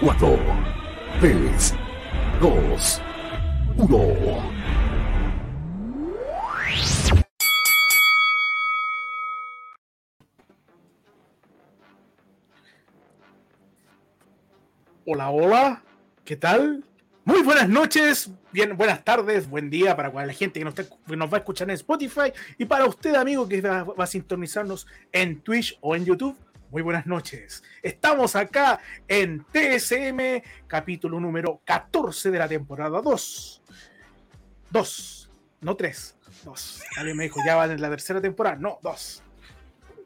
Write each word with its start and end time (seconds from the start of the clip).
4, 0.00 0.38
3, 1.20 1.74
2, 2.40 3.02
1. 3.78 3.98
Hola, 15.04 15.30
hola, 15.30 15.82
¿qué 16.24 16.36
tal? 16.36 16.84
Muy 17.24 17.42
buenas 17.42 17.68
noches, 17.68 18.30
bien, 18.52 18.76
buenas 18.76 19.02
tardes, 19.04 19.50
buen 19.50 19.68
día 19.68 19.96
para 19.96 20.12
la 20.12 20.32
gente 20.32 20.60
que 20.60 20.64
nos, 20.64 21.32
va 21.32 21.36
a 21.36 21.40
escuchar 21.40 21.68
en 21.68 21.74
Spotify 21.74 22.32
y 22.56 22.66
para 22.66 22.86
usted, 22.86 23.16
amigo, 23.16 23.48
que 23.48 23.60
va, 23.60 23.84
a 23.98 24.06
sintonizarnos 24.06 24.86
en 25.10 25.40
Twitch 25.40 25.76
o 25.80 25.96
en 25.96 26.04
YouTube. 26.04 26.36
Muy 26.70 26.82
buenas 26.82 27.06
noches. 27.06 27.62
Estamos 27.82 28.36
acá 28.36 28.78
en 29.06 29.42
TSM, 29.52 30.42
capítulo 30.66 31.18
número 31.18 31.62
14 31.64 32.30
de 32.30 32.38
la 32.38 32.46
temporada 32.46 33.00
2. 33.00 33.62
2, 34.70 35.30
no 35.62 35.76
3, 35.76 36.16
2. 36.44 36.82
Alguien 36.98 37.16
me 37.16 37.24
dijo, 37.24 37.40
ya 37.46 37.56
van 37.56 37.70
en 37.70 37.80
la 37.80 37.88
tercera 37.88 38.20
temporada. 38.20 38.56
No, 38.56 38.78
2. 38.82 39.22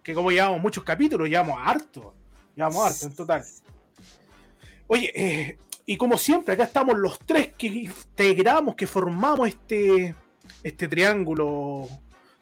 Que 0.04 0.14
como 0.14 0.30
llevamos 0.30 0.60
muchos 0.60 0.84
capítulos, 0.84 1.28
llevamos 1.28 1.58
harto. 1.60 2.14
Llevamos 2.54 2.86
harto 2.86 3.06
en 3.06 3.16
total. 3.16 3.44
Oye, 4.86 5.12
eh, 5.16 5.58
y 5.84 5.96
como 5.96 6.16
siempre, 6.16 6.54
acá 6.54 6.62
estamos 6.62 6.96
los 6.96 7.18
tres 7.18 7.54
que 7.58 7.66
integramos, 7.66 8.76
que 8.76 8.86
formamos 8.86 9.48
este, 9.48 10.14
este 10.62 10.86
triángulo 10.86 11.88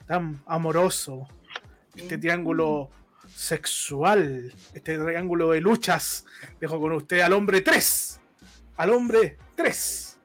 tan 0.06 0.42
amoroso, 0.45 1.27
este 1.97 2.19
triángulo 2.19 2.91
sexual, 3.34 4.52
este 4.75 4.98
triángulo 4.98 5.51
de 5.51 5.61
luchas. 5.61 6.25
Dejo 6.61 6.80
con 6.80 6.93
usted 6.93 7.20
al 7.20 7.33
hombre 7.33 7.61
3, 7.61 8.20
al 8.77 8.91
hombre 8.91 9.39
3, 9.56 10.19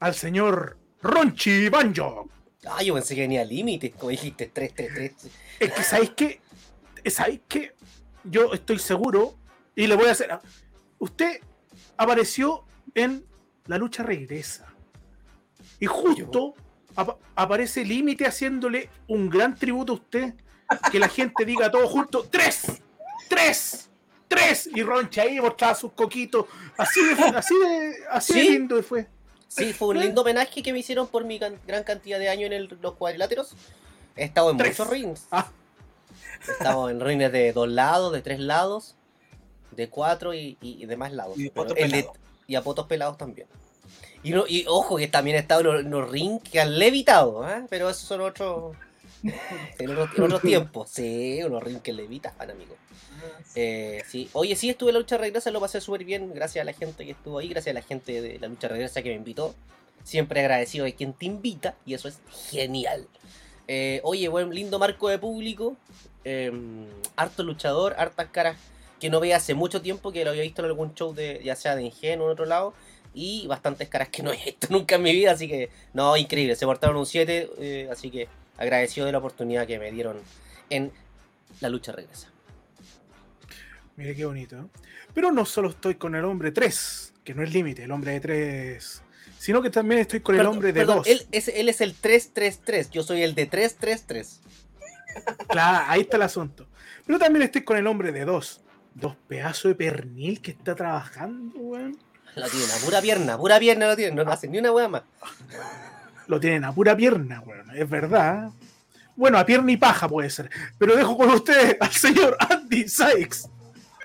al 0.00 0.14
señor 0.14 0.78
Ronchi 1.02 1.68
Banjo. 1.68 2.28
Ah, 2.66 2.82
yo 2.82 2.94
pensé 2.94 3.14
que 3.14 3.22
venía 3.22 3.44
límite, 3.44 3.90
como 3.90 4.10
dijiste, 4.10 4.50
3, 4.52 4.74
3, 4.74 4.90
3. 4.94 5.12
Es 5.60 5.72
que, 5.72 5.82
¿sabéis 5.82 6.10
qué? 6.16 6.40
¿Sabéis 7.10 7.40
qué? 7.46 7.74
Yo 8.24 8.54
estoy 8.54 8.78
seguro, 8.78 9.36
y 9.76 9.86
le 9.86 9.96
voy 9.96 10.06
a 10.06 10.12
hacer... 10.12 10.38
Usted 10.98 11.40
apareció 11.96 12.64
en 12.94 13.24
La 13.66 13.78
lucha 13.78 14.02
regresa. 14.02 14.66
Y 15.80 15.86
justo 15.86 16.54
aparece 17.34 17.84
Límite 17.84 18.26
haciéndole 18.26 18.88
un 19.08 19.28
gran 19.28 19.56
tributo 19.56 19.92
a 19.92 19.96
usted. 19.96 20.34
Que 20.90 20.98
la 20.98 21.08
gente 21.08 21.44
diga 21.44 21.70
todo 21.70 21.88
junto: 21.88 22.26
¡Tres! 22.30 22.82
¡Tres! 23.28 23.88
¡Tres! 24.28 24.68
Y 24.74 24.82
Roncha 24.82 25.22
ahí 25.22 25.40
mostraba 25.40 25.74
sus 25.74 25.92
coquitos. 25.92 26.46
Así 26.76 27.00
de, 27.04 27.22
así 27.36 27.54
de, 27.58 27.94
así 28.10 28.34
de 28.34 28.42
lindo 28.50 28.82
fue. 28.82 29.06
Sí, 29.48 29.72
fue 29.72 29.88
un 29.88 30.00
lindo 30.00 30.22
homenaje 30.22 30.62
que 30.62 30.72
me 30.72 30.80
hicieron 30.80 31.06
por 31.06 31.24
mi 31.24 31.38
gran 31.38 31.84
cantidad 31.84 32.18
de 32.18 32.28
años 32.28 32.50
en 32.50 32.68
los 32.80 32.94
cuadriláteros. 32.94 33.54
He 34.16 34.24
estado 34.24 34.50
en 34.50 34.56
muchos 34.56 34.88
rings. 34.88 35.26
Ah. 35.30 35.48
He 36.48 36.50
estado 36.50 36.90
en 36.90 37.00
rings 37.00 37.30
de 37.30 37.52
dos 37.52 37.68
lados, 37.68 38.12
de 38.12 38.22
tres 38.22 38.40
lados 38.40 38.96
de 39.74 39.88
cuatro 39.88 40.34
y, 40.34 40.56
y, 40.60 40.86
de 40.86 40.96
más 40.96 41.12
lados. 41.12 41.36
Y, 41.38 41.48
a 42.56 42.62
potos 42.62 42.86
pelados 42.86 43.16
también. 43.16 43.46
Y, 44.22 44.30
no, 44.30 44.44
y 44.46 44.64
ojo 44.68 44.96
que 44.96 45.08
también 45.08 45.36
he 45.36 45.40
estado 45.40 45.78
en 45.78 45.90
los, 45.90 46.10
rings 46.10 46.42
que 46.42 46.60
han 46.60 46.78
levitado, 46.78 47.48
¿eh? 47.48 47.64
pero 47.68 47.90
esos 47.90 48.06
son 48.06 48.20
otros. 48.22 48.76
en 49.78 49.96
otros, 49.96 50.42
tiempos. 50.42 50.90
Sí, 50.90 51.40
unos 51.44 51.62
rings 51.62 51.82
que 51.82 51.92
levitaban, 51.92 52.50
amigo. 52.50 52.76
Ah, 52.90 53.40
eh, 53.54 54.02
sí. 54.08 54.28
Oye, 54.32 54.56
sí, 54.56 54.70
estuve 54.70 54.90
en 54.90 54.94
la 54.94 55.00
lucha 55.00 55.16
regresa, 55.16 55.50
lo 55.50 55.60
pasé 55.60 55.80
súper 55.80 56.04
bien. 56.04 56.32
Gracias 56.34 56.62
a 56.62 56.64
la 56.64 56.72
gente 56.72 57.04
que 57.04 57.12
estuvo 57.12 57.38
ahí, 57.38 57.48
gracias 57.48 57.74
a 57.74 57.78
la 57.78 57.84
gente 57.84 58.20
de 58.20 58.38
la 58.38 58.48
lucha 58.48 58.68
regresa 58.68 59.02
que 59.02 59.10
me 59.10 59.16
invitó. 59.16 59.54
Siempre 60.02 60.40
agradecido 60.40 60.84
de 60.84 60.94
quien 60.94 61.14
te 61.14 61.26
invita 61.26 61.74
y 61.86 61.94
eso 61.94 62.08
es 62.08 62.18
genial. 62.50 63.06
Eh, 63.66 64.00
oye, 64.04 64.28
buen 64.28 64.50
lindo 64.50 64.78
marco 64.78 65.08
de 65.08 65.18
público. 65.18 65.76
Em, 66.24 66.86
harto 67.16 67.42
luchador, 67.42 67.94
hartas 67.98 68.28
caras 68.30 68.56
que 68.98 69.10
no 69.10 69.20
veía 69.20 69.36
hace 69.36 69.54
mucho 69.54 69.82
tiempo, 69.82 70.12
que 70.12 70.24
lo 70.24 70.30
había 70.30 70.42
visto 70.42 70.62
en 70.62 70.66
algún 70.66 70.94
show 70.94 71.14
de 71.14 71.40
ya 71.44 71.56
sea 71.56 71.76
de 71.76 71.82
Ingenio 71.82 72.24
o 72.24 72.26
en 72.28 72.32
otro 72.32 72.46
lado, 72.46 72.72
y 73.12 73.46
bastantes 73.46 73.88
caras 73.88 74.08
que 74.08 74.22
no 74.22 74.32
he 74.32 74.42
visto 74.42 74.68
nunca 74.70 74.94
en 74.94 75.02
mi 75.02 75.12
vida, 75.12 75.32
así 75.32 75.48
que 75.48 75.68
no, 75.92 76.16
increíble, 76.16 76.56
se 76.56 76.64
portaron 76.64 76.96
un 76.96 77.04
7, 77.04 77.50
eh, 77.58 77.88
así 77.92 78.10
que 78.10 78.28
agradecido 78.56 79.06
de 79.06 79.12
la 79.12 79.18
oportunidad 79.18 79.66
que 79.66 79.78
me 79.78 79.90
dieron 79.90 80.18
en 80.70 80.92
la 81.60 81.68
lucha 81.68 81.92
regresa. 81.92 82.28
Mire 83.96 84.14
qué 84.14 84.24
bonito. 84.24 84.70
Pero 85.12 85.30
no 85.30 85.44
solo 85.44 85.70
estoy 85.70 85.94
con 85.94 86.14
el 86.14 86.24
hombre 86.24 86.50
3, 86.50 87.14
que 87.22 87.34
no 87.34 87.42
es 87.42 87.52
límite, 87.52 87.84
el 87.84 87.92
hombre 87.92 88.12
de 88.12 88.20
3, 88.20 89.02
sino 89.38 89.62
que 89.62 89.70
también 89.70 90.00
estoy 90.00 90.20
con 90.20 90.34
el 90.38 90.46
hombre 90.46 90.72
de 90.72 90.84
2. 90.84 91.06
Él 91.06 91.26
es, 91.30 91.48
él 91.48 91.68
es 91.68 91.80
el 91.80 91.94
333, 91.94 92.90
yo 92.90 93.02
soy 93.02 93.22
el 93.22 93.34
de 93.34 93.46
333. 93.46 94.40
Claro, 95.48 95.84
ahí 95.88 96.00
está 96.00 96.16
el 96.16 96.22
asunto. 96.22 96.66
Pero 97.06 97.18
también 97.18 97.44
estoy 97.44 97.62
con 97.62 97.76
el 97.76 97.86
hombre 97.86 98.10
de 98.10 98.24
2, 98.24 98.60
dos 98.94 99.16
pedazos 99.28 99.70
de 99.70 99.74
pernil 99.76 100.40
que 100.40 100.52
está 100.52 100.74
trabajando, 100.74 101.56
weón. 101.58 101.98
Lo 102.34 102.48
tienen 102.48 102.70
a 102.70 102.84
pura 102.84 103.00
pierna, 103.00 103.38
pura 103.38 103.58
pierna 103.60 103.86
lo 103.86 103.94
tienen, 103.94 104.16
no 104.16 104.32
hacen 104.32 104.50
ni 104.50 104.58
una 104.58 104.72
weá 104.72 104.88
más. 104.88 105.02
Lo 106.26 106.40
tienen 106.40 106.64
a 106.64 106.74
pura 106.74 106.96
pierna, 106.96 107.40
weón, 107.40 107.70
es 107.76 107.88
verdad. 107.88 108.50
Bueno, 109.16 109.38
a 109.38 109.46
pierna 109.46 109.70
y 109.70 109.76
paja 109.76 110.08
puede 110.08 110.30
ser. 110.30 110.50
Pero 110.78 110.96
dejo 110.96 111.16
con 111.16 111.30
ustedes 111.30 111.76
al 111.80 111.92
señor 111.92 112.36
Andy 112.50 112.88
Sykes. 112.88 113.48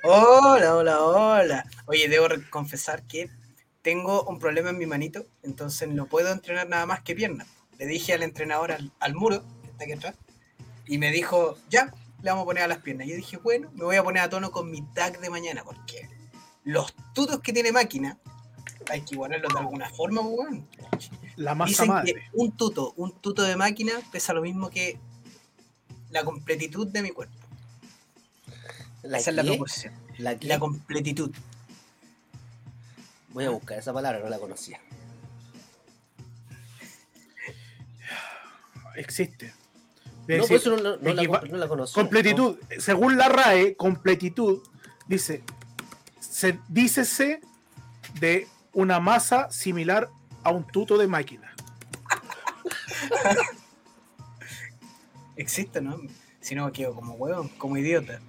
Hola, 0.03 0.75
hola, 0.75 1.01
hola. 1.01 1.65
Oye, 1.85 2.07
debo 2.07 2.27
confesar 2.49 3.03
que 3.03 3.29
tengo 3.81 4.23
un 4.23 4.39
problema 4.39 4.69
en 4.69 4.77
mi 4.77 4.85
manito, 4.85 5.25
entonces 5.43 5.87
no 5.89 6.05
puedo 6.05 6.31
entrenar 6.31 6.67
nada 6.67 6.85
más 6.85 7.01
que 7.01 7.15
pierna. 7.15 7.45
Le 7.77 7.85
dije 7.85 8.13
al 8.13 8.23
entrenador, 8.23 8.71
al, 8.71 8.91
al 8.99 9.15
muro, 9.15 9.43
que 9.63 9.69
está 9.69 9.83
aquí 9.85 9.93
atrás, 9.93 10.15
y 10.85 10.97
me 10.97 11.11
dijo, 11.11 11.57
ya, 11.69 11.93
le 12.21 12.29
vamos 12.29 12.43
a 12.43 12.45
poner 12.45 12.63
a 12.63 12.67
las 12.67 12.79
piernas. 12.79 13.07
Yo 13.07 13.15
dije, 13.15 13.37
bueno, 13.37 13.71
me 13.73 13.85
voy 13.85 13.95
a 13.95 14.03
poner 14.03 14.23
a 14.23 14.29
tono 14.29 14.51
con 14.51 14.69
mi 14.69 14.81
tag 14.93 15.19
de 15.19 15.29
mañana, 15.29 15.63
porque 15.63 16.09
los 16.63 16.93
tutos 17.13 17.39
que 17.39 17.53
tiene 17.53 17.71
máquina, 17.71 18.17
hay 18.89 19.01
que 19.01 19.15
igualarlos 19.15 19.53
de 19.53 19.59
alguna 19.59 19.89
forma, 19.89 20.21
weón. 20.21 20.67
La 21.39 21.55
masa 21.55 21.85
madre. 21.85 22.13
Que 22.15 22.21
un 22.33 22.51
tuto, 22.51 22.93
un 22.97 23.13
tuto 23.13 23.43
de 23.43 23.55
máquina 23.55 23.93
pesa 24.11 24.33
lo 24.33 24.41
mismo 24.41 24.69
que 24.69 24.99
la 26.09 26.25
completitud 26.25 26.87
de 26.87 27.01
mi 27.01 27.11
cuerpo. 27.11 27.33
esa 29.03 29.29
es 29.29 29.35
la 29.35 29.43
proporción. 29.43 29.93
¿La, 30.17 30.37
la 30.41 30.59
completitud. 30.59 31.31
Voy 33.29 33.45
a 33.45 33.51
buscar 33.51 33.79
esa 33.79 33.93
palabra, 33.93 34.19
no 34.19 34.27
la 34.27 34.37
conocía. 34.37 34.81
Existe. 38.97 39.53
No, 40.27 40.45
pues 40.45 40.51
eso 40.51 40.75
no, 40.75 40.97
la, 40.97 41.67
conozco. 41.69 42.01
Completitud, 42.01 42.57
según 42.79 43.17
la 43.17 43.29
RAE, 43.29 43.75
completitud 43.77 44.61
dice, 45.07 45.41
se, 46.19 46.59
dícese 46.67 47.39
de 48.19 48.47
una 48.73 48.99
masa 48.99 49.49
similar 49.51 50.09
a 50.43 50.51
un 50.51 50.65
tuto 50.65 50.97
de 50.97 51.07
máquina. 51.07 51.53
Existe, 55.35 55.81
¿no? 55.81 55.99
Si 56.41 56.55
no 56.55 56.65
me 56.65 56.71
quedo 56.71 56.93
como 56.93 57.13
huevo, 57.13 57.49
como 57.57 57.77
idiota. 57.77 58.19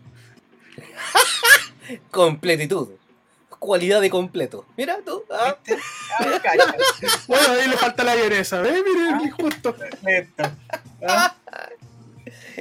Completitud. 2.10 2.90
Cualidad 3.58 4.00
de 4.00 4.08
completo. 4.08 4.64
Mira 4.76 5.00
tú. 5.04 5.24
Ah. 5.30 5.58
bueno, 7.28 7.52
ahí 7.52 7.68
le 7.68 7.76
falta 7.76 8.04
la 8.04 8.16
lloreza. 8.16 8.62
¿Ves? 8.62 8.82
Miren, 8.82 9.14
ah. 9.14 9.30
justo. 9.36 9.76
¿Ah? 11.06 11.36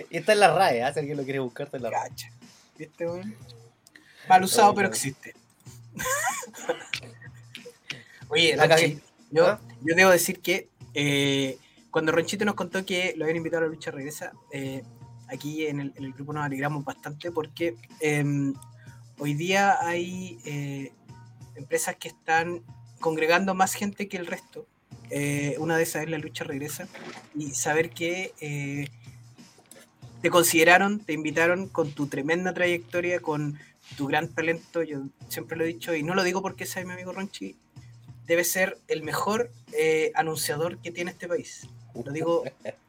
Y 0.10 0.18
está 0.18 0.34
en 0.34 0.42
la 0.42 0.54
RAE, 0.54 0.80
¿eh? 0.80 0.94
si 0.94 1.00
alguien 1.00 1.18
lo 1.18 1.24
quiere 1.24 1.40
buscar, 1.40 1.68
está 1.68 1.78
en 1.78 1.84
la 1.84 1.92
RAE. 1.92 2.12
¿Viste, 2.78 3.08
weón? 3.08 3.34
Mal 4.28 4.44
usado, 4.44 4.76
pero 4.76 4.90
existe. 4.90 5.34
Oye, 8.30 8.58
yo, 9.32 9.48
¿Ah? 9.48 9.62
yo 9.82 9.96
debo 9.96 10.12
decir 10.12 10.40
que 10.40 10.70
eh, 10.94 11.58
cuando 11.92 12.12
Ronchito 12.12 12.46
nos 12.46 12.56
contó 12.56 12.86
que 12.86 13.14
lo 13.16 13.26
habían 13.26 13.38
invitado 13.38 13.64
a 13.64 13.68
la 13.68 13.74
lucha 13.74 13.92
regresa, 13.92 14.32
eh, 14.52 14.84
aquí 15.28 15.68
en 15.68 15.80
el, 15.80 15.94
en 15.96 16.06
el, 16.06 16.14
grupo 16.14 16.34
nos 16.34 16.44
alegramos 16.44 16.84
bastante 16.84 17.32
porque 17.32 17.76
em, 18.00 18.54
hoy 19.18 19.34
día 19.34 19.78
hay 19.82 20.40
eh, 20.46 20.92
empresas 21.56 21.96
que 21.96 22.10
están 22.10 22.62
congregando 23.00 23.54
más 23.54 23.74
gente 23.74 24.08
que 24.08 24.18
el 24.18 24.28
resto. 24.28 24.68
una 25.60 25.78
de 25.78 25.84
esas 25.84 26.04
es 26.04 26.10
la 26.10 26.18
lucha 26.18 26.44
regresa 26.44 26.88
y 27.36 27.52
saber 27.52 27.90
que 27.90 28.34
te 30.22 30.30
consideraron, 30.30 31.00
te 31.00 31.14
invitaron 31.14 31.68
con 31.68 31.92
tu 31.92 32.08
tremenda 32.08 32.54
trayectoria, 32.54 33.22
con 33.22 33.58
tu 33.96 34.08
gran 34.08 34.28
talento, 34.28 34.84
yo 34.84 35.04
siempre 35.30 35.58
lo 35.58 35.64
he 35.64 35.68
dicho, 35.68 35.96
y 35.96 36.04
no 36.04 36.14
lo 36.14 36.24
digo 36.24 36.42
porque 36.42 36.66
sea 36.66 36.84
mi 36.86 36.94
amigo 36.94 37.12
Ronchi, 37.12 37.56
debe 38.30 38.44
ser 38.46 38.78
el 38.88 39.04
mejor 39.04 39.52
eh, 39.74 40.12
anunciador 40.16 40.78
que 40.78 40.92
tiene 40.92 41.12
este 41.12 41.28
país. 41.28 41.68
Lo 42.06 42.12
digo, 42.14 42.44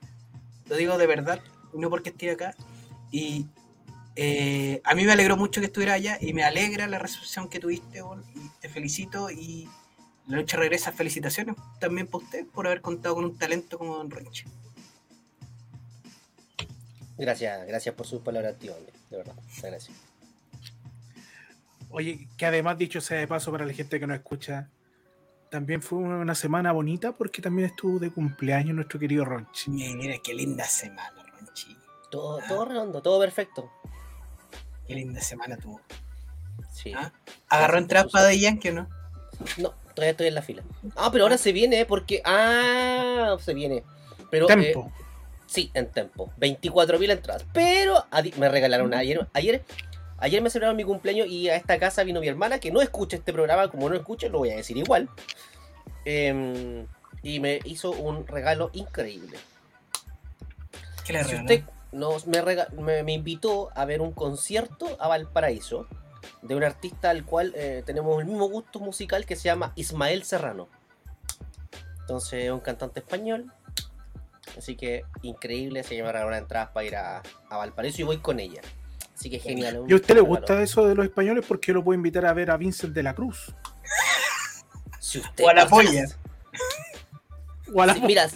lo 0.68 0.76
digo 0.76 0.98
de 0.98 1.06
verdad, 1.06 1.40
no 1.72 1.90
porque 1.90 2.10
esté 2.10 2.30
acá. 2.30 2.54
Y 3.10 3.46
Eh, 4.16 4.82
a 4.84 4.94
mí 4.94 5.04
me 5.04 5.12
alegró 5.12 5.36
mucho 5.36 5.60
que 5.60 5.68
estuviera 5.68 5.94
allá 5.94 6.18
y 6.20 6.34
me 6.34 6.42
alegra 6.42 6.86
la 6.86 6.98
recepción 6.98 7.48
que 7.48 7.58
tuviste, 7.58 8.02
y 8.34 8.48
te 8.60 8.68
felicito 8.68 9.30
y 9.30 9.66
la 10.26 10.36
noche 10.36 10.56
regresa. 10.58 10.92
Felicitaciones 10.92 11.56
también 11.78 12.06
para 12.06 12.24
usted 12.24 12.44
por 12.46 12.66
haber 12.66 12.82
contado 12.82 13.14
con 13.14 13.24
un 13.24 13.38
talento 13.38 13.78
como 13.78 13.96
Don 13.96 14.10
Renche. 14.10 14.44
Gracias, 17.16 17.66
gracias 17.66 17.94
por 17.94 18.06
sus 18.06 18.20
palabras, 18.20 18.58
tío, 18.58 18.74
de 19.10 19.16
verdad, 19.16 19.36
gracias. 19.62 19.96
Oye, 21.88 22.28
que 22.36 22.46
además 22.46 22.76
dicho 22.76 23.00
sea 23.00 23.18
de 23.18 23.26
paso 23.26 23.50
para 23.52 23.64
la 23.64 23.72
gente 23.72 23.98
que 23.98 24.06
nos 24.06 24.18
escucha, 24.18 24.68
también 25.50 25.82
fue 25.82 25.98
una 25.98 26.34
semana 26.34 26.72
bonita 26.72 27.12
porque 27.12 27.42
también 27.42 27.68
estuvo 27.68 27.98
de 27.98 28.10
cumpleaños 28.10 28.74
nuestro 28.74 29.00
querido 29.00 29.24
Ronchi. 29.24 29.70
Mira, 29.70 30.16
qué 30.22 30.32
linda 30.32 30.64
semana, 30.64 31.24
Ronchi. 31.38 31.76
Todo, 32.10 32.38
ah. 32.38 32.44
todo 32.48 32.64
redondo, 32.64 33.02
todo 33.02 33.20
perfecto. 33.20 33.70
Qué 34.86 34.94
linda 34.94 35.20
semana 35.20 35.56
tuvo. 35.56 35.80
Sí. 36.72 36.92
¿Ah? 36.96 37.12
¿Agarró 37.48 37.78
entrada 37.78 38.08
para 38.08 38.26
de 38.26 38.38
Yankee 38.38 38.68
o 38.68 38.74
no? 38.74 38.88
No, 39.58 39.74
todavía 39.94 40.12
estoy 40.12 40.28
en 40.28 40.34
la 40.34 40.42
fila. 40.42 40.62
Ah, 40.96 41.10
pero 41.10 41.24
ahora 41.24 41.36
se 41.36 41.52
viene 41.52 41.84
porque. 41.84 42.22
Ah, 42.24 43.36
se 43.40 43.52
viene. 43.52 43.82
Pero, 44.30 44.46
tempo. 44.46 44.86
Eh, 44.86 45.04
sí, 45.46 45.70
en 45.74 45.90
tempo. 45.90 46.32
24.000 46.38 47.10
entradas. 47.10 47.44
Pero 47.52 48.04
me 48.36 48.48
regalaron 48.48 48.94
ayer. 48.94 49.26
Ayer 49.32 49.64
Ayer 50.20 50.42
me 50.42 50.50
celebraron 50.50 50.76
mi 50.76 50.84
cumpleaños 50.84 51.28
y 51.28 51.48
a 51.48 51.56
esta 51.56 51.78
casa 51.78 52.04
vino 52.04 52.20
mi 52.20 52.28
hermana, 52.28 52.58
que 52.60 52.70
no 52.70 52.82
escucha 52.82 53.16
este 53.16 53.32
programa, 53.32 53.68
como 53.70 53.88
no 53.88 53.96
escucha, 53.96 54.28
lo 54.28 54.38
voy 54.38 54.50
a 54.50 54.56
decir 54.56 54.76
igual. 54.76 55.08
Em, 56.04 56.86
y 57.22 57.40
me 57.40 57.60
hizo 57.64 57.90
un 57.90 58.26
regalo 58.26 58.70
increíble. 58.74 59.38
¿Qué 61.04 61.14
le 61.14 61.24
si 61.24 61.36
usted 61.36 61.64
nos, 61.92 62.26
me, 62.26 63.02
me, 63.02 63.12
invitó 63.12 63.70
a 63.74 63.86
ver 63.86 64.02
un 64.02 64.12
concierto 64.12 64.96
a 65.00 65.08
Valparaíso 65.08 65.86
de 66.42 66.54
un 66.54 66.64
artista 66.64 67.10
al 67.10 67.24
cual 67.24 67.52
eh, 67.56 67.82
tenemos 67.84 68.20
el 68.20 68.26
mismo 68.26 68.48
gusto 68.48 68.78
musical 68.78 69.24
que 69.24 69.36
se 69.36 69.44
llama 69.44 69.72
Ismael 69.74 70.22
Serrano. 70.24 70.68
Entonces, 72.00 72.44
es 72.44 72.50
un 72.50 72.60
cantante 72.60 73.00
español. 73.00 73.50
Así 74.58 74.76
que 74.76 75.04
increíble, 75.22 75.82
se 75.82 75.96
llama 75.96 76.26
una 76.26 76.38
entradas 76.38 76.70
para 76.70 76.86
ir 76.86 76.96
a, 76.96 77.22
a 77.48 77.56
Valparaíso 77.56 78.02
y 78.02 78.04
voy 78.04 78.18
con 78.18 78.38
ella. 78.38 78.60
Así 79.20 79.28
que 79.28 79.38
genial. 79.38 79.84
¿Y 79.86 79.92
a 79.92 79.96
usted 79.96 80.14
le 80.14 80.22
gusta 80.22 80.62
eso 80.62 80.88
de 80.88 80.94
los 80.94 81.04
españoles? 81.04 81.44
Porque 81.46 81.68
yo 81.68 81.74
lo 81.74 81.84
puedo 81.84 81.94
invitar 81.94 82.24
a 82.24 82.32
ver 82.32 82.50
a 82.50 82.56
Vincent 82.56 82.94
de 82.94 83.02
la 83.02 83.14
Cruz. 83.14 83.54
o 85.42 85.48
a 85.48 85.52
la 85.52 85.68
polla. 85.68 86.06
O 87.74 87.82
a 87.82 87.86
la 87.86 87.94
mira, 87.96 88.30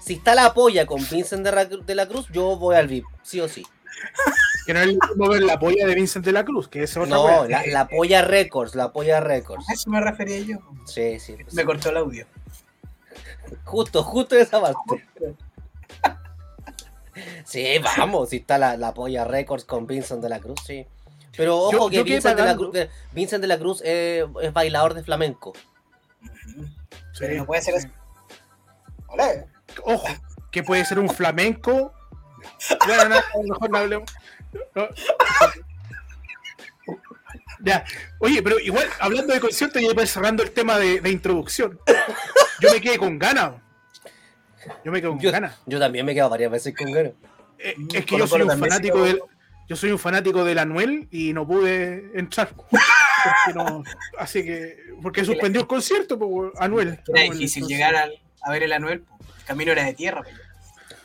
si 0.00 0.14
está 0.14 0.34
la 0.34 0.52
polla 0.52 0.84
con 0.84 0.98
Vincent 1.08 1.46
de 1.46 1.94
la, 1.94 2.08
Cruz, 2.08 2.26
yo 2.32 2.56
voy 2.56 2.74
al 2.74 2.88
VIP, 2.88 3.04
sí 3.22 3.40
o 3.40 3.48
sí. 3.48 3.64
Que 4.66 4.74
no 4.74 4.80
es 4.80 4.88
el 4.88 4.98
mismo 5.00 5.28
ver 5.28 5.44
la 5.44 5.60
polla 5.60 5.86
de 5.86 5.94
Vincent 5.94 6.24
de 6.24 6.32
la 6.32 6.44
Cruz, 6.44 6.66
que 6.66 6.82
es 6.82 6.96
otra 6.96 7.06
No, 7.06 7.46
la, 7.46 7.64
la, 7.64 7.86
polla 7.86 8.22
Records, 8.22 8.74
la 8.74 8.90
polla 8.90 9.20
Records. 9.20 9.70
A 9.70 9.74
eso 9.74 9.88
me 9.90 10.00
refería 10.00 10.40
yo. 10.40 10.58
Sí, 10.86 11.20
sí. 11.20 11.36
Me 11.52 11.64
cortó 11.64 11.90
el 11.90 11.98
audio. 11.98 12.26
Justo, 13.62 14.02
justo 14.02 14.36
esa 14.36 14.60
parte. 14.60 15.06
Sí, 17.46 17.64
vamos, 17.96 18.30
si 18.30 18.38
está 18.38 18.58
la, 18.58 18.76
la 18.76 18.92
polla 18.92 19.24
Records 19.24 19.64
con 19.64 19.86
Vincent 19.86 20.20
de 20.20 20.28
la 20.28 20.40
Cruz, 20.40 20.60
sí. 20.66 20.84
Pero 21.36 21.56
ojo 21.56 21.88
que 21.90 22.02
Vincent, 22.02 22.36
de 22.36 22.44
la 22.44 22.56
Cruz, 22.56 22.76
Vincent 23.12 23.40
de 23.40 23.46
la 23.46 23.58
Cruz 23.58 23.82
es, 23.84 24.24
bailador 24.52 24.94
de 24.94 25.04
flamenco. 25.04 25.52
Sí, 27.12 27.24
no 27.36 27.46
puede 27.46 27.62
ser 27.62 27.74
eso. 27.74 27.88
Ojo, 29.84 30.08
que 30.50 30.62
puede 30.62 30.84
ser 30.84 30.98
un 30.98 31.08
flamenco. 31.08 31.92
Bueno, 32.84 33.08
no, 33.08 33.42
mejor 33.42 33.70
no 33.70 33.78
hablemos. 33.78 34.10
Ya. 37.60 37.84
Oye, 38.18 38.42
pero 38.42 38.58
igual, 38.58 38.88
hablando 38.98 39.32
de 39.32 39.40
concierto, 39.40 39.78
ya 39.78 40.06
cerrando 40.06 40.42
el 40.42 40.50
tema 40.50 40.78
de, 40.78 41.00
de 41.00 41.10
introducción. 41.10 41.78
Yo 42.60 42.72
me 42.72 42.80
quedé 42.80 42.98
con 42.98 43.18
ganas. 43.18 43.54
Yo 44.84 44.90
me 44.90 45.00
quedo 45.00 45.12
con 45.12 45.20
ganas. 45.20 45.56
Yo 45.66 45.78
también 45.78 46.04
me 46.04 46.12
he 46.12 46.14
quedado 46.14 46.30
varias 46.30 46.50
veces 46.50 46.74
con 46.76 46.90
ganas. 46.90 47.12
Eh, 47.58 47.74
es 47.94 48.04
que 48.04 48.18
yo 48.18 48.26
soy 48.26 48.42
un 48.42 48.58
fanático 48.58 49.04
del. 49.04 49.20
Yo 49.68 49.74
soy 49.74 49.90
un 49.90 49.98
fanático 49.98 50.44
del 50.44 50.58
Anuel 50.58 51.08
y 51.10 51.32
no 51.32 51.46
pude 51.46 52.10
entrar. 52.14 52.50
así 54.18 54.44
que. 54.44 54.76
Porque 55.02 55.24
suspendió 55.24 55.60
el 55.60 55.66
concierto, 55.66 56.18
Anuel. 56.58 57.00
Era 57.08 57.22
difícil 57.22 57.66
llegar 57.66 57.94
a, 57.96 58.50
ver 58.50 58.62
el 58.62 58.72
Anuel. 58.72 59.04
El 59.38 59.44
camino 59.44 59.72
era 59.72 59.84
de 59.84 59.94
tierra. 59.94 60.22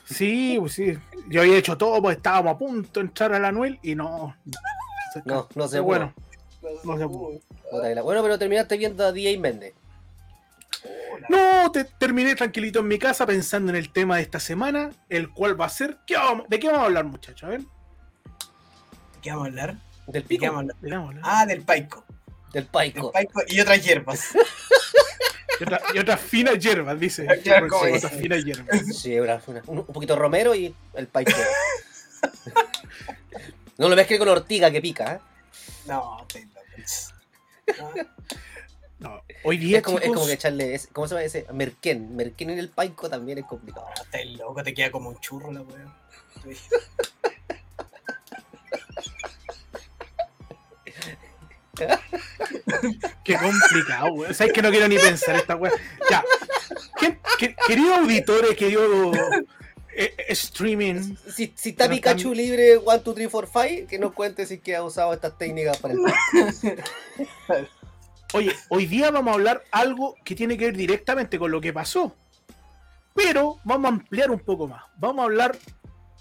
Sí, 0.06 0.57
pues 0.59 0.74
sí. 0.74 0.98
Yo 1.27 1.42
había 1.42 1.57
hecho 1.57 1.77
todo, 1.77 2.01
pues 2.01 2.18
estábamos 2.18 2.56
a 2.56 2.57
punto 2.57 3.00
de 3.00 3.06
entrar 3.07 3.33
al 3.33 3.45
Anuel 3.45 3.80
y 3.81 3.95
no. 3.95 4.36
No, 5.25 5.47
no 5.56 5.68
se 5.68 5.80
Bueno, 5.80 6.13
no 6.83 6.97
se 6.97 7.07
pudo. 7.07 7.39
Bueno, 8.04 8.21
pero 8.21 8.38
terminaste 8.38 8.77
viendo 8.77 9.06
a 9.06 9.12
DJ 9.12 9.38
Méndez. 9.38 9.74
No, 11.29 11.71
te, 11.71 11.85
terminé 11.85 12.35
tranquilito 12.35 12.79
en 12.79 12.88
mi 12.88 12.97
casa 12.97 13.25
pensando 13.25 13.71
en 13.71 13.75
el 13.75 13.91
tema 13.91 14.18
de 14.18 14.23
esta 14.23 14.39
semana, 14.39 14.91
el 15.09 15.29
cual 15.29 15.59
va 15.59 15.65
a 15.65 15.69
ser. 15.69 15.97
¿De 16.50 16.59
qué 16.59 16.68
vamos 16.68 16.83
a 16.83 16.85
hablar, 16.85 17.06
muchachos? 17.06 17.44
A 17.44 17.47
ver. 17.50 17.62
¿De 17.62 17.68
qué 19.21 19.31
vamos 19.31 19.45
a 19.45 19.50
hablar? 19.50 19.75
Del 20.07 20.23
pico. 20.23 20.63
Ah, 21.23 21.45
del 21.45 21.62
paico. 21.62 22.06
Del 22.51 22.65
paico. 22.65 23.12
y 23.47 23.59
otras 23.59 23.83
hierbas. 23.83 24.31
y, 25.94 26.00
otras 26.00 26.19
finas 26.19 26.59
hierbas, 26.59 27.00
dice. 27.00 27.27
otras 27.29 28.12
finas 28.13 28.44
hierbas. 28.44 28.97
Sí, 28.97 29.18
un, 29.68 29.85
poquito 29.85 30.15
romero 30.15 30.56
y 30.56 30.73
el 30.95 31.07
paico. 31.07 31.31
no 33.77 33.88
lo 33.88 33.95
ves 33.95 34.07
que 34.07 34.18
con 34.18 34.27
ortiga 34.27 34.71
que 34.71 34.81
pica, 34.81 35.13
¿eh? 35.13 35.19
No, 35.88 36.25
te 36.31 36.45
no. 36.45 36.51
No, 37.79 37.91
hoy 39.44 39.57
día. 39.57 39.77
Es 39.77 39.83
como, 39.83 40.00
es 40.00 40.07
como 40.07 40.25
que 40.25 40.33
echarle. 40.33 40.80
¿Cómo 40.94 41.07
se 41.07 41.15
llama 41.15 41.25
ese? 41.25 41.45
Merquén. 41.53 42.15
Merquén 42.15 42.50
en 42.50 42.59
el 42.59 42.69
paico 42.69 43.09
también 43.09 43.39
es 43.39 43.45
complicado. 43.45 43.88
Ah, 43.89 44.01
estás 44.03 44.25
loco, 44.38 44.63
te 44.63 44.74
queda 44.74 44.92
como 44.92 45.09
un 45.09 45.19
churro 45.19 45.51
la 45.51 45.62
weá. 45.62 45.98
Qué 53.24 53.38
complicado, 53.38 54.13
weón. 54.13 54.33
Sabes 54.33 54.53
que 54.53 54.62
no 54.62 54.69
quiero 54.69 54.88
ni 54.88 54.98
pensar 54.98 55.36
esta 55.36 55.56
weá. 55.56 55.71
Ya. 56.09 56.24
querido 57.68 57.95
auditores, 57.95 58.56
querido 58.56 59.12
eh, 59.94 60.15
streaming. 60.30 61.15
Si, 61.27 61.54
si 61.56 61.69
está 61.69 61.89
Pikachu 61.89 62.33
libre 62.33 62.77
1, 62.77 62.97
2, 63.00 63.15
3, 63.15 63.30
4, 63.30 63.62
5, 63.68 63.88
que 63.88 64.00
nos 64.00 64.13
cuente 64.13 64.45
si 64.45 64.59
que 64.59 64.75
ha 64.75 64.83
usado 64.83 65.13
estas 65.13 65.38
técnicas 65.38 65.77
para 65.77 65.94
el. 65.94 66.00
Oye, 68.33 68.56
hoy 68.69 68.86
día 68.86 69.12
vamos 69.12 69.31
a 69.31 69.36
hablar 69.36 69.63
algo 69.72 70.16
que 70.23 70.35
tiene 70.35 70.57
que 70.57 70.66
ver 70.66 70.78
directamente 70.78 71.38
con 71.38 71.52
lo 71.52 71.59
que 71.59 71.73
pasó. 71.73 72.16
Pero 73.14 73.57
vamos 73.66 73.85
a 73.85 73.94
ampliar 73.95 74.31
un 74.31 74.40
poco 74.40 74.68
más. 74.68 74.83
Vamos 74.95 75.21
a 75.21 75.26
hablar 75.26 75.57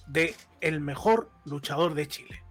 de 0.08 0.34
el 0.60 0.80
mejor 0.80 1.30
luchador 1.44 1.94
de 1.94 2.08
Chile. 2.08 2.42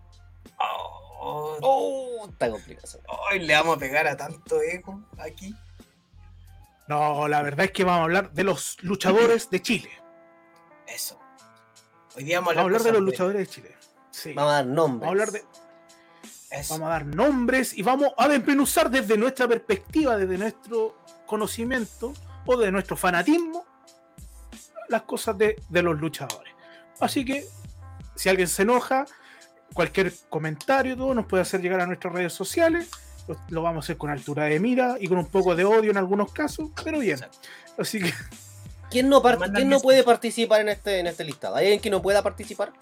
Oh, 1.21 1.57
oh 1.61 2.29
está 2.29 2.49
complicado. 2.49 3.01
Hoy 3.29 3.39
le 3.39 3.53
vamos 3.53 3.75
a 3.75 3.79
pegar 3.79 4.07
a 4.07 4.15
tanto 4.15 4.61
ego 4.61 5.03
aquí. 5.17 5.53
No, 6.87 7.27
la 7.27 7.41
verdad 7.41 7.65
es 7.65 7.71
que 7.71 7.83
vamos 7.83 7.99
a 7.99 8.03
hablar 8.03 8.31
de 8.31 8.43
los 8.45 8.81
luchadores 8.81 9.49
de 9.49 9.61
Chile. 9.61 9.91
Eso. 10.87 11.19
Hoy 12.15 12.23
día 12.23 12.39
vamos 12.39 12.55
a 12.55 12.61
hablar, 12.61 12.81
de 12.81 12.93
los 12.93 13.01
luchadores 13.01 13.39
de 13.41 13.47
Chile. 13.47 13.77
Sí. 14.09 14.33
Vamos 14.33 14.51
a 14.51 14.55
dar 14.55 14.65
nombres. 14.65 15.01
Vamos 15.01 15.07
a 15.07 15.09
hablar 15.09 15.31
de, 15.31 15.43
Vamos 16.51 16.87
a 16.87 16.89
dar 16.89 17.05
nombres 17.05 17.77
y 17.77 17.83
vamos 17.83 18.09
a 18.17 18.27
desmenuzar 18.27 18.89
desde 18.89 19.17
nuestra 19.17 19.47
perspectiva, 19.47 20.17
desde 20.17 20.37
nuestro 20.37 20.97
conocimiento 21.25 22.13
o 22.45 22.57
de 22.57 22.71
nuestro 22.71 22.97
fanatismo 22.97 23.65
las 24.87 25.03
cosas 25.03 25.37
de, 25.37 25.55
los 25.69 25.99
luchadores. 25.99 26.53
Así 26.99 27.23
que, 27.23 27.47
si 28.15 28.27
alguien 28.27 28.47
se 28.47 28.63
enoja, 28.63 29.05
cualquier 29.73 30.11
comentario, 30.29 30.97
todo 30.97 31.13
nos 31.13 31.27
puede 31.27 31.43
hacer 31.43 31.61
llegar 31.61 31.81
a 31.81 31.85
nuestras 31.85 32.13
redes 32.13 32.33
sociales. 32.33 32.89
Lo, 33.49 33.61
vamos 33.61 33.83
a 33.83 33.85
hacer 33.85 33.97
con 33.97 34.09
altura 34.09 34.45
de 34.45 34.59
mira 34.59 34.97
y 34.99 35.07
con 35.07 35.19
un 35.19 35.27
poco 35.27 35.55
de 35.55 35.63
odio 35.63 35.91
en 35.91 35.97
algunos 35.97 36.33
casos, 36.33 36.71
pero 36.83 36.99
bien. 36.99 37.19
Así 37.77 38.01
que. 38.01 38.11
¿Quién 38.89 39.07
no, 39.07 39.21
¿quién 39.21 39.69
no 39.69 39.79
puede 39.79 40.03
participar 40.03 40.61
en 40.61 40.69
este, 40.69 40.99
en 40.99 41.05
este 41.05 41.23
listado? 41.23 41.55
¿Hay 41.55 41.65
alguien 41.65 41.81
que 41.81 41.91
no 41.91 42.01
pueda 42.01 42.23
participar? 42.23 42.73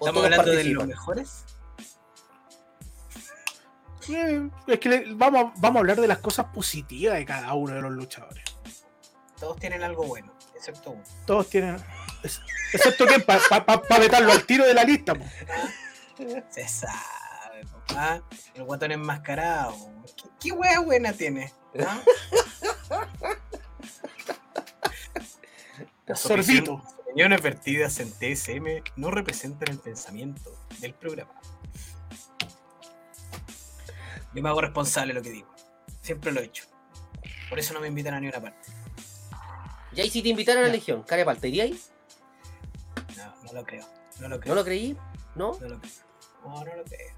¿Estamos 0.00 0.24
hablando 0.24 0.52
de 0.52 0.64
los 0.64 0.86
mejores? 0.86 1.44
Es 4.66 4.78
que 4.78 5.04
vamos, 5.14 5.52
vamos 5.56 5.76
a 5.76 5.80
hablar 5.80 6.00
de 6.00 6.08
las 6.08 6.18
cosas 6.18 6.46
positivas 6.46 7.16
de 7.16 7.24
cada 7.24 7.54
uno 7.54 7.74
de 7.74 7.82
los 7.82 7.92
luchadores. 7.92 8.44
Todos 9.38 9.58
tienen 9.58 9.82
algo 9.82 10.04
bueno, 10.04 10.32
excepto 10.54 10.90
uno. 10.90 11.02
Todos 11.26 11.48
tienen. 11.48 11.76
Excepto 12.72 13.06
que 13.06 13.20
para 13.20 13.64
pa, 13.64 13.98
meterlo 13.98 14.32
al 14.32 14.44
tiro 14.44 14.66
de 14.66 14.74
la 14.74 14.84
lista. 14.84 15.14
Se 16.50 16.68
sabe, 16.68 17.64
papá. 17.72 18.22
El 18.54 18.64
guatón 18.64 18.92
enmascarado. 18.92 19.74
¿Qué, 20.16 20.28
qué 20.40 20.52
wea 20.52 20.80
buena 20.80 21.12
tiene? 21.12 21.52
¿Ah? 21.86 22.02
Sorbito. 26.14 26.82
Opiniones 27.04 27.42
vertidas 27.42 27.98
en 27.98 28.12
TSM 28.12 28.84
no 28.96 29.10
representan 29.10 29.70
el 29.70 29.78
pensamiento 29.78 30.56
del 30.80 30.94
programa. 30.94 31.32
Yo 34.34 34.42
me 34.42 34.48
hago 34.48 34.60
responsable 34.60 35.12
de 35.12 35.20
lo 35.20 35.24
que 35.24 35.30
digo. 35.30 35.54
Siempre 36.02 36.32
lo 36.32 36.40
he 36.40 36.44
hecho. 36.44 36.64
Por 37.48 37.58
eso 37.58 37.74
no 37.74 37.80
me 37.80 37.88
invitan 37.88 38.14
a 38.14 38.20
ni 38.20 38.28
una 38.28 38.40
parte. 38.40 38.70
Y 39.92 40.08
si 40.08 40.22
te 40.22 40.28
invitaran 40.28 40.62
a 40.62 40.66
la 40.68 40.72
Legión, 40.72 41.02
Carepal, 41.02 41.38
¿te 41.38 41.48
iríais? 41.48 41.90
No, 43.16 43.34
no 43.44 43.52
lo 43.52 43.64
creo. 43.64 43.84
No 44.20 44.28
lo 44.28 44.38
creo. 44.38 44.54
¿No 44.54 44.60
lo 44.60 44.64
creí? 44.64 44.96
¿No? 45.34 45.58
No 45.60 45.68
lo 45.68 45.80
creo. 45.80 45.92
No, 46.44 46.64
no 46.64 46.76
lo 46.76 46.84
creo. 46.84 47.14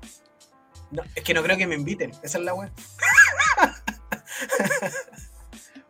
No, 0.91 1.03
es 1.15 1.23
que 1.23 1.35
no 1.35 1.43
creo 1.43 1.57
que 1.57 1.67
me 1.67 1.75
inviten. 1.75 2.13
Esa 2.23 2.39
es 2.39 2.45
la 2.45 2.55
web. 2.55 2.71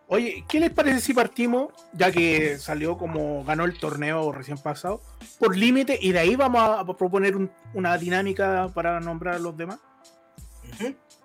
Oye, 0.08 0.44
¿qué 0.46 0.60
les 0.60 0.70
parece 0.70 1.00
si 1.00 1.14
partimos, 1.14 1.72
ya 1.94 2.12
que 2.12 2.58
salió 2.58 2.98
como 2.98 3.44
ganó 3.44 3.64
el 3.64 3.78
torneo 3.78 4.30
recién 4.30 4.58
pasado, 4.58 5.00
por 5.38 5.56
límite 5.56 5.98
y 6.00 6.12
de 6.12 6.18
ahí 6.18 6.36
vamos 6.36 6.62
a 6.62 6.84
proponer 6.84 7.34
una 7.72 7.96
dinámica 7.96 8.70
para 8.74 9.00
nombrar 9.00 9.36
a 9.36 9.38
los 9.38 9.56
demás? 9.56 9.78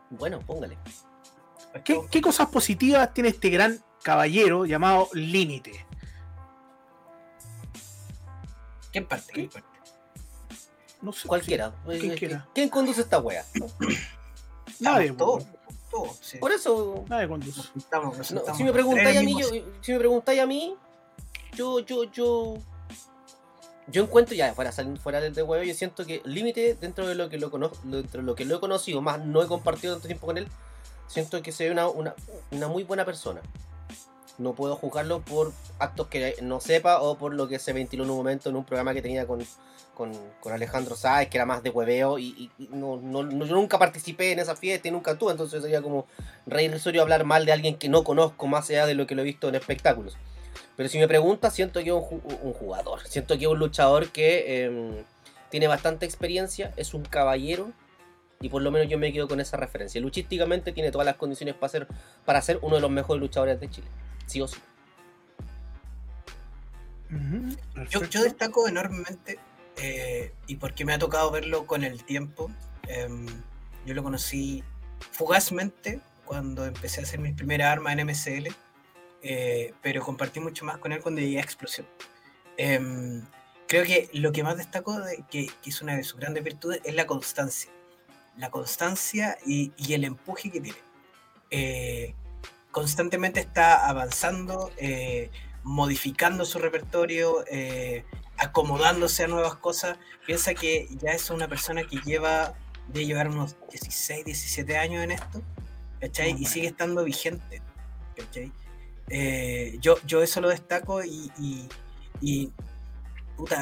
Bueno, 0.09 0.39
póngale. 0.39 0.77
¿Qué, 1.83 2.21
cosas 2.21 2.47
positivas 2.47 3.13
tiene 3.13 3.29
este 3.29 3.49
gran 3.49 3.83
caballero 4.03 4.65
llamado 4.65 5.09
Límite? 5.13 5.85
¿Qué 8.91 9.01
parte? 9.01 9.33
¿Qué 9.33 9.43
parte? 9.47 9.67
No 11.01 11.11
sé. 11.13 11.27
Cualquiera. 11.27 11.73
¿Quién, 11.85 12.43
¿Quién 12.53 12.69
conduce 12.69 13.01
esta 13.01 13.19
wea? 13.19 13.45
Nadie. 14.79 15.11
Todo. 15.11 15.39
Por 16.39 16.51
eso. 16.51 17.05
Nadie 17.07 17.27
conduce. 17.27 17.61
si 18.55 18.63
me 18.63 18.71
preguntáis 18.71 19.17
a 19.17 19.23
mí, 19.23 19.39
yo, 19.39 19.47
si 19.81 19.91
me 19.93 19.99
preguntáis 19.99 20.41
a 20.41 20.45
mí, 20.45 20.75
yo, 21.53 21.79
yo, 21.79 22.03
yo. 22.05 22.57
Yo 23.89 24.03
encuentro, 24.03 24.35
ya 24.35 24.53
fuera, 24.53 24.73
fuera 25.01 25.21
del 25.21 25.33
huevo, 25.33 25.63
yo 25.63 25.73
siento 25.73 26.05
que 26.05 26.21
límite 26.25 26.75
dentro 26.75 27.07
de 27.07 27.15
lo 27.15 27.29
que 27.29 27.37
lo 27.37 27.49
conozco, 27.49 27.77
dentro 27.83 28.19
de 28.19 28.25
lo 28.25 28.35
que 28.35 28.43
lo 28.43 28.57
he 28.57 28.59
conocido, 28.59 29.01
más 29.01 29.23
no 29.23 29.41
he 29.41 29.47
compartido 29.47 29.93
tanto 29.93 30.07
tiempo 30.07 30.27
con 30.27 30.37
él, 30.37 30.47
siento 31.07 31.41
que 31.41 31.53
se 31.53 31.69
ve 31.69 31.71
una, 31.71 32.67
muy 32.67 32.83
buena 32.83 33.05
persona. 33.05 33.41
No 34.37 34.53
puedo 34.53 34.75
juzgarlo 34.75 35.21
por 35.21 35.53
actos 35.79 36.07
que 36.07 36.35
no 36.41 36.59
sepa 36.59 37.01
o 37.01 37.17
por 37.17 37.33
lo 37.33 37.47
que 37.47 37.59
se 37.59 37.73
ventiló 37.73 38.03
en 38.03 38.11
un 38.11 38.17
momento 38.17 38.49
en 38.49 38.57
un 38.57 38.65
programa 38.65 38.93
que 38.93 39.01
tenía 39.01 39.25
con, 39.25 39.43
con, 39.95 40.13
Alejandro 40.51 40.95
Sáez, 40.95 41.29
que 41.29 41.37
era 41.37 41.45
más 41.45 41.63
de 41.63 41.69
hueveo, 41.69 42.19
y, 42.19 42.51
no, 42.69 42.99
yo 43.01 43.55
nunca 43.55 43.79
participé 43.79 44.33
en 44.33 44.39
esa 44.39 44.55
fiesta 44.55 44.89
y 44.89 44.91
nunca 44.91 45.17
tuve, 45.17 45.31
entonces 45.31 45.61
sería 45.61 45.81
como 45.81 46.05
re 46.45 46.63
irrisorio 46.63 47.01
hablar 47.01 47.23
mal 47.23 47.45
de 47.45 47.53
alguien 47.53 47.77
que 47.77 47.89
no 47.89 48.03
conozco 48.03 48.47
más 48.47 48.69
allá 48.69 48.85
de 48.85 48.95
lo 48.95 49.07
que 49.07 49.15
lo 49.15 49.21
he 49.21 49.25
visto 49.25 49.47
en 49.47 49.55
espectáculos. 49.55 50.17
Pero 50.77 50.89
si 50.89 50.99
me 50.99 51.07
preguntas, 51.07 51.53
siento 51.55 51.83
que 51.83 51.89
es 51.89 51.95
un, 51.95 52.53
jugador, 52.53 53.01
siento 53.07 53.35
que 53.37 53.45
es 53.45 53.51
un 53.51 53.57
luchador 53.57 54.09
que 54.09 54.63
em, 54.63 55.03
tiene 55.49 55.67
bastante 55.67 56.05
experiencia, 56.05 56.71
es 56.77 56.93
un 56.93 57.03
caballero, 57.03 57.73
y 58.39 58.49
por 58.49 58.61
lo 58.61 58.69
menos 58.69 58.87
yo 58.87 58.99
me 58.99 59.11
quedo 59.11 59.27
con 59.27 59.39
esa 59.39 59.57
referencia. 59.57 59.99
Luchísticamente 59.99 60.71
tiene 60.71 60.91
todas 60.91 61.05
las 61.05 61.15
condiciones 61.15 61.55
para 61.55 61.69
ser, 61.69 61.87
para 62.25 62.41
ser 62.43 62.59
uno 62.61 62.75
de 62.75 62.81
los 62.81 62.91
mejores 62.91 63.19
luchadores 63.19 63.59
de 63.59 63.69
Chile, 63.71 63.87
sí 64.27 64.39
o 64.39 64.47
sí. 64.47 64.59
yo, 67.89 68.03
yo, 68.03 68.21
destaco 68.21 68.67
enormemente 68.67 69.39
eh, 69.77 70.31
y 70.45 70.57
porque 70.57 70.85
me 70.85 70.93
ha 70.93 70.99
tocado 70.99 71.31
verlo 71.31 71.65
con 71.65 71.83
el 71.83 72.03
tiempo. 72.03 72.51
Em, 72.87 73.25
yo 73.87 73.95
lo 73.95 74.03
conocí 74.03 74.63
fugazmente 75.11 76.01
cuando 76.23 76.65
empecé 76.65 76.99
a 76.99 77.03
hacer 77.03 77.19
mis 77.19 77.33
primeras 77.33 77.71
armas 77.71 77.97
en 77.97 78.05
MCL, 78.05 78.53
eh, 79.21 79.73
pero 79.81 80.01
compartí 80.01 80.39
mucho 80.39 80.65
más 80.65 80.77
con 80.77 80.91
él 80.91 81.01
cuando 81.01 81.21
llegué 81.21 81.37
a 81.39 81.41
Explosión. 81.41 81.87
Em, 82.57 83.23
creo 83.67 83.83
que 83.85 84.09
lo 84.13 84.31
que 84.31 84.43
más 84.43 84.57
destaco, 84.57 84.99
de, 84.99 85.23
que, 85.29 85.49
es 85.65 85.81
una 85.81 85.95
de 85.95 86.03
sus 86.03 86.19
grandes 86.19 86.43
virtudes, 86.43 86.81
es 86.83 86.95
la 86.95 87.05
constancia. 87.05 87.71
La 88.37 88.51
constancia 88.51 89.37
y, 89.45 89.71
y 89.77 89.93
el 89.93 90.03
empuje 90.03 90.51
que 90.51 90.61
tiene. 90.61 90.79
Eh, 91.49 92.13
constantemente 92.71 93.39
está 93.39 93.87
avanzando, 93.87 94.71
modificando 95.63 96.45
su 96.45 96.59
repertorio, 96.59 97.43
acomodándose 98.37 99.23
a 99.23 99.27
nuevas 99.27 99.55
cosas. 99.55 99.97
Piensa 100.25 100.53
que 100.53 100.87
ya 101.01 101.11
es 101.11 101.31
una 101.31 101.47
persona 101.47 101.83
que 101.83 101.97
lleva 101.97 102.55
de 102.87 103.05
llevar 103.05 103.27
unos 103.29 103.55
16, 103.71 104.25
17 104.25 104.77
años 104.77 105.03
en 105.03 105.11
esto, 105.11 105.41
¿cachai? 105.99 106.35
Y 106.39 106.45
sigue 106.45 106.67
estando 106.67 107.03
vigente, 107.03 107.61
¿cachai? 108.15 108.51
Eh, 109.09 109.77
yo, 109.79 109.95
yo 110.05 110.21
eso 110.21 110.41
lo 110.41 110.49
destaco 110.49 111.03
y, 111.03 111.31
y, 112.21 112.51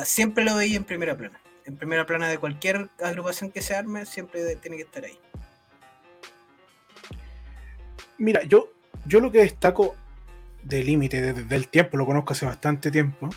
siempre 0.03 0.43
lo 0.43 0.55
veía 0.55 0.77
en 0.77 0.83
primera 0.83 1.15
plana. 1.15 1.39
En 1.65 1.77
primera 1.77 2.05
plana 2.05 2.27
de 2.27 2.37
cualquier 2.37 2.89
agrupación 3.01 3.51
que 3.51 3.61
se 3.61 3.75
arme, 3.75 4.05
siempre 4.05 4.55
tiene 4.57 4.77
que 4.77 4.83
estar 4.83 5.03
ahí. 5.03 5.17
Mira, 8.17 8.43
yo, 8.43 8.71
yo 9.05 9.19
lo 9.19 9.31
que 9.31 9.39
destaco 9.39 9.95
de 10.63 10.83
límite, 10.83 11.33
desde 11.33 11.55
el 11.55 11.67
tiempo, 11.67 11.97
lo 11.97 12.05
conozco 12.05 12.33
hace 12.33 12.45
bastante 12.45 12.91
tiempo, 12.91 13.29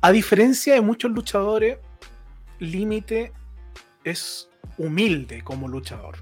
a 0.00 0.12
diferencia 0.12 0.74
de 0.74 0.80
muchos 0.80 1.10
luchadores, 1.10 1.78
Límite 2.60 3.32
es 4.04 4.48
humilde 4.76 5.42
como 5.42 5.68
luchador. 5.68 6.18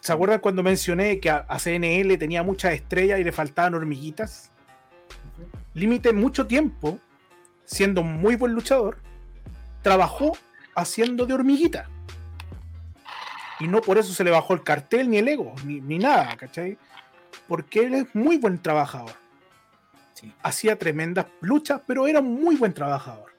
¿Se 0.00 0.12
acuerdan 0.12 0.40
cuando 0.40 0.62
mencioné 0.62 1.20
que 1.20 1.30
a, 1.30 1.46
CNL 1.58 2.16
tenía 2.18 2.42
muchas 2.42 2.74
estrellas 2.74 3.18
y 3.20 3.24
le 3.24 3.32
faltaban 3.32 3.74
hormiguitas? 3.74 4.50
Límite 5.74 6.12
mucho 6.12 6.46
tiempo, 6.46 6.98
siendo 7.64 8.00
un 8.00 8.20
muy 8.20 8.36
buen 8.36 8.52
luchador, 8.52 8.98
trabajó 9.82 10.36
haciendo 10.74 11.26
de 11.26 11.34
hormiguita. 11.34 11.88
Y 13.60 13.68
no 13.68 13.80
por 13.80 13.98
eso 13.98 14.12
se 14.12 14.24
le 14.24 14.30
bajó 14.30 14.54
el 14.54 14.62
cartel 14.62 15.10
ni 15.10 15.18
el 15.18 15.28
ego, 15.28 15.54
ni, 15.64 15.80
ni 15.80 15.98
nada, 15.98 16.36
¿cachai? 16.36 16.76
Porque 17.48 17.84
él 17.84 17.94
es 17.94 18.14
muy 18.14 18.38
buen 18.38 18.60
trabajador 18.60 19.24
hacía 20.42 20.78
tremendas 20.78 21.26
luchas, 21.40 21.80
pero 21.86 22.06
era 22.06 22.20
un 22.20 22.42
muy 22.42 22.56
buen 22.56 22.72
trabajador. 22.72 23.32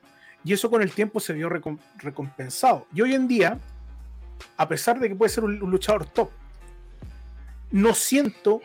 Y 0.44 0.54
eso 0.54 0.70
con 0.70 0.82
el 0.82 0.92
tiempo 0.92 1.20
se 1.20 1.34
vio 1.34 1.50
recompensado. 1.98 2.86
Y 2.94 3.02
hoy 3.02 3.16
en 3.16 3.28
día, 3.28 3.60
a 4.58 4.68
pesar 4.68 5.00
de 5.00 5.10
que 5.10 5.16
puede 5.16 5.30
ser 5.30 5.44
un, 5.44 5.58
luchador 5.60 6.06
top, 6.06 6.30
no 7.72 7.94
siento 7.94 8.62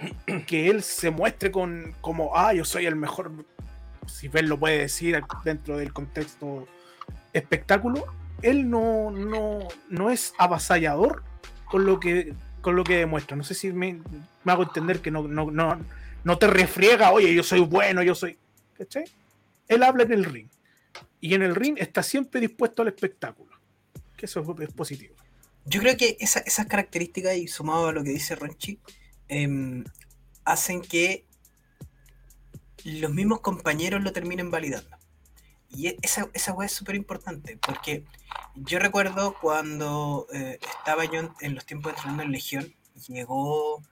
que 0.47 0.69
él 0.69 0.83
se 0.83 1.11
muestre 1.11 1.51
con 1.51 1.95
como, 2.01 2.37
ah, 2.37 2.53
yo 2.53 2.65
soy 2.65 2.87
el 2.87 2.97
mejor, 2.97 3.33
si 4.07 4.29
Ben 4.29 4.49
lo 4.49 4.59
puede 4.59 4.79
decir 4.79 5.21
dentro 5.45 5.77
del 5.77 5.93
contexto 5.93 6.67
espectáculo, 7.33 8.07
él 8.43 8.71
no, 8.71 9.11
no, 9.11 9.61
no 9.89 10.11
es 10.11 10.35
avasallador 10.39 11.23
con 11.67 11.85
lo 11.85 12.01
que 12.01 12.35
con 12.61 12.77
lo 12.77 12.85
que 12.85 12.99
demuestra. 12.99 13.37
No 13.37 13.45
sé 13.45 13.55
si 13.55 13.73
me, 13.73 14.01
hago 14.45 14.63
entender 14.63 15.01
que 15.01 15.11
no, 15.11 15.27
no, 15.27 15.51
no 16.25 16.39
te 16.39 16.47
refriega, 16.47 17.11
oye, 17.13 17.35
yo 17.35 17.43
soy 17.43 17.61
bueno, 17.61 18.03
yo 18.03 18.15
soy. 18.15 18.39
¿Cachai? 18.75 19.05
Él 19.69 19.83
habla 19.83 20.05
en 20.05 20.13
el 20.13 20.25
ring. 20.25 20.49
Y 21.21 21.35
en 21.35 21.43
el 21.43 21.55
ring 21.55 21.77
está 21.79 22.03
siempre 22.03 22.41
dispuesto 22.41 22.83
al 22.83 22.89
espectáculo. 22.89 23.51
Que 24.17 24.27
eso 24.27 24.45
es 24.61 24.73
positivo. 24.73 25.15
Yo 25.65 25.81
creo 25.81 25.97
que 25.97 26.17
esas 26.21 26.67
características, 26.67 27.37
y 27.37 27.49
sumado 27.49 27.89
a 27.89 27.93
lo 27.93 28.03
que 28.03 28.11
dice 28.11 28.35
Ronchi, 28.35 28.81
em, 29.29 29.85
hacen 30.45 30.83
que 30.83 31.27
los 32.85 33.13
mismos 33.13 33.41
compañeros 33.41 34.03
lo 34.03 34.13
terminen 34.13 34.51
validando. 34.51 34.97
Y 35.69 35.89
e, 35.89 35.97
esa, 36.03 36.29
esa 36.35 36.55
es 36.65 36.73
súper 36.73 36.97
importante, 36.97 37.59
porque 37.59 38.05
yo 38.57 38.79
recuerdo 38.79 39.37
cuando 39.41 40.27
eh, 40.33 40.59
estaba 40.79 41.05
yo 41.05 41.33
en, 41.41 41.55
los 41.55 41.65
tiempos 41.65 41.93
entrenando 41.93 42.23
en 42.25 42.33
Legión, 42.33 42.75
llegó 43.09 43.83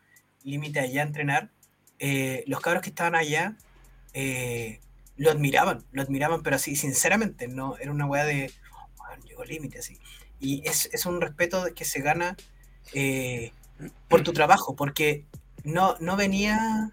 Límite 0.42 0.80
allá 0.80 1.02
a 1.02 1.06
entrenar, 1.06 1.50
eh, 1.98 2.44
los 2.46 2.60
cabros 2.60 2.82
que 2.82 2.90
estaban 2.90 3.14
allá 3.14 3.56
eh, 4.14 4.80
lo 5.16 5.30
admiraban, 5.30 5.84
lo 5.92 6.02
admiraban, 6.02 6.42
pero 6.42 6.56
así, 6.56 6.76
sinceramente, 6.76 7.48
no 7.48 7.76
era 7.76 7.90
una 7.90 8.06
weá 8.06 8.24
de, 8.24 8.52
oh, 8.72 9.26
llegó 9.26 9.44
límite, 9.44 9.78
así. 9.80 9.98
Y 10.40 10.66
es, 10.68 10.88
es, 10.92 11.06
un 11.06 11.20
respeto 11.20 11.66
que 11.74 11.84
se 11.84 12.00
gana 12.00 12.36
eh, 12.92 13.52
por 14.08 14.22
tu 14.22 14.32
trabajo, 14.32 14.76
porque 14.76 15.24
no, 15.64 15.96
no 16.00 16.16
venía 16.16 16.92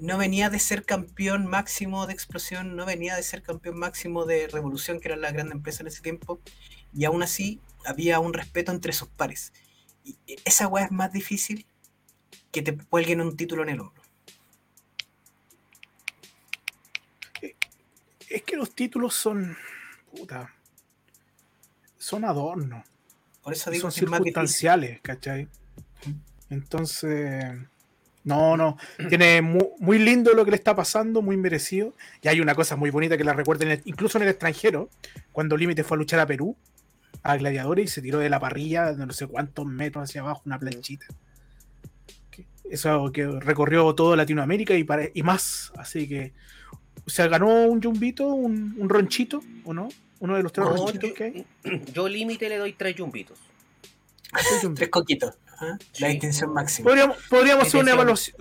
no 0.00 0.16
venía 0.16 0.48
de 0.48 0.58
ser 0.58 0.84
campeón 0.84 1.46
máximo 1.46 2.06
de 2.06 2.14
explosión, 2.14 2.74
no 2.74 2.86
venía 2.86 3.16
de 3.16 3.22
ser 3.22 3.42
campeón 3.42 3.78
máximo 3.78 4.24
de 4.24 4.48
revolución, 4.48 4.98
que 4.98 5.08
era 5.08 5.16
la 5.16 5.30
gran 5.30 5.52
empresa 5.52 5.82
en 5.82 5.88
ese 5.88 6.00
tiempo, 6.00 6.40
y 6.94 7.04
aún 7.04 7.22
así 7.22 7.60
había 7.84 8.18
un 8.18 8.32
respeto 8.32 8.72
entre 8.72 8.94
sus 8.94 9.08
pares. 9.08 9.52
Y 10.02 10.16
esa 10.46 10.68
weá 10.68 10.86
es 10.86 10.90
más 10.90 11.12
difícil 11.12 11.66
que 12.50 12.62
te 12.62 12.76
cuelguen 12.76 13.20
un 13.20 13.36
título 13.36 13.62
en 13.62 13.68
el 13.68 13.80
hombro. 13.80 14.00
es 18.30 18.42
que 18.44 18.56
los 18.56 18.74
títulos 18.74 19.14
son. 19.14 19.58
Puta. 20.16 20.54
Son 22.00 22.24
adornos. 22.24 22.82
Por 23.42 23.52
eso 23.52 23.70
digo 23.70 23.82
son 23.82 23.92
circunstanciales, 23.92 25.00
¿cachai? 25.02 25.48
Entonces. 26.48 27.44
No, 28.24 28.56
no. 28.56 28.78
Tiene 29.08 29.42
muy, 29.42 29.98
lindo 29.98 30.32
lo 30.32 30.44
que 30.44 30.50
le 30.50 30.56
está 30.56 30.74
pasando, 30.74 31.20
muy 31.20 31.36
merecido. 31.36 31.94
Y 32.22 32.28
hay 32.28 32.40
una 32.40 32.54
cosa 32.54 32.76
muy 32.76 32.90
bonita 32.90 33.18
que 33.18 33.24
la 33.24 33.34
recuerden, 33.34 33.82
incluso 33.84 34.18
en 34.18 34.22
el 34.22 34.30
extranjero, 34.30 34.88
cuando 35.30 35.56
Límite 35.56 35.84
fue 35.84 35.96
a 35.96 35.98
luchar 35.98 36.20
a 36.20 36.26
Perú. 36.26 36.56
a 37.22 37.36
gladiadores 37.36 37.84
y 37.84 37.88
se 37.88 38.00
tiró 38.02 38.18
de 38.18 38.30
la 38.30 38.40
parrilla 38.40 38.94
de 38.94 39.06
no 39.06 39.12
sé 39.12 39.26
cuántos 39.26 39.66
metros 39.66 40.04
hacia 40.04 40.22
abajo, 40.22 40.42
una 40.46 40.58
planchita. 40.58 41.06
Eso 42.70 43.12
que 43.12 43.26
recorrió 43.26 43.94
todo 43.94 44.16
Latinoamérica 44.16 44.74
y, 44.74 44.86
y 45.14 45.22
más. 45.22 45.70
Así 45.76 46.08
que 46.08 46.32
se 47.06 47.28
ganó 47.28 47.66
un 47.66 47.82
jumbito, 47.82 48.26
un, 48.28 48.88
ronchito, 48.88 49.42
¿o 49.64 49.74
no? 49.74 49.88
Uno 50.20 50.36
de 50.36 50.42
los 50.42 50.52
tres 50.52 50.66
ronchitos 50.66 51.12
que 51.12 51.24
hay. 51.24 51.46
Yo 51.92 52.08
límite 52.08 52.48
le 52.48 52.58
doy 52.58 52.74
tres 52.74 52.94
jumbitos. 52.96 53.38
tres 54.74 54.88
coquitos. 54.90 55.34
¿ah? 55.58 55.78
La 55.98 56.08
distinción 56.08 56.52
máxima. 56.52 56.88
Podríamos, 56.88 57.16
podríamos 57.28 57.66
hacer 57.66 57.80
una 57.80 57.92
evaluación. 57.92 58.36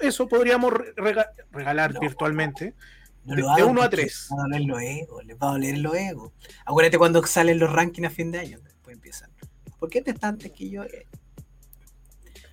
Eso 0.00 0.28
podríamos 0.28 0.72
regalar 1.52 1.98
virtualmente. 1.98 2.74
de 3.24 3.42
1 3.42 3.82
a 3.82 3.90
3. 3.90 4.28
Les 4.30 4.30
va 4.30 4.36
a 4.36 4.42
doler 4.42 4.60
los 4.62 4.80
egos, 4.82 5.24
les 5.24 5.36
va 5.36 5.48
a 5.48 5.52
doler 5.52 5.78
los 5.78 5.94
egos. 5.94 6.32
Acuérdate 6.66 6.98
cuando 6.98 7.26
salen 7.26 7.58
los 7.58 7.72
rankings 7.72 8.06
a 8.06 8.10
fin 8.10 8.30
de 8.30 8.40
año, 8.40 8.60
después 8.60 8.94
empiezan. 8.94 9.30
¿Por 9.78 9.88
qué 9.88 10.02
te 10.02 10.10
estás 10.10 10.30
antes 10.30 10.52
que 10.52 10.68
yo? 10.68 10.84
Eh, 10.84 11.06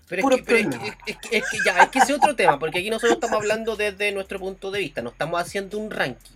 pero, 0.07 0.35
es 0.35 0.43
que, 0.43 0.59
es, 0.59 1.17
que, 1.17 1.57
ya, 1.65 1.79
es 1.81 1.89
que 1.89 1.99
ese 1.99 2.13
otro 2.13 2.35
tema, 2.35 2.59
porque 2.59 2.77
aquí 2.77 2.91
nosotros 2.91 3.15
estamos 3.15 3.37
hablando 3.37 3.75
desde 3.75 4.11
nuestro 4.11 4.39
punto 4.39 4.69
de 4.69 4.79
vista, 4.79 5.01
no 5.01 5.09
estamos 5.09 5.41
haciendo 5.41 5.79
un 5.79 5.89
ranking. 5.89 6.35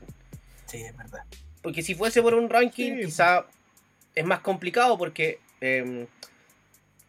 Sí, 0.65 0.77
es 0.77 0.97
verdad. 0.97 1.23
Porque 1.61 1.81
si 1.81 1.95
fuese 1.95 2.21
por 2.21 2.33
un 2.33 2.49
ranking, 2.49 2.97
quizá 2.97 3.45
es 4.15 4.25
más 4.25 4.39
complicado 4.39 4.97
porque 4.97 5.39
em, 5.61 6.07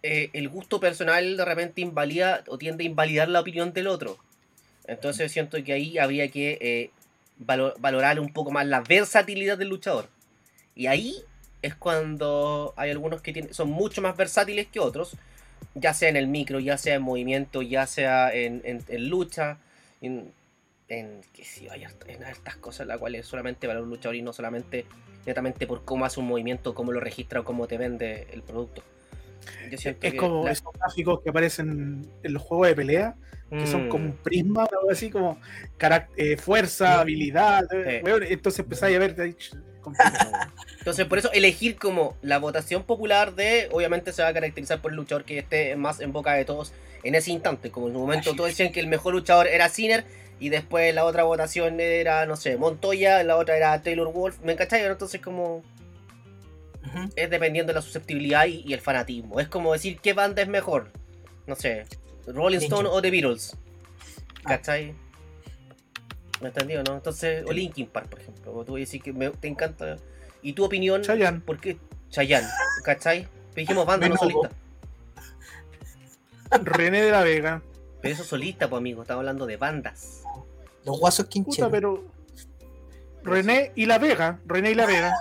eh, 0.03 0.31
el 0.33 0.49
gusto 0.49 0.81
personal 0.81 1.37
de 1.37 1.45
repente 1.45 1.81
invalida 1.81 2.45
o 2.49 2.59
tiende 2.59 2.85
a 2.85 2.87
invalidar 2.87 3.29
la 3.29 3.41
opinión 3.41 3.73
del 3.73 3.87
otro. 3.87 4.19
Entonces 4.87 5.31
siento 5.31 5.63
que 5.63 5.73
ahí 5.73 5.99
habría 5.99 6.29
que 6.29 6.59
eh, 6.61 6.91
valorar 7.39 8.19
un 8.19 8.33
poco 8.33 8.51
más 8.51 8.67
la 8.67 8.81
versatilidad 8.81 9.57
del 9.57 9.69
luchador. 9.69 10.09
Y 10.75 10.87
ahí 10.87 11.17
es 11.63 11.75
cuando 11.75 12.75
hay 12.77 12.91
algunos 12.91 13.21
que 13.21 13.33
tienen, 13.33 13.55
son 13.55 13.71
mucho 13.71 14.03
más 14.03 14.17
versátiles 14.17 14.67
que 14.67 14.81
otros 14.81 15.17
ya 15.75 15.95
sea 15.95 16.09
en 16.09 16.17
el 16.17 16.27
micro, 16.27 16.61
ya 16.61 16.77
sea 16.77 16.97
en 16.97 17.03
movimiento, 17.03 17.63
ya 17.63 17.87
sea 17.87 18.33
en, 18.33 18.83
lucha, 19.09 19.59
en, 20.01 20.33
en 20.91 21.21
que 21.33 21.45
sí, 21.45 21.69
hay 21.69 21.85
en 22.07 22.23
estas 22.25 22.57
cosas 22.57 22.87
las 22.87 22.99
cuales 22.99 23.27
solamente 23.27 23.67
valor 23.67 23.85
un 23.85 23.91
luchador 23.91 24.17
y 24.17 24.23
no 24.23 24.33
solamente 24.33 24.87
netamente 25.27 25.67
por 25.67 25.85
cómo 25.85 26.05
hace 26.05 26.21
un 26.21 26.27
movimiento, 26.27 26.75
cómo 26.75 26.93
lo 26.93 27.01
registra 27.01 27.41
o 27.41 27.45
cómo 27.45 27.67
te 27.67 27.79
vende 27.79 28.27
el 28.33 28.43
producto. 28.43 28.83
es 29.71 30.15
como 30.15 30.49
esos 30.49 30.73
gráficos 30.73 31.21
que 31.23 31.31
aparecen 31.31 32.09
en 32.23 32.33
los 32.33 32.43
juegos 32.43 32.69
de 32.69 32.75
pelea, 32.75 33.15
que 33.51 33.67
son 33.67 33.89
como 33.89 34.05
un 34.05 34.11
mm. 34.11 34.23
prisma, 34.23 34.63
algo 34.63 34.91
así 34.91 35.11
como 35.11 35.39
eh, 36.17 36.37
fuerza, 36.37 37.01
habilidad. 37.01 37.65
entonces 37.73 38.61
empezáis 38.61 38.97
a 38.97 38.99
ver, 39.01 39.35
entonces, 40.79 41.07
por 41.07 41.19
eso 41.19 41.33
elegir 41.33 41.77
como 41.77 42.17
la 42.23 42.39
votación 42.39 42.83
popular 42.85 43.35
de, 43.35 43.69
obviamente 43.73 44.13
se 44.13 44.23
va 44.23 44.29
a 44.29 44.35
caracterizar 44.35 44.81
por 44.81 44.91
el 44.91 44.97
luchador 44.97 45.25
que 45.25 45.39
esté 45.39 45.75
más 45.77 46.01
en 46.01 46.13
boca 46.13 46.35
de 46.35 46.45
todos 46.45 46.73
en 47.03 47.15
ese 47.15 47.31
instante. 47.31 47.71
Como 47.71 47.89
en 47.89 47.97
un 47.97 48.03
momento 48.03 48.35
todos 48.35 48.51
decían 48.51 48.73
que 48.73 48.81
el 48.81 48.89
mejor 48.89 49.15
luchador 49.15 49.47
era 49.47 49.69
Sinner 49.69 50.05
y 50.41 50.49
después 50.49 50.95
la 50.95 51.05
otra 51.05 51.25
votación 51.25 51.79
era, 51.81 52.25
no 52.25 52.35
sé, 52.35 52.57
Montoya, 52.57 53.23
la 53.23 53.37
otra 53.37 53.59
era 53.59 53.81
Taylor 53.83 54.11
Wolf. 54.11 54.41
¿Me 54.41 54.53
encacháis? 54.53 54.85
Entonces, 54.85 55.21
como. 55.21 55.63
Es 57.15 57.29
dependiendo 57.29 57.73
de 57.73 57.75
la 57.75 57.83
susceptibilidad 57.83 58.47
y, 58.47 58.73
el 58.73 58.81
fanatismo. 58.81 59.39
Es 59.39 59.49
como 59.49 59.75
decir 59.75 60.01
qué 60.01 60.15
banda 60.15 60.41
es 60.41 60.49
mejor. 60.49 60.91
No 61.47 61.55
sé, 61.55 61.85
Rolling 62.27 62.59
Stone 62.59 62.89
o 62.89 63.03
The 63.03 63.11
Beatles. 63.11 63.55
Ah. 64.45 64.57
¿Cachai? 64.57 64.95
¿Me 66.41 66.49
entendido, 66.49 66.83
no? 66.85 66.95
Entonces, 66.95 67.45
o 67.47 67.53
Linkin 67.53 67.87
Park, 67.87 68.09
por 68.09 68.21
ejemplo. 68.21 68.65
Tú 68.65 68.77
decir 68.77 69.03
que 69.03 69.13
te 69.13 69.47
encanta. 69.47 69.99
¿Y 70.43 70.55
tu 70.55 70.65
opinión? 70.65 71.03
Chayanne. 71.03 71.41
¿Por 71.41 71.61
qué? 71.61 71.77
Chayanne, 72.09 72.49
¿cachai? 72.83 73.29
Dijimos 73.55 73.85
banda, 73.85 74.09
no 74.09 74.17
solista. 74.17 74.51
René 76.63 77.03
de 77.03 77.11
la 77.11 77.23
Vega. 77.23 77.63
Pero 78.01 78.15
eso 78.15 78.25
solista, 78.25 78.71
pues 78.71 78.79
amigo, 78.79 79.03
estamos 79.03 79.21
hablando 79.21 79.45
de 79.45 79.59
bandas. 79.59 80.20
Los 80.85 80.99
guasos 80.99 81.27
quincheros. 81.27 81.71
pero. 81.71 82.05
René 83.23 83.73
y 83.75 83.87
la 83.87 83.99
Vega. 83.99 84.41
René 84.47 84.71
y 84.71 84.75
la 84.75 84.87
Vega. 84.87 85.15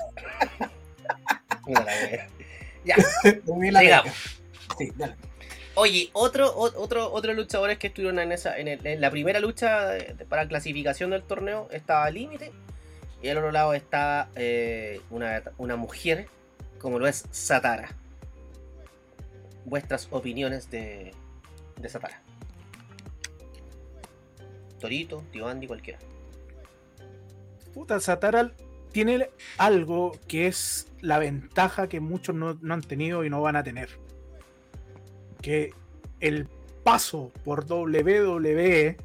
Mira 1.68 1.84
la 1.86 1.94
Vega. 1.94 2.28
Ya. 2.86 2.96
Sigamos. 3.80 4.40
Sí, 4.78 4.92
dale. 4.96 5.16
Oye, 5.76 6.10
otro, 6.12 6.54
otro, 6.56 7.12
otros 7.12 7.36
luchadores 7.38 7.78
que 7.78 7.88
estuvieron 7.88 8.20
en 8.20 8.34
esa, 8.34 8.58
en, 8.58 9.00
la 9.00 9.10
primera 9.12 9.40
lucha 9.40 9.92
para 10.28 10.46
clasificación 10.46 11.12
del 11.12 11.24
torneo 11.24 11.70
estaba 11.72 12.10
Límite. 12.10 12.52
Y 13.22 13.30
al 13.30 13.38
otro 13.38 13.52
lado 13.52 13.74
está 13.74 14.30
eh, 14.36 15.00
una, 15.10 15.76
mujer, 15.78 16.28
como 16.80 17.00
lo 17.00 17.08
es 17.08 17.24
Satara. 17.32 17.96
Vuestras 19.64 20.08
opiniones 20.12 20.70
de, 20.70 21.14
de 21.78 21.90
Satara. 21.90 22.22
Torito, 24.80 25.24
Tío 25.32 25.46
cualquiera. 25.68 26.00
Puta, 27.74 28.00
Satara 28.00 28.52
tiene 28.92 29.30
algo 29.58 30.18
que 30.28 30.48
es 30.48 30.92
la 31.02 31.20
ventaja 31.20 31.88
que 31.88 32.00
muchos 32.00 32.36
no 32.36 32.58
han 32.74 32.82
tenido 32.82 33.24
y 33.24 33.30
no 33.30 33.42
van 33.42 33.56
a 33.56 33.64
tener 33.64 33.90
que 35.42 35.74
el 36.20 36.48
paso 36.84 37.32
por 37.44 37.66
WWE 37.72 38.98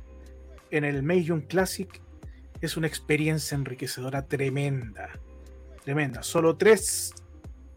en 0.71 0.85
el 0.85 1.03
Major 1.03 1.43
Classic 1.47 1.89
es 2.61 2.77
una 2.77 2.87
experiencia 2.87 3.55
enriquecedora 3.55 4.27
tremenda. 4.27 5.11
Tremenda. 5.85 6.23
Solo 6.23 6.57
tres 6.57 7.13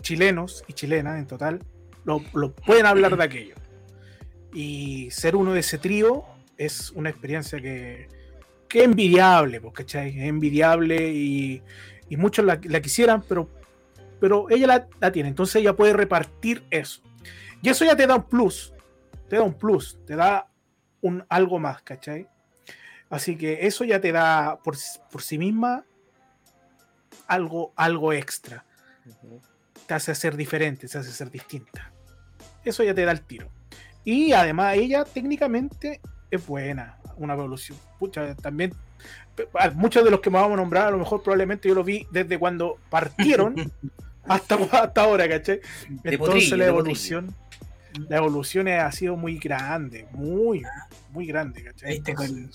chilenos 0.02 0.64
y 0.68 0.74
chilenas 0.74 1.20
en 1.20 1.28
total 1.28 1.60
lo, 2.06 2.22
pueden 2.54 2.86
hablar 2.86 3.18
de 3.18 3.24
aquello. 3.24 3.56
Y 4.54 5.12
ser 5.12 5.36
uno 5.36 5.54
de 5.54 5.60
ese 5.60 5.78
trío 5.78 6.24
es 6.58 6.91
una 6.91 7.10
experiencia 7.10 7.60
que, 7.60 8.08
que 8.67 8.84
envidiable, 8.84 9.62
¿cachai? 9.74 10.10
Es 10.10 10.28
envidiable 10.28 11.12
y, 11.12 11.62
muchos 12.12 12.46
la, 12.46 12.60
quisieran, 12.60 13.22
pero, 13.28 13.50
pero 14.20 14.50
ella 14.50 14.67
la, 14.67 14.88
la, 15.00 15.12
tiene. 15.12 15.30
Entonces 15.30 15.58
ella 15.58 15.76
puede 15.76 15.93
repartir 15.93 16.63
eso. 16.70 17.02
Y 17.62 17.70
eso 17.70 17.86
ya 17.86 17.96
te 17.96 18.08
da 18.08 18.15
un 18.15 18.24
plus. 18.24 18.74
Te 19.30 19.36
da 19.36 19.43
un 19.43 19.54
plus. 19.54 19.98
Te 20.06 20.15
da 20.15 20.48
un 21.02 21.26
algo 21.30 21.60
más, 21.60 21.82
¿cachai? 21.82 22.28
Así 23.10 23.38
que 23.38 23.65
eso 23.65 23.84
ya 23.84 24.02
te 24.02 24.12
da 24.12 24.60
por, 24.63 24.76
sí 24.76 25.38
misma 25.38 25.86
algo, 27.28 27.74
algo 27.76 28.13
extra. 28.13 28.65
Te 29.86 29.93
hace 29.93 30.13
ser 30.15 30.36
diferente, 30.36 30.88
te 30.88 30.98
hace 30.98 31.12
ser 31.12 31.32
distinta. 31.32 31.91
Eso 32.65 32.84
ya 32.84 32.93
te 32.93 33.06
da 33.06 33.12
el 33.12 33.22
tiro. 33.22 33.50
Y 34.04 34.34
además 34.34 34.76
ella 34.76 35.06
técnicamente 35.06 36.02
es 36.32 36.46
buena, 36.46 36.98
una 37.18 37.34
evolución. 37.34 37.78
Pucha, 38.00 38.36
también 38.36 38.74
muchos 39.76 40.04
de 40.04 40.12
los 40.12 40.20
que 40.20 40.30
me 40.30 40.40
vamos 40.40 40.54
a 40.54 40.58
nombrar, 40.58 40.88
a 40.88 40.92
lo 40.92 40.98
mejor 40.98 41.22
probablemente 41.22 41.68
yo 41.68 41.76
lo 41.76 41.84
vi 41.84 42.08
desde 42.12 42.40
cuando 42.40 42.78
partieron 42.90 43.56
hasta, 44.26 44.56
hasta 44.56 45.02
ahora, 45.02 45.30
¿cachai? 45.30 45.62
Entonces 46.04 46.58
la 46.58 46.66
evolución 46.66 47.36
la 48.10 48.18
evolución 48.18 48.68
ha 48.68 48.92
sido 48.92 49.16
muy 49.16 49.38
grande, 49.38 50.08
muy, 50.12 50.63
muy 51.12 51.26
grande, 51.26 51.63
¿cachai? 51.63 51.94
¿Viste, 51.94 52.13
con, 52.13 52.52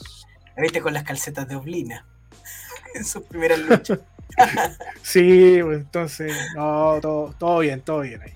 viste 0.57 0.81
con 0.81 0.93
las 0.93 1.03
calcetas 1.03 1.49
de 1.49 1.57
Oblina 1.57 2.07
en 2.95 3.05
sus 3.05 3.23
primeras 3.25 3.59
luchas. 3.59 3.99
sí, 5.03 5.59
pues, 5.63 5.81
entonces, 5.81 6.33
no, 6.55 6.99
todo, 7.01 7.35
todo 7.39 7.59
bien, 7.61 7.81
todo 7.81 8.01
bien 8.01 8.23
ahí. 8.23 8.33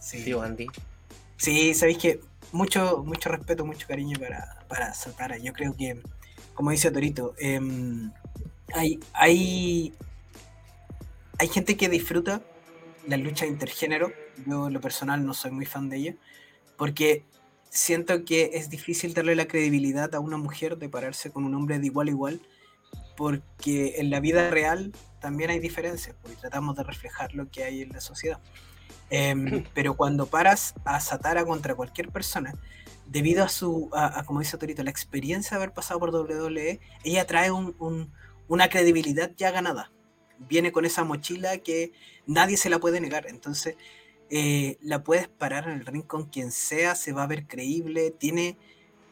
Sí, 0.00 0.32
Andy. 0.32 0.66
Sí, 1.36 1.74
sabéis 1.74 1.98
que 1.98 2.20
mucho, 2.56 3.04
mucho 3.04 3.28
respeto, 3.28 3.64
mucho 3.64 3.86
cariño 3.86 4.18
para, 4.18 4.58
para. 4.68 5.38
Yo 5.38 5.52
creo 5.52 5.76
que, 5.76 6.00
como 6.54 6.70
dice 6.70 6.90
Torito, 6.90 7.34
em, 7.38 8.10
hay, 8.74 8.98
hay, 9.12 9.94
hay 11.38 11.48
gente 11.48 11.76
que 11.76 11.88
disfruta 11.88 12.42
la 13.06 13.16
lucha 13.16 13.46
intergénero. 13.46 14.12
Yo, 14.46 14.70
lo 14.70 14.80
personal, 14.80 15.24
no 15.24 15.34
soy 15.34 15.50
muy 15.50 15.66
fan 15.66 15.88
de 15.88 15.96
ella, 15.96 16.14
porque 16.76 17.24
siento 17.70 18.24
que 18.24 18.50
es 18.54 18.70
difícil 18.70 19.14
darle 19.14 19.36
la 19.36 19.46
credibilidad 19.46 20.14
a 20.14 20.20
una 20.20 20.38
mujer 20.38 20.78
de 20.78 20.88
pararse 20.88 21.30
con 21.30 21.44
un 21.44 21.54
hombre 21.54 21.78
de 21.78 21.86
igual 21.86 22.08
a 22.08 22.10
igual, 22.10 22.40
porque 23.16 23.94
en 23.98 24.10
la 24.10 24.20
vida 24.20 24.50
real 24.50 24.92
también 25.20 25.50
hay 25.50 25.58
diferencias, 25.58 26.16
porque 26.20 26.36
tratamos 26.36 26.76
de 26.76 26.84
reflejar 26.84 27.34
lo 27.34 27.48
que 27.50 27.64
hay 27.64 27.82
en 27.82 27.90
la 27.90 28.00
sociedad. 28.00 28.40
Em, 29.10 29.64
pero 29.74 29.94
cuando 29.96 30.26
paras 30.26 30.74
a 30.84 31.00
Satara 31.00 31.44
contra 31.44 31.74
cualquier 31.74 32.10
persona, 32.10 32.54
debido 33.06 33.44
a 33.44 33.48
su, 33.48 33.88
a, 33.92 34.24
como 34.24 34.40
dice 34.40 34.58
Torito, 34.58 34.82
la 34.82 34.90
experiencia 34.90 35.50
de 35.50 35.62
haber 35.62 35.74
pasado 35.74 36.00
por 36.00 36.10
WWE, 36.10 36.80
ella 37.04 37.26
trae 37.26 37.50
una 37.50 38.68
credibilidad 38.68 39.30
ya 39.36 39.50
ganada 39.50 39.90
viene 40.38 40.72
con 40.72 40.84
esa 40.84 41.04
mochila 41.04 41.58
que 41.58 41.92
nadie 42.26 42.56
se 42.56 42.70
la 42.70 42.78
puede 42.78 43.00
negar. 43.00 43.26
Entonces, 43.28 43.76
eh, 44.30 44.78
la 44.82 45.02
puedes 45.02 45.28
parar 45.28 45.68
en 45.68 45.78
el 45.78 45.86
ring 45.86 46.04
con 46.04 46.26
quien 46.26 46.50
sea, 46.50 46.94
se 46.94 47.12
va 47.12 47.24
a 47.24 47.26
ver 47.26 47.46
creíble, 47.46 48.10
tiene 48.10 48.56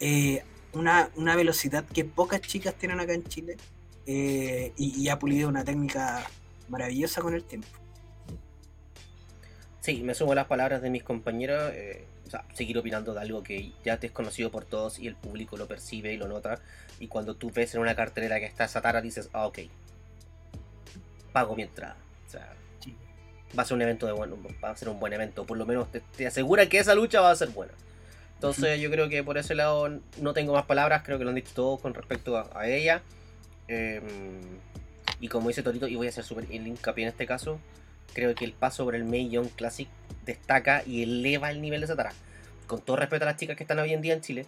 eh, 0.00 0.42
una, 0.72 1.10
velocidad 1.36 1.84
que 1.84 2.04
pocas 2.04 2.40
chicas 2.40 2.74
tienen 2.74 3.00
acá 3.00 3.14
en 3.14 3.24
Chile 3.24 3.56
eh, 4.06 4.72
y, 4.76 5.08
ha 5.08 5.18
pulido 5.18 5.48
una 5.48 5.64
técnica 5.64 6.28
maravillosa 6.68 7.22
con 7.22 7.34
el 7.34 7.44
tiempo. 7.44 7.68
Sí, 9.84 10.02
me 10.02 10.14
sumo 10.14 10.32
a 10.32 10.34
las 10.34 10.46
palabras 10.46 10.80
de 10.80 10.88
mis 10.88 11.02
compañeros. 11.02 11.70
Eh, 11.74 12.06
o 12.26 12.30
sea, 12.30 12.42
seguir 12.54 12.78
opinando 12.78 13.12
de 13.12 13.20
algo 13.20 13.42
que 13.42 13.70
ya 13.84 14.00
te 14.00 14.06
es 14.06 14.14
conocido 14.14 14.50
por 14.50 14.64
todos 14.64 14.98
y 14.98 15.06
el 15.06 15.14
público 15.14 15.58
lo 15.58 15.68
percibe 15.68 16.10
y 16.14 16.16
lo 16.16 16.26
nota. 16.26 16.58
Y 17.00 17.08
cuando 17.08 17.34
tú 17.34 17.50
ves 17.54 17.74
en 17.74 17.82
una 17.82 17.94
cartelera 17.94 18.40
que 18.40 18.46
está 18.46 18.66
Satara, 18.66 19.02
dices, 19.02 19.28
ah, 19.34 19.46
ok, 19.46 19.58
pago 21.34 21.54
mi 21.54 21.64
entrada. 21.64 21.98
O 22.26 22.30
sea, 22.30 22.54
va 23.58 23.62
a 23.62 23.66
ser 23.66 23.74
un 23.74 23.82
evento 23.82 24.06
de 24.06 24.12
bueno, 24.12 24.38
va 24.64 24.70
a 24.70 24.76
ser 24.76 24.88
un 24.88 24.98
buen 24.98 25.12
evento. 25.12 25.44
Por 25.44 25.58
lo 25.58 25.66
menos 25.66 25.88
te, 25.92 26.26
asegura 26.26 26.66
que 26.66 26.78
esa 26.78 26.94
lucha 26.94 27.20
va 27.20 27.30
a 27.30 27.36
ser 27.36 27.50
buena. 27.50 27.74
Entonces 28.36 28.80
yo 28.80 28.90
creo 28.90 29.10
que 29.10 29.22
por 29.22 29.36
ese 29.36 29.54
lado 29.54 30.00
no 30.18 30.32
tengo 30.32 30.54
más 30.54 30.64
palabras, 30.64 31.02
creo 31.04 31.18
que 31.18 31.24
lo 31.24 31.28
han 31.30 31.36
dicho 31.36 31.52
todo 31.54 31.76
con 31.76 31.92
respecto 31.92 32.38
a, 32.38 32.66
ella. 32.66 33.02
Em, 33.68 34.00
y 35.20 35.28
como 35.28 35.48
dice 35.48 35.62
Torito, 35.62 35.86
y 35.88 35.96
voy 35.96 36.06
a 36.06 36.10
hacer 36.10 36.24
súper 36.24 36.50
hincapié 36.50 37.04
en 37.04 37.10
este 37.10 37.26
caso, 37.26 37.60
creo 38.12 38.34
que 38.34 38.44
el 38.44 38.52
paso 38.52 38.84
por 38.84 38.94
el 38.94 39.04
May 39.04 39.28
Young 39.28 39.48
Classic 39.56 39.88
destaca 40.24 40.82
y 40.86 41.02
eleva 41.02 41.50
el 41.50 41.60
nivel 41.60 41.80
de 41.80 41.86
Satara. 41.86 42.12
Con 42.66 42.80
todo 42.80 42.96
respeto 42.96 43.24
a 43.24 43.26
las 43.26 43.36
chicas 43.36 43.56
que 43.56 43.64
están 43.64 43.78
hoy 43.78 43.92
en 43.92 44.02
día 44.02 44.14
en 44.14 44.20
Chile. 44.20 44.46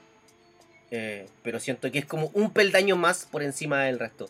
Eh, 0.90 1.28
pero 1.42 1.58
siento 1.58 1.90
que 1.90 1.98
es 1.98 2.06
como 2.06 2.30
un 2.32 2.52
peldaño 2.52 2.96
más 2.96 3.26
por 3.26 3.42
encima 3.42 3.84
del 3.84 3.98
resto. 3.98 4.28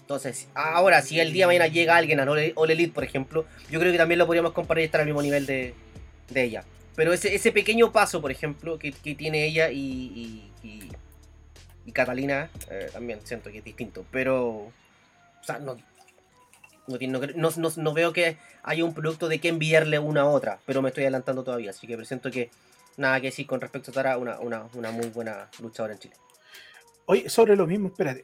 Entonces, 0.00 0.48
ahora, 0.54 1.02
si 1.02 1.20
el 1.20 1.32
día 1.32 1.44
de 1.44 1.46
mañana 1.46 1.68
llega 1.68 1.96
alguien 1.96 2.18
a 2.18 2.24
All 2.24 2.70
Elite, 2.70 2.92
por 2.92 3.04
ejemplo, 3.04 3.46
yo 3.70 3.78
creo 3.78 3.92
que 3.92 3.98
también 3.98 4.18
lo 4.18 4.26
podríamos 4.26 4.52
comparar 4.52 4.82
y 4.82 4.86
estar 4.86 5.00
al 5.00 5.06
mismo 5.06 5.22
nivel 5.22 5.46
de, 5.46 5.72
ella. 6.34 6.64
Pero 6.96 7.12
ese, 7.12 7.32
ese 7.32 7.52
pequeño 7.52 7.92
paso, 7.92 8.20
por 8.20 8.32
ejemplo, 8.32 8.76
que, 8.76 8.90
tiene 8.90 9.46
ella 9.46 9.70
y, 9.70 10.50
y, 10.64 11.92
Catalina, 11.92 12.50
eh, 12.70 12.88
también 12.92 13.20
siento 13.24 13.50
que 13.50 13.58
es 13.58 13.64
distinto. 13.64 14.04
Pero, 14.10 14.48
o 14.48 14.72
sea, 15.42 15.58
no, 15.58 15.76
no, 16.86 17.94
veo 17.94 18.12
que 18.12 18.36
haya 18.62 18.84
un 18.84 18.94
producto 18.94 19.28
de 19.28 19.38
que 19.38 19.48
enviarle 19.48 19.98
una 19.98 20.22
a 20.22 20.26
otra, 20.26 20.60
pero 20.66 20.82
me 20.82 20.88
estoy 20.88 21.04
adelantando 21.04 21.42
todavía. 21.44 21.70
Así 21.70 21.86
que 21.86 22.04
siento 22.04 22.30
que 22.30 22.50
nada 22.96 23.20
que 23.20 23.28
decir 23.28 23.46
con 23.46 23.60
respecto 23.60 23.90
a 23.90 23.94
Tara, 23.94 24.18
una, 24.18 24.38
una, 24.40 24.66
una 24.74 24.90
muy 24.90 25.06
buena 25.08 25.48
luchadora 25.60 25.94
en 25.94 25.98
Chile. 26.00 26.14
Oye, 27.06 27.28
sobre 27.28 27.56
lo 27.56 27.66
mismo, 27.66 27.88
espérate. 27.88 28.22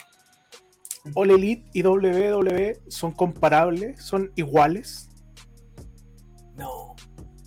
All 1.14 1.31
Elite 1.31 1.64
y 1.73 1.83
WWE 1.83 2.81
son 2.88 3.12
comparables, 3.12 4.03
son 4.03 4.33
iguales. 4.37 5.09
No, 6.57 6.97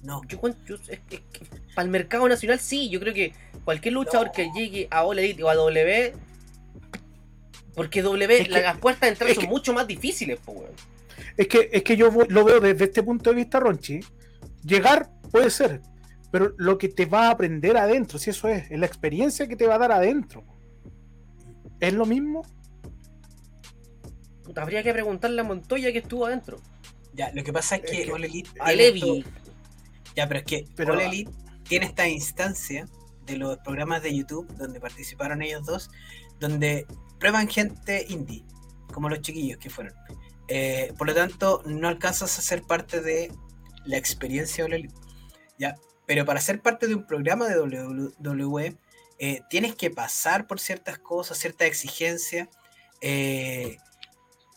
no. 0.04 0.22
Yo, 0.28 0.40
para 1.76 1.86
el 1.86 1.90
mercado 1.90 2.28
nacional 2.28 2.60
sí, 2.60 2.90
yo 2.90 3.00
creo 3.00 3.14
que 3.14 3.34
cualquier 3.66 3.94
luchador 3.94 4.32
que 4.32 4.50
llegue 4.54 4.88
a 4.92 5.04
All 5.04 5.20
Elite 5.20 5.44
o 5.44 5.50
a 5.50 5.56
W, 5.56 6.14
porque 7.76 8.02
W, 8.02 8.48
las 8.50 8.78
puertas 8.78 9.02
de 9.02 9.08
entrada 9.10 9.34
son 9.34 9.46
mucho 9.46 9.74
más 9.74 9.88
difíciles, 9.88 10.40
Es 11.40 11.48
que, 11.48 11.70
es 11.72 11.84
que 11.84 11.96
yo 11.96 12.12
lo 12.28 12.44
veo 12.44 12.60
desde 12.60 12.84
este 12.84 13.02
punto 13.02 13.30
de 13.30 13.38
vista, 13.38 13.62
Ronchi. 13.62 14.02
Llegar 14.62 15.10
puede 15.32 15.50
ser, 15.50 15.82
pero 16.34 16.54
lo 16.58 16.78
que 16.78 16.90
te 16.90 17.06
va 17.06 17.28
a 17.28 17.32
aprender 17.32 17.78
adentro, 17.78 18.20
si 18.20 18.30
eso 18.30 18.50
es, 18.50 18.70
es 18.70 18.78
la 18.78 18.86
experiencia 18.86 19.48
que 19.48 19.56
te 19.56 19.66
va 19.66 19.76
a 19.76 19.78
dar 19.78 19.94
adentro. 19.94 20.44
¿Es 21.80 21.94
lo 21.94 22.06
mismo? 22.06 22.44
habría 24.58 24.84
que 24.84 24.92
preguntarle 24.92 25.40
a 25.40 25.46
Montoya 25.46 25.94
que 25.94 26.00
estuvo 26.00 26.26
adentro. 26.26 26.60
Ya, 27.14 27.32
lo 27.34 27.42
que 27.42 27.54
pasa 27.54 27.78
es 27.78 27.90
que, 27.90 28.12
All 28.12 28.26
Elite. 28.26 28.50
El 28.68 29.24
Ya, 30.14 30.28
pero 30.28 30.42
es 30.42 30.46
que 30.46 30.66
pero... 30.76 30.92
All 30.92 31.00
Elite 31.00 31.32
tiene 31.64 31.86
esta 31.86 32.06
instancia 32.06 32.86
de 33.26 33.38
los 33.38 33.60
programas 33.60 34.04
de 34.04 34.14
YouTube 34.14 34.46
donde 34.58 34.82
participaron 34.82 35.42
ellos 35.42 35.66
dos, 35.66 35.90
donde 36.42 36.86
prueban 37.18 37.48
gente 37.48 38.06
indie, 38.10 38.44
como 38.92 39.08
los 39.08 39.22
chiquillos 39.22 39.58
que 39.58 39.70
fueron. 39.70 39.94
Eh, 40.50 40.94
por 40.98 41.08
lo 41.08 41.14
tanto, 41.14 41.62
no 41.66 41.88
alcanzas 41.88 42.38
a 42.40 42.42
ser 42.42 42.64
parte 42.64 43.02
de 43.02 43.32
la 43.86 43.98
experiencia 43.98 44.66
Elite. 44.66 44.94
Ya, 45.60 45.76
pero 46.08 46.26
para 46.26 46.42
ser 46.42 46.62
parte 46.62 46.88
de 46.88 46.96
un 46.96 47.06
programa 47.06 47.48
de 47.48 47.60
WWE, 47.60 48.76
eh, 49.20 49.42
tienes 49.50 49.76
que 49.76 49.92
pasar 49.92 50.48
por 50.48 50.60
ciertas 50.60 50.98
cosas, 50.98 51.38
ciertas 51.38 51.68
exigencias. 51.68 52.48
Eh, 53.02 53.78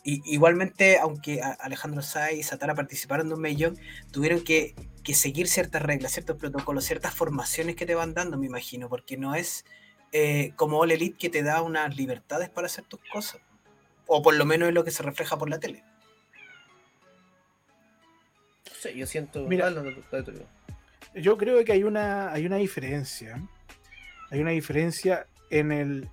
igualmente, 0.04 0.98
aunque 0.98 1.42
Alejandro 1.60 2.02
Sai 2.02 2.40
y 2.40 2.42
Satara 2.42 2.74
participaron 2.74 3.28
de 3.28 3.34
un 3.34 3.42
millón, 3.42 3.78
tuvieron 4.12 4.42
que, 4.42 4.74
seguir 5.14 5.46
ciertas 5.46 5.82
reglas, 5.82 6.12
ciertos 6.12 6.36
protocolos, 6.38 6.84
ciertas 6.84 7.14
formaciones 7.14 7.76
que 7.76 7.86
te 7.86 7.94
van 7.94 8.14
dando, 8.14 8.38
me 8.38 8.46
imagino, 8.46 8.88
porque 8.88 9.16
no 9.16 9.34
es 9.34 9.64
como 10.56 10.78
All 10.78 10.90
Elite 10.90 11.16
que 11.18 11.30
te 11.30 11.42
da 11.42 11.62
unas 11.62 11.96
libertades 11.96 12.50
para 12.50 12.66
hacer 12.66 12.84
tus 12.84 13.00
cosas. 13.12 13.40
O 14.06 14.22
por 14.22 14.34
lo 14.34 14.44
menos 14.44 14.68
es 14.68 14.74
lo 14.74 14.84
que 14.84 14.90
se 14.90 15.02
refleja 15.02 15.38
por 15.38 15.48
la 15.48 15.58
tele. 15.58 15.84
Sí, 18.78 18.94
yo 18.94 19.06
siento. 19.06 19.46
Mira, 19.46 19.72
yo 21.14 21.36
creo 21.36 21.64
que 21.64 21.72
hay 21.72 21.84
una, 21.84 22.32
hay 22.32 22.46
una 22.46 22.56
diferencia. 22.56 23.40
Hay 24.30 24.40
una 24.40 24.50
diferencia 24.50 25.26
en 25.50 25.72
el. 25.72 26.08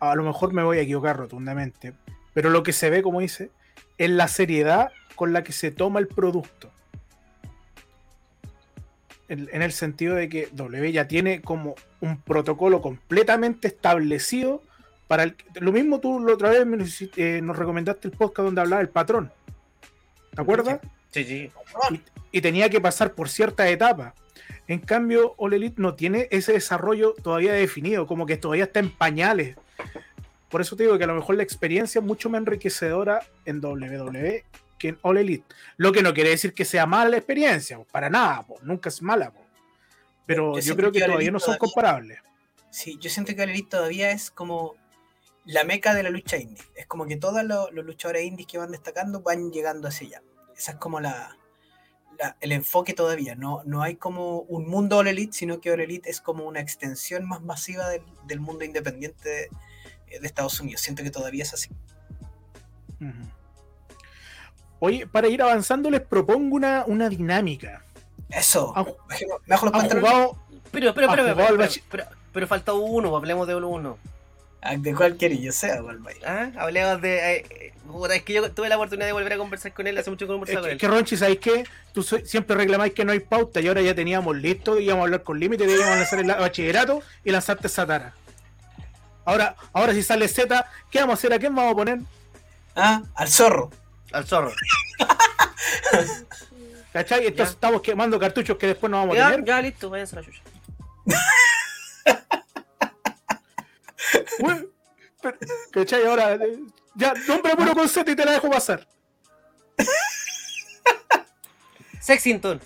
A 0.00 0.14
lo 0.14 0.22
mejor 0.22 0.52
me 0.52 0.62
voy 0.62 0.78
a 0.78 0.82
equivocar 0.82 1.16
rotundamente, 1.16 1.94
pero 2.34 2.50
lo 2.50 2.62
que 2.62 2.72
se 2.72 2.90
ve, 2.90 3.02
como 3.02 3.20
dice, 3.20 3.50
es 3.98 4.10
la 4.10 4.28
seriedad 4.28 4.90
con 5.14 5.32
la 5.32 5.44
que 5.44 5.52
se 5.52 5.70
toma 5.70 6.00
el 6.00 6.08
producto. 6.08 6.70
En, 9.28 9.62
el 9.62 9.70
sentido 9.70 10.16
de 10.16 10.28
que 10.28 10.48
W 10.50 10.90
ya 10.90 11.06
tiene 11.06 11.40
como 11.40 11.76
un 12.00 12.20
protocolo 12.20 12.82
completamente 12.82 13.68
establecido 13.68 14.62
para 15.10 15.24
el, 15.24 15.34
lo 15.54 15.72
mismo 15.72 15.98
tú 15.98 16.20
la 16.20 16.34
otra 16.34 16.50
vez 16.50 17.02
eh, 17.16 17.40
nos 17.42 17.58
recomendaste 17.58 18.06
el 18.06 18.16
podcast 18.16 18.44
donde 18.44 18.60
hablaba 18.60 18.80
el 18.80 18.90
patrón. 18.90 19.32
¿Te 20.32 20.40
acuerdas? 20.40 20.78
Sí, 21.10 21.24
sí. 21.24 21.50
Y, 21.90 22.38
y, 22.38 22.40
tenía 22.40 22.70
que 22.70 22.80
pasar 22.80 23.14
por 23.14 23.28
ciertas 23.28 23.68
etapas. 23.70 24.14
En 24.68 24.78
cambio, 24.78 25.34
All 25.36 25.54
Elite 25.54 25.82
no 25.82 25.96
tiene 25.96 26.28
ese 26.30 26.52
desarrollo 26.52 27.16
todavía 27.24 27.52
definido, 27.54 28.06
como 28.06 28.24
que 28.24 28.36
todavía 28.36 28.62
está 28.62 28.78
en 28.78 28.92
pañales. 28.92 29.56
Por 30.48 30.60
eso 30.60 30.76
te 30.76 30.84
digo 30.84 30.96
que 30.96 31.02
a 31.02 31.08
lo 31.08 31.16
mejor 31.16 31.34
la 31.34 31.42
experiencia 31.42 31.98
es 31.98 32.04
mucho 32.04 32.30
más 32.30 32.42
enriquecedora 32.42 33.18
en 33.46 33.58
WWE 33.64 34.44
que 34.78 34.88
en 34.90 34.98
All 35.02 35.18
Elite. 35.18 35.44
Lo 35.76 35.90
que 35.90 36.04
no 36.04 36.14
quiere 36.14 36.30
decir 36.30 36.54
que 36.54 36.64
sea 36.64 36.86
mala 36.86 37.10
la 37.10 37.16
experiencia, 37.16 37.80
para 37.90 38.08
nada, 38.08 38.46
nunca 38.62 38.90
es 38.90 39.02
mala. 39.02 39.32
Pero 40.24 40.56
yo, 40.60 40.76
creo 40.76 40.92
que, 40.92 41.00
todavía 41.00 41.32
no 41.32 41.40
son 41.40 41.56
comparables. 41.56 42.20
Sí, 42.70 42.96
yo 43.00 43.10
siento 43.10 43.34
que 43.34 43.42
All 43.42 43.50
Elite 43.50 43.70
todavía 43.70 44.12
es 44.12 44.30
como 44.30 44.76
la 45.44 45.64
meca 45.64 45.94
de 45.94 46.02
la 46.02 46.10
lucha 46.10 46.36
indie. 46.36 46.62
Es 46.74 46.86
como 46.86 47.06
que 47.06 47.16
todos 47.16 47.44
los, 47.44 47.72
luchadores 47.72 48.24
indies 48.24 48.46
que 48.46 48.58
van 48.58 48.70
destacando 48.70 49.20
van 49.20 49.50
llegando 49.50 49.88
hacia 49.88 50.06
allá. 50.06 50.22
Esa 50.56 50.72
es 50.72 50.78
como 50.78 51.00
la, 51.00 51.36
el 52.40 52.52
enfoque 52.52 52.92
todavía. 52.92 53.34
No, 53.34 53.62
no 53.64 53.82
hay 53.82 53.96
como 53.96 54.40
un 54.40 54.68
mundo 54.68 54.98
All 54.98 55.08
Elite, 55.08 55.32
sino 55.32 55.60
que 55.60 55.70
All 55.70 55.80
Elite 55.80 56.10
es 56.10 56.20
como 56.20 56.44
una 56.44 56.60
extensión 56.60 57.26
más 57.26 57.42
masiva 57.42 57.88
del, 57.88 58.02
del 58.26 58.40
mundo 58.40 58.64
independiente 58.64 59.28
de, 60.08 60.20
de 60.20 60.26
Estados 60.26 60.60
Unidos. 60.60 60.80
Siento 60.80 61.02
que 61.02 61.10
todavía 61.10 61.42
es 61.42 61.54
así. 61.54 61.70
Oye, 64.78 65.06
para 65.06 65.28
ir 65.28 65.42
avanzando 65.42 65.90
les 65.90 66.00
propongo 66.00 66.56
una, 66.56 66.84
una 66.86 67.08
dinámica. 67.08 67.84
Eso. 68.30 68.72
me 69.08 69.56
los 69.56 69.72
pantalones. 69.72 70.12
pero, 70.70 70.94
pero, 70.94 71.08
pero, 71.12 71.36
pero, 71.90 72.04
pero, 72.32 72.46
falta 72.46 72.72
uno, 72.72 73.14
hablemos 73.16 73.46
de 73.46 73.54
uno. 73.56 73.98
¿De 74.78 74.94
cuál 74.94 75.16
yo 75.16 75.52
sea, 75.52 75.80
Ah, 76.26 76.50
hablemos 76.58 77.00
de. 77.00 77.36
Eh, 77.36 77.72
es 78.12 78.22
que 78.22 78.32
yo 78.34 78.52
tuve 78.52 78.68
la 78.68 78.76
oportunidad 78.76 79.06
de 79.06 79.12
volver 79.12 79.32
a 79.32 79.36
conversar 79.38 79.72
con 79.72 79.86
él 79.86 79.96
hace 79.98 80.10
mucho 80.10 80.26
que 80.26 80.32
no 80.32 80.38
conversaba 80.38 80.60
con 80.62 80.70
él. 80.70 80.78
Que 80.78 80.86
Ronchi, 80.86 81.16
¿sabéis 81.16 81.40
qué? 81.40 81.64
Tú 81.92 82.02
siempre 82.02 82.54
reclamáis 82.56 82.92
que 82.92 83.04
no 83.04 83.12
hay 83.12 83.20
pauta 83.20 83.60
y 83.60 83.68
ahora 83.68 83.80
ya 83.80 83.94
teníamos 83.94 84.36
listo, 84.36 84.78
íbamos 84.78 85.00
a 85.02 85.04
hablar 85.04 85.22
con 85.22 85.40
límite, 85.40 85.64
íbamos 85.64 85.86
a 85.86 85.96
lanzar 85.96 86.20
el 86.20 86.26
bachillerato 86.26 87.02
y 87.24 87.30
lanzarte 87.30 87.68
Satara. 87.68 88.14
Ahora, 89.24 89.56
ahora 89.72 89.92
si 89.94 90.02
sale 90.02 90.28
Z, 90.28 90.66
¿qué 90.90 91.00
vamos 91.00 91.14
a 91.14 91.18
hacer? 91.18 91.32
¿A 91.32 91.38
quién 91.38 91.54
vamos 91.54 91.72
a 91.72 91.76
poner? 91.76 91.98
Ah, 92.76 93.02
al 93.14 93.28
zorro. 93.28 93.70
Al 94.12 94.26
zorro. 94.26 94.52
¿Cachai? 96.92 97.26
Entonces 97.26 97.54
estamos 97.54 97.80
quemando 97.82 98.18
cartuchos 98.18 98.56
que 98.56 98.68
después 98.68 98.90
no 98.90 98.98
vamos 98.98 99.16
a 99.18 99.30
tener. 99.30 99.44
Ya, 99.44 99.62
listo, 99.62 99.88
váyanse 99.90 100.16
a 100.16 100.20
la 100.20 100.26
chucha. 100.26 100.42
¿Cachai? 105.72 106.06
Ahora, 106.06 106.34
eh, 106.34 106.60
ya, 106.94 107.14
nombre 107.28 107.54
bueno 107.54 107.74
con 107.74 107.88
Z 107.88 108.10
y 108.10 108.16
te 108.16 108.24
la 108.24 108.32
dejo 108.32 108.50
pasar. 108.50 108.86
Sexington. 112.00 112.60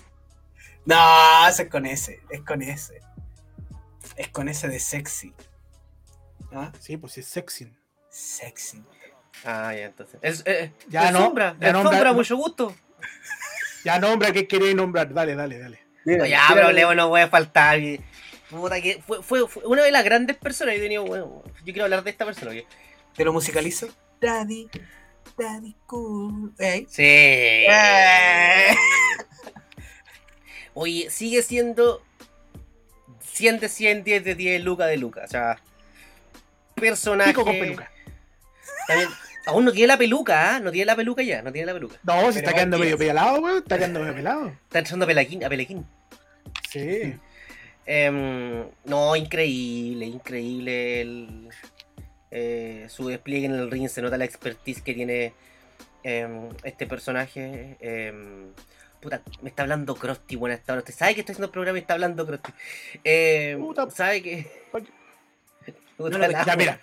No, 0.85 1.47
es 1.47 1.69
con 1.69 1.85
ese, 1.85 2.21
es 2.29 2.41
con 2.41 2.61
ese. 2.61 3.01
Es 4.15 4.29
con 4.29 4.47
ese 4.47 4.67
de 4.67 4.79
sexy. 4.79 5.33
¿Ah? 6.53 6.71
Sí, 6.79 6.97
pues 6.97 7.17
es 7.17 7.25
sexy. 7.25 7.73
Sexy. 8.09 8.83
Ah, 9.43 9.73
ya 9.73 9.85
entonces. 9.85 10.19
Es, 10.21 10.43
eh, 10.45 10.71
ya 10.87 11.11
no. 11.11 11.19
Sombra, 11.19 11.55
ya 11.59 11.73
nombra, 11.73 12.13
mucho 12.13 12.37
gusto. 12.37 12.73
Ya 13.83 13.99
nombra, 13.99 14.31
¿qué 14.31 14.47
queréis 14.47 14.75
nombrar? 14.75 15.13
Dale, 15.13 15.35
dale, 15.35 15.59
dale. 15.59 15.79
ya, 16.29 16.47
pero 16.53 16.71
Leo 16.71 16.95
no 16.95 17.09
puede 17.09 17.27
faltar. 17.27 17.79
Puta 18.49 18.81
que 18.81 19.01
fue, 19.05 19.23
fue, 19.23 19.47
fue, 19.47 19.63
una 19.65 19.83
de 19.83 19.91
las 19.91 20.03
grandes 20.03 20.37
personas. 20.37 20.75
Yo, 20.75 20.81
tenido, 20.81 21.05
bueno, 21.05 21.43
yo 21.45 21.63
quiero 21.65 21.83
hablar 21.83 22.03
de 22.03 22.11
esta 22.11 22.25
persona. 22.25 22.51
¿Te 23.15 23.25
lo 23.25 23.33
musicalizo? 23.33 23.87
Daddy, 24.21 24.69
Daddy 25.37 25.75
Cool. 25.85 26.53
Sí. 26.87 27.03
Eh. 27.03 28.75
Oye, 30.73 31.09
sigue 31.09 31.41
siendo 31.41 32.03
100 33.21 33.59
de 33.59 33.69
100, 33.69 34.03
10 34.03 34.23
de 34.23 34.35
10, 34.35 34.63
Luca 34.63 34.85
de 34.85 34.97
Luca. 34.97 35.23
O 35.23 35.27
sea, 35.27 35.61
personaje. 36.75 37.31
Pico 37.31 37.45
con 37.45 37.57
peluca. 37.57 37.89
También, 38.87 39.09
aún 39.45 39.65
no 39.65 39.71
tiene 39.71 39.87
la 39.87 39.97
peluca, 39.97 40.55
¿ah? 40.55 40.59
No 40.59 40.71
tiene 40.71 40.85
la 40.85 40.95
peluca 40.95 41.23
ya, 41.23 41.41
no 41.41 41.51
tiene 41.51 41.65
la 41.65 41.73
peluca. 41.73 41.97
No, 42.03 42.31
se 42.31 42.39
está 42.39 42.53
quedando 42.53 42.77
medio 42.77 42.97
pelado, 42.97 43.39
weón. 43.39 43.57
Está 43.59 43.77
quedando 43.77 44.01
medio 44.01 44.15
pelado. 44.15 44.47
Está 44.47 44.79
echando 44.79 45.05
a 45.05 45.07
Pelequín. 45.07 45.43
A 45.43 45.49
Pelequín. 45.49 45.85
Sí. 46.69 47.15
Em, 47.85 48.65
no, 48.85 49.15
increíble, 49.15 50.05
increíble 50.05 51.01
el, 51.01 51.49
eh, 52.31 52.87
su 52.89 53.07
despliegue 53.07 53.45
en 53.45 53.53
el 53.53 53.69
ring. 53.69 53.87
Se 53.87 54.01
nota 54.01 54.17
la 54.17 54.25
expertise 54.25 54.81
que 54.81 54.93
tiene 54.93 55.33
em, 56.03 56.49
este 56.63 56.87
personaje. 56.87 57.77
Em, 57.79 58.51
puta, 58.99 59.21
me 59.41 59.49
está 59.49 59.63
hablando 59.63 59.95
Krusty, 59.95 60.35
buenas 60.35 60.61
tardes. 60.61 60.83
Usted 60.83 60.95
sabe 60.95 61.13
que 61.13 61.21
estoy 61.21 61.33
haciendo 61.33 61.47
el 61.47 61.51
programa 61.51 61.77
y 61.77 61.81
está 61.81 61.93
hablando 61.93 62.25
Krusty. 62.25 62.51
Puta. 63.59 63.89
¿Sabe 63.91 64.21
que.? 64.21 64.65
No, 65.97 66.09
no, 66.09 66.29
ya, 66.29 66.55
mira, 66.57 66.77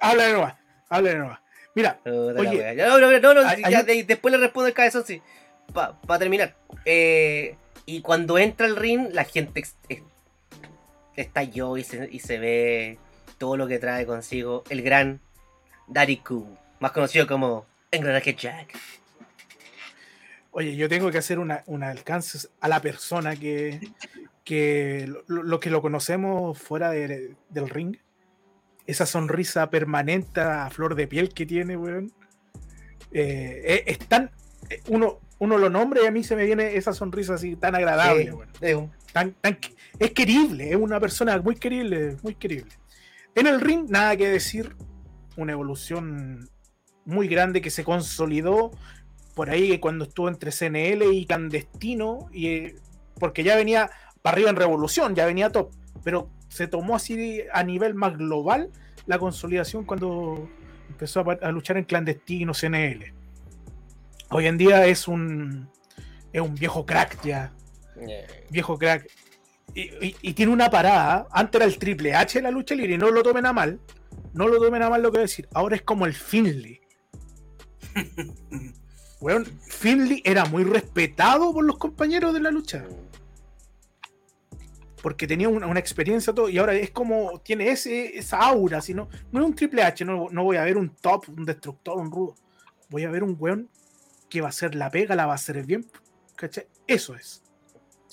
habla 0.00 0.24
de 0.24 0.32
nuevo, 0.32 0.52
habla 0.88 1.10
de 1.10 1.16
nuevo. 1.16 1.38
Mira, 1.76 2.00
oye, 2.04 2.74
no, 2.74 2.98
no, 2.98 3.20
no, 3.20 3.34
no 3.34 3.68
ya, 3.70 3.84
después 3.84 4.32
le 4.32 4.38
respondo 4.38 4.66
el 4.66 4.74
cabezón, 4.74 5.04
sí. 5.06 5.22
Para 5.72 6.18
terminar. 6.18 6.56
Eh, 6.84 7.54
y 7.86 8.00
cuando 8.00 8.36
entra 8.36 8.66
el 8.66 8.74
ring, 8.74 9.10
la 9.12 9.22
gente 9.22 9.62
yo 11.50 11.76
y 11.76 11.84
se, 11.84 12.08
y 12.10 12.18
se 12.20 12.38
ve 12.38 12.98
todo 13.38 13.56
lo 13.56 13.66
que 13.66 13.78
trae 13.78 14.06
consigo 14.06 14.64
el 14.68 14.82
gran 14.82 15.20
Dariku, 15.86 16.56
más 16.80 16.92
conocido 16.92 17.26
como 17.26 17.66
Engranaje 17.90 18.34
Jack. 18.34 18.76
Oye, 20.50 20.76
yo 20.76 20.88
tengo 20.88 21.10
que 21.10 21.18
hacer 21.18 21.38
un 21.38 21.82
alcance 21.84 22.48
a 22.60 22.68
la 22.68 22.80
persona 22.80 23.36
que, 23.36 23.80
que 24.44 25.06
lo, 25.26 25.60
que 25.60 25.70
lo 25.70 25.82
conocemos 25.82 26.58
fuera 26.58 26.90
del 26.90 27.68
ring. 27.68 27.96
Esa 28.86 29.04
sonrisa 29.04 29.68
permanente 29.68 30.40
a 30.40 30.70
flor 30.70 30.94
de 30.94 31.06
piel 31.06 31.34
que 31.34 31.44
tiene, 31.44 31.76
weón. 31.76 32.10
Eh, 33.12 33.84
es, 33.86 33.98
tan. 33.98 34.30
Eh, 34.70 34.80
uno, 34.88 35.20
uno 35.38 35.58
lo 35.58 35.70
nombra 35.70 36.02
y 36.02 36.06
a 36.06 36.10
mí 36.10 36.24
se 36.24 36.36
me 36.36 36.44
viene 36.44 36.76
esa 36.76 36.92
sonrisa 36.92 37.34
así 37.34 37.56
tan 37.56 37.74
agradable, 37.74 38.32
weón. 38.60 38.92
Tan, 39.12 39.32
tan, 39.40 39.58
es 39.98 40.10
querible, 40.12 40.70
es 40.70 40.76
una 40.76 41.00
persona 41.00 41.38
muy 41.40 41.56
querible, 41.56 42.16
muy 42.22 42.34
querible. 42.34 42.72
En 43.34 43.46
el 43.46 43.60
ring, 43.60 43.88
nada 43.88 44.16
que 44.16 44.28
decir, 44.28 44.76
una 45.36 45.52
evolución 45.52 46.48
muy 47.04 47.26
grande 47.28 47.62
que 47.62 47.70
se 47.70 47.84
consolidó 47.84 48.70
por 49.34 49.50
ahí 49.50 49.78
cuando 49.78 50.04
estuvo 50.04 50.28
entre 50.28 50.50
CNL 50.50 51.12
y 51.12 51.24
Clandestino, 51.24 52.28
y, 52.32 52.48
eh, 52.48 52.76
porque 53.18 53.44
ya 53.44 53.56
venía 53.56 53.90
para 54.20 54.34
arriba 54.34 54.50
en 54.50 54.56
Revolución, 54.56 55.14
ya 55.14 55.24
venía 55.24 55.50
top, 55.50 55.70
pero 56.02 56.30
se 56.48 56.66
tomó 56.66 56.96
así 56.96 57.42
a 57.52 57.62
nivel 57.62 57.94
más 57.94 58.18
global 58.18 58.70
la 59.06 59.18
consolidación 59.18 59.84
cuando 59.84 60.48
empezó 60.88 61.24
a, 61.40 61.50
luchar 61.52 61.76
en 61.76 61.84
Clandestino, 61.84 62.52
CNL. 62.52 63.14
Hoy 64.30 64.46
en 64.46 64.58
día 64.58 64.86
es 64.86 65.08
un, 65.08 65.70
es 66.32 66.40
un 66.40 66.54
viejo 66.54 66.84
crack 66.84 67.22
ya, 67.24 67.52
eh. 67.96 68.26
viejo 68.50 68.78
crack 68.78 69.08
y, 69.74 70.32
tiene 70.34 70.52
una 70.52 70.70
parada. 70.70 71.28
Antes 71.30 71.60
era 71.60 71.64
el 71.64 71.78
triple 71.78 72.14
H 72.14 72.38
de 72.38 72.42
la 72.42 72.50
lucha 72.50 72.74
libre 72.74 72.94
y 72.94 72.98
no 72.98 73.10
lo 73.10 73.22
tomen 73.22 73.46
a 73.46 73.52
mal. 73.52 73.80
No 74.32 74.48
lo 74.48 74.58
tomen 74.58 74.82
a 74.82 74.90
mal 74.90 75.02
lo 75.02 75.10
que 75.10 75.18
voy 75.18 75.20
a 75.20 75.22
decir. 75.22 75.48
Ahora 75.54 75.76
es 75.76 75.82
como 75.82 76.06
el 76.06 76.14
Finley. 76.14 76.80
bueno, 79.20 79.44
Finley 79.68 80.22
era 80.24 80.44
muy 80.46 80.64
respetado 80.64 81.52
por 81.52 81.64
los 81.64 81.78
compañeros 81.78 82.34
de 82.34 82.40
la 82.40 82.50
lucha. 82.50 82.84
Porque 85.02 85.26
tenía 85.26 85.48
una, 85.48 85.78
experiencia 85.78 86.32
todo. 86.32 86.48
Y 86.48 86.58
ahora 86.58 86.74
es 86.74 86.90
como. 86.90 87.38
Tiene 87.40 87.70
ese, 87.70 88.18
esa 88.18 88.38
aura. 88.38 88.80
Si 88.80 88.94
no, 88.94 89.08
no 89.30 89.40
es 89.40 89.46
un 89.46 89.54
triple 89.54 89.82
H. 89.82 90.04
No, 90.04 90.28
no 90.30 90.44
voy 90.44 90.56
a 90.56 90.64
ver 90.64 90.76
un 90.76 90.90
top, 90.90 91.28
un 91.28 91.44
destructor, 91.44 91.98
un 91.98 92.10
rudo. 92.10 92.34
Voy 92.90 93.04
a 93.04 93.10
ver 93.10 93.22
un 93.22 93.36
weón 93.38 93.68
que 94.28 94.40
va 94.40 94.48
a 94.48 94.50
hacer 94.50 94.74
la 94.74 94.90
pega, 94.90 95.14
la 95.14 95.26
va 95.26 95.32
a 95.32 95.36
hacer 95.36 95.64
bien. 95.64 95.86
¿Cachai? 96.36 96.66
Eso 96.86 97.14
es. 97.14 97.42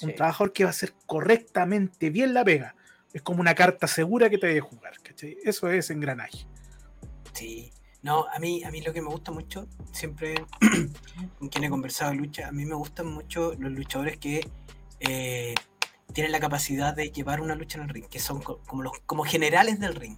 Un 0.02 0.14
trabajador 0.14 0.52
que 0.52 0.64
va 0.64 0.70
a 0.70 0.72
hacer 0.72 0.94
correctamente 1.06 2.10
bien 2.10 2.34
la 2.34 2.44
pega. 2.44 2.76
Es 3.14 3.22
como 3.22 3.40
una 3.40 3.56
carta 3.56 3.88
segura 3.88 4.30
que 4.30 4.38
te 4.38 4.48
debe 4.48 4.60
jugar, 4.60 5.00
¿cachai? 5.02 5.38
Eso 5.44 5.70
es 5.70 5.90
engranaje. 5.90 6.48
Sí. 7.34 7.72
No, 8.02 8.28
a 8.32 8.38
mí, 8.38 8.64
a 8.64 8.72
mí 8.72 8.82
lo 8.82 8.94
que 8.94 9.02
me 9.02 9.08
gusta 9.08 9.32
mucho, 9.32 9.68
siempre 9.92 10.36
con 11.40 11.50
quien 11.50 11.64
he 11.64 11.70
conversado 11.70 12.12
de 12.12 12.18
lucha, 12.18 12.48
a 12.48 12.52
mí 12.52 12.64
me 12.64 12.76
gustan 12.76 13.08
mucho 13.08 13.56
los 13.58 13.72
luchadores 13.72 14.18
que 14.18 14.48
eh, 15.00 15.56
tienen 16.14 16.32
la 16.32 16.40
capacidad 16.40 16.96
de 16.96 17.12
llevar 17.12 17.42
una 17.42 17.56
lucha 17.56 17.78
en 17.78 17.86
el 17.86 17.90
ring, 17.90 18.06
que 18.08 18.20
son 18.20 18.42
como 18.42 18.84
los 18.84 19.00
como 19.06 19.24
generales 19.24 19.80
del 19.80 19.96
ring. 19.96 20.18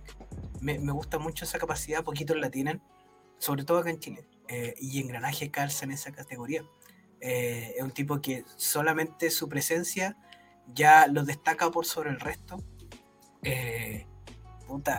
Me, 0.60 0.78
gusta 0.92 1.18
mucho 1.18 1.46
esa 1.46 1.60
capacidad, 1.60 2.04
poquitos 2.04 2.36
la 2.38 2.50
tienen, 2.50 2.82
sobre 3.38 3.64
todo 3.64 3.80
acá 3.80 3.90
en 3.90 4.00
Chile. 4.00 4.28
Eh, 4.50 4.76
y 4.80 5.02
engranaje 5.02 5.52
calza 5.52 5.86
en 5.86 5.92
esa 5.92 6.12
categoría. 6.12 6.64
Eh, 7.20 7.74
es 7.78 7.84
un 7.84 7.92
tipo 7.92 8.22
que 8.22 8.46
solamente 8.56 9.30
su 9.32 9.50
presencia 9.50 10.16
ya 10.74 11.08
lo 11.08 11.24
destaca 11.24 11.70
por 11.72 11.86
sobre 11.86 12.12
el 12.12 12.20
resto. 12.20 12.64
Eh, 13.44 14.06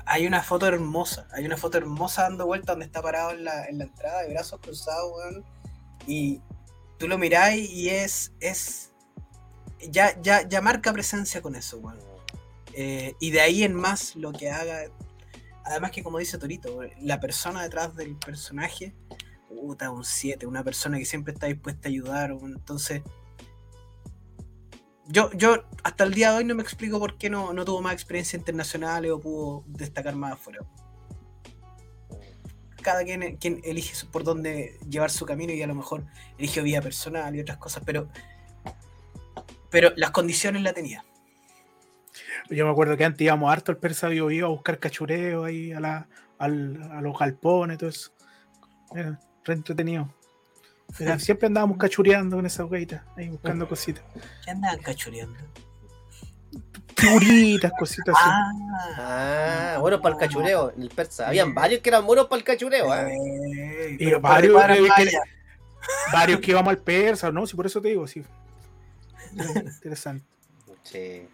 hay 0.07 0.27
una 0.27 0.43
foto 0.43 0.67
hermosa, 0.67 1.29
hay 1.33 1.45
una 1.45 1.57
foto 1.57 1.79
hermosa 1.79 2.23
dando 2.23 2.47
vuelta 2.47 2.73
donde 2.73 2.87
está 2.87 3.03
parado 3.03 3.33
en 3.33 3.45
la, 3.45 3.67
entrada 3.67 4.23
de 4.23 4.31
brazos 4.31 4.61
cruzados, 4.61 5.13
Y 6.07 6.41
tú 6.99 7.09
lo 7.09 7.19
mirás 7.19 7.55
y 7.55 7.91
es. 7.91 8.33
es 8.41 8.93
ya, 9.91 10.21
ya, 10.23 10.49
ya 10.49 10.61
marca 10.61 10.93
presencia 10.93 11.41
con 11.41 11.55
eso, 11.55 11.81
eh, 12.73 13.15
y 13.21 13.31
de 13.31 13.41
ahí 13.41 13.63
en 13.63 13.75
más 13.75 14.17
lo 14.17 14.33
que 14.33 14.51
haga. 14.51 14.91
Además 15.65 15.91
que 15.91 16.03
como 16.03 16.19
dice 16.19 16.39
Torito, 16.39 16.81
la 17.01 17.21
persona 17.21 17.63
detrás 17.63 17.95
del 17.95 18.17
personaje 18.17 18.95
puta, 19.49 19.91
un 19.91 20.05
7, 20.05 20.47
una 20.47 20.63
persona 20.63 20.99
que 20.99 21.05
siempre 21.05 21.33
está 21.33 21.47
dispuesta 21.47 21.89
a 21.89 21.91
ayudar. 21.91 22.31
Entonces, 22.31 23.03
yo, 25.07 25.31
yo 25.33 25.65
hasta 25.83 26.05
el 26.05 26.13
día 26.13 26.33
de 26.33 26.39
hoy 26.39 26.45
no 26.45 26.55
me 26.55 26.63
explico 26.63 26.99
por 26.99 27.17
qué 27.17 27.31
no, 27.31 27.53
no 27.53 27.65
tuvo 27.65 27.81
más 27.81 27.95
experiencia 27.95 28.37
internacional 28.37 29.11
o 29.11 29.21
pudo 29.21 29.65
destacar 29.67 30.15
más 30.15 30.33
afuera. 30.33 30.61
Cada 32.83 33.05
quien, 33.05 33.37
quien 33.37 33.61
elige 33.65 33.95
por 34.07 34.23
dónde 34.23 34.79
llevar 34.89 35.11
su 35.11 35.27
camino 35.27 35.53
y 35.53 35.63
a 35.63 35.67
lo 35.67 35.75
mejor 35.75 36.05
eligió 36.39 36.63
vida 36.63 36.81
personal 36.81 37.35
y 37.35 37.41
otras 37.41 37.59
cosas, 37.59 37.83
pero, 37.85 38.09
pero 39.71 39.93
las 39.97 40.11
condiciones 40.11 40.63
la 40.63 40.73
tenía. 40.73 41.05
Yo 42.51 42.65
me 42.65 42.71
acuerdo 42.71 42.97
que 42.97 43.05
antes 43.05 43.21
íbamos 43.23 43.53
harto 43.53 43.73
el 43.73 43.79
persa 43.79 44.13
iba 44.13 44.47
a 44.47 44.51
buscar 44.51 44.79
cachureo 44.79 45.45
ahí 45.45 45.73
a, 45.73 45.81
la, 45.81 46.09
a 46.39 46.49
los 46.49 47.19
galpones, 47.19 47.79
todo 47.79 47.91
eso 47.91 48.13
entretenido. 49.55 50.09
siempre 51.19 51.47
andábamos 51.47 51.79
cachureando 51.79 52.37
con 52.37 52.47
esa 52.47 52.65
hueita, 52.65 53.05
ahí 53.17 53.29
buscando 53.29 53.69
cositas. 53.69 54.05
¿Qué 54.45 54.51
andaban 54.51 54.79
cachureando? 54.81 55.39
Figuritas, 56.97 57.73
cositas 57.79 58.15
así. 58.17 58.29
Ah, 58.29 59.75
ah 59.77 59.79
bueno 59.81 60.01
para 60.01 60.17
el 60.17 60.21
cachureo, 60.21 60.73
el 60.77 60.89
persa. 60.89 61.29
Habían 61.29 61.55
varios 61.55 61.81
que 61.81 61.91
eran 61.91 62.05
buenos 62.05 62.27
para 62.27 62.39
el 62.39 62.45
cachureo. 62.45 62.93
¿eh? 62.95 63.97
y 63.99 64.13
varios, 64.15 64.65
que, 64.97 65.13
varios 66.13 66.41
que 66.41 66.51
íbamos 66.51 66.71
al 66.71 66.79
persa, 66.79 67.31
¿no? 67.31 67.47
Si 67.47 67.55
por 67.55 67.67
eso 67.67 67.81
te 67.81 67.89
digo, 67.89 68.07
sí. 68.09 68.25
Interesante. 69.33 70.25
Sí. 70.83 71.29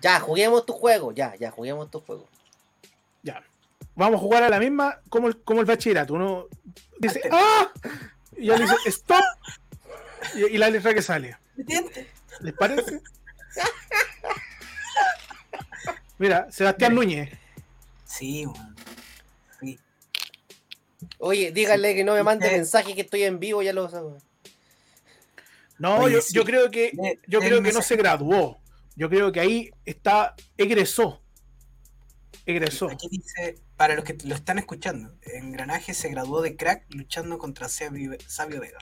Ya, 0.00 0.18
juguemos 0.20 0.64
tu 0.66 0.72
juego, 0.72 1.12
ya, 1.12 1.34
ya, 1.36 1.50
juguemos 1.50 1.90
tu 1.90 2.00
juego. 2.00 2.26
Vamos 3.98 4.20
a 4.20 4.22
jugar 4.22 4.44
a 4.44 4.48
la 4.48 4.60
misma 4.60 5.00
como 5.08 5.26
el, 5.26 5.42
como 5.42 5.58
el 5.58 5.66
bachillerato. 5.66 6.14
Uno 6.14 6.46
dice, 7.00 7.20
¡ah! 7.32 7.68
Y 8.36 8.46
ya 8.46 8.56
dice, 8.56 8.76
¡stop! 8.86 9.24
Y, 10.36 10.56
la 10.56 10.70
letra 10.70 10.94
que 10.94 11.02
sale. 11.02 11.36
¿Les 11.56 12.52
parece? 12.54 13.00
Mira, 16.18 16.46
Sebastián 16.52 16.94
Núñez. 16.94 17.36
Sí, 18.04 18.46
sí. 19.58 19.80
Oye, 21.18 21.50
díganle 21.50 21.96
que 21.96 22.04
no 22.04 22.14
me 22.14 22.22
mande 22.22 22.52
mensaje 22.52 22.94
que 22.94 23.00
estoy 23.00 23.24
en 23.24 23.40
vivo, 23.40 23.62
ya 23.62 23.72
lo 23.72 23.90
sabes. 23.90 24.22
No, 25.78 26.08
yo, 26.08 26.20
yo, 26.32 26.44
creo 26.44 26.70
que 26.70 26.92
yo 27.26 27.40
creo 27.40 27.60
que 27.60 27.72
no 27.72 27.82
se 27.82 27.96
graduó. 27.96 28.60
Yo 28.94 29.08
creo 29.08 29.32
que 29.32 29.40
ahí 29.40 29.70
está, 29.84 30.36
egresó. 30.56 31.20
Egresó. 32.46 32.90
Aquí 32.90 33.08
dice 33.10 33.56
para 33.76 33.94
los 33.94 34.04
que 34.04 34.16
lo 34.24 34.34
están 34.34 34.58
escuchando, 34.58 35.14
Engranaje 35.22 35.94
se 35.94 36.08
graduó 36.08 36.42
de 36.42 36.56
crack 36.56 36.84
luchando 36.90 37.38
contra 37.38 37.68
Sabio, 37.68 38.10
Vega. 38.60 38.78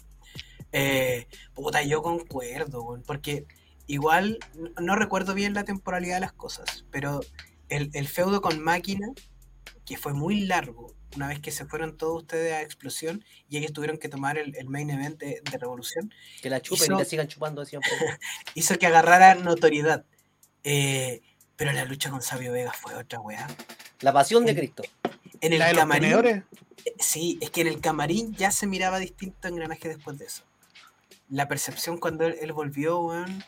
Eh, 0.73 1.27
puta, 1.55 1.83
yo 1.83 2.03
concuerdo, 2.03 3.03
porque 3.07 3.47
igual 3.87 4.39
no 4.81 4.97
recuerdo 4.97 5.35
bien 5.35 5.55
la 5.55 5.65
temporalidad 5.65 6.17
de 6.17 6.21
las 6.21 6.33
cosas, 6.33 6.85
pero 6.91 7.21
el, 7.69 8.09
feudo 8.09 8.41
con 8.41 8.61
Máquina, 8.61 9.09
que 9.85 9.97
fue 9.97 10.13
muy 10.13 10.41
largo 10.41 10.95
una 11.15 11.29
vez 11.29 11.41
que 11.41 11.51
se 11.51 11.65
fueron 11.65 11.97
todos 11.97 12.23
ustedes 12.23 12.53
a 12.53 12.63
explosión 12.63 13.25
y 13.49 13.57
ellos 13.57 13.73
tuvieron 13.73 13.97
que 13.97 14.09
tomar 14.09 14.39
el, 14.39 14.55
main 14.69 14.91
event 14.91 15.19
de, 15.19 15.41
Revolución. 15.59 16.13
Que 16.43 16.51
la 16.51 16.61
chupen 16.61 16.93
y 16.93 16.99
la 16.99 17.05
sigan 17.05 17.29
chupando 17.29 17.65
siempre. 17.65 17.91
hizo 18.55 18.79
que 18.79 18.87
agarrara 18.87 19.35
notoriedad. 19.35 20.05
Eh, 20.63 21.23
pero 21.57 21.73
la 21.73 21.85
lucha 21.85 22.11
con 22.11 22.23
Sabio 22.23 22.53
Vega 22.53 22.73
fue 22.73 22.95
otra 22.95 23.21
weá. 23.21 23.47
La 24.01 24.13
pasión 24.13 24.45
de 24.45 24.55
Cristo. 24.55 24.83
En 25.41 25.53
el 25.53 25.75
camarín. 25.75 26.45
Sí, 26.99 27.39
es 27.41 27.51
que 27.51 27.63
en 27.63 27.67
el 27.69 27.81
camarín 27.81 28.35
ya 28.35 28.51
se 28.51 28.67
miraba 28.67 28.99
distinto 28.99 29.49
engranaje 29.49 29.89
después 29.89 30.19
de 30.19 30.27
eso. 30.27 30.43
La 31.29 31.49
percepción 31.49 31.99
cuando 31.99 32.27
él, 32.27 32.53
volvió, 32.53 33.01
weón. 33.01 33.45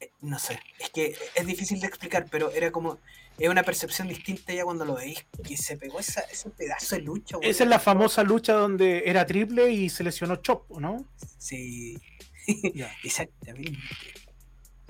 Eh, 0.00 0.10
no 0.20 0.38
sé, 0.38 0.60
es 0.78 0.90
que 0.90 1.16
es 1.34 1.46
difícil 1.46 1.80
de 1.80 1.86
explicar, 1.86 2.26
pero 2.30 2.50
era 2.52 2.70
como 2.70 2.98
es 3.38 3.48
una 3.48 3.62
percepción 3.62 4.08
distinta 4.08 4.52
ya 4.52 4.64
cuando 4.64 4.84
lo 4.84 4.96
veis 4.96 5.24
que 5.46 5.56
se 5.56 5.76
pegó 5.76 6.00
ese 6.00 6.50
pedazo 6.56 6.96
de 6.96 7.02
lucha. 7.02 7.36
Esa 7.40 7.64
es 7.64 7.70
la 7.70 7.78
famosa 7.78 8.24
lucha 8.24 8.52
donde 8.52 9.04
era 9.06 9.24
triple 9.26 9.70
y 9.70 9.88
se 9.88 10.02
lesionó 10.02 10.36
Chop, 10.36 10.68
¿no? 10.78 11.04
Sí. 11.38 11.96
Exactamente. 13.04 13.78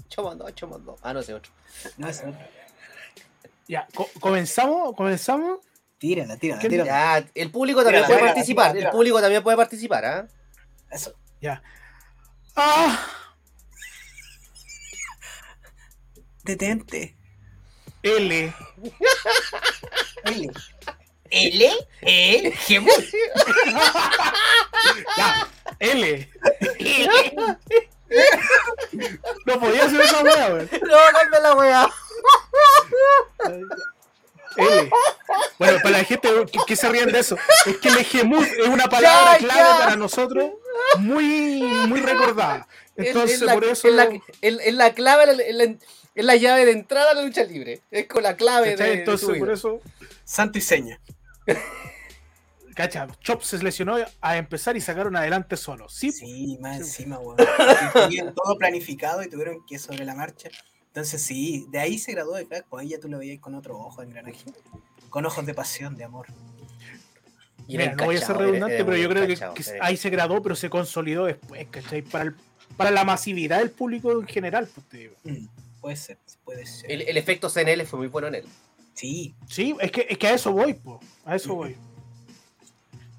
Chomando, 0.09 0.51
chomando. 0.53 0.97
Ah, 1.03 1.13
no, 1.13 1.21
ese 1.21 1.35
otro. 1.35 1.53
No. 1.97 2.09
Ya, 3.69 3.87
¿comenzamos? 4.21 4.95
¿Comenzamos? 4.97 5.59
Tírala, 5.99 6.37
tírala, 6.37 6.61
tírala. 6.61 6.85
Ya, 6.85 7.27
el 7.35 7.51
público 7.51 7.83
también 7.83 8.05
puede 8.07 8.21
participar. 8.21 8.77
El 8.77 8.89
público 8.91 9.21
también 9.21 9.43
puede 9.43 9.57
participar, 9.57 10.05
¿ah? 10.05 10.29
Eso. 10.91 11.15
Ya. 11.41 11.63
¡Ah! 12.57 12.99
Detente. 16.45 17.17
L. 18.03 18.55
L. 20.25 20.51
L. 21.31 21.71
E. 22.01 22.55
Ya. 25.17 25.49
L. 25.81 26.31
L. 26.79 27.59
No 29.47 29.61
podía 29.61 29.85
hacer 29.85 30.01
esa 30.01 30.23
wea, 30.23 30.49
weón. 30.49 30.71
No, 30.73 30.97
calme 31.13 31.41
la 31.41 31.55
wea. 31.55 31.91
L. 34.57 34.91
Bueno, 35.59 35.79
para 35.83 35.99
la 35.99 36.05
gente 36.05 36.29
que, 36.67 36.77
se 36.77 36.89
ríen 36.89 37.13
de 37.13 37.21
eso, 37.21 37.37
es 37.67 37.77
que 37.77 37.89
el 37.89 38.05
Gemut 38.05 38.47
es 38.47 38.67
una 38.67 38.87
palabra 38.87 39.39
clave 39.39 39.79
para 39.79 39.97
nosotros, 39.97 40.51
muy, 40.99 41.63
muy 41.63 42.01
recordada. 42.01 42.67
Entonces, 42.97 43.43
por 43.43 43.65
eso. 43.65 43.89
Es 43.89 43.95
la, 43.95 44.09
es 44.41 44.75
la 44.75 44.95
clave, 44.95 45.79
es 46.15 46.25
la 46.25 46.37
llave 46.37 46.65
de 46.65 46.73
entrada 46.73 47.13
a 47.13 47.15
la 47.15 47.23
lucha 47.23 47.45
libre. 47.45 47.81
Es 47.91 48.07
con 48.07 48.25
la 48.25 48.37
clave 48.37 48.77
de. 48.77 48.93
Entonces, 48.95 49.39
por 49.39 49.51
eso. 49.51 49.81
Santo 50.25 50.59
y 50.59 50.63
seña. 50.63 51.01
Cacha, 52.79 53.09
Chop 53.23 53.43
se 53.43 53.61
lesionó 53.61 53.97
a 54.21 54.37
empezar 54.37 54.77
y 54.77 54.81
sacaron 54.81 55.17
adelante 55.17 55.57
solo. 55.57 55.89
Sí, 55.89 56.13
sí 56.13 56.57
más 56.61 56.77
encima, 56.77 57.19
weón. 57.19 57.37
Tuvieron 57.93 58.33
todo 58.33 58.57
planificado 58.57 59.21
y 59.25 59.29
tuvieron 59.29 59.67
que 59.67 59.81
sobre 59.81 60.05
la 60.05 60.15
marcha. 60.15 60.49
Entonces, 60.87 61.21
sí, 61.21 61.67
de 61.71 61.81
ahí 61.81 61.99
se 61.99 62.13
graduó 62.13 62.37
de 62.37 62.47
crack, 62.47 62.67
pues 62.69 62.83
ahí 62.83 62.91
ya 62.91 63.01
tú 63.01 63.09
lo 63.09 63.19
veías 63.19 63.41
con 63.41 63.57
otro 63.57 63.77
ojo 63.77 64.01
en 64.01 64.11
granaje. 64.11 64.45
Con 65.11 65.27
ojos 65.27 65.45
de 65.45 65.55
pasión, 65.55 65.97
de 65.97 66.05
amor. 66.05 66.29
Mira, 67.67 67.97
no 67.97 68.05
voy 68.05 68.15
a 68.15 68.21
ser 68.21 68.37
redundante, 68.37 68.85
pero 68.85 68.97
yo 68.97 69.09
creo 69.09 69.27
que, 69.27 69.65
ahí 69.81 69.97
se 69.97 70.09
graduó, 70.09 70.41
pero 70.41 70.55
se 70.55 70.71
consolidó 70.71 71.25
después, 71.25 71.67
¿cachai? 71.73 72.03
Para, 72.03 72.33
para 72.77 72.93
la 72.93 73.03
masividad 73.03 73.59
del 73.59 73.73
público 73.73 74.13
en 74.13 74.29
general, 74.29 74.69
pues 74.73 74.89
te 74.89 74.99
digo. 74.99 75.17
Mm. 75.25 75.49
Puede 75.81 75.97
ser, 75.97 76.19
puede 76.45 76.65
ser. 76.65 76.93
El, 76.93 77.17
efecto 77.17 77.51
CNL 77.51 77.85
fue 77.87 77.99
muy 77.99 78.09
bueno 78.09 78.29
en 78.29 78.37
él. 78.37 78.45
Sí. 78.95 79.35
Sí, 79.49 79.75
es 79.81 79.91
que, 79.91 80.07
es 80.09 80.17
que 80.17 80.29
a 80.29 80.35
eso 80.35 80.53
voy, 80.53 80.75
po. 80.75 81.01
A 81.25 81.35
eso 81.35 81.57
voy. 81.57 81.77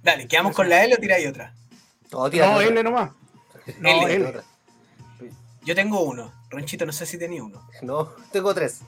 Dale, 0.02 0.28
¿quedamos 0.28 0.56
con 0.56 0.70
la 0.70 0.84
L 0.84 0.96
o 0.96 0.98
tiráis 0.98 1.28
otra? 1.28 1.54
no, 2.12 2.62
L 2.62 2.84
nomás. 2.84 3.12
No, 3.80 4.08
L. 4.08 4.42
Yo 5.64 5.76
tengo 5.76 6.02
uno. 6.02 6.34
Ronchito, 6.50 6.86
no 6.86 6.92
sé 6.92 7.06
si 7.06 7.20
tenía 7.20 7.44
uno. 7.44 7.64
No, 7.82 8.06
tengo 8.32 8.54
tres. 8.54 8.82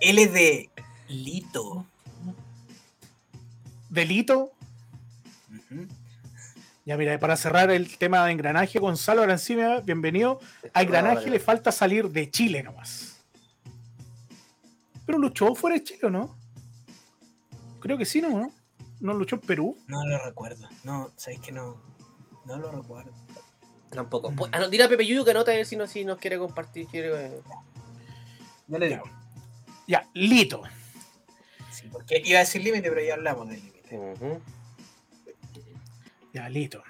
L 0.00 0.26
de 0.28 0.70
Lito. 1.08 1.86
¿Delito? 3.88 4.52
Ya 6.84 6.96
mira, 6.96 7.18
para 7.18 7.36
cerrar 7.36 7.70
el 7.70 7.96
tema 7.98 8.24
de 8.26 8.32
engranaje, 8.32 8.78
Gonzalo 8.78 9.22
Arancimia, 9.22 9.80
bienvenido. 9.80 10.40
A 10.74 10.82
engranaje 10.82 11.30
le 11.30 11.38
falta 11.38 11.70
salir 11.70 12.08
de 12.10 12.30
Chile 12.30 12.62
nomás. 12.62 13.20
Pero 15.06 15.18
luchó 15.18 15.54
fuera 15.54 15.76
de 15.76 15.84
Chile, 15.84 16.00
¿o 16.04 16.10
no? 16.10 16.41
Creo 17.82 17.98
que 17.98 18.04
sí, 18.04 18.22
¿no? 18.22 18.52
¿No 19.00 19.12
luchó 19.12 19.34
en 19.34 19.42
Perú? 19.42 19.76
No 19.88 20.06
lo 20.06 20.24
recuerdo. 20.24 20.68
No, 20.84 21.10
sabéis 21.16 21.40
que 21.40 21.50
no. 21.50 21.82
No 22.46 22.56
lo 22.56 22.70
recuerdo. 22.70 23.12
Tampoco. 23.90 24.30
Pues, 24.30 24.52
ah, 24.54 24.60
no, 24.60 24.68
dile 24.68 24.84
a 24.84 24.88
Pepe 24.88 25.04
Yuyu 25.04 25.24
que 25.24 25.34
nota 25.34 25.52
si, 25.64 25.74
no, 25.74 25.88
si 25.88 26.04
nos 26.04 26.18
quiere 26.18 26.38
compartir. 26.38 26.86
Quiere... 26.86 27.42
Ya 28.68 28.78
le 28.78 28.88
digo. 28.88 29.02
Ya, 29.88 30.08
Lito. 30.14 30.62
Sí, 31.72 31.88
porque 31.90 32.22
iba 32.24 32.38
a 32.38 32.42
decir 32.42 32.62
límite, 32.62 32.88
pero 32.88 33.02
ya 33.02 33.14
hablamos 33.14 33.48
del 33.48 33.60
límite. 33.60 33.98
Ya, 36.32 36.48
listo. 36.48 36.84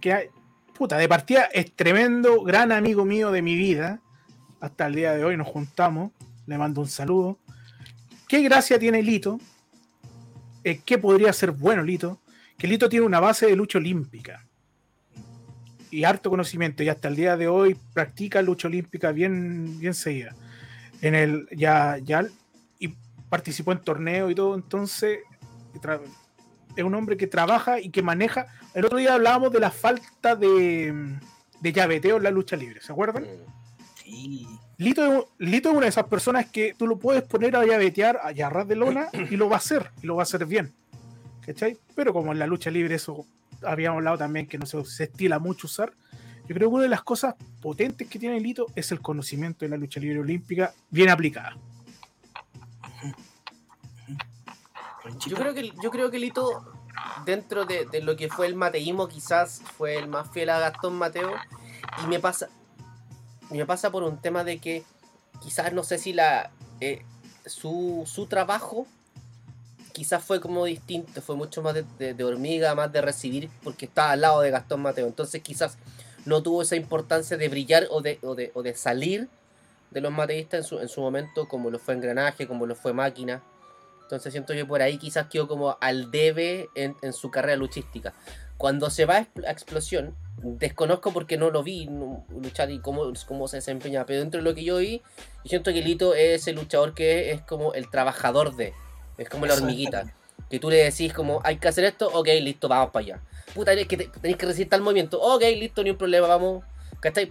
Que, 0.00 0.30
puta, 0.74 0.98
de 0.98 1.08
partida 1.08 1.44
es 1.46 1.74
tremendo, 1.74 2.42
gran 2.42 2.72
amigo 2.72 3.06
mío 3.06 3.30
de 3.30 3.40
mi 3.40 3.56
vida. 3.56 4.00
Hasta 4.60 4.86
el 4.86 4.96
día 4.96 5.14
de 5.14 5.24
hoy 5.24 5.38
nos 5.38 5.48
juntamos. 5.48 6.12
Le 6.46 6.58
mando 6.58 6.82
un 6.82 6.88
saludo. 6.88 7.38
¿Qué 8.28 8.42
gracia 8.42 8.78
tiene 8.78 9.02
Lito? 9.02 9.40
Eh, 10.66 10.80
¿Qué 10.84 10.98
podría 10.98 11.32
ser 11.32 11.52
bueno 11.52 11.84
Lito? 11.84 12.18
Que 12.58 12.66
Lito 12.66 12.88
tiene 12.88 13.06
una 13.06 13.20
base 13.20 13.46
de 13.46 13.54
lucha 13.54 13.78
olímpica. 13.78 14.48
Y 15.92 16.02
harto 16.02 16.28
conocimiento. 16.28 16.82
Y 16.82 16.88
hasta 16.88 17.06
el 17.06 17.14
día 17.14 17.36
de 17.36 17.46
hoy 17.46 17.76
practica 17.94 18.42
lucha 18.42 18.66
olímpica 18.66 19.12
bien, 19.12 19.78
bien 19.78 19.94
seguida. 19.94 20.34
En 21.02 21.14
el, 21.14 21.46
ya, 21.56 21.98
ya, 21.98 22.26
y 22.80 22.96
participó 23.28 23.70
en 23.70 23.78
torneos 23.78 24.32
y 24.32 24.34
todo. 24.34 24.56
Entonces, 24.56 25.20
es 26.74 26.84
un 26.84 26.94
hombre 26.96 27.16
que 27.16 27.28
trabaja 27.28 27.78
y 27.78 27.90
que 27.90 28.02
maneja. 28.02 28.48
El 28.74 28.86
otro 28.86 28.98
día 28.98 29.14
hablábamos 29.14 29.52
de 29.52 29.60
la 29.60 29.70
falta 29.70 30.34
de, 30.34 31.16
de 31.60 31.72
llaveteo 31.72 32.16
en 32.16 32.24
la 32.24 32.32
lucha 32.32 32.56
libre, 32.56 32.80
¿se 32.80 32.90
acuerdan? 32.90 33.24
Sí. 34.02 34.48
Lito, 34.78 35.30
Lito, 35.38 35.70
es 35.70 35.74
una 35.74 35.84
de 35.86 35.90
esas 35.90 36.06
personas 36.06 36.46
que 36.46 36.74
tú 36.78 36.86
lo 36.86 36.98
puedes 36.98 37.22
poner 37.22 37.56
a 37.56 37.64
llavetear, 37.64 38.20
a 38.22 38.32
yarrar 38.32 38.66
de 38.66 38.76
lona, 38.76 39.08
y 39.12 39.36
lo 39.36 39.48
va 39.48 39.56
a 39.56 39.58
hacer, 39.58 39.90
y 40.02 40.06
lo 40.06 40.16
va 40.16 40.22
a 40.22 40.24
hacer 40.24 40.44
bien. 40.44 40.72
¿Cachai? 41.44 41.78
Pero 41.94 42.12
como 42.12 42.32
en 42.32 42.38
la 42.38 42.46
lucha 42.46 42.70
libre 42.70 42.96
eso 42.96 43.24
habíamos 43.62 43.98
hablado 43.98 44.18
también 44.18 44.46
que 44.46 44.58
no 44.58 44.66
se, 44.66 44.84
se 44.84 45.04
estila 45.04 45.38
mucho 45.38 45.66
usar, 45.66 45.92
yo 46.48 46.54
creo 46.54 46.68
que 46.68 46.74
una 46.74 46.82
de 46.84 46.88
las 46.90 47.02
cosas 47.02 47.34
potentes 47.60 48.08
que 48.08 48.18
tiene 48.18 48.38
Lito 48.38 48.66
es 48.76 48.92
el 48.92 49.00
conocimiento 49.00 49.64
de 49.64 49.70
la 49.70 49.76
lucha 49.76 49.98
libre 49.98 50.20
olímpica 50.20 50.72
bien 50.90 51.08
aplicada. 51.08 51.56
Yo 55.26 55.36
creo 55.36 55.54
que, 55.54 55.72
yo 55.82 55.90
creo 55.90 56.10
que 56.10 56.18
Lito, 56.18 56.64
dentro 57.24 57.64
de, 57.64 57.86
lo 58.02 58.16
que 58.16 58.28
fue 58.28 58.46
el 58.46 58.54
mateísmo, 58.54 59.08
quizás 59.08 59.62
fue 59.76 59.96
el 59.96 60.08
más 60.08 60.30
fiel 60.30 60.50
a 60.50 60.58
Gastón 60.58 60.94
Mateo. 60.94 61.32
Y 62.04 62.06
me 62.08 62.20
pasa. 62.20 62.48
Me 63.50 63.66
pasa 63.66 63.90
por 63.90 64.02
un 64.02 64.18
tema 64.18 64.44
de 64.44 64.58
que 64.58 64.84
quizás 65.42 65.72
no 65.72 65.82
sé 65.82 65.98
si 65.98 66.12
la. 66.12 66.50
Eh, 66.80 67.02
su, 67.46 68.02
su 68.06 68.26
trabajo 68.26 68.86
quizás 69.96 70.22
fue 70.22 70.40
como 70.40 70.66
distinto, 70.66 71.22
fue 71.22 71.36
mucho 71.36 71.62
más 71.62 71.74
de, 71.74 72.24
hormiga, 72.24 72.74
más 72.74 72.92
de 72.92 73.00
recibir, 73.00 73.48
porque 73.64 73.86
estaba 73.86 74.10
al 74.10 74.20
lado 74.20 74.42
de 74.42 74.50
Gastón 74.50 74.82
Mateo. 74.82 75.06
Entonces 75.06 75.40
quizás 75.42 75.78
no 76.26 76.42
tuvo 76.42 76.60
esa 76.60 76.76
importancia 76.76 77.38
de 77.38 77.48
brillar 77.48 77.86
o 77.90 78.02
de, 78.02 78.18
o 78.22 78.34
de, 78.34 78.50
o 78.52 78.62
de 78.62 78.74
salir 78.74 79.26
de 79.90 80.00
los 80.02 80.12
mateístas 80.12 80.60
en 80.60 80.64
su, 80.64 80.78
en 80.80 80.88
su 80.88 81.00
momento, 81.00 81.48
como 81.48 81.70
lo 81.70 81.78
fue 81.78 81.94
Engranaje, 81.94 82.46
como 82.46 82.66
lo 82.66 82.74
fue 82.74 82.92
Máquina. 82.92 83.42
Entonces 84.02 84.32
siento 84.32 84.52
que 84.52 84.66
por 84.66 84.82
ahí 84.82 84.98
quizás 84.98 85.28
quedó 85.28 85.48
como 85.48 85.78
al 85.80 86.10
debe 86.10 86.68
en, 86.74 86.94
su 87.14 87.30
carrera 87.30 87.56
luchística. 87.56 88.12
Cuando 88.56 88.90
se 88.90 89.04
va 89.04 89.16
a 89.16 89.50
explosión, 89.50 90.14
desconozco 90.42 91.12
porque 91.12 91.36
no 91.36 91.50
lo 91.50 91.62
vi 91.62 91.88
luchar 92.40 92.70
y 92.70 92.80
cómo, 92.80 93.12
cómo 93.26 93.48
se 93.48 93.58
desempeña, 93.58 94.06
pero 94.06 94.20
dentro 94.20 94.40
de 94.40 94.44
lo 94.44 94.54
que 94.54 94.64
yo 94.64 94.78
vi, 94.78 95.02
yo 95.44 95.50
siento 95.50 95.72
que 95.72 95.82
Lito 95.82 96.14
es 96.14 96.46
el 96.46 96.56
luchador 96.56 96.94
que 96.94 97.32
es 97.32 97.40
como 97.42 97.74
el 97.74 97.90
trabajador 97.90 98.54
de, 98.56 98.72
es 99.18 99.28
como 99.28 99.46
la 99.46 99.54
hormiguita. 99.54 100.12
Que 100.50 100.60
tú 100.60 100.70
le 100.70 100.76
decís 100.76 101.12
como, 101.12 101.40
hay 101.42 101.56
que 101.56 101.66
hacer 101.66 101.84
esto, 101.84 102.08
ok, 102.12 102.28
listo, 102.40 102.68
vamos 102.68 102.90
para 102.90 103.04
allá. 103.04 103.20
Puta, 103.54 103.74
que 103.74 103.96
tenéis 103.96 104.36
que 104.36 104.46
resistir 104.46 104.68
tal 104.68 104.80
movimiento, 104.80 105.20
ok, 105.20 105.42
listo, 105.56 105.82
ni 105.82 105.90
un 105.90 105.96
problema, 105.96 106.26
vamos. 106.26 106.62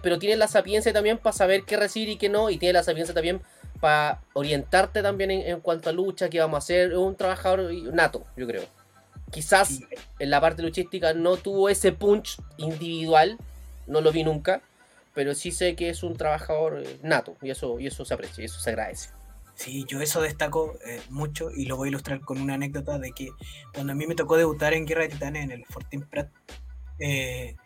Pero 0.02 0.18
tiene 0.18 0.36
la 0.36 0.48
sapiencia 0.48 0.92
también 0.92 1.18
para 1.18 1.32
saber 1.32 1.64
qué 1.64 1.76
recibir 1.76 2.08
y 2.10 2.16
qué 2.16 2.28
no, 2.28 2.50
y 2.50 2.58
tiene 2.58 2.74
la 2.74 2.82
sapiencia 2.82 3.14
también 3.14 3.40
para 3.80 4.20
orientarte 4.32 5.02
también 5.02 5.30
en, 5.30 5.60
cuanto 5.60 5.90
a 5.90 5.92
lucha, 5.92 6.28
que 6.28 6.40
vamos 6.40 6.56
a 6.56 6.58
hacer. 6.58 6.96
un 6.96 7.16
trabajador 7.16 7.72
nato, 7.92 8.24
yo 8.36 8.46
creo. 8.46 8.62
Quizás 9.30 9.80
en 10.18 10.30
la 10.30 10.40
parte 10.40 10.62
luchística 10.62 11.12
no 11.12 11.36
tuvo 11.36 11.68
ese 11.68 11.92
punch 11.92 12.40
individual, 12.58 13.38
no 13.86 14.00
lo 14.00 14.12
vi 14.12 14.24
nunca, 14.24 14.62
pero 15.14 15.34
sí 15.34 15.50
sé 15.50 15.74
que 15.76 15.88
es 15.88 16.02
un 16.02 16.16
trabajador 16.16 16.82
eh, 16.84 16.98
nato 17.02 17.36
y 17.42 17.50
eso, 17.50 17.80
y 17.80 17.86
eso 17.86 18.04
se 18.04 18.14
aprecia, 18.14 18.42
y 18.42 18.44
eso 18.44 18.60
se 18.60 18.70
agradece. 18.70 19.10
Sí, 19.56 19.86
yo 19.88 20.02
eso 20.02 20.20
destaco 20.20 20.78
eh, 20.86 21.00
mucho 21.08 21.50
y 21.50 21.64
lo 21.64 21.76
voy 21.76 21.88
a 21.88 21.90
ilustrar 21.90 22.20
con 22.20 22.40
una 22.40 22.54
anécdota 22.54 22.98
de 22.98 23.12
que 23.12 23.30
cuando 23.72 23.94
a 23.94 23.96
mí 23.96 24.06
me 24.06 24.14
tocó 24.14 24.36
debutar 24.36 24.74
en 24.74 24.84
Guerra 24.84 25.02
de 25.02 25.08
Titanes 25.08 25.44
en 25.44 25.50
el 25.50 25.64
Fortin 25.64 26.02
Prat, 26.02 26.28
eh, 26.98 27.56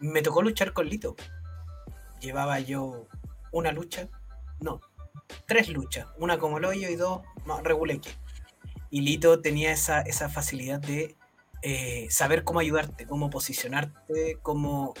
me 0.00 0.22
tocó 0.22 0.42
luchar 0.42 0.72
con 0.72 0.88
Lito. 0.88 1.14
Llevaba 2.20 2.58
yo 2.58 3.06
una 3.52 3.70
lucha, 3.70 4.08
no, 4.60 4.80
tres 5.46 5.68
luchas, 5.68 6.08
una 6.18 6.38
como 6.38 6.58
el 6.58 6.64
hoyo 6.64 6.88
y 6.88 6.96
dos 6.96 7.22
no, 7.46 7.60
reguleque. 7.62 8.10
Y 8.90 9.00
Lito 9.00 9.40
tenía 9.40 9.72
esa, 9.72 10.00
esa 10.02 10.28
facilidad 10.28 10.80
de 10.80 11.16
eh, 11.62 12.06
saber 12.10 12.44
cómo 12.44 12.60
ayudarte, 12.60 13.06
cómo 13.06 13.30
posicionarte, 13.30 14.38
cómo 14.42 14.94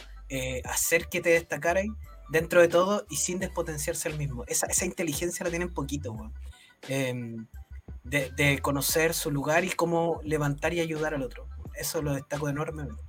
hacer 0.64 1.08
que 1.08 1.20
te 1.20 1.28
destacara 1.30 1.82
dentro 2.28 2.60
de 2.60 2.68
todo 2.68 3.06
y 3.08 3.16
sin 3.16 3.38
despotenciarse 3.38 4.08
al 4.08 4.18
mismo. 4.18 4.44
Esa, 4.46 4.66
esa 4.66 4.84
inteligencia 4.84 5.44
la 5.44 5.50
tienen 5.50 5.72
poquito, 5.72 6.14
em, 6.88 7.46
de, 8.04 8.58
conocer 8.60 9.14
su 9.14 9.30
lugar 9.30 9.64
y 9.64 9.70
cómo 9.70 10.20
levantar 10.22 10.72
y 10.74 10.80
ayudar 10.80 11.14
al 11.14 11.22
otro. 11.22 11.48
Eso 11.74 12.02
lo 12.02 12.14
destaco 12.14 12.48
enormemente. 12.48 13.02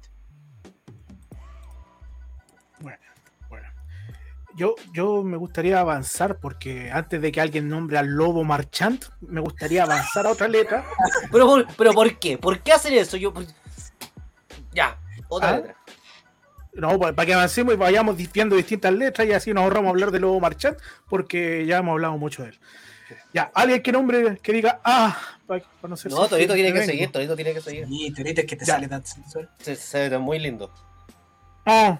Yo, 4.58 4.74
yo 4.92 5.24
me 5.24 5.38
gustaría 5.38 5.80
avanzar 5.80 6.40
porque 6.40 6.90
antes 6.92 7.22
de 7.22 7.32
que 7.32 7.40
alguien 7.40 7.70
nombre 7.70 8.00
al 8.00 8.08
lobo 8.08 8.44
marchant, 8.44 9.06
me 9.22 9.40
gustaría 9.40 9.84
avanzar 9.84 10.26
a 10.26 10.32
otra 10.32 10.48
letra. 10.48 10.84
pero, 11.32 11.64
pero 11.78 11.94
¿por 11.94 12.18
qué? 12.18 12.40
¿Por 12.40 12.60
qué 12.62 12.74
hacer 12.74 12.94
eso? 12.94 13.18
Yo, 13.18 13.32
ya, 14.74 15.00
otra 15.30 15.50
¿Ah? 15.50 15.56
letra. 15.58 15.78
No, 16.74 17.00
para 17.00 17.26
que 17.26 17.34
avancemos 17.34 17.74
y 17.74 17.78
vayamos 17.78 18.18
diciendo 18.18 18.56
distintas 18.56 18.94
letras 18.94 19.28
y 19.28 19.34
así 19.34 19.54
nos 19.54 19.64
ahorramos 19.64 19.90
hablar 19.90 20.12
de 20.12 20.20
Lobo 20.20 20.40
Marchand, 20.40 20.78
porque 21.08 21.66
ya 21.66 21.78
hemos 21.78 21.94
hablado 21.94 22.18
mucho 22.18 22.44
de 22.44 22.50
él. 22.50 22.60
Ya, 23.34 23.52
alguien 23.54 23.82
que 23.82 23.92
nombre, 23.92 24.38
que 24.42 24.54
diga, 24.54 24.82
ah, 24.84 25.18
para, 25.46 25.64
no 25.88 25.96
ser. 25.96 26.12
No, 26.12 26.28
Torito 26.28 26.54
tiene 26.56 26.74
que 26.74 26.84
seguir, 26.84 27.12
Torito 27.12 27.36
tiene 27.36 27.54
que 27.54 27.62
seguir. 27.62 27.88
Sí, 27.88 28.12
Torito 28.12 28.42
es 28.42 28.48
que 28.48 28.56
te 28.56 28.66
sale 28.66 28.88
tan 28.88 29.06
sensual. 29.06 29.50
Se, 29.60 30.10
ve 30.10 30.18
muy 30.18 30.40
lindo. 30.40 30.72
Ah. 31.66 32.00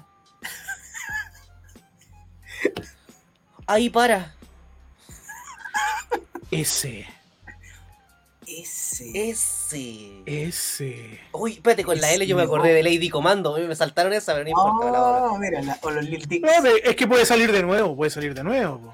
Ahí 3.66 3.90
para. 3.90 4.34
Ese. 6.52 7.06
Ese. 8.48 9.30
Ese. 9.30 10.24
Ese. 10.26 11.20
Uy, 11.34 11.54
espérate, 11.54 11.84
con 11.84 12.00
la 12.00 12.14
L 12.14 12.26
yo 12.26 12.38
me 12.38 12.44
acordé 12.44 12.74
de 12.74 12.82
Lady 12.82 13.10
Comando. 13.10 13.56
A 13.56 13.60
mí 13.60 13.68
me 13.68 13.76
saltaron 13.76 14.14
esa, 14.14 14.34
pero 14.34 14.46
no 14.46 14.50
importa. 14.50 15.02
Oh, 15.02 15.38
mira, 15.38 15.80
o 15.82 15.92
los 15.92 16.06
Lil 16.06 16.42
No, 16.42 16.66
es 16.66 16.96
que 16.96 17.08
puede 17.08 17.26
salir 17.26 17.52
de 17.52 17.62
nuevo, 17.64 17.96
puede 17.96 18.10
salir 18.10 18.34
de 18.34 18.44
nuevo. 18.44 18.94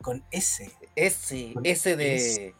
Con 0.00 0.24
S. 0.30 0.70
S, 0.96 1.54
S 1.62 1.96
de. 1.96 2.54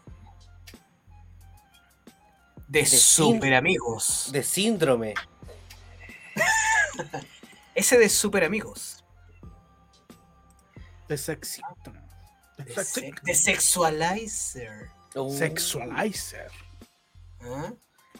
De, 2.69 2.87
super 2.87 3.55
amigos. 3.55 4.29
De 4.33 4.43
síndrome. 4.43 5.15
S 7.75 7.99
de 7.99 8.09
super 8.09 8.45
amigos. 8.45 8.94
De 11.09 11.19
sexy. 11.19 11.63
de 13.23 13.35
sexualizer. 13.35 14.91
Sexualizer. 15.31 16.51
¿Ah? 17.41 17.73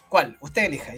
¿Cuál? 0.09 0.37
Usted 0.39 0.63
elija. 0.63 0.93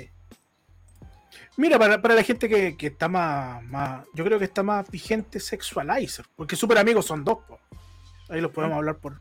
Mira, 1.55 1.79
para, 1.79 2.13
la 2.13 2.23
gente 2.23 2.47
que, 2.47 2.87
está 2.87 3.07
más, 3.07 3.63
más, 3.63 4.05
Yo 4.13 4.23
creo 4.23 4.37
que 4.37 4.45
está 4.45 4.61
más 4.61 4.89
vigente 4.89 5.39
Sexualizer. 5.39 6.25
Porque 6.35 6.55
super 6.55 6.77
amigos 6.77 7.05
son 7.05 7.23
dos. 7.23 7.39
Ahí 8.29 8.41
los 8.41 8.51
podemos 8.51 8.77
hablar 8.77 8.97
por. 8.97 9.19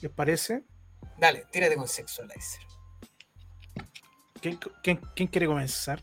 ¿Les 0.00 0.10
parece? 0.10 0.64
Dale, 1.18 1.46
tírate 1.52 1.76
con 1.76 1.86
Sexualizer. 1.86 2.62
¿Quién, 4.40 5.28
quiere 5.28 5.46
comenzar? 5.46 6.02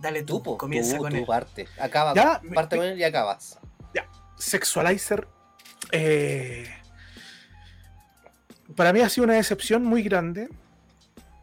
Dale 0.00 0.24
tú, 0.24 0.42
comienza 0.42 0.98
con 0.98 1.14
él. 1.14 1.24
parte. 1.24 1.68
Acaba, 1.78 2.12
¿Ya? 2.14 2.40
parte 2.52 2.76
con 2.76 2.84
él 2.84 2.98
y 2.98 3.04
acabas. 3.04 3.60
Sexualizer. 4.36 5.26
Eh, 5.92 6.68
para 8.74 8.92
mí 8.92 9.00
ha 9.00 9.08
sido 9.08 9.24
una 9.24 9.34
decepción 9.34 9.84
muy 9.84 10.02
grande, 10.02 10.48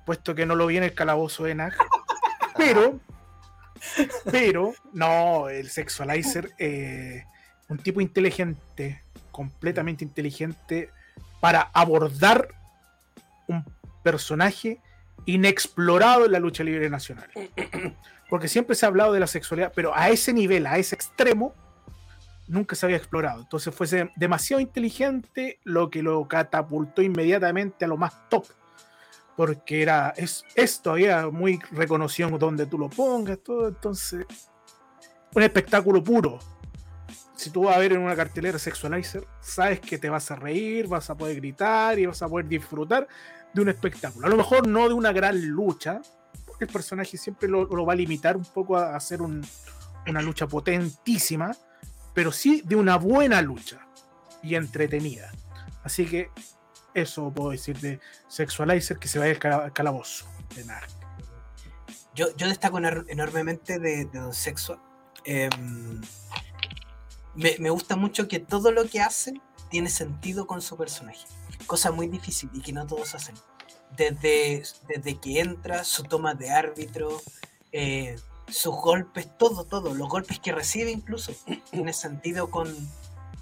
puesto 0.05 0.35
que 0.35 0.45
no 0.45 0.55
lo 0.55 0.67
vi 0.67 0.77
en 0.77 0.83
el 0.83 0.93
calabozo 0.93 1.45
de 1.45 1.55
NAG. 1.55 1.73
Pero, 2.55 2.99
pero, 4.31 4.73
no, 4.93 5.49
el 5.49 5.69
sexualizer, 5.69 6.51
eh, 6.59 7.25
un 7.67 7.79
tipo 7.79 7.99
inteligente, 7.99 9.01
completamente 9.31 10.05
inteligente, 10.05 10.91
para 11.41 11.71
abordar 11.73 12.47
un 13.47 13.65
personaje 14.03 14.79
inexplorado 15.25 16.25
en 16.25 16.31
la 16.31 16.39
lucha 16.39 16.63
libre 16.63 16.89
nacional. 16.89 17.29
Porque 18.29 18.47
siempre 18.47 18.75
se 18.75 18.85
ha 18.85 18.89
hablado 18.89 19.13
de 19.13 19.19
la 19.19 19.27
sexualidad, 19.27 19.73
pero 19.75 19.95
a 19.95 20.09
ese 20.09 20.31
nivel, 20.31 20.65
a 20.67 20.77
ese 20.77 20.95
extremo, 20.95 21.53
nunca 22.47 22.75
se 22.75 22.85
había 22.85 22.97
explorado. 22.97 23.41
Entonces 23.41 23.73
fue 23.73 24.11
demasiado 24.15 24.59
inteligente 24.61 25.59
lo 25.63 25.89
que 25.89 26.03
lo 26.03 26.27
catapultó 26.27 27.01
inmediatamente 27.01 27.85
a 27.85 27.87
lo 27.87 27.97
más 27.97 28.29
top. 28.29 28.45
Porque 29.35 29.81
era, 29.81 30.13
es, 30.15 30.45
es 30.55 30.81
todavía 30.81 31.27
muy 31.29 31.59
reconocido 31.71 32.29
donde 32.37 32.67
tú 32.67 32.77
lo 32.77 32.89
pongas, 32.89 33.39
todo. 33.39 33.67
Entonces, 33.67 34.25
un 35.33 35.41
espectáculo 35.43 36.03
puro. 36.03 36.39
Si 37.35 37.49
tú 37.49 37.63
vas 37.63 37.75
a 37.75 37.79
ver 37.79 37.93
en 37.93 37.99
una 37.99 38.15
cartelera 38.15 38.59
Sexualizer, 38.59 39.25
sabes 39.41 39.79
que 39.79 39.97
te 39.97 40.09
vas 40.09 40.29
a 40.29 40.35
reír, 40.35 40.87
vas 40.87 41.09
a 41.09 41.15
poder 41.15 41.37
gritar 41.37 41.97
y 41.97 42.05
vas 42.05 42.21
a 42.21 42.27
poder 42.27 42.47
disfrutar 42.47 43.07
de 43.53 43.61
un 43.61 43.69
espectáculo. 43.69 44.27
A 44.27 44.29
lo 44.29 44.37
mejor 44.37 44.67
no 44.67 44.87
de 44.87 44.93
una 44.93 45.11
gran 45.11 45.43
lucha, 45.47 45.99
porque 46.45 46.65
el 46.65 46.71
personaje 46.71 47.17
siempre 47.17 47.49
lo, 47.49 47.67
va 47.85 47.93
a 47.93 47.95
limitar 47.95 48.37
un 48.37 48.45
poco 48.45 48.77
a 48.77 48.95
hacer 48.95 49.19
una 49.21 50.21
lucha 50.21 50.47
potentísima 50.47 51.55
pero 52.13 52.31
sí 52.31 52.61
de 52.65 52.75
una 52.75 52.97
buena 52.97 53.41
lucha 53.41 53.87
y 54.41 54.55
entretenida. 54.55 55.31
Así 55.83 56.05
que 56.05 56.29
eso 56.93 57.31
puedo 57.31 57.51
decir 57.51 57.79
de 57.79 57.99
Sexualizer 58.27 58.97
que 58.97 59.07
se 59.07 59.19
vaya 59.19 59.31
al 59.31 59.73
calabozo 59.73 60.25
de 60.55 60.65
Narc. 60.65 60.89
Yo, 62.15 62.35
yo 62.37 62.47
destaco 62.47 62.77
enormemente 62.77 63.79
de, 63.79 64.05
Don 64.05 64.33
Sexo. 64.33 64.79
Em, 65.25 66.01
me, 67.35 67.69
gusta 67.69 67.95
mucho 67.95 68.27
que 68.27 68.39
todo 68.39 68.71
lo 68.71 68.85
que 68.87 69.01
hace 69.01 69.33
tiene 69.69 69.89
sentido 69.89 70.45
con 70.45 70.61
su 70.61 70.77
personaje. 70.77 71.25
Cosa 71.65 71.91
muy 71.91 72.07
difícil 72.07 72.49
y 72.53 72.61
que 72.61 72.73
no 72.73 72.85
todos 72.85 73.15
hacen. 73.15 73.35
Desde, 73.97 74.63
desde 74.87 75.19
que 75.19 75.39
entra, 75.39 75.83
su 75.83 76.03
toma 76.03 76.35
de 76.35 76.51
árbitro, 76.51 77.21
eh, 77.71 78.15
sus 78.47 78.75
golpes, 78.75 79.29
todo, 79.37 79.63
todo, 79.63 79.93
los 79.93 80.09
golpes 80.09 80.39
que 80.39 80.51
recibe 80.51 80.91
incluso, 80.91 81.31
tiene 81.71 81.93
sentido 81.93 82.49
con, 82.49 82.75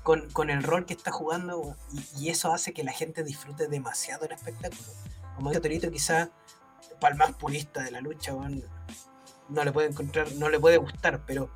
con, 0.04 0.50
el 0.50 0.64
rol 0.64 0.86
que 0.86 0.94
está 0.94 1.12
jugando 1.12 1.76
y, 2.18 2.30
eso 2.30 2.52
hace 2.52 2.74
que 2.74 2.84
la 2.84 2.92
gente 2.92 3.24
disfrute 3.24 3.68
demasiado 3.68 4.26
el 4.26 4.32
espectáculo. 4.32 4.90
Como 5.36 5.50
dice 5.50 5.62
Torito, 5.62 5.92
quizás 5.92 6.30
para 7.00 7.14
el 7.14 7.20
más 7.20 7.34
purista 7.34 7.84
de 7.84 7.92
la 7.92 8.02
lucha, 8.02 8.34
no 9.50 9.64
le 9.64 9.72
puede 9.72 9.90
encontrar, 9.90 10.32
no 10.34 10.50
le 10.50 10.60
puede 10.60 10.78
gustar, 10.78 11.26
pero 11.26 11.50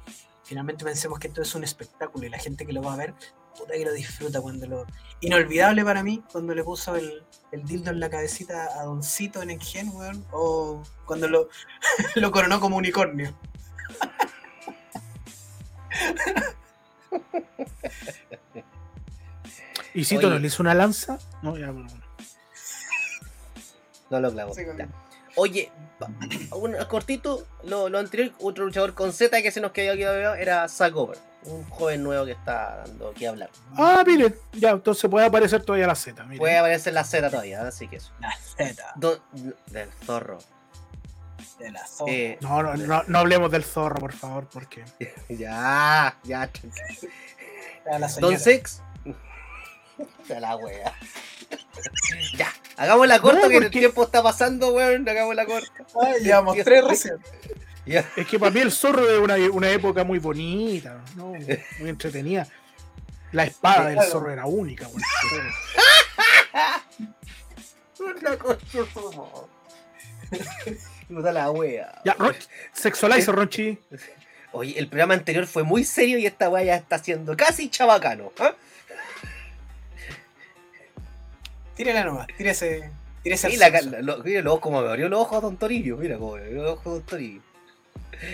finalmente 0.43 0.83
pensemos 0.83 1.19
que 1.19 1.27
esto 1.27 1.41
es 1.41 1.55
un 1.55 1.63
espectáculo 1.63 2.25
y 2.25 2.29
la 2.29 2.39
gente 2.39 2.65
que 2.65 2.73
lo 2.73 2.81
va 2.81 2.93
a 2.93 2.97
ver 2.97 3.13
puta 3.57 3.73
que 3.73 3.85
lo 3.85 3.93
disfruta 3.93 4.41
cuando 4.41 4.67
lo. 4.67 4.85
Inolvidable 5.21 5.83
para 5.83 6.03
mí 6.03 6.23
cuando 6.31 6.53
le 6.53 6.63
puso 6.63 6.95
el, 6.95 7.23
el 7.51 7.63
dildo 7.63 7.91
en 7.91 7.99
la 7.99 8.09
cabecita 8.09 8.79
a 8.79 8.83
Doncito 8.83 9.41
en 9.41 9.51
Engen, 9.51 9.89
weón. 9.89 10.25
O 10.31 10.83
cuando 11.05 11.27
lo, 11.27 11.49
lo 12.15 12.31
coronó 12.31 12.59
como 12.59 12.77
unicornio. 12.77 13.35
¿Y 19.93 20.03
Cito 20.03 20.29
no 20.29 20.37
le 20.37 20.47
hizo 20.47 20.61
una 20.61 20.73
lanza? 20.73 21.17
No, 21.41 21.57
ya, 21.57 21.71
bueno. 21.71 21.87
No 24.09 24.19
lo 24.19 24.31
clavo. 24.31 24.53
Oye, 25.37 25.71
un 26.51 26.75
cortito, 26.89 27.47
lo, 27.63 27.89
lo, 27.89 27.99
anterior, 27.99 28.33
otro 28.39 28.65
luchador 28.65 28.93
con 28.93 29.13
Z 29.13 29.41
que 29.41 29.51
se 29.51 29.61
nos 29.61 29.71
quedó 29.71 29.95
quedado 29.95 30.35
era 30.35 30.67
Zack 30.67 30.93
un 31.45 31.63
joven 31.69 32.03
nuevo 32.03 32.25
que 32.25 32.31
está 32.31 32.83
dando 32.85 33.13
que 33.13 33.27
hablar. 33.27 33.49
Ah, 33.77 34.03
mire, 34.05 34.35
ya, 34.53 34.71
entonces 34.71 35.09
puede 35.09 35.25
aparecer 35.25 35.63
todavía 35.63 35.87
la 35.87 35.95
Z. 35.95 36.25
Puede 36.37 36.57
aparecer 36.57 36.93
la 36.93 37.03
Z 37.03 37.29
todavía, 37.29 37.67
así 37.67 37.87
que 37.87 37.97
eso. 37.97 38.11
La 38.19 38.35
Z. 38.35 38.93
del 39.67 39.89
zorro. 40.05 40.39
De 41.59 41.71
la 41.71 41.85
zorra. 41.87 42.11
Eh, 42.11 42.37
no, 42.41 42.63
no, 42.63 42.75
no, 42.75 43.03
no, 43.07 43.19
hablemos 43.19 43.51
del 43.51 43.63
zorro, 43.63 43.99
por 43.99 44.13
favor, 44.13 44.47
porque. 44.51 44.83
ya, 45.29 46.17
ya. 46.23 46.49
Don 48.19 48.39
Sex. 48.39 48.81
De 50.27 50.39
la 50.41 50.57
wea. 50.57 50.93
ya, 52.37 52.51
hagamos 52.75 53.07
la 53.07 53.19
corta 53.19 53.47
que 53.47 53.57
el 53.57 53.71
tiempo 53.71 54.03
está 54.03 54.21
pasando, 54.21 54.73
weón. 54.73 55.07
Hagamos 55.07 55.35
la 55.35 55.45
corta. 55.45 55.71
Ay, 56.01 56.23
llevamos 56.23 56.57
tres 56.63 56.83
recién. 56.83 57.15
Es 58.15 58.27
que 58.27 58.39
para 58.39 58.51
mí 58.51 58.59
el 58.61 58.71
zorro 58.71 59.07
es 59.09 59.19
una, 59.19 59.35
una 59.51 59.69
época 59.69 60.03
muy 60.03 60.19
bonita, 60.19 61.01
¿no? 61.15 61.33
muy 61.79 61.89
entretenida. 61.89 62.47
La 63.31 63.43
espada 63.43 63.89
del 63.89 64.01
zorro 64.03 64.31
era 64.31 64.45
única. 64.45 64.87
La 68.21 68.37
concha 68.37 68.79
da 71.09 71.31
la 71.33 71.51
wea. 71.51 72.01
Ya, 72.05 72.13
Ron- 72.17 72.35
sexualizer, 72.73 73.35
Ronchi. 73.35 73.77
Oye, 74.51 74.77
el 74.79 74.87
programa 74.87 75.13
anterior 75.13 75.45
fue 75.47 75.63
muy 75.63 75.83
serio 75.83 76.17
y 76.17 76.25
esta 76.25 76.49
wea 76.49 76.63
ya 76.63 76.75
está 76.77 76.97
siendo 76.99 77.35
casi 77.37 77.69
chabacano. 77.69 78.31
¿ah? 78.39 78.53
Tírala 81.75 82.03
nomás, 82.05 82.27
tírese. 82.37 82.89
Tírese 83.21 83.49
Sí, 83.51 83.61
al 83.61 83.91
la, 83.91 84.01
lo- 84.01 84.23
mira 84.23 84.41
los 84.41 84.51
ojos 84.53 84.61
como 84.61 84.81
me 84.81 84.87
abrió 84.89 85.09
los 85.09 85.19
ojos 85.19 85.37
a 85.37 85.41
Don 85.41 85.57
Toribio. 85.57 85.97
Mira 85.97 86.17
como 86.17 86.35
me 86.35 86.41
abrió 86.43 86.63
los 86.63 86.71
ojos 86.73 86.87
a 86.87 86.89
Don 86.91 87.03
Toribio. 87.03 87.41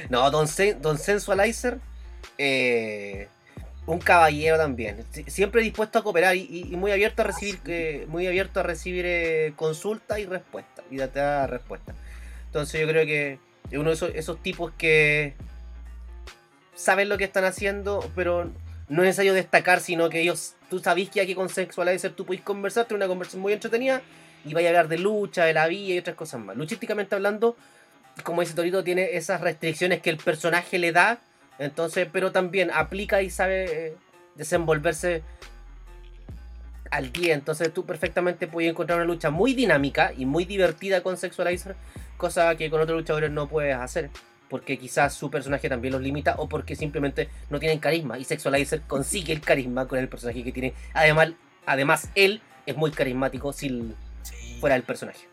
No, 0.10 0.30
Don, 0.32 0.48
Sen- 0.48 0.80
Don 0.82 0.98
Sensualizer. 0.98 1.78
eh, 2.38 3.28
un 3.88 4.00
caballero 4.00 4.58
también. 4.58 5.04
Si- 5.12 5.24
Siempre 5.24 5.62
dispuesto 5.64 6.00
a 6.00 6.04
cooperar 6.04 6.36
y, 6.36 6.42
y- 6.50 6.74
y 6.74 6.76
muy 6.78 6.92
abierto 6.92 7.24
a 7.24 7.26
recibir 7.26 7.60
eh, 7.66 8.06
muy 8.08 8.28
abierto 8.28 8.60
a 8.60 8.64
recibir 8.64 9.06
eh, 9.08 9.54
consultas 9.56 10.20
y 10.20 10.26
respuestas. 10.26 10.86
Y 10.92 10.98
darte 10.98 11.20
dar 11.20 11.50
respuestas. 11.50 11.96
Entonces 12.46 12.80
yo 12.82 12.88
creo 12.88 13.06
que 13.06 13.40
es 13.72 13.78
uno 13.78 13.90
de 13.90 13.96
esos, 13.96 14.12
esos 14.14 14.42
tipos 14.44 14.72
que 14.78 15.34
saben 16.76 17.10
lo 17.10 17.18
que 17.18 17.24
están 17.26 17.44
haciendo, 17.46 18.10
pero 18.16 18.46
no 18.90 19.02
es 19.04 19.08
necesario 19.08 19.34
destacar, 19.34 19.80
sino 19.80 20.10
que 20.10 20.22
ellos, 20.22 20.56
tú 20.70 20.80
sabés 20.80 21.10
que 21.10 21.22
aquí 21.22 21.36
con 21.36 21.50
Sexualizer 21.50 22.12
tú 22.14 22.26
podés 22.26 22.42
conversar, 22.42 22.86
tener 22.86 22.98
una 22.98 23.08
conversación 23.08 23.42
muy 23.42 23.54
entretenida 23.54 24.02
y 24.46 24.54
vaya 24.54 24.70
a 24.70 24.72
hablar 24.72 24.88
de 24.88 24.98
lucha, 24.98 25.46
de 25.46 25.54
la 25.54 25.68
vida 25.68 25.94
y 25.96 25.98
otras 26.00 26.16
cosas 26.16 26.40
más. 26.42 26.58
Luchísticamente 26.58 27.16
hablando, 27.16 27.56
como 28.24 28.42
dice 28.42 28.54
Torito, 28.54 28.84
tiene 28.84 29.16
esas 29.16 29.42
restricciones 29.42 30.02
que 30.02 30.10
el 30.10 30.18
personaje 30.18 30.80
le 30.80 30.92
da, 30.92 31.20
entonces, 31.60 32.08
pero 32.12 32.32
también 32.32 32.72
aplica 32.72 33.22
y 33.22 33.30
sabe 33.30 33.88
eh, 33.88 33.96
desenvolverse 34.36 35.24
al 36.90 37.12
día. 37.12 37.34
Entonces 37.34 37.74
tú 37.74 37.86
perfectamente 37.86 38.48
puedes 38.48 38.70
encontrar 38.70 38.98
una 39.00 39.06
lucha 39.08 39.30
muy 39.30 39.54
dinámica 39.54 40.12
y 40.18 40.26
muy 40.26 40.46
divertida 40.46 41.02
con 41.02 41.18
Sexualizer, 41.18 41.76
cosa 42.18 42.56
que 42.56 42.70
con 42.70 42.82
otros 42.82 43.00
luchadores 43.00 43.32
no 43.32 43.48
puedes 43.48 43.76
hacer. 43.76 44.10
Porque 44.50 44.78
quizás 44.78 45.14
su 45.14 45.32
personaje 45.32 45.70
también 45.70 45.94
los 45.94 46.02
limita 46.02 46.36
o 46.38 46.50
porque 46.50 46.76
simplemente 46.76 47.30
no 47.50 47.60
tienen 47.60 47.80
carisma. 47.80 48.20
Y 48.20 48.26
Sexualizer 48.26 48.82
consigue 48.82 49.32
el 49.32 49.40
carisma 49.40 49.88
con 49.88 49.98
el 49.98 50.10
personaje 50.10 50.44
que 50.44 50.52
tiene. 50.52 50.74
Además, 50.94 51.30
además 51.66 52.10
él 52.16 52.42
es 52.66 52.76
muy 52.76 52.92
carismático 52.92 53.54
si 53.54 53.94
Sí. 54.24 54.58
fuera 54.60 54.76
el 54.76 54.84
personaje. 54.84 55.31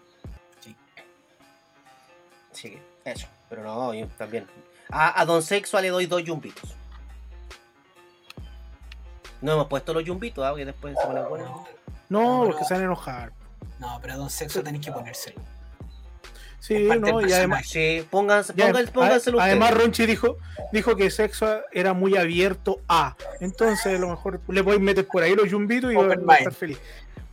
Eso. 3.08 3.26
Pero 3.48 3.62
no, 3.62 3.94
yo 3.94 4.06
también. 4.18 4.46
A, 4.90 5.20
a 5.20 5.24
Don 5.24 5.42
Sexual 5.42 5.82
le 5.82 5.90
doy 5.90 6.06
dos 6.06 6.22
yumbitos. 6.24 6.74
No 9.40 9.52
hemos 9.52 9.66
puesto 9.68 9.94
los 9.94 10.04
yumbitos, 10.04 10.44
¿ah? 10.44 10.52
que 10.56 10.64
después 10.64 10.96
se 11.00 11.06
ponen 11.06 11.28
buenos. 11.28 11.50
No, 12.08 12.38
No, 12.38 12.44
porque 12.44 12.62
no. 12.62 12.66
se 12.66 12.74
van 12.74 12.82
a 12.82 12.86
enojar. 12.86 13.32
No, 13.78 13.98
pero 14.00 14.14
a 14.14 14.16
Don 14.16 14.30
Sexo 14.30 14.62
tenéis 14.62 14.84
que 14.84 14.92
ponérselo. 14.92 15.40
Sí, 16.60 16.88
no, 17.00 17.20
y 17.26 17.32
además. 17.32 17.66
Sí, 17.68 18.04
pónganse, 18.10 18.52
pónganse, 18.52 18.92
pónganselo 18.92 19.40
a- 19.40 19.44
además. 19.44 19.72
Ronchi 19.74 20.04
dijo, 20.06 20.36
dijo 20.72 20.96
que 20.96 21.10
sexo 21.10 21.60
era 21.72 21.92
muy 21.94 22.16
abierto 22.16 22.80
a. 22.88 23.16
Entonces, 23.40 23.86
a 23.96 23.98
lo 23.98 24.08
mejor 24.08 24.40
le 24.48 24.60
voy 24.60 24.76
a 24.76 24.78
meter 24.80 25.06
por 25.06 25.22
ahí 25.22 25.34
los 25.36 25.48
yumbitos 25.48 25.92
y 25.92 25.96
va 25.96 26.34
a 26.34 26.36
estar 26.36 26.52
feliz. 26.52 26.78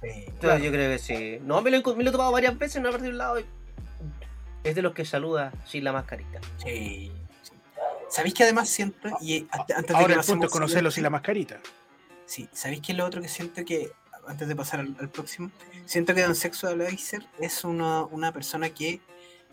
Sí. 0.04 0.26
Yo- 0.28 0.34
claro. 0.40 0.64
Yo 0.64 0.72
creo 0.72 0.92
que 0.92 1.00
sí. 1.00 1.40
No, 1.42 1.60
me 1.62 1.72
lo, 1.72 1.96
me 1.96 2.04
lo 2.04 2.10
he 2.10 2.14
topado 2.14 2.32
varias 2.32 2.58
veces, 2.58 2.82
no 2.82 2.90
he 2.90 2.92
perdido 2.92 3.12
un 3.12 3.18
lado. 3.18 3.40
y- 3.40 3.46
Es 4.66 4.76
de 4.76 4.82
los 4.82 4.94
que 4.94 5.06
saluda 5.06 5.54
sin 5.64 5.84
la 5.84 5.94
mascarita. 5.94 6.42
Sí. 6.64 7.12
¿Sabéis 8.10 8.34
que 8.34 8.44
además 8.44 8.68
siempre, 8.70 9.12
y 9.22 9.46
a- 9.52 9.58
antes 9.62 9.78
de 9.78 9.84
que 9.86 9.94
Ahora 9.94 10.14
el 10.14 10.20
pasemos 10.20 10.26
punto 10.38 10.48
es 10.48 10.52
conocerlo 10.52 10.92
sin 10.92 11.04
la 11.04 11.10
mascarita. 11.10 11.60
Sí, 12.26 12.50
¿sabéis 12.52 12.82
qué 12.82 12.92
es 12.94 12.98
lo 12.98 13.06
otro 13.06 13.22
que 13.22 13.28
siento 13.28 13.64
que, 13.64 13.92
antes 14.28 14.48
de 14.48 14.56
pasar 14.56 14.80
al, 14.80 14.96
al 15.00 15.10
próximo, 15.10 15.52
siento 15.86 16.16
que 16.16 16.24
Don 16.24 16.36
Sexualizer 16.36 17.24
es 17.40 17.64
una, 17.64 18.04
una 18.06 18.32
persona 18.32 18.70
que, 18.72 19.02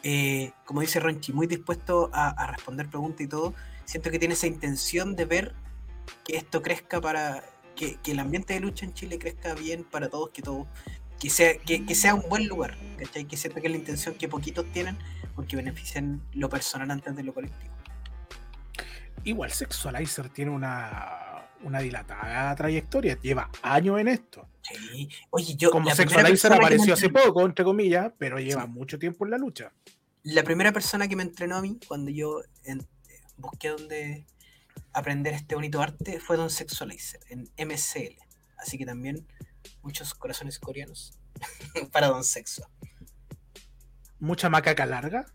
eh, 0.02 0.52
como 0.64 0.80
dice 0.80 0.98
Ronchi, 0.98 1.32
muy 1.34 1.46
dispuesto 1.46 2.08
a, 2.12 2.30
a 2.30 2.46
responder 2.46 2.88
preguntas 2.88 3.20
y 3.20 3.26
todo, 3.28 3.52
siento 3.84 4.10
que 4.10 4.18
tiene 4.18 4.32
esa 4.34 4.46
intención 4.46 5.14
de 5.14 5.26
ver 5.26 5.54
que 6.24 6.36
esto 6.38 6.62
crezca 6.62 7.00
para, 7.02 7.44
que, 7.76 7.96
que 7.96 8.12
el 8.12 8.18
ambiente 8.20 8.54
de 8.54 8.60
lucha 8.60 8.86
en 8.86 8.94
Chile 8.94 9.18
crezca 9.18 9.54
bien 9.54 9.84
para 9.84 10.08
todos, 10.08 10.30
que 10.30 10.40
todo, 10.40 10.66
que 11.22 11.30
sea, 11.30 11.56
que, 11.56 11.86
que 11.86 11.94
sea 11.94 12.16
un 12.16 12.28
buen 12.28 12.48
lugar, 12.48 12.76
¿cachai? 12.98 13.24
Que 13.26 13.36
siento 13.36 13.60
que 13.60 13.68
es 13.68 13.70
la 13.72 13.78
intención 13.78 14.14
que 14.16 14.26
poquitos 14.28 14.66
tienen, 14.72 14.98
porque 15.36 15.54
benefician 15.54 16.20
lo 16.32 16.48
personal 16.48 16.90
antes 16.90 17.14
de 17.14 17.22
lo 17.22 17.32
colectivo. 17.32 17.72
Igual 19.24 19.52
Sexualizer 19.52 20.28
tiene 20.30 20.50
una, 20.50 21.46
una 21.62 21.78
dilatada 21.78 22.54
trayectoria, 22.56 23.16
lleva 23.20 23.48
años 23.62 24.00
en 24.00 24.08
esto. 24.08 24.48
Sí. 24.62 25.08
Oye, 25.30 25.54
yo... 25.56 25.70
Como 25.70 25.94
Sexualizer 25.94 26.52
apareció 26.54 26.94
hace 26.94 27.08
poco, 27.08 27.44
entre 27.46 27.64
comillas, 27.64 28.10
pero 28.18 28.38
lleva 28.40 28.64
Sí. 28.64 28.68
mucho 28.70 28.98
tiempo 28.98 29.24
en 29.24 29.30
la 29.30 29.38
lucha. 29.38 29.72
la 30.24 30.42
primera 30.44 30.72
persona 30.72 31.06
que 31.08 31.16
me 31.16 31.22
entrenó 31.24 31.56
a 31.56 31.62
mí 31.62 31.78
cuando 31.88 32.10
yo 32.10 32.42
en- 32.64 32.86
busqué 33.36 33.68
donde 33.70 34.24
aprender 34.92 35.34
este 35.34 35.54
bonito 35.56 35.80
arte 35.82 36.20
fue 36.20 36.36
Don 36.36 36.50
Sexualizer 36.50 37.20
en 37.28 37.48
MCL. 37.58 38.18
Así 38.58 38.76
que 38.78 38.86
también 38.86 39.26
muchos 39.82 40.14
corazones 40.14 40.58
coreanos 40.58 41.18
para 41.92 42.08
Don 42.08 42.24
Sexo. 42.24 42.68
Mucha 44.18 44.48
macaca 44.48 44.86
larga. 44.86 45.26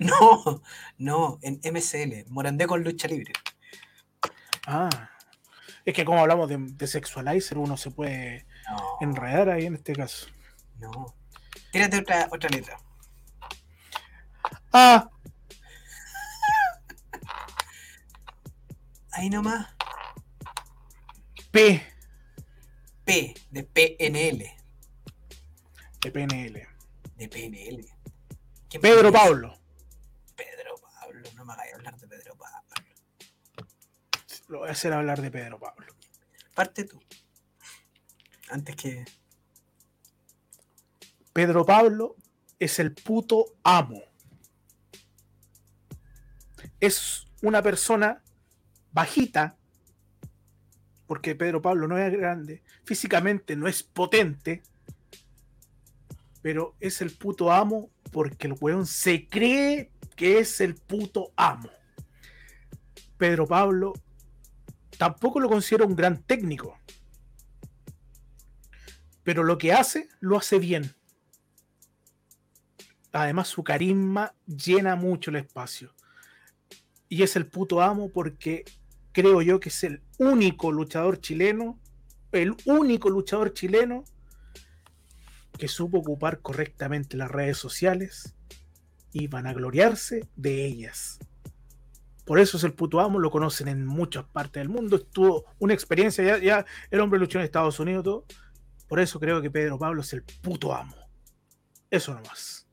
No, 0.00 0.62
no, 0.98 1.38
en 1.42 1.60
MCL, 1.64 2.28
Morandé 2.30 2.66
con 2.66 2.82
lucha 2.84 3.08
libre. 3.08 3.32
Ah. 4.66 4.88
Es 5.84 5.94
que 5.94 6.04
como 6.04 6.20
hablamos 6.20 6.48
de, 6.48 6.58
de 6.58 6.86
Sexualizer, 6.86 7.56
uno 7.58 7.76
se 7.76 7.90
puede 7.90 8.46
No, 8.70 8.98
enredar 9.00 9.48
ahí 9.48 9.66
en 9.66 9.74
este 9.76 9.94
caso. 9.94 10.26
no. 10.78 11.14
Tírate 11.72 11.98
otra, 11.98 12.28
otra 12.30 12.50
letra. 12.50 12.78
Ah, 14.72 15.08
Ahí 19.12 19.30
nomás. 19.30 19.66
P 21.50 21.82
P, 23.08 23.34
de 23.50 23.64
PNL. 23.64 24.44
de 26.02 26.10
PNL. 26.12 26.68
De 27.16 27.26
PNL. 27.26 27.88
¿Qué 28.68 28.78
Pedro? 28.78 29.10
Pablo. 29.10 29.58
Pedro 30.36 30.74
Pablo, 30.76 31.26
no 31.34 31.46
me 31.46 31.54
hagáis 31.54 31.72
hablar 31.72 31.96
de 31.98 32.06
Pedro 32.06 32.36
Pablo. 32.36 32.84
Lo 34.48 34.58
voy 34.58 34.68
a 34.68 34.72
hacer 34.72 34.92
hablar 34.92 35.22
de 35.22 35.30
Pedro 35.30 35.58
Pablo. 35.58 35.94
Parte 36.54 36.84
tú. 36.84 37.02
Antes 38.50 38.76
que. 38.76 39.06
Pedro 41.32 41.64
Pablo 41.64 42.14
es 42.58 42.78
el 42.78 42.92
puto 42.92 43.56
amo. 43.62 44.02
Es 46.78 47.26
una 47.40 47.62
persona 47.62 48.22
bajita, 48.92 49.56
porque 51.06 51.34
Pedro 51.34 51.62
Pablo 51.62 51.88
no 51.88 51.96
es 51.96 52.12
grande, 52.12 52.62
físicamente 52.88 53.54
no 53.54 53.68
es 53.68 53.82
potente, 53.82 54.62
pero 56.40 56.74
es 56.80 57.02
el 57.02 57.10
puto 57.10 57.52
amo 57.52 57.90
porque 58.10 58.46
el 58.46 58.54
weón 58.58 58.86
se 58.86 59.28
cree 59.28 59.90
que 60.16 60.38
es 60.38 60.62
el 60.62 60.74
puto 60.74 61.30
amo. 61.36 61.68
Pedro 63.18 63.46
Pablo 63.46 63.92
tampoco 64.96 65.38
lo 65.38 65.50
considero 65.50 65.86
un 65.86 65.94
gran 65.94 66.22
técnico, 66.22 66.78
pero 69.22 69.44
lo 69.44 69.58
que 69.58 69.74
hace, 69.74 70.08
lo 70.20 70.38
hace 70.38 70.58
bien. 70.58 70.94
Además, 73.12 73.48
su 73.48 73.62
carisma 73.62 74.34
llena 74.46 74.96
mucho 74.96 75.28
el 75.30 75.36
espacio. 75.36 75.94
Y 77.10 77.22
es 77.22 77.36
el 77.36 77.46
puto 77.46 77.82
amo 77.82 78.10
porque 78.10 78.64
creo 79.12 79.42
yo 79.42 79.60
que 79.60 79.68
es 79.68 79.84
el 79.84 80.00
único 80.16 80.72
luchador 80.72 81.20
chileno, 81.20 81.78
el 82.32 82.54
único 82.66 83.10
luchador 83.10 83.52
chileno 83.52 84.04
que 85.58 85.68
supo 85.68 85.98
ocupar 85.98 86.40
correctamente 86.40 87.16
las 87.16 87.30
redes 87.30 87.58
sociales 87.58 88.34
y 89.12 89.26
van 89.26 89.46
a 89.46 89.52
gloriarse 89.52 90.28
de 90.36 90.64
ellas. 90.64 91.18
Por 92.24 92.38
eso 92.38 92.58
es 92.58 92.64
el 92.64 92.74
puto 92.74 93.00
amo, 93.00 93.18
lo 93.18 93.30
conocen 93.30 93.68
en 93.68 93.86
muchas 93.86 94.24
partes 94.24 94.60
del 94.60 94.68
mundo, 94.68 95.00
tuvo 95.00 95.46
una 95.58 95.72
experiencia, 95.72 96.22
ya, 96.22 96.38
ya 96.38 96.66
el 96.90 97.00
hombre 97.00 97.18
luchó 97.18 97.38
en 97.38 97.44
Estados 97.44 97.80
Unidos, 97.80 98.04
todo. 98.04 98.24
Por 98.86 99.00
eso 99.00 99.20
creo 99.20 99.42
que 99.42 99.50
Pedro 99.50 99.78
Pablo 99.78 100.00
es 100.00 100.12
el 100.12 100.22
puto 100.22 100.74
amo. 100.74 100.96
Eso 101.90 102.14
nomás. 102.14 102.66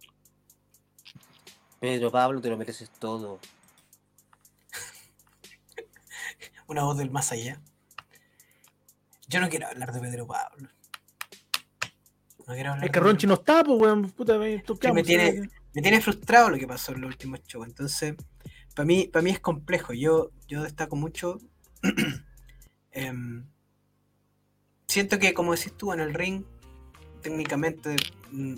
Pedro 1.79 2.11
Pablo, 2.11 2.41
te 2.41 2.49
lo 2.49 2.57
mereces 2.57 2.89
todo. 2.89 3.39
una 6.67 6.83
voz 6.83 6.97
del 6.97 7.11
más 7.11 7.31
allá. 7.31 7.61
Yo 9.27 9.39
no 9.39 9.49
quiero 9.49 9.67
hablar 9.67 9.91
de 9.91 9.99
Pedro 9.99 10.27
Pablo. 10.27 10.69
No 12.47 12.53
quiero 12.53 12.71
hablar 12.71 12.85
Es 12.85 12.91
que 12.91 12.99
Ronchi 12.99 13.27
no 13.27 13.35
está, 13.35 13.63
pues, 13.63 13.79
weón. 13.79 14.11
Puta, 14.11 14.37
me, 14.37 14.59
tú, 14.59 14.77
¿qué 14.77 14.87
Sí, 14.87 14.93
me 14.93 15.03
tiene-? 15.03 15.49
Me 15.73 15.81
tiene 15.81 15.99
frustrado 15.99 16.49
lo 16.49 16.57
que 16.57 16.67
pasó 16.67 16.93
en 16.93 17.01
los 17.01 17.09
últimos 17.09 17.41
shows. 17.43 17.67
Entonces, 17.67 18.15
para 18.73 18.85
mí, 18.85 19.09
para 19.11 19.23
mí 19.23 19.31
es 19.31 19.39
complejo. 19.41 19.93
Yo, 19.93 20.31
yo 20.47 20.63
destaco 20.63 20.95
mucho. 20.95 21.37
em, 22.91 23.45
siento 24.87 25.19
que, 25.19 25.33
como 25.33 25.53
decís 25.53 25.73
tú, 25.75 25.91
en 25.91 25.99
el 25.99 26.13
ring, 26.13 26.45
técnicamente 27.21 27.97
mm, 28.31 28.55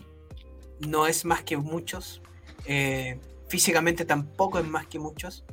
no 0.88 1.08
es 1.08 1.26
más 1.26 1.42
que 1.42 1.58
muchos. 1.58 2.22
Eh, 2.66 3.20
físicamente 3.48 4.06
tampoco 4.06 4.60
es 4.60 4.68
más 4.68 4.86
que 4.86 5.00
muchos. 5.00 5.44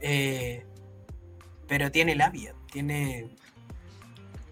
Eh, 0.00 0.64
pero 1.66 1.90
tiene 1.90 2.14
labia, 2.14 2.54
tiene 2.70 3.36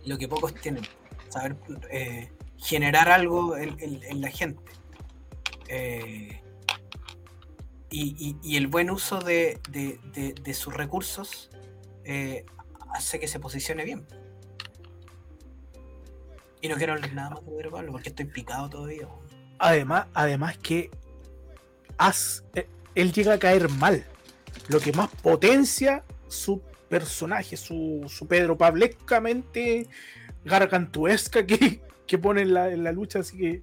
lo 0.04 0.18
que 0.18 0.28
pocos 0.28 0.54
tienen. 0.54 0.84
Saber 1.28 1.56
eh, 1.90 2.30
generar 2.58 3.08
algo 3.08 3.56
en, 3.56 4.20
la 4.20 4.30
gente. 4.30 4.72
Y, 7.90 8.56
el 8.56 8.66
buen 8.66 8.90
uso 8.90 9.20
de, 9.20 9.60
sus 10.52 10.74
recursos 10.74 11.50
hace 12.92 13.20
que 13.20 13.28
se 13.28 13.38
posicione 13.38 13.84
bien. 13.84 14.06
Y 16.60 16.68
no 16.68 16.76
quiero 16.76 16.92
hablar 16.92 17.12
nada 17.14 17.30
más 17.30 17.40
de 17.44 17.70
Pablo 17.70 17.92
porque 17.92 18.10
estoy 18.10 18.26
picado 18.26 18.68
todavía. 18.68 19.08
Además, 19.58 20.06
además 20.14 20.58
que 20.58 20.90
eh, 22.54 22.68
él 22.94 23.12
llega 23.12 23.34
a 23.34 23.38
caer 23.38 23.68
mal. 23.68 24.04
Lo 24.68 24.80
que 24.80 24.92
más 24.92 25.10
potencia 25.22 26.04
su 26.28 26.60
personaje, 26.90 27.56
su, 27.56 28.04
su 28.08 28.26
Pedro 28.26 28.58
Pablescamente 28.58 29.86
gargantuesca 30.44 31.46
que, 31.46 31.80
que 32.06 32.18
pone 32.18 32.42
en 32.42 32.52
la, 32.52 32.92
lucha. 32.92 33.20
Así 33.20 33.38
que 33.38 33.62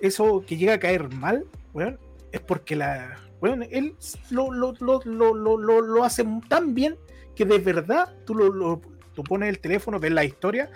eso 0.00 0.44
que 0.46 0.56
llega 0.58 0.74
a 0.74 0.80
caer 0.80 1.08
mal, 1.14 1.46
bueno, 1.72 1.96
es 2.32 2.40
porque 2.40 2.76
la. 2.76 3.20
Bueno, 3.40 3.64
él 3.70 3.94
lo, 4.30 4.50
lo, 4.50 4.74
lo, 5.04 5.80
lo, 5.80 6.04
hace 6.04 6.26
tan 6.48 6.74
bien 6.74 6.96
que 7.36 7.44
de 7.44 7.58
verdad 7.58 8.12
tú 8.24 8.34
lo, 8.34 8.80
tú 9.14 9.22
pones 9.22 9.48
el 9.50 9.58
teléfono, 9.58 10.00
ves 10.00 10.12
la 10.12 10.24
historia 10.24 10.70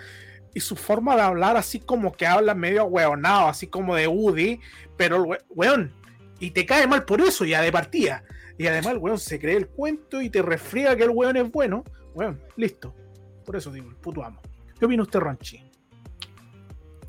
y 0.53 0.59
su 0.59 0.75
forma 0.75 1.15
de 1.15 1.21
hablar 1.23 1.57
así 1.57 1.79
como 1.79 2.13
que 2.13 2.27
habla 2.27 2.53
medio 2.53 2.85
weonado, 2.85 3.47
así 3.47 3.67
como 3.67 3.95
de 3.95 4.07
Woody, 4.07 4.59
pero 4.97 5.25
weón, 5.49 5.91
y 6.39 6.51
te 6.51 6.65
cae 6.65 6.85
mal 6.87 7.05
por 7.05 7.21
eso 7.21 7.43
ya 7.43 7.61
de 7.61 7.71
partida. 7.71 8.23
Y 8.59 8.67
además 8.67 8.91
el 8.91 8.97
weón 8.99 9.17
se 9.17 9.39
cree 9.39 9.55
el 9.55 9.69
cuento 9.69 10.21
y 10.21 10.29
te 10.29 10.41
refriega 10.41 10.95
que 10.97 11.03
el 11.03 11.11
weón 11.11 11.37
es 11.37 11.49
bueno, 11.49 11.85
weón, 12.13 12.43
listo. 12.57 12.93
Por 13.45 13.55
eso 13.55 13.71
digo, 13.71 13.89
el 13.89 13.95
puto 13.95 14.21
amo. 14.21 14.41
¿Qué 14.77 14.85
opina 14.85 15.01
usted, 15.01 15.19
Ronchi? 15.19 15.63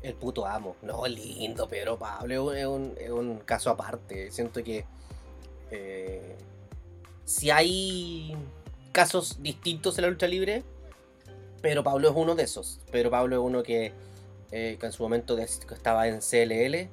El 0.01 0.13
puto 0.13 0.47
amo. 0.47 0.77
No, 0.81 1.05
lindo, 1.05 1.67
Pedro 1.67 1.99
Pablo 1.99 2.53
es 2.53 2.65
un, 2.65 2.95
es 2.97 3.11
un 3.11 3.39
caso 3.39 3.69
aparte. 3.69 4.31
Siento 4.31 4.63
que 4.63 4.85
eh, 5.71 6.37
si 7.25 7.51
hay 7.51 8.33
casos 8.93 9.43
distintos 9.43 9.97
en 9.97 10.03
la 10.03 10.09
lucha 10.09 10.27
libre, 10.27 10.63
Pedro 11.61 11.83
Pablo 11.83 12.09
es 12.09 12.15
uno 12.15 12.33
de 12.33 12.43
esos. 12.43 12.79
Pedro 12.93 13.11
Pablo 13.11 13.35
es 13.35 13.41
uno 13.41 13.61
que, 13.61 13.91
eh, 14.53 14.77
en 14.81 14.91
su 14.93 15.03
momento 15.03 15.37
estaba 15.37 16.07
en 16.07 16.19
CLL. 16.19 16.89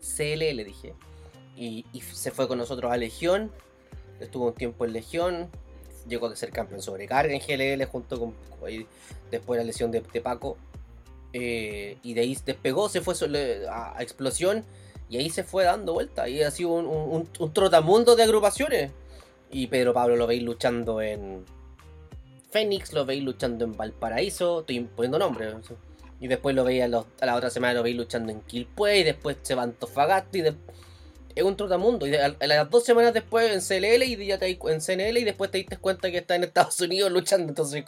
CLL 0.00 0.64
dije. 0.64 0.94
Y, 1.56 1.84
se 2.12 2.30
fue 2.30 2.48
con 2.48 2.58
nosotros 2.58 2.90
a 2.90 2.96
Legión. 2.96 3.52
Estuvo 4.20 4.48
un 4.48 4.54
tiempo 4.54 4.84
en 4.84 4.92
Legión. 4.92 5.50
Llegó 6.08 6.26
a 6.26 6.36
ser 6.36 6.50
campeón 6.50 6.82
sobrecarga 6.82 7.34
en 7.34 7.40
GLL 7.40 7.84
junto 7.86 8.18
con 8.18 8.34
después 9.30 9.58
la 9.58 9.64
lesión 9.64 9.90
de, 9.90 10.00
Paco. 10.20 10.56
Eh, 11.32 11.98
y 12.02 12.14
de 12.14 12.20
ahí 12.20 12.38
despegó, 12.44 12.88
se 12.88 13.00
fue 13.00 13.14
a, 13.70 13.96
explosión. 14.00 14.64
Y 15.08 15.18
ahí 15.18 15.30
se 15.30 15.44
fue 15.44 15.64
dando 15.64 15.94
vuelta. 15.94 16.28
Y 16.28 16.42
ha 16.42 16.50
sido 16.50 16.70
un, 16.70 17.28
un 17.38 17.52
trotamundo 17.52 18.16
de 18.16 18.22
agrupaciones. 18.22 18.92
Y 19.50 19.66
Pedro 19.68 19.92
Pablo 19.92 20.16
lo 20.16 20.26
veis 20.26 20.42
luchando 20.42 21.00
en, 21.00 21.44
Fénix, 22.50 22.92
lo 22.92 23.04
veis 23.04 23.22
luchando 23.22 23.66
en 23.66 23.76
Valparaíso, 23.76 24.60
estoy 24.60 24.80
poniendo 24.80 25.18
nombres. 25.18 25.54
Y 26.20 26.28
después 26.28 26.54
lo 26.56 26.64
veis 26.64 26.82
a, 26.84 26.88
la 26.88 27.36
otra 27.36 27.50
semana, 27.50 27.74
lo 27.74 27.82
veis 27.82 27.96
luchando 27.96 28.32
en 28.32 28.40
Quilpue, 28.40 29.00
y 29.00 29.04
después 29.04 29.36
se 29.42 29.54
va 29.54 29.64
Antofagasta, 29.64 30.38
y 30.38 30.42
es 31.36 31.44
un 31.44 31.56
trotamundo. 31.56 32.06
Y 32.06 32.16
a, 32.16 32.34
las 32.40 32.70
dos 32.70 32.84
semanas 32.84 33.14
después 33.14 33.52
en 33.52 33.60
CLL, 33.60 34.02
y 34.02 34.26
ya 34.26 34.38
te 34.38 34.50
en 34.50 34.80
CNL, 34.80 35.18
y 35.18 35.24
después 35.24 35.50
te 35.50 35.58
diste 35.58 35.76
cuenta 35.76 36.10
que 36.10 36.18
está 36.18 36.34
en 36.34 36.44
Estados 36.44 36.80
Unidos 36.80 37.12
luchando. 37.12 37.48
Entonces, 37.48 37.84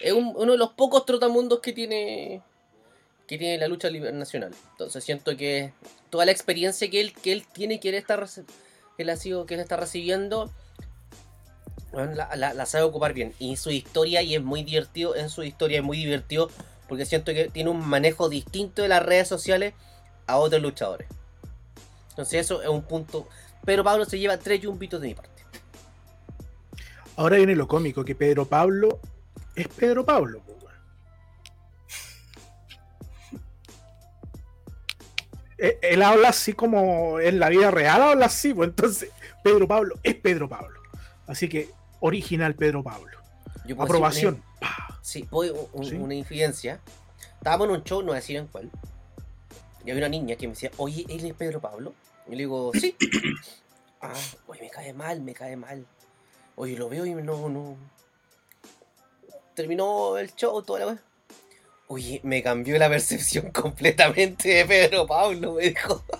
es 0.00 0.12
uno 0.12 0.52
de 0.52 0.58
los 0.58 0.72
pocos 0.72 1.04
trotamundos 1.04 1.60
que 1.60 1.72
tiene 1.72 2.42
que 3.26 3.38
tiene 3.38 3.58
la 3.58 3.68
lucha 3.68 3.90
nacional. 3.90 4.52
Entonces 4.72 5.02
siento 5.02 5.34
que 5.36 5.72
toda 6.10 6.26
la 6.26 6.32
experiencia 6.32 6.90
que 6.90 7.00
él, 7.00 7.14
que 7.14 7.32
él 7.32 7.44
tiene, 7.52 7.80
que 7.80 7.88
él 7.88 7.94
está, 7.94 8.22
que 8.96 9.02
él 9.02 9.10
ha 9.10 9.16
sido, 9.16 9.46
que 9.46 9.54
él 9.54 9.60
está 9.60 9.78
recibiendo, 9.78 10.50
la, 11.92 12.66
sabe 12.66 12.84
ocupar 12.84 13.14
bien. 13.14 13.32
Y 13.38 13.56
su 13.56 13.70
historia, 13.70 14.20
y 14.22 14.34
es 14.34 14.42
muy 14.42 14.62
divertido, 14.62 15.16
en 15.16 15.30
su 15.30 15.42
historia 15.42 15.78
es 15.78 15.84
muy 15.84 15.96
divertido 15.96 16.50
porque 16.88 17.06
siento 17.06 17.32
que 17.32 17.48
tiene 17.48 17.70
un 17.70 17.86
manejo 17.86 18.28
distinto 18.28 18.82
de 18.82 18.88
las 18.88 19.02
redes 19.02 19.26
sociales 19.26 19.72
a 20.26 20.36
otros 20.36 20.60
luchadores. 20.60 21.08
Entonces 22.14 22.42
eso 22.42 22.62
es 22.62 22.68
un 22.68 22.82
punto. 22.82 23.28
Pero 23.64 23.82
Pablo 23.82 24.04
se 24.04 24.18
lleva 24.18 24.38
tres 24.38 24.60
yumbitos 24.60 25.00
de 25.00 25.08
mi 25.08 25.14
parte. 25.14 25.42
Ahora 27.16 27.36
viene 27.36 27.56
lo 27.56 27.66
cómico, 27.66 28.04
que 28.04 28.14
Pedro 28.14 28.44
Pablo 28.44 29.00
es 29.56 29.66
Pedro 29.68 30.04
Pablo. 30.04 30.42
E, 35.58 35.78
él 35.82 36.02
habla 36.02 36.28
así 36.28 36.52
como 36.52 37.20
en 37.20 37.38
la 37.38 37.48
vida 37.48 37.70
real 37.70 38.02
habla 38.02 38.26
así, 38.26 38.52
pues 38.52 38.70
entonces 38.70 39.10
Pedro 39.42 39.66
Pablo 39.66 39.96
es 40.02 40.14
Pedro 40.16 40.48
Pablo. 40.48 40.80
Así 41.26 41.48
que 41.48 41.70
original 42.00 42.54
Pedro 42.54 42.82
Pablo. 42.82 43.18
Aprobación. 43.78 44.42
sí, 45.00 45.26
voy 45.30 45.52
una 45.72 46.14
infidencia. 46.14 46.80
Estábamos 47.38 47.68
en 47.68 47.74
un 47.74 47.84
show, 47.84 48.00
no 48.00 48.08
voy 48.08 48.14
a 48.14 48.20
decir 48.20 48.36
en 48.36 48.46
cuál. 48.46 48.70
Y 49.84 49.90
había 49.90 50.02
una 50.02 50.08
niña 50.08 50.36
que 50.36 50.46
me 50.46 50.54
decía, 50.54 50.70
oye, 50.78 51.04
¿él 51.08 51.24
es 51.24 51.34
Pedro 51.34 51.60
Pablo? 51.60 51.94
Y 52.26 52.32
le 52.32 52.38
digo, 52.38 52.72
sí. 52.74 52.96
ah, 54.00 54.12
oye, 54.46 54.62
me 54.62 54.70
cae 54.70 54.92
mal, 54.92 55.20
me 55.20 55.34
cae 55.34 55.56
mal. 55.56 55.86
Oye, 56.56 56.76
lo 56.76 56.88
veo 56.88 57.04
y 57.04 57.14
no, 57.14 57.48
no. 57.48 57.76
Terminó 59.54 60.16
el 60.18 60.34
show, 60.34 60.62
toda 60.62 60.80
la 60.80 60.86
vez. 60.86 61.00
Oye, 61.88 62.20
me 62.22 62.42
cambió 62.42 62.78
la 62.78 62.88
percepción 62.88 63.50
completamente 63.52 64.48
de 64.48 64.64
Pedro 64.64 65.06
Pablo, 65.06 65.54
me 65.54 65.68
dijo. 65.70 66.04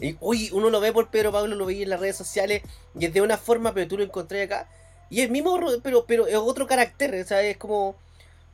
Y, 0.00 0.16
uy, 0.18 0.50
uno 0.52 0.70
lo 0.70 0.80
ve 0.80 0.92
por 0.92 1.08
Pedro 1.08 1.30
Pablo, 1.30 1.54
lo 1.54 1.66
veía 1.66 1.84
en 1.84 1.90
las 1.90 2.00
redes 2.00 2.16
sociales 2.16 2.62
y 2.98 3.06
es 3.06 3.14
de 3.14 3.20
una 3.20 3.38
forma, 3.38 3.72
pero 3.72 3.86
tú 3.86 3.96
lo 3.96 4.02
encontré 4.02 4.42
acá. 4.42 4.68
Y 5.08 5.20
es 5.20 5.30
mismo, 5.30 5.56
pero, 5.84 6.04
pero 6.04 6.26
es 6.26 6.34
otro 6.34 6.66
carácter, 6.66 7.14
o 7.14 7.24
sea, 7.24 7.42
es 7.42 7.56
como. 7.58 7.94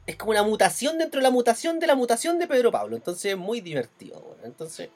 Es 0.09 0.17
como 0.17 0.31
una 0.31 0.43
mutación 0.43 0.97
dentro 0.97 1.21
de 1.21 1.23
la 1.23 1.31
mutación 1.31 1.79
de 1.79 1.87
la 1.87 1.95
mutación 1.95 2.39
de 2.39 2.47
Pedro 2.47 2.73
Pablo. 2.73 2.97
Entonces 2.97 3.33
es 3.33 3.37
muy 3.37 3.61
divertido, 3.61 4.39
Entonces. 4.43 4.89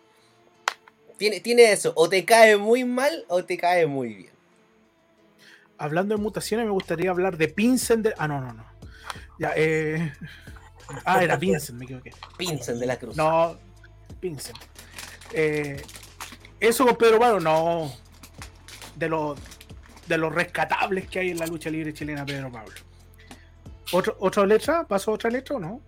Tiene, 1.19 1.41
tiene 1.41 1.71
eso, 1.71 1.93
o 1.97 2.09
te 2.09 2.25
cae 2.25 2.57
muy 2.57 2.85
mal 2.85 3.27
o 3.29 3.45
te 3.45 3.59
cae 3.59 3.87
muy 3.87 4.15
bien. 4.15 4.33
Hablando 5.77 6.17
de 6.17 6.23
mutaciones, 6.23 6.65
me 6.65 6.73
gustaría 6.73 7.11
hablar 7.11 7.37
de 7.37 7.47
Pincen 7.49 8.03
de. 8.03 8.15
Ah, 8.17 8.27
no, 8.27 8.41
no, 8.41 8.55
no. 8.55 8.65
Ya, 9.39 9.53
eh. 9.55 10.15
Ah, 11.05 11.23
era 11.23 11.39
Pincen, 11.39 11.77
me 11.77 11.85
equivoqué. 11.85 12.13
Pincen 12.39 12.81
de 12.81 12.87
la 12.87 12.99
Cruz. 12.99 13.15
No, 13.15 13.59
Pincen. 14.19 14.57
Eh, 15.35 15.83
eso 16.59 16.87
con 16.87 16.97
Pedro 16.97 17.19
Pablo, 17.19 17.39
no. 17.39 17.93
De 18.97 19.11
los 19.11 19.39
de 20.07 20.17
los 20.17 20.35
rescatables 20.35 21.07
que 21.07 21.19
hay 21.19 21.31
en 21.31 21.39
la 21.39 21.47
lucha 21.47 21.69
libre 21.69 21.93
chilena, 21.93 22.25
Pedro 22.25 22.51
Pablo. 22.51 22.73
¿Otra 23.93 24.47
letra? 24.47 24.87
¿Pasó 24.87 25.13
otra 25.13 25.31
letra 25.31 25.57
o 25.57 25.61
no? 25.61 25.81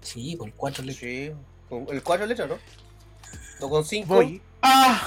Sí, 0.00 0.36
con 0.36 0.50
cuatro 0.50 0.84
letras. 0.84 1.00
Sí, 1.00 1.32
con 1.68 1.86
el 1.88 2.02
cuatro 2.02 2.26
letras, 2.26 2.48
¿no? 2.48 2.58
O 3.60 3.70
con 3.70 3.84
cinco. 3.84 4.14
Voy. 4.14 4.42
¡Ah! 4.60 5.00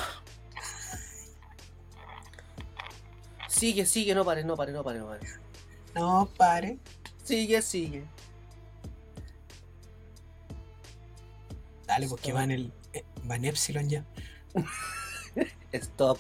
Sigue, 3.47 3.85
sigue, 3.85 4.15
no 4.15 4.25
pare, 4.25 4.43
no 4.43 4.55
pare, 4.57 4.71
no 4.71 4.83
pare, 4.83 4.99
no 4.99 5.07
pare. 5.07 5.27
No 5.93 6.29
pare. 6.37 6.79
Sigue, 7.23 7.61
sigue. 7.61 8.05
Dale, 11.85 12.07
porque 12.07 12.33
va 12.33 12.43
en 12.43 12.51
el. 12.51 12.73
Eh, 12.93 13.03
va 13.29 13.35
en 13.35 13.45
Epsilon 13.45 13.89
ya. 13.89 14.03
Stop. 15.73 16.19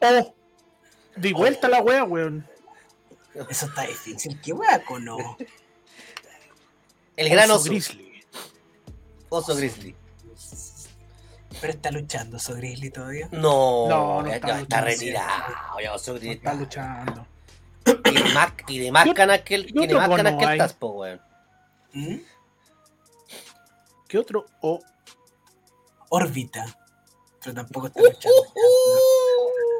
Oh, 0.00 0.34
di 1.16 1.32
vuelta 1.32 1.68
la 1.68 1.80
wea, 1.80 2.04
weón. 2.04 2.46
Eso 3.34 3.66
está 3.66 3.82
difícil. 3.82 4.40
¿Qué 4.40 4.52
wea 4.52 4.82
no? 5.00 5.36
El 7.16 7.28
gran 7.28 7.50
oso. 7.50 7.64
Grizzly. 7.64 8.24
Oso 9.28 9.56
Grizzly. 9.56 9.94
Pero 11.60 11.72
está 11.72 11.90
luchando 11.90 12.36
Oso 12.36 12.54
Grizzly 12.54 12.90
todavía. 12.90 13.28
No, 13.30 13.88
no, 13.88 14.26
está, 14.26 14.80
retirado. 14.80 15.80
Ya 15.82 15.94
Oso 15.94 16.14
Grizzly 16.14 16.36
está 16.36 16.54
luchando. 16.54 17.26
Tiene 18.04 18.34
más, 18.34 18.52
tiene 18.66 18.92
más 18.92 19.12
canas 19.14 19.40
que 19.40 19.54
el, 19.56 19.72
tiene 19.72 19.94
más 19.94 20.08
canas 20.08 20.34
que 20.38 20.44
el 20.44 20.58
Taspo, 20.58 20.90
weón. 20.90 21.20
¿Mm? 21.92 22.16
¿Qué 24.08 24.18
otro? 24.18 24.46
O 24.60 24.80
órbita. 26.10 26.66
Pero 27.42 27.54
tampoco 27.54 27.86
está 27.88 28.00
luchando. 28.00 28.36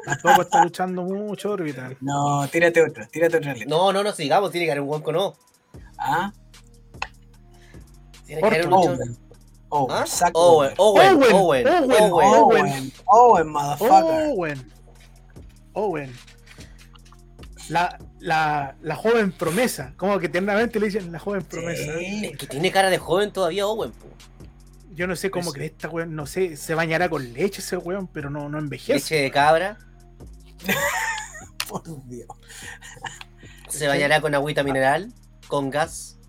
Tampoco 0.05 0.41
está 0.41 0.63
luchando 0.63 1.03
mucho, 1.03 1.51
Orbital. 1.51 1.97
No, 2.01 2.47
tírate 2.49 2.83
otra, 2.83 3.07
tírate 3.07 3.37
otra 3.37 3.53
letra. 3.53 3.69
No, 3.69 3.93
no, 3.93 4.03
no, 4.03 4.11
sigamos, 4.11 4.51
tiene 4.51 4.65
que 4.65 4.71
haber 4.71 4.81
un 4.81 4.89
Wonko 4.89 5.11
no. 5.11 5.33
Ah, 5.97 6.33
Tiene 8.25 8.41
que 8.41 8.47
haber 8.47 8.67
un 8.67 8.73
Owen. 8.73 9.17
Owen, 9.69 9.95
¿Ah? 9.97 10.05
Owen, 10.33 10.73
Owen. 10.77 11.17
Owen, 11.17 11.33
Owen, 11.33 11.67
Owen, 11.67 11.67
Owen, 11.71 12.07
Owen. 12.11 12.65
Owen, 12.65 12.93
Owen, 13.05 13.47
motherfucker. 13.47 14.29
Owen. 14.35 14.71
Owen. 15.73 16.13
La, 17.69 17.97
la, 18.19 18.75
la 18.81 18.95
joven 18.95 19.31
promesa. 19.31 19.93
Como 19.97 20.19
que 20.19 20.29
tiernamente 20.29 20.79
le 20.79 20.87
dicen 20.87 21.11
la 21.11 21.17
joven 21.17 21.43
promesa. 21.43 21.97
Sí. 21.97 22.25
Es 22.25 22.37
que 22.37 22.45
tiene 22.45 22.71
cara 22.71 22.89
de 22.89 22.97
joven 22.97 23.31
todavía 23.31 23.65
Owen, 23.65 23.91
po. 23.91 24.07
Yo 24.93 25.07
no 25.07 25.15
sé 25.15 25.31
cómo 25.31 25.43
Eso. 25.49 25.53
que 25.53 25.65
esta 25.65 25.89
weón, 25.89 26.15
no 26.15 26.25
sé, 26.25 26.55
se 26.55 26.75
bañará 26.75 27.09
con 27.09 27.33
leche 27.33 27.61
ese 27.61 27.77
weón, 27.77 28.07
pero 28.07 28.29
no, 28.29 28.47
no 28.49 28.59
envejece. 28.59 28.93
Leche 28.93 29.15
de 29.23 29.31
cabra. 29.31 29.77
Por 31.67 31.83
Dios. 32.07 32.27
Se 33.69 33.87
bañará 33.87 34.21
con 34.21 34.35
agüita 34.35 34.63
mineral, 34.63 35.11
con 35.47 35.69
gas. 35.71 36.19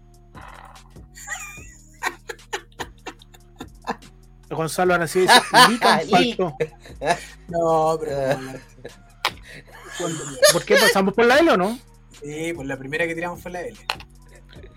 Gonzalo 4.50 4.94
ahora 4.94 5.06
sí 5.08 5.20
dice, 5.20 5.32
"Lican 5.68 6.00
Li- 6.06 6.34
faltó". 6.34 6.56
No, 7.48 7.98
pero. 8.00 8.16
Ah. 8.30 8.54
¿Por 10.52 10.64
qué 10.64 10.76
pasamos 10.76 11.14
por 11.14 11.24
la 11.26 11.38
L 11.38 11.50
o 11.50 11.56
no? 11.56 11.78
Sí, 12.22 12.52
pues 12.54 12.66
la 12.68 12.76
primera 12.78 13.06
que 13.06 13.14
tiramos 13.14 13.40
fue 13.42 13.50
la 13.50 13.60
L. 13.62 13.76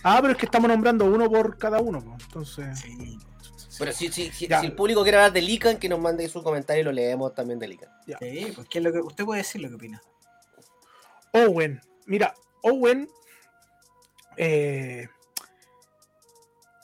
Ah, 0.04 0.18
pero 0.22 0.32
es 0.34 0.38
que 0.38 0.46
estamos 0.46 0.68
nombrando 0.70 1.06
uno 1.06 1.30
por 1.30 1.58
cada 1.58 1.80
uno, 1.80 2.02
po. 2.04 2.16
entonces. 2.20 2.80
Sí. 2.80 3.20
Pero 3.80 3.92
si, 3.92 4.12
si, 4.12 4.32
si, 4.32 4.46
el 4.46 4.74
público 4.74 5.04
quiere 5.04 5.18
hablar 5.18 5.34
de 5.34 5.42
Lican, 5.42 5.78
que 5.78 5.90
nos 5.90 6.00
mande 6.00 6.28
su 6.30 6.42
comentario 6.42 6.82
y 6.82 6.86
lo 6.86 6.92
leemos 6.92 7.34
también 7.34 7.60
de 7.60 7.68
Lican. 7.68 7.90
Sí, 8.20 8.52
pues 8.56 8.68
¿qué 8.70 8.80
es 8.80 8.84
lo 8.84 8.92
que. 8.92 9.00
Usted 9.00 9.26
puede 9.26 9.42
decir 9.42 9.62
lo 9.62 9.70
que 9.70 9.76
opina. 9.76 10.02
Owen, 11.34 11.82
mira, 12.06 12.34
Owen 12.64 13.08
eh, 14.38 15.08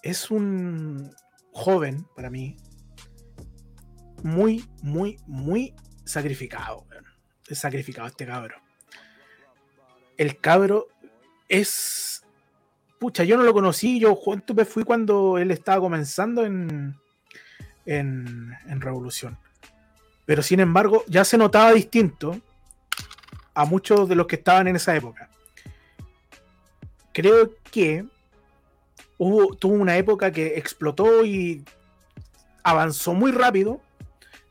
es 0.02 0.32
un 0.32 1.16
joven 1.52 2.06
para 2.16 2.30
mí 2.30 2.58
muy, 4.24 4.66
muy, 4.82 5.18
muy 5.28 5.76
sacrificado. 6.06 6.86
Es 7.48 7.60
sacrificado 7.60 8.08
este 8.08 8.26
cabro. 8.26 8.62
El 10.18 10.39
cabro 10.39 10.88
es. 11.50 12.23
Pucha, 13.04 13.26
yo 13.26 13.36
no 13.36 13.43
lo 13.43 13.54
conocí, 13.54 13.99
yo 13.99 14.18
fui 14.66 14.86
cuando 14.86 15.38
él 15.38 15.51
estaba 15.51 15.82
comenzando 15.82 16.45
en, 16.45 16.95
en, 17.86 18.56
en 18.66 18.80
Revolución. 18.80 19.38
Pero 20.26 20.41
sin 20.41 20.62
embargo, 20.62 21.04
ya 21.08 21.26
se 21.26 21.38
notaba 21.38 21.74
distinto 21.74 22.39
a 23.54 23.66
muchos 23.66 24.08
de 24.08 24.16
los 24.16 24.26
que 24.26 24.38
estaban 24.38 24.70
en 24.70 24.78
esa 24.78 24.95
época. 24.95 25.30
Creo 27.12 27.51
que 27.70 28.06
hubo, 29.18 29.54
tuvo 29.54 29.74
una 29.74 29.97
época 29.97 30.32
que 30.32 30.58
explotó 30.58 31.26
y 31.26 31.66
avanzó 32.64 33.14
muy 33.14 33.34
rápido, 33.34 33.82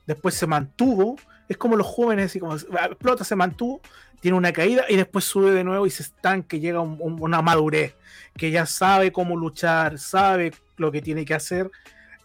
después 0.06 0.34
se 0.34 0.46
mantuvo, 0.46 1.16
es 1.48 1.56
como 1.56 1.74
los 1.74 1.86
jóvenes, 1.86 2.26
así 2.26 2.38
como 2.38 2.54
explota, 2.54 3.24
se 3.24 3.34
mantuvo, 3.34 3.80
tiene 4.22 4.38
una 4.38 4.52
caída 4.52 4.84
y 4.88 4.96
después 4.96 5.24
sube 5.24 5.50
de 5.50 5.64
nuevo 5.64 5.84
y 5.84 5.90
se 5.90 6.04
estanca, 6.04 6.56
llega 6.56 6.78
a 6.78 6.82
un- 6.82 6.96
un- 7.00 7.20
una 7.20 7.42
madurez, 7.42 7.94
que 8.36 8.50
ya 8.52 8.64
sabe 8.66 9.12
cómo 9.12 9.36
luchar, 9.36 9.98
sabe 9.98 10.52
lo 10.76 10.90
que 10.92 11.02
tiene 11.02 11.24
que 11.24 11.34
hacer, 11.34 11.70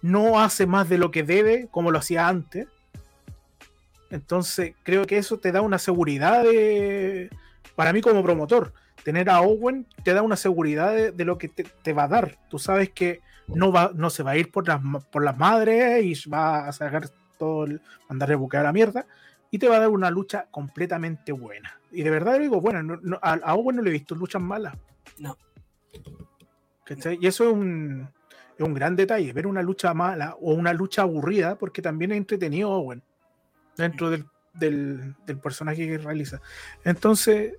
no 0.04 0.40
hace 0.40 0.68
más 0.68 0.88
de 0.88 1.00
lo 1.00 1.10
que 1.10 1.24
debe, 1.24 1.68
como 1.72 1.92
lo 1.92 1.98
hacía 1.98 2.28
antes. 2.28 2.68
Entonces, 4.10 4.74
creo 4.84 5.06
que 5.06 5.18
eso 5.18 5.38
te 5.40 5.52
da 5.52 5.62
una 5.62 5.80
seguridad 5.80 6.44
de, 6.44 7.30
para 7.76 7.92
mí 7.94 8.02
como 8.02 8.24
promotor. 8.24 8.74
Tener 9.04 9.30
a 9.30 9.42
Owen 9.42 9.86
te 10.04 10.14
da 10.14 10.22
una 10.22 10.36
seguridad 10.36 10.94
de, 10.94 11.12
de 11.12 11.26
lo 11.26 11.38
que 11.38 11.50
te, 11.50 11.94
va 11.94 12.04
a 12.04 12.08
dar. 12.08 12.38
Tú 12.50 12.60
sabes 12.60 12.90
que 12.92 13.22
no, 13.48 13.72
va, 13.72 13.92
no 13.96 14.10
se 14.10 14.22
va 14.24 14.32
a 14.32 14.38
ir 14.38 14.52
por 14.52 14.68
las, 14.68 14.82
por 15.12 15.24
las 15.24 15.38
madres 15.38 16.04
y 16.04 16.30
va 16.30 16.68
a 16.68 16.72
sacar 16.72 17.10
todo, 17.40 17.66
el, 17.66 17.82
mandar 18.08 18.36
buque 18.36 18.58
a 18.58 18.64
la 18.64 18.74
mierda. 18.74 19.06
Y 19.52 19.60
te 19.60 19.68
va 19.70 19.78
a 19.78 19.80
dar 19.80 19.90
una 19.90 20.10
lucha 20.12 20.48
completamente 20.52 21.32
buena. 21.32 21.80
Y 21.92 22.04
de 22.04 22.10
verdad 22.10 22.40
digo, 22.40 22.60
bueno, 22.62 22.84
no- 22.84 23.00
no- 23.02 23.20
a, 23.22 23.34
a 23.34 23.56
Owen 23.56 23.78
no 23.78 23.82
le 23.82 23.90
he 23.90 23.94
visto 23.94 24.14
luchas 24.16 24.42
malas. 24.42 24.76
No. 25.20 25.38
¿Cachai? 26.84 27.18
Y 27.22 27.28
eso 27.28 27.46
es 27.46 27.54
un, 27.54 28.08
es 28.58 28.66
un 28.66 28.74
gran 28.74 28.96
detalle, 28.96 29.34
ver 29.34 29.48
una 29.48 29.62
lucha 29.62 29.94
mala 29.94 30.36
o 30.42 30.54
una 30.54 30.74
lucha 30.74 31.02
aburrida, 31.04 31.58
porque 31.58 31.82
también 31.82 32.12
es 32.12 32.18
entretenido 32.18 32.70
Owen 32.72 33.04
dentro 33.76 34.10
del, 34.10 34.26
del, 34.54 35.16
del 35.26 35.38
personaje 35.40 35.86
que 35.88 35.98
realiza. 35.98 36.42
Entonces, 36.84 37.56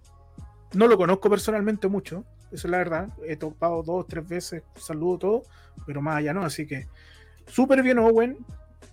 no 0.74 0.86
lo 0.86 0.96
conozco 0.96 1.28
personalmente 1.30 1.88
mucho, 1.88 2.24
eso 2.50 2.66
es 2.66 2.70
la 2.70 2.78
verdad. 2.78 3.08
He 3.26 3.36
topado 3.36 3.82
dos, 3.82 4.06
tres 4.06 4.26
veces, 4.26 4.62
saludo 4.76 5.18
todo, 5.18 5.42
pero 5.86 6.00
más 6.00 6.16
allá 6.16 6.32
no, 6.32 6.42
así 6.42 6.66
que 6.66 6.88
súper 7.46 7.82
bien 7.82 7.98
Owen. 7.98 8.38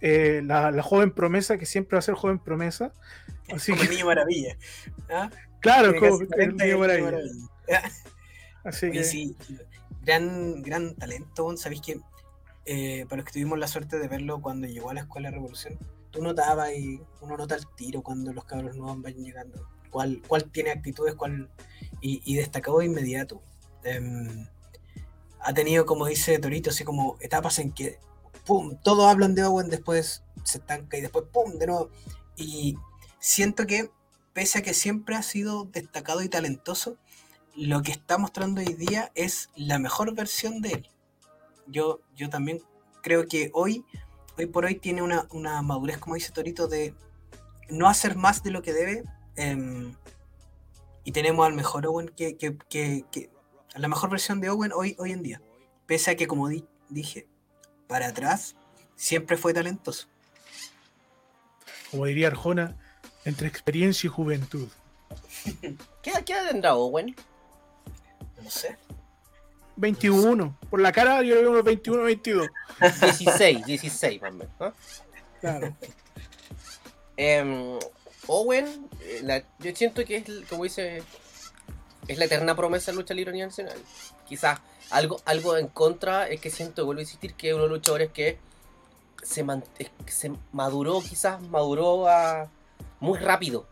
Eh, 0.02 0.42
la, 0.44 0.72
la 0.72 0.84
joven 0.84 1.12
promesa, 1.12 1.58
que 1.58 1.66
siempre 1.66 1.96
va 1.96 2.00
a 2.00 2.04
ser 2.04 2.16
joven 2.16 2.40
promesa. 2.40 2.94
Así 3.54 3.72
Como 3.72 3.84
el 3.84 3.90
que, 3.90 3.96
niño 3.96 4.06
maravilla. 4.08 4.58
¿Ah? 5.10 5.30
claro, 5.60 5.92
Tiene 5.92 6.08
como 6.10 6.22
el 6.22 6.28
40 6.28 6.66
y 6.66 6.68
niño 6.68 6.74
el 6.74 6.80
maravilla. 6.80 7.12
maravilla. 7.12 7.92
Así 8.64 8.86
Oye, 8.88 8.94
que, 9.00 9.04
sí, 9.04 9.36
gran, 10.04 10.62
gran 10.62 10.96
talento. 10.96 11.56
Sabéis 11.58 11.82
que 11.82 12.00
eh, 12.66 13.06
para 13.08 13.18
los 13.18 13.26
que 13.26 13.34
tuvimos 13.34 13.60
la 13.60 13.68
suerte 13.68 14.00
de 14.00 14.08
verlo 14.08 14.42
cuando 14.42 14.68
llegó 14.68 14.90
a 14.90 14.94
la 14.94 15.02
escuela 15.02 15.30
de 15.30 15.36
Revolución, 15.36 15.78
tú 16.12 16.22
notabas 16.24 16.74
y 16.74 17.00
uno 17.22 17.38
nota 17.38 17.56
el 17.56 17.66
tiro 17.76 18.02
cuando 18.02 18.34
los 18.34 18.46
cabros 18.46 18.76
nuevos 18.76 19.02
van 19.02 19.14
llegando. 19.16 19.68
Cuál, 19.92 20.22
cuál 20.28 20.46
tiene 20.52 20.72
actitudes, 20.72 21.16
cuál. 21.16 21.50
Y, 22.02 22.22
y 22.26 22.36
destacado 22.36 22.80
de 22.80 22.86
inmediato. 22.86 23.42
Em, 23.84 24.48
ha 25.40 25.54
tenido, 25.54 25.86
como 25.86 26.08
dice 26.08 26.38
Torito, 26.40 26.72
así 26.72 26.84
como 26.84 27.18
etapas 27.20 27.60
en 27.60 27.72
que, 27.72 28.00
¡pum! 28.46 28.78
Todos 28.84 29.06
hablan 29.08 29.36
de 29.36 29.44
Owen, 29.44 29.70
después 29.70 30.24
se 30.44 30.60
estanca 30.60 30.98
y 30.98 31.02
después, 31.02 31.26
¡pum! 31.32 31.58
De 31.58 31.68
nuevo. 31.68 31.90
Y 32.36 32.78
siento 33.20 33.66
que, 33.66 33.90
pese 34.34 34.60
a 34.60 34.62
que 34.62 34.74
siempre 34.74 35.16
ha 35.16 35.24
sido 35.24 35.66
destacado 35.66 36.22
y 36.22 36.30
talentoso, 36.30 36.98
lo 37.56 37.82
que 37.82 37.92
está 37.92 38.18
mostrando 38.18 38.62
hoy 38.62 38.74
día 38.74 39.12
es 39.16 39.50
la 39.56 39.80
mejor 39.80 40.14
versión 40.14 40.62
de 40.62 40.70
él. 40.74 40.90
Yo, 41.68 42.02
yo 42.16 42.30
también 42.30 42.62
creo 43.02 43.28
que 43.28 43.50
hoy, 43.54 43.86
hoy 44.38 44.46
por 44.48 44.66
hoy 44.66 44.76
tiene 44.76 45.02
una, 45.02 45.28
una 45.32 45.62
madurez, 45.62 45.98
como 45.98 46.16
dice 46.16 46.32
Torito, 46.32 46.68
de 46.68 46.94
no 47.70 47.88
hacer 47.88 48.16
más 48.16 48.44
de 48.44 48.52
lo 48.52 48.62
que 48.62 48.74
debe. 48.74 49.04
em, 49.38 49.96
y 51.04 51.12
tenemos 51.12 51.46
al 51.46 51.54
mejor 51.54 51.86
Owen 51.88 52.10
que, 52.10 52.36
que, 52.38 52.58
que- 52.70 53.06
que- 53.12 53.30
la 53.76 53.88
mejor 53.88 54.10
versión 54.10 54.40
de 54.42 54.50
Owen 54.50 54.72
hoy, 54.74 54.96
hoy 55.00 55.12
en 55.12 55.22
día. 55.22 55.42
Pese 55.86 56.12
a 56.12 56.16
que, 56.16 56.26
como 56.28 56.48
di- 56.48 56.66
dije, 56.90 57.28
para 57.88 58.08
atrás 58.08 58.56
siempre 58.96 59.38
fue 59.38 59.54
talentoso. 59.54 60.08
como 61.92 62.06
diría 62.06 62.28
Arjona, 62.28 62.76
entre 63.26 63.48
experiencia 63.48 64.08
y 64.08 64.12
juventud. 64.12 64.68
¿Qué, 66.02 66.12
qué 66.26 66.34
edad 66.34 66.50
tendrá 66.50 66.76
Owen? 66.76 67.16
No 68.44 68.50
sé. 68.50 68.78
21. 69.78 70.58
Por 70.70 70.80
la 70.82 70.92
cara 70.92 71.22
yo 71.22 71.36
le 71.36 71.42
veo 71.42 71.52
unos 71.52 71.64
21, 71.64 72.04
22. 72.04 72.48
16, 73.02 73.66
16 73.66 74.22
más 74.22 74.32
o 74.32 74.34
menos. 74.36 74.74
Claro. 75.42 75.76
Em, 77.18 77.78
Owen, 78.28 78.88
eh, 79.02 79.22
la- 79.24 79.44
yo 79.60 79.76
siento 79.76 80.04
que 80.06 80.18
es, 80.18 80.26
como 80.50 80.64
dice, 80.64 81.04
es 82.08 82.18
la 82.18 82.26
eterna 82.26 82.56
promesa 82.56 82.92
de 82.92 82.98
lucha 82.98 83.14
libre 83.14 83.38
nacional. 83.38 83.78
Quizás 84.28 84.60
algo, 84.90 85.20
algo 85.26 85.58
en 85.58 85.68
contra 85.68 86.28
es 86.28 86.40
que 86.42 86.50
siento, 86.50 86.86
vuelvo 86.86 87.00
a 87.00 87.04
insistir, 87.04 87.34
que 87.36 87.54
uno 87.54 87.64
de 87.64 87.70
los 87.70 87.78
luchadores 87.80 88.12
que 88.12 88.38
se, 89.24 89.44
man- 89.44 89.64
se 90.08 90.32
maduró, 90.52 91.02
quizás 91.02 91.42
maduró 91.42 92.08
a- 92.08 92.50
muy 93.00 93.18
rápido. 93.20 93.68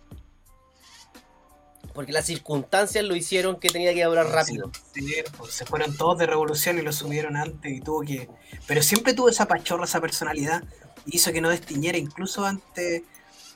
Porque 1.94 2.12
las 2.12 2.26
circunstancias 2.26 3.06
lo 3.06 3.16
hicieron 3.16 3.60
que 3.60 3.70
tenía 3.70 3.94
que 3.94 4.04
durar 4.04 4.28
rápido. 4.28 4.72
Sí, 4.94 5.14
pues, 5.38 5.54
se 5.54 5.66
fueron 5.66 5.96
todos 5.96 6.18
de 6.18 6.26
revolución 6.26 6.80
y 6.80 6.82
lo 6.82 6.92
subieron 6.92 7.38
antes 7.38 7.72
y 7.72 7.82
tuvo 7.82 8.02
que. 8.02 8.30
Pero 8.66 8.82
siempre 8.82 9.14
tuvo 9.14 9.30
esa 9.30 9.48
pachorra, 9.48 9.86
esa 9.86 10.02
personalidad. 10.02 10.64
Y 11.06 11.18
hizo 11.18 11.32
que 11.32 11.42
no 11.42 11.50
destiñera 11.50 11.98
incluso 12.00 12.46
ante, 12.46 13.04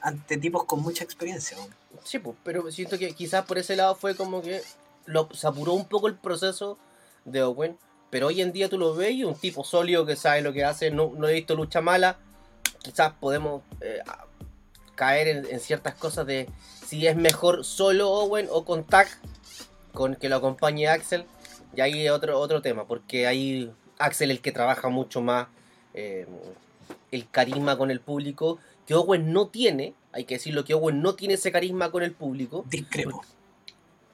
ante 0.01 0.37
tipos 0.37 0.65
con 0.65 0.81
mucha 0.83 1.03
experiencia. 1.03 1.57
Sí, 2.03 2.19
pues, 2.19 2.37
pero 2.43 2.69
siento 2.71 2.99
que 2.99 3.11
quizás 3.15 3.43
por 3.45 3.57
ese 3.57 3.75
lado 3.75 3.95
fue 3.95 4.15
como 4.15 4.41
que 4.43 4.61
lo, 5.05 5.29
se 5.33 5.47
apuró 5.47 5.73
un 5.73 5.85
poco 5.85 6.07
el 6.07 6.15
proceso 6.15 6.77
de 7.27 7.43
Owen. 7.43 7.77
Pero 8.09 8.27
hoy 8.27 8.41
en 8.41 8.51
día 8.51 8.69
tú 8.69 8.77
lo 8.77 8.95
ves 8.95 9.11
y 9.11 9.23
un 9.23 9.35
tipo 9.35 9.63
sólido 9.63 10.05
que 10.05 10.15
sabe 10.15 10.41
lo 10.41 10.53
que 10.53 10.63
hace. 10.63 10.91
No, 10.91 11.11
no 11.15 11.27
he 11.27 11.33
visto 11.33 11.55
lucha 11.55 11.81
mala. 11.81 12.17
Quizás 12.81 13.13
podemos 13.19 13.63
eh, 13.81 13.99
caer 14.95 15.45
en, 15.49 15.59
ciertas 15.59 15.95
cosas 15.95 16.25
de 16.25 16.49
si 16.85 17.05
es 17.05 17.15
mejor 17.15 17.65
solo 17.65 18.09
Owen 18.09 18.47
o 18.49 18.63
con 18.63 18.85
tag, 18.85 19.07
con 19.93 20.15
que 20.15 20.29
lo 20.29 20.37
acompañe 20.37 20.87
Axel. 20.87 21.25
Y 21.75 21.81
ahí 21.81 22.07
otro, 22.09 22.39
otro 22.39 22.61
tema, 22.61 22.85
porque 22.85 23.27
ahí 23.27 23.71
Axel 23.99 24.31
el 24.31 24.41
que 24.41 24.51
trabaja 24.51 24.87
mucho 24.87 25.21
más 25.21 25.47
eh, 25.93 26.25
el 27.11 27.29
carisma 27.29 27.77
con 27.77 27.91
el 27.91 27.99
público 27.99 28.57
que 28.87 28.95
Owen 28.95 29.33
no 29.33 29.49
tiene, 29.49 29.93
hay 30.13 30.23
que 30.23 30.35
decirlo 30.35 30.63
que 30.63 30.73
Owen 30.73 31.01
no 31.01 31.13
tiene 31.15 31.33
ese 31.33 31.51
carisma 31.51 31.91
con 31.91 32.03
el 32.03 32.13
público. 32.13 32.65
Discrepo. 32.69 33.21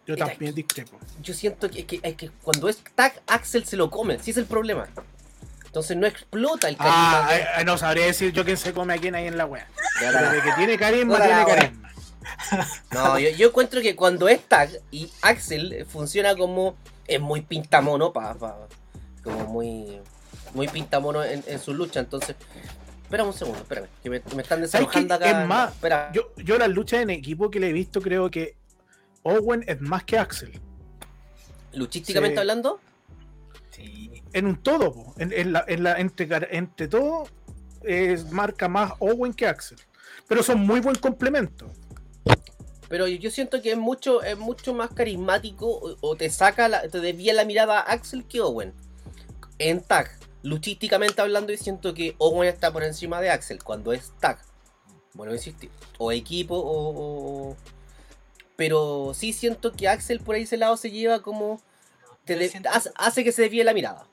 Yo 0.06 0.18
también 0.18 0.54
discrepo. 0.54 0.98
Yo 1.22 1.34
siento 1.34 1.70
que, 1.70 1.86
que, 1.86 2.32
cuando 2.44 2.68
es 2.68 2.84
tag, 2.96 3.22
Axel 3.28 3.66
se 3.66 3.78
lo 3.78 3.90
come, 3.90 4.20
sí 4.20 4.32
es 4.32 4.38
el 4.38 4.46
problema. 4.46 4.88
Entonces 5.66 5.98
no 5.98 6.06
explota 6.06 6.68
el 6.70 6.78
carisma. 6.78 7.28
Ah, 7.28 7.62
eh, 7.62 7.66
no 7.66 7.78
sabría 7.78 8.06
decir 8.06 8.32
yo 8.32 8.44
quién 8.46 8.58
se 8.58 8.74
come 8.74 8.94
a 8.94 8.98
quién 8.98 9.16
ahí 9.16 9.28
en 9.28 9.38
la 9.38 9.46
wea. 9.46 9.68
Que 10.00 10.52
tiene 10.58 10.78
carisma, 10.78 11.20
tiene 11.20 11.46
carisma. 11.46 11.90
No, 12.92 13.20
yo, 13.20 13.30
yo, 13.32 13.48
encuentro 13.48 13.82
que 13.82 13.96
cuando 13.96 14.28
es 14.28 14.42
tag 14.48 14.70
y 14.92 15.10
Axel 15.22 15.86
funciona 15.90 16.36
como. 16.36 16.76
Es 17.06 17.20
muy 17.20 17.42
pintamono, 17.42 18.14
pa, 18.14 18.36
como 19.24 19.46
muy. 19.46 20.00
Muy 20.54 20.68
pintamono 20.68 21.24
en, 21.24 21.44
en 21.48 21.60
su 21.60 21.74
lucha. 21.74 22.00
Entonces, 22.00 22.36
espera 23.04 23.24
un 23.24 23.34
segundo, 23.34 23.60
espérame, 23.60 23.88
que 24.02 24.10
me, 24.10 24.42
están 24.42 24.62
desalojando 24.62 25.14
acá. 25.14 25.42
Es 25.42 25.48
más, 25.48 25.74
Yo, 26.14 26.32
yo 26.38 26.58
las 26.58 26.70
luchas 26.70 27.02
en 27.02 27.10
equipo 27.10 27.52
que 27.52 27.60
le 27.60 27.70
he 27.70 27.74
visto, 27.74 28.02
creo 28.02 28.32
que 28.32 28.56
Owen 29.24 29.64
es 29.68 29.82
más 29.82 30.04
que 30.04 30.18
Axel. 30.18 30.60
¿Luchísticamente 31.74 32.40
hablando? 32.40 32.80
Sí. 33.72 34.24
En 34.34 34.46
un 34.46 34.62
todo, 34.62 35.14
en, 35.18 35.54
la, 35.54 35.66
en 35.68 35.84
la, 35.84 36.00
entre, 36.00 36.28
entre 36.56 36.88
todo, 36.88 37.28
es, 37.82 38.32
marca 38.32 38.68
más 38.68 38.94
Owen 39.00 39.34
que 39.34 39.48
Axel. 39.48 39.78
Pero 40.28 40.44
son 40.44 40.60
muy 40.60 40.80
buen 40.80 40.96
complemento. 40.96 41.70
Pero 42.90 43.08
yo 43.08 43.32
siento 43.32 43.62
que 43.62 43.72
es 43.72 43.78
mucho, 43.78 44.22
es 44.22 44.38
mucho 44.38 44.74
más 44.74 44.92
carismático 44.92 45.98
o, 46.00 46.16
te 46.16 46.30
saca, 46.30 46.68
la, 46.68 46.88
te 46.88 47.00
desvía 47.00 47.34
la 47.34 47.46
mirada 47.46 47.80
a 47.80 47.92
Axel 47.92 48.26
que 48.26 48.42
Owen. 48.42 48.74
En 49.58 49.82
tag, 49.82 50.12
luchísticamente 50.44 51.22
hablando, 51.22 51.52
y 51.52 51.58
siento 51.58 51.94
que 51.94 52.16
Owen 52.20 52.50
está 52.50 52.72
por 52.72 52.84
encima 52.84 53.20
de 53.20 53.32
Axel 53.32 53.64
cuando 53.64 53.94
es 53.94 54.14
tag. 54.20 54.40
Bueno, 55.14 55.34
insistir. 55.34 55.70
O 55.98 56.12
equipo 56.12 56.56
o, 56.56 57.56
pero 58.56 59.14
sí 59.14 59.34
siento 59.34 59.72
que 59.72 59.88
Axel 59.88 60.20
por 60.20 60.36
ahí 60.36 60.44
ese 60.44 60.58
lado 60.58 60.78
se 60.78 60.92
lleva 60.92 61.22
como. 61.22 61.62
hace, 62.96 63.24
que 63.24 63.32
se 63.32 63.44
desvíe 63.44 63.64
la 63.64 63.74
mirada. 63.74 64.08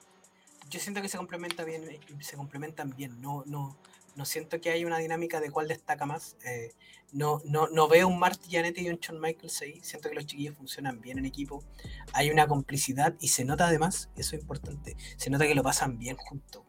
Yo 0.69 0.79
siento 0.81 1.03
que 1.03 1.09
se 1.09 1.19
complementa 1.19 1.65
bien, 1.65 1.89
eh, 1.89 2.01
se 2.21 2.37
complementan 2.37 2.91
bien. 2.97 3.21
No, 3.21 3.43
no, 3.47 3.77
no 4.17 4.25
siento 4.25 4.61
que 4.61 4.71
haya 4.71 4.87
una 4.87 4.99
dinámica 4.99 5.41
de 5.41 5.51
cuál 5.51 5.69
destaca 5.69 6.07
más. 6.07 6.37
Eh, 6.45 6.73
no, 7.13 7.41
no, 7.45 7.69
no 7.69 7.89
veo 7.89 8.07
un 8.07 8.19
Marty 8.19 8.51
Janetti 8.51 8.83
y 8.83 8.89
un 8.89 8.97
Shawn 8.97 9.21
Michaels 9.21 9.63
ahí. 9.63 9.81
Siento 9.83 10.09
que 10.09 10.15
los 10.15 10.27
chiquillos 10.27 10.57
funcionan 10.57 11.01
bien 11.01 11.19
en 11.19 11.27
equipo. 11.27 11.65
Hay 12.13 12.31
una 12.31 12.47
complicidad 12.47 13.15
y 13.21 13.29
se 13.29 13.45
nota 13.45 13.67
además, 13.67 14.11
eso 14.17 14.37
es 14.37 14.43
importante, 14.43 14.97
se 15.17 15.31
nota 15.31 15.47
que 15.47 15.55
lo 15.55 15.63
pasan 15.63 15.99
bien 15.99 16.17
juntos. 16.17 16.63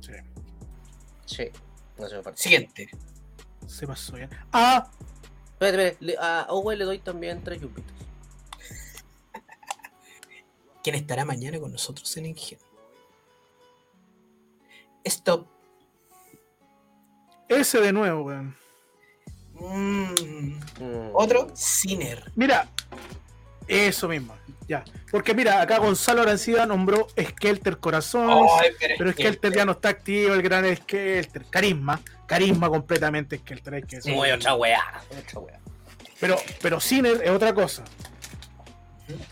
Sí. 0.00 0.12
Sí. 1.24 1.50
Siguiente. 2.34 2.88
Se 3.66 3.86
pasó 3.86 4.16
ya. 4.16 4.28
Ah, 4.52 4.90
Espérate, 5.58 5.88
espérate. 5.88 6.16
a 6.20 6.46
Owen 6.50 6.78
le 6.78 6.84
doy 6.84 6.98
también 6.98 7.42
tres 7.42 7.60
yupitos. 7.62 7.92
¿Quién 10.84 10.96
estará 10.96 11.24
mañana 11.24 11.58
con 11.58 11.72
nosotros 11.72 12.14
en 12.18 12.26
Ingen? 12.26 12.58
Stop. 15.02 15.46
Ese 17.48 17.80
de 17.80 17.92
nuevo, 17.92 18.22
weón. 18.22 18.54
Mm. 19.54 20.12
Mm. 20.78 21.10
Otro, 21.14 21.48
Ciner. 21.56 22.30
Mira, 22.34 22.68
eso 23.66 24.08
mismo. 24.08 24.36
Ya. 24.68 24.84
Porque 25.10 25.34
mira, 25.34 25.60
acá 25.60 25.78
Gonzalo 25.78 26.22
Arancida 26.22 26.66
nombró 26.66 27.06
Skelter 27.20 27.78
Corazón. 27.78 28.46
pero, 28.98 29.12
Skelter 29.12 29.54
ya 29.54 29.64
no 29.64 29.72
está 29.72 29.90
activo, 29.90 30.34
el 30.34 30.42
gran 30.42 30.64
Skelter. 30.76 31.44
Carisma, 31.48 32.00
carisma 32.26 32.68
completamente 32.68 33.38
Skelter. 33.38 33.74
Hay 33.74 33.82
que 33.82 34.00
Muy 34.10 34.30
otra 34.30 34.54
weá. 34.54 34.82
Pero, 36.18 36.36
pero 36.60 36.80
Sinner 36.80 37.22
es 37.22 37.30
otra 37.30 37.54
cosa. 37.54 37.84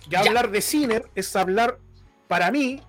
Ya, 0.08 0.20
hablar 0.20 0.50
de 0.50 0.60
Sinner 0.60 1.08
es 1.14 1.34
hablar, 1.34 1.78
para 2.28 2.50
mí, 2.52 2.80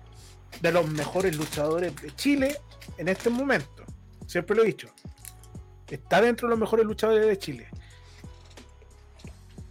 de 0.60 0.72
los 0.72 0.88
mejores 0.88 1.36
luchadores 1.36 1.96
de 1.96 2.14
Chile 2.14 2.58
en 2.96 3.08
este 3.08 3.28
momento. 3.28 3.84
Siempre 4.26 4.54
lo 4.54 4.62
he 4.62 4.66
dicho. 4.66 4.88
Está 5.88 6.20
dentro 6.20 6.48
de 6.48 6.50
los 6.50 6.58
mejores 6.58 6.86
luchadores 6.86 7.26
de 7.26 7.38
Chile. 7.38 7.68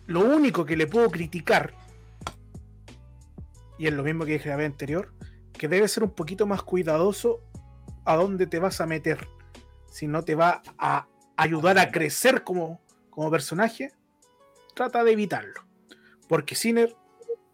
Lo 0.07 0.21
único 0.21 0.65
que 0.65 0.76
le 0.76 0.88
puedo 0.88 1.09
criticar 1.09 1.73
y 3.78 3.88
es 3.88 3.93
lo 3.93 4.03
mismo 4.03 4.26
que 4.26 4.34
dije 4.34 4.49
la 4.49 4.55
vez 4.55 4.67
anterior, 4.67 5.13
que 5.53 5.67
debe 5.67 5.88
ser 5.88 6.03
un 6.03 6.11
poquito 6.11 6.45
más 6.45 6.63
cuidadoso 6.63 7.41
a 8.05 8.15
dónde 8.15 8.47
te 8.47 8.59
vas 8.59 8.82
a 8.82 8.86
meter. 8.86 9.28
Si 9.89 10.07
no 10.07 10.23
te 10.23 10.36
va 10.36 10.61
a 10.78 11.07
ayudar 11.38 11.78
a 11.80 11.91
crecer 11.91 12.43
como, 12.43 12.82
como 13.09 13.32
personaje, 13.32 13.91
trata 14.73 15.03
de 15.03 15.11
evitarlo. 15.11 15.65
Porque 16.28 16.55
Sinner 16.55 16.95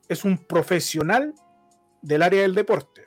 es 0.08 0.26
un 0.26 0.38
profesional 0.38 1.34
del 2.02 2.22
área 2.22 2.42
del 2.42 2.56
deporte. 2.56 3.06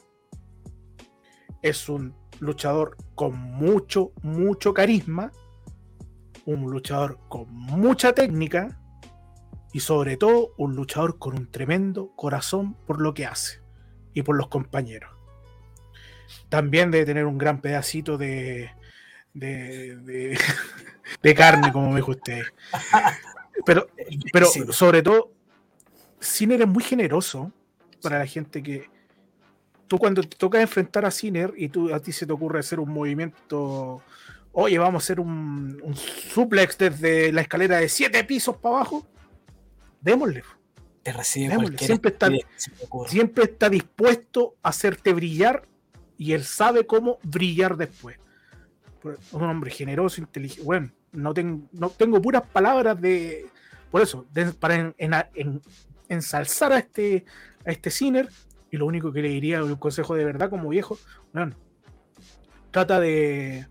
Es 1.62 1.88
un 1.88 2.14
luchador 2.40 2.96
con 3.14 3.36
mucho, 3.38 4.12
mucho 4.22 4.74
carisma. 4.74 5.32
Un 6.46 6.70
luchador 6.70 7.18
con 7.28 7.50
mucha 7.50 8.12
técnica 8.12 8.78
y 9.74 9.80
sobre 9.80 10.16
todo 10.16 10.54
un 10.56 10.76
luchador 10.76 11.18
con 11.18 11.36
un 11.36 11.50
tremendo 11.50 12.12
corazón 12.14 12.74
por 12.86 13.00
lo 13.00 13.12
que 13.12 13.26
hace 13.26 13.60
y 14.14 14.22
por 14.22 14.36
los 14.36 14.46
compañeros. 14.46 15.10
También 16.48 16.92
debe 16.92 17.04
tener 17.04 17.26
un 17.26 17.36
gran 17.36 17.60
pedacito 17.60 18.16
de, 18.16 18.70
de, 19.34 20.38
de, 21.20 21.34
carne, 21.34 21.72
como 21.72 21.90
me 21.90 21.96
dijo 21.96 22.12
usted. 22.12 22.44
Pero, 23.66 23.88
pero 24.32 24.46
sobre 24.46 25.02
todo, 25.02 25.32
Ciner 26.22 26.62
es 26.62 26.68
muy 26.68 26.84
generoso 26.84 27.52
para 28.00 28.20
la 28.20 28.26
gente 28.26 28.62
que. 28.62 28.88
Tú 29.88 29.98
cuando 29.98 30.22
te 30.22 30.36
toca 30.36 30.60
enfrentar 30.60 31.04
a 31.04 31.10
Ciner 31.10 31.52
y 31.56 31.68
tú, 31.68 31.92
a 31.92 31.98
ti 31.98 32.12
se 32.12 32.26
te 32.26 32.32
ocurre 32.32 32.60
hacer 32.60 32.78
un 32.78 32.90
movimiento, 32.90 34.02
oye, 34.52 34.78
vamos 34.78 35.02
a 35.02 35.04
hacer 35.04 35.18
un, 35.18 35.80
un 35.82 35.96
suplex 35.96 36.78
desde 36.78 37.32
la 37.32 37.40
escalera 37.40 37.78
de 37.78 37.88
siete 37.88 38.22
pisos 38.22 38.56
para 38.56 38.76
abajo, 38.76 39.06
démosle. 40.05 40.44
Te 41.02 41.12
recibe 41.12 41.57
Siempre 41.78 42.12
está, 42.12 42.30
siempre 43.09 43.44
está 43.44 43.68
dispuesto 43.68 44.55
a 44.62 44.70
hacerte 44.70 45.12
brillar 45.12 45.66
y 46.16 46.32
él 46.32 46.44
sabe 46.44 46.86
cómo 46.86 47.18
brillar 47.22 47.76
después. 47.76 48.18
Un 49.32 49.42
hombre 49.42 49.70
generoso, 49.70 50.20
inteligente. 50.20 50.64
Bueno, 50.64 50.90
no, 51.12 51.34
tengo, 51.34 51.68
no 51.72 51.90
tengo 51.90 52.22
puras 52.22 52.42
palabras 52.46 52.98
de. 53.00 53.46
Por 53.90 54.00
eso, 54.00 54.26
para 54.59 54.94
en, 54.96 55.62
ensalzar 56.09 56.72
a 56.72 56.78
este, 56.78 57.24
a 57.66 57.70
este 57.70 57.90
Ciner. 57.90 58.28
Y 58.70 58.76
lo 58.76 58.86
único 58.86 59.12
que 59.12 59.22
le 59.22 59.28
diría, 59.28 59.62
un 59.62 59.76
consejo 59.76 60.14
de 60.14 60.24
verdad 60.24 60.50
como 60.50 60.70
viejo, 60.70 60.98
bueno, 61.32 61.55
trata 62.72 62.98
de, 62.98 63.68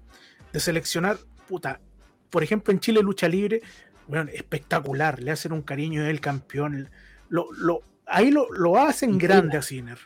de 0.53 0.59
seleccionar, 0.61 1.17
puta, 1.49 1.81
por 2.29 2.41
ejemplo 2.41 2.71
en 2.71 2.79
Chile 2.79 3.01
lucha 3.01 3.27
libre, 3.27 3.61
bueno, 4.07 4.29
espectacular, 4.33 5.21
le 5.21 5.31
hacen 5.31 5.51
un 5.51 5.61
cariño 5.61 6.03
del 6.03 6.19
campeón. 6.19 6.89
Lo, 7.29 7.51
lo, 7.53 7.81
ahí 8.05 8.31
lo, 8.31 8.51
lo 8.51 8.77
hacen 8.77 9.17
grande 9.17 9.57
a 9.57 9.61
Sinner, 9.61 9.97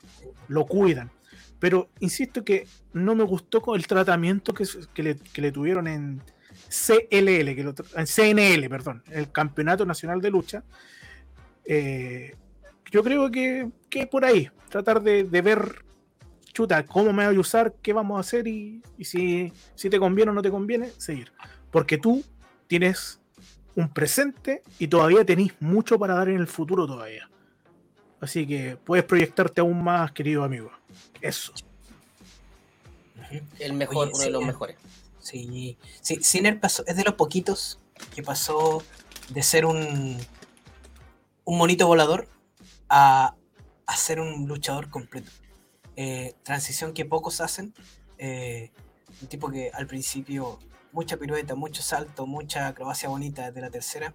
lo 0.48 0.66
cuidan. 0.66 1.12
Pero 1.60 1.90
insisto 2.00 2.44
que 2.44 2.68
no 2.94 3.16
me 3.16 3.24
gustó 3.24 3.62
con 3.62 3.76
el 3.76 3.88
tratamiento 3.88 4.54
que, 4.54 4.66
que, 4.94 5.04
le, 5.04 5.16
que 5.16 5.42
le, 5.42 5.52
tuvieron 5.52 5.88
en 5.88 6.22
CLL, 6.70 7.56
que 7.56 7.74
en 7.96 8.06
CNL, 8.06 8.70
perdón, 8.70 9.04
el 9.12 9.32
Campeonato 9.32 9.86
Nacional 9.86 10.22
de 10.22 10.30
Lucha. 10.30 10.64
Eh, 11.66 12.36
yo 12.92 13.04
creo 13.04 13.30
que, 13.32 13.70
que, 13.90 14.08
por 14.08 14.24
ahí, 14.24 14.50
tratar 14.70 15.02
de, 15.02 15.24
de, 15.24 15.42
ver, 15.42 15.84
chuta, 16.54 16.86
cómo 16.86 17.12
me 17.12 17.26
voy 17.26 17.36
a 17.36 17.40
usar, 17.40 17.74
qué 17.82 17.92
vamos 17.92 18.18
a 18.18 18.22
hacer 18.22 18.48
y, 18.48 18.82
y 18.98 19.04
si, 19.04 19.52
si 19.76 19.90
te 19.90 20.00
conviene 20.00 20.32
o 20.32 20.34
no 20.34 20.42
te 20.42 20.52
conviene, 20.52 20.92
seguir. 20.98 21.32
Porque 21.72 21.98
tú 21.98 22.24
tienes 22.68 23.20
un 23.78 23.90
presente 23.90 24.64
y 24.80 24.88
todavía 24.88 25.24
tenéis 25.24 25.54
mucho 25.60 26.00
para 26.00 26.16
dar 26.16 26.30
en 26.30 26.38
el 26.38 26.48
futuro 26.48 26.88
todavía. 26.88 27.30
Así 28.20 28.48
que 28.48 28.76
puedes 28.76 29.06
proyectarte 29.06 29.62
aún 29.62 29.84
más, 29.84 30.12
querido 30.12 30.44
amigo. 30.44 30.72
Eso. 31.22 31.54
El 33.60 33.74
mejor, 33.74 34.10
uno 34.12 34.18
de 34.18 34.32
los 34.32 34.44
mejores. 34.44 34.78
Sí, 35.20 35.78
sí, 36.02 36.18
Sinner 36.24 36.60
pasó, 36.60 36.84
es 36.88 36.96
de 36.98 37.04
los 37.04 37.14
poquitos 37.14 37.80
que 38.16 38.24
pasó 38.24 38.84
de 39.30 39.44
ser 39.44 39.66
un, 39.66 40.18
un 41.46 41.58
monito 41.58 41.86
volador 41.86 42.28
a, 42.90 43.36
a 43.86 43.96
ser 43.96 44.20
un 44.20 44.48
luchador 44.48 44.90
completo. 44.90 45.30
Eh, 45.96 46.34
transición 46.42 46.94
que 46.94 47.06
pocos 47.06 47.42
hacen. 47.42 47.76
Eh, 48.18 48.72
un 49.22 49.28
tipo 49.28 49.52
que 49.52 49.70
al 49.72 49.86
principio 49.86 50.58
mucha 50.92 51.18
pirueta, 51.18 51.56
mucho 51.56 51.82
salto, 51.82 52.26
mucha 52.26 52.68
acrobacia 52.68 53.10
bonita 53.10 53.48
desde 53.48 53.62
la 53.62 53.70
tercera. 53.70 54.14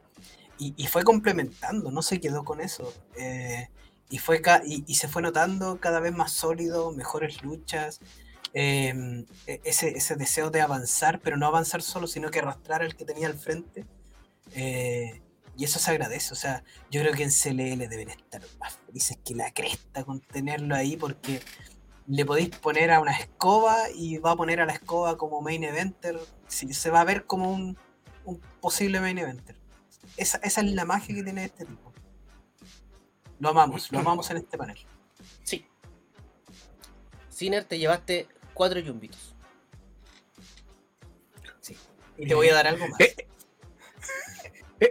Y, 0.58 0.86
fue 0.86 1.02
complementando, 1.02 1.90
no 1.90 2.02
se 2.02 2.20
quedó 2.20 2.44
con 2.44 2.60
eso. 2.60 2.94
Eh, 3.16 3.68
y, 4.08 4.18
fue 4.18 4.40
y, 4.64 4.94
se 4.94 5.08
fue 5.08 5.20
notando 5.20 5.80
cada 5.80 5.98
vez 5.98 6.12
más 6.12 6.30
sólido, 6.30 6.92
mejores 6.92 7.42
luchas. 7.42 8.00
em, 8.54 9.24
e, 9.46 9.60
ese, 9.64 9.88
ese, 9.96 10.14
deseo 10.14 10.50
de 10.50 10.60
avanzar, 10.60 11.20
pero 11.20 11.36
no 11.36 11.46
avanzar 11.46 11.82
solo, 11.82 12.06
sino 12.06 12.30
que 12.30 12.38
arrastrar 12.38 12.82
al 12.82 12.94
que 12.94 13.04
tenía 13.04 13.26
al 13.26 13.34
frente. 13.34 13.86
Eh, 14.54 15.22
y 15.56 15.64
eso 15.64 15.78
se 15.78 15.90
agradece. 15.90 16.32
O 16.32 16.36
sea, 16.36 16.64
yo 16.90 17.00
creo 17.00 17.12
que 17.12 17.24
en 17.24 17.30
CLL 17.30 17.88
deben 17.88 18.10
estar 18.10 18.42
más 18.58 18.78
felices 18.86 19.18
que 19.24 19.34
la 19.34 19.52
cresta 19.52 20.04
con 20.04 20.20
tenerlo 20.20 20.74
ahí, 20.74 20.96
porque 20.96 21.40
le 22.06 22.24
podéis 22.24 22.50
poner 22.50 22.90
a 22.90 23.00
una 23.00 23.12
escoba 23.12 23.90
y 23.94 24.18
va 24.18 24.32
a 24.32 24.36
poner 24.36 24.60
a 24.60 24.66
la 24.66 24.72
escoba 24.72 25.16
como 25.16 25.40
main 25.40 25.64
eventer. 25.64 26.18
se 26.46 26.90
va 26.90 27.00
a 27.00 27.04
ver 27.04 27.26
como 27.26 27.52
un, 27.52 27.76
un 28.24 28.40
posible 28.60 29.00
main 29.00 29.18
eventer. 29.18 29.56
Esa, 30.16 30.38
esa 30.38 30.60
es 30.60 30.72
la 30.72 30.84
magia 30.84 31.14
que 31.14 31.22
tiene 31.22 31.44
este 31.44 31.64
tipo. 31.64 31.92
Lo 33.38 33.48
amamos, 33.48 33.90
lo 33.90 33.98
amamos 33.98 34.30
en 34.30 34.36
este 34.38 34.56
panel. 34.56 34.78
Sí. 35.42 35.66
Sinner, 37.28 37.64
te 37.64 37.78
llevaste 37.78 38.28
cuatro 38.54 38.78
yumbitos. 38.78 39.34
Sí. 41.60 41.76
Y 42.18 42.26
te 42.26 42.34
voy 42.34 42.48
a 42.48 42.54
dar 42.54 42.66
algo 42.66 42.86
más. 42.88 43.00
Eh, 43.00 43.14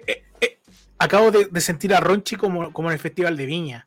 eh, 0.07 0.23
eh, 0.39 0.59
acabo 0.97 1.31
de, 1.31 1.61
sentir 1.61 1.93
a 1.93 1.99
Ronchi 1.99 2.37
como, 2.37 2.71
como 2.71 2.89
en 2.89 2.93
el 2.93 2.99
Festival 2.99 3.35
de 3.35 3.45
Viña. 3.45 3.85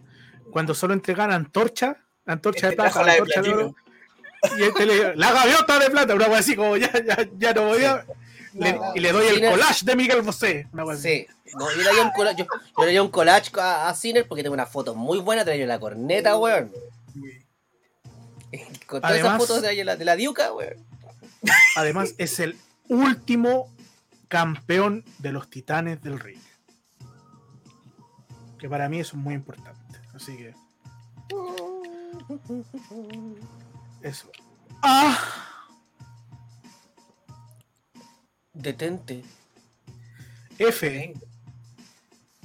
Cuando 0.51 0.75
solo 0.75 0.95
entregan 0.95 1.33
antorcha, 1.33 2.04
antorcha 2.27 2.69
de 2.69 2.73
este 2.73 2.83
plata, 2.83 3.13
antorcha 3.13 3.43
de, 3.43 3.49
oro. 3.51 3.75
Y 4.59 4.63
este 4.63 4.87
le, 4.87 5.17
la 5.17 5.33
gaviota 5.33 5.79
de 5.79 5.91
plata, 5.91 6.15
una 6.15 6.27
así 6.37 6.55
como 6.55 6.77
ya, 6.77 6.93
ya, 7.05 7.29
ya 7.39 7.55
no 7.55 7.67
voy 7.67 7.85
a. 7.85 8.05
y 8.95 9.01
le 9.01 9.13
doy 9.13 9.27
el 9.27 9.51
collage 9.51 9.85
de 9.85 9.97
Miguel 9.97 10.23
Bosé. 10.23 10.67
Sí, 10.97 11.27
no, 11.57 11.71
yo, 11.71 11.93
le 11.93 12.01
un 12.03 12.11
collage, 12.11 12.39
yo, 12.39 12.47
le 12.79 12.87
doy 12.87 12.99
un 12.99 13.11
collage 13.11 13.51
a, 13.59 13.89
a 13.89 13.95
Ciner 13.95 14.27
porque 14.27 14.43
tengo 14.43 14.55
una 14.55 14.67
foto 14.67 14.95
muy 14.95 15.19
buena, 15.19 15.45
trae 15.45 15.65
la 15.67 15.79
corneta, 15.79 16.37
weón. 16.37 16.73
Con 18.87 19.01
todas 19.01 19.17
esas 19.17 19.39
fotos 19.39 19.63
de 19.63 19.85
la, 19.85 19.97
de 19.97 20.05
la 20.05 20.17
Diuca, 20.17 20.53
weón. 20.53 20.77
Además, 21.77 22.15
es 22.19 22.41
el 22.41 22.57
último 22.89 23.73
campeón 24.29 25.05
de 25.19 25.33
los 25.33 25.49
titanes 25.49 26.03
del 26.03 26.19
ring. 26.21 26.41
Que 28.59 28.69
para 28.69 28.89
mí 28.89 29.01
eso 29.01 29.17
es 29.17 29.23
muy 29.23 29.35
importante. 29.35 30.01
Así 30.15 30.37
que. 30.37 30.55
Eso. 34.03 34.31
¡Ah! 34.83 35.19
Detente. 38.53 39.25
F. 40.59 41.15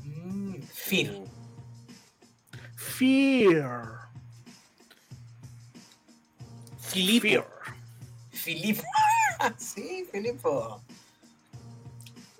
Mm, 0.03 0.61
fear. 0.63 1.11
Fear. 2.75 4.09
Filipo. 6.79 7.45
Filipo. 8.31 8.83
sí, 9.57 10.05
Filipo. 10.11 10.81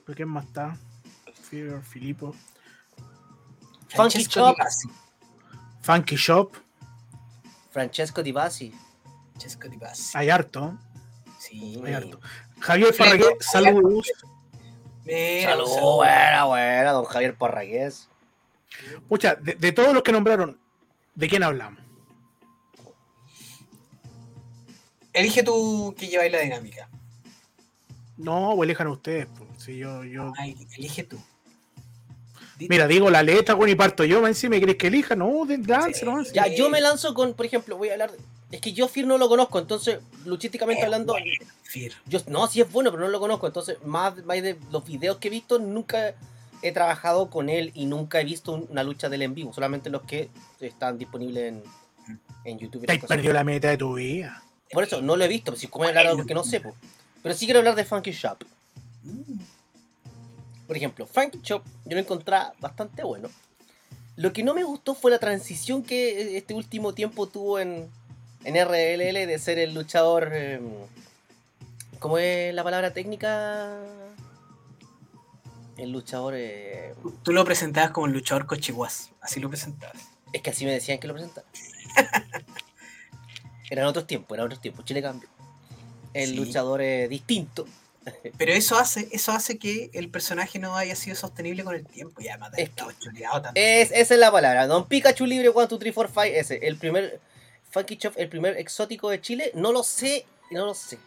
¿Pero 0.06 0.16
quién 0.16 0.30
más 0.30 0.46
está? 0.46 0.76
Fear, 1.44 1.84
Filipo. 1.84 2.34
Funky 3.90 4.24
Shop. 4.24 4.56
Funky 5.82 6.16
Shop. 6.16 6.56
Francesco 7.70 8.22
Di 8.22 8.32
Basi. 8.32 8.74
Francesco 9.32 9.68
Di 9.68 9.78
Basi. 9.78 10.18
Hay 10.18 10.30
harto. 10.30 10.78
Sí. 11.40 11.82
Hay 11.86 11.94
harto. 11.94 12.20
Javier 12.60 12.96
Parragués, 12.96 13.28
saludos. 13.40 14.12
Saludos, 15.06 15.96
buena, 15.96 16.46
buena, 16.46 16.92
don 16.92 17.06
Javier 17.06 17.36
Parragués. 17.36 18.10
Pucha, 19.08 19.36
de, 19.36 19.56
de, 19.56 19.72
todos 19.72 19.94
los 19.94 20.04
que 20.04 20.12
nombraron, 20.12 20.60
¿de 21.16 21.28
quién 21.28 21.44
hablamos? 21.44 21.80
Elige 25.14 25.42
tú 25.42 25.96
que 25.98 26.08
lleváis 26.08 26.32
la 26.32 26.40
dinámica. 26.40 26.90
No, 28.18 28.52
o 28.52 28.64
elijan 28.64 28.88
ustedes. 28.88 29.28
Pues. 29.38 29.50
Si 29.64 29.78
yo, 29.78 30.04
yo... 30.04 30.34
Ay, 30.38 30.56
elige 30.78 31.04
tú. 31.04 31.20
Mira, 32.68 32.88
digo 32.88 33.10
la 33.10 33.24
letra, 33.24 33.56
bueno, 33.56 33.72
y 33.72 33.76
parto 33.76 34.04
yo, 34.04 34.34
si 34.34 34.50
me 34.50 34.60
querés 34.60 34.76
que 34.76 34.88
elija, 34.88 35.16
no, 35.16 35.46
lance, 35.66 36.06
Ya, 36.34 36.48
yo 36.48 36.70
me 36.70 36.82
lanzo 36.82 37.14
con, 37.14 37.34
por 37.34 37.46
ejemplo, 37.46 37.78
voy 37.78 37.90
a 37.90 37.94
hablar. 37.94 38.12
Es 38.52 38.62
que 38.62 38.74
yo 38.74 38.88
Fir 38.88 39.06
no 39.06 39.18
lo 39.18 39.30
conozco, 39.30 39.60
entonces, 39.60 40.00
luchísticamente 40.26 40.84
hablando. 40.84 41.16
Fir. 41.64 41.94
Yo, 42.08 42.20
no, 42.28 42.48
sí 42.48 42.62
es 42.62 42.72
bueno, 42.72 42.92
pero 42.92 43.04
no 43.04 43.10
lo 43.10 43.20
conozco. 43.20 43.48
Entonces, 43.48 43.78
más, 43.86 44.24
más 44.26 44.42
de 44.42 44.58
los 44.72 44.84
videos 44.86 45.18
que 45.18 45.28
he 45.28 45.32
visto, 45.32 45.60
nunca 45.60 46.16
he 46.62 46.72
trabajado 46.72 47.30
con 47.30 47.48
él 47.48 47.72
y 47.76 47.86
nunca 47.86 48.20
he 48.20 48.26
visto 48.26 48.54
una 48.70 48.84
lucha 48.84 49.08
de 49.08 49.18
él 49.18 49.22
en 49.22 49.36
vivo. 49.36 49.54
Solamente 49.54 49.90
los 49.90 50.02
que 50.02 50.30
están 50.60 50.98
disponibles 50.98 51.54
en, 51.54 51.64
en 52.44 52.60
YouTube. 52.60 52.86
Te 52.86 52.94
has 52.94 53.06
perdido 53.06 53.34
la 53.34 53.44
meta 53.44 53.70
de 53.70 53.78
tu 53.78 53.94
vida. 53.94 54.44
Por 54.72 54.84
eso, 54.84 55.02
no 55.02 55.16
lo 55.16 55.24
he 55.24 55.28
visto. 55.28 55.56
Si 55.56 55.68
como 55.68 55.86
hablar 55.86 56.08
algo 56.08 56.26
que 56.26 56.34
no 56.34 56.44
sé, 56.44 56.62
Pero 57.22 57.36
sí 57.36 57.46
quiero 57.46 57.60
hablar 57.60 57.76
de 57.76 57.86
Funky 57.86 58.12
Shop. 58.12 58.44
Mm. 59.04 59.40
Por 60.70 60.78
ejemplo, 60.78 61.08
Funky 61.08 61.40
Shop 61.42 61.64
yo 61.86 61.96
lo 61.96 62.00
encontré 62.00 62.38
bastante 62.60 63.02
bueno. 63.04 63.28
Lo 64.18 64.32
que 64.32 64.44
no 64.44 64.54
me 64.54 64.64
gustó 64.64 64.94
fue 64.94 65.10
la 65.10 65.18
transición 65.18 65.82
que 65.82 66.38
este 66.38 66.54
último 66.54 66.94
tiempo 66.94 67.26
tuvo 67.26 67.58
en, 67.58 67.90
en 68.44 68.54
RLL 68.54 69.26
de 69.26 69.40
ser 69.40 69.58
el 69.58 69.74
luchador. 69.74 70.32
Em, 70.32 70.70
¿Cómo 71.98 72.20
es 72.20 72.54
la 72.54 72.64
palabra 72.64 72.94
técnica? 72.94 73.80
El 75.76 75.90
luchador. 75.92 76.36
Eh... 76.38 76.94
Tú 77.24 77.34
lo 77.34 77.44
presentabas 77.46 77.90
como 77.90 78.06
el 78.06 78.14
luchador 78.14 78.46
cochiguas. 78.46 79.10
Así 79.22 79.40
lo 79.40 79.50
presentabas. 79.50 79.98
Es 80.34 80.44
que 80.44 80.52
así 80.52 80.66
me 80.66 80.72
decían 80.72 81.00
que 81.00 81.08
lo 81.08 81.16
presentaba. 81.16 81.48
eran 83.72 83.88
otros 83.88 84.06
tiempos, 84.06 84.36
eran 84.36 84.46
otros 84.46 84.62
tiempos. 84.62 84.86
Chile 84.86 85.02
cambió. 85.02 85.28
El 86.14 86.36
luchador 86.36 86.84
es 86.84 87.10
distinto. 87.10 87.66
Pero 88.38 88.54
eso 88.54 88.78
hace, 88.78 89.08
eso 89.12 89.32
hace 89.32 89.58
que 89.58 89.90
el 89.94 90.10
personaje 90.10 90.60
no 90.60 90.76
haya 90.76 90.96
sido 90.96 91.16
sostenible 91.16 91.64
con 91.64 91.76
el 91.76 91.86
tiempo. 91.86 92.22
Ya, 92.22 92.40
es 92.58 92.70
Es, 93.56 93.92
esa 93.92 94.14
es 94.14 94.20
la 94.20 94.32
palabra. 94.32 94.68
Don 94.68 94.88
Pikachu 94.88 95.26
Libre 95.26 95.50
1, 95.50 95.68
2, 95.68 95.80
3, 95.80 95.94
4, 95.94 96.14
5. 96.14 96.22
Ese, 96.38 96.68
el 96.68 96.78
primer 96.78 97.20
Funky 97.72 97.98
Chop, 97.98 98.14
el 98.18 98.30
primer 98.30 98.58
exótico 98.58 99.10
de 99.10 99.22
Chile. 99.22 99.52
No 99.56 99.72
lo 99.72 99.84
sé, 99.84 100.26
no 100.52 100.66
lo 100.66 100.74
sé. 100.74 100.98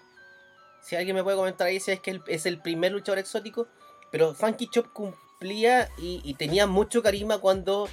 Si 0.83 0.97
alguien 0.97 1.15
me 1.15 1.23
puede 1.23 1.37
comentar 1.37 1.67
ahí 1.67 1.81
si 1.81 1.93
es 1.93 2.01
que 2.01 2.21
es 2.27 2.47
el 2.47 2.59
primer 2.59 2.93
luchador 2.93 3.19
exótico. 3.19 3.69
Pero 4.11 4.35
Funky 4.35 4.69
Chop 4.69 4.93
cumplía 4.93 5.89
y, 5.99 6.35
tenía 6.35 6.67
mucho 6.67 7.03
carisma 7.03 7.39
cuando 7.39 7.89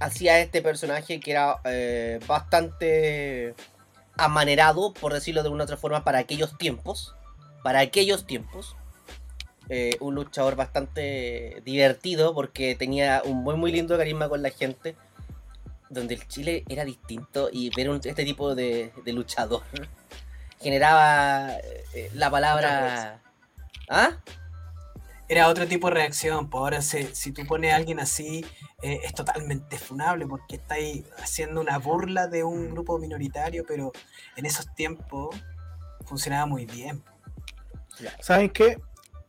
hacía 0.00 0.40
este 0.40 0.60
personaje 0.60 1.20
que 1.20 1.30
era 1.30 1.60
eh, 1.64 2.20
bastante 2.26 3.54
amanerado, 4.16 4.92
por 4.92 5.14
decirlo 5.14 5.42
de 5.42 5.48
una 5.48 5.64
otra 5.64 5.76
forma, 5.76 6.04
para 6.04 6.18
aquellos 6.18 6.58
tiempos 6.58 7.14
para 7.62 7.80
aquellos 7.80 8.26
tiempos, 8.26 8.76
eh, 9.68 9.96
un 10.00 10.14
luchador 10.14 10.56
bastante 10.56 11.62
divertido 11.64 12.34
porque 12.34 12.74
tenía 12.74 13.22
un 13.24 13.42
muy, 13.42 13.56
muy 13.56 13.72
lindo 13.72 13.96
carisma 13.96 14.28
con 14.28 14.42
la 14.42 14.50
gente, 14.50 14.96
donde 15.88 16.14
el 16.14 16.26
Chile 16.26 16.64
era 16.68 16.84
distinto 16.84 17.48
y 17.52 17.70
ver 17.74 17.88
este 18.04 18.24
tipo 18.24 18.54
de, 18.54 18.92
luchador 19.06 19.62
generaba 20.60 21.52
eh, 21.94 22.10
la 22.14 22.30
palabra... 22.30 23.22
¿Ah? 23.88 24.16
Era 25.28 25.48
otro 25.48 25.66
tipo 25.66 25.88
de 25.88 25.94
reacción, 25.94 26.50
pues 26.50 26.60
ahora 26.60 26.82
si, 26.82 27.32
tú 27.32 27.46
pones 27.46 27.72
a 27.72 27.76
alguien 27.76 28.00
así 28.00 28.44
eh, 28.82 29.00
es 29.02 29.14
totalmente 29.14 29.78
funable 29.78 30.26
porque 30.26 30.56
estáis 30.56 31.04
haciendo 31.16 31.60
una 31.60 31.78
burla 31.78 32.26
de 32.26 32.44
un 32.44 32.70
grupo 32.72 32.98
minoritario, 32.98 33.64
pero 33.66 33.92
en 34.36 34.44
esos 34.44 34.74
tiempos 34.74 35.34
funcionaba 36.04 36.44
muy 36.44 36.66
bien. 36.66 37.02
¿Saben 38.20 38.50
qué? 38.50 38.80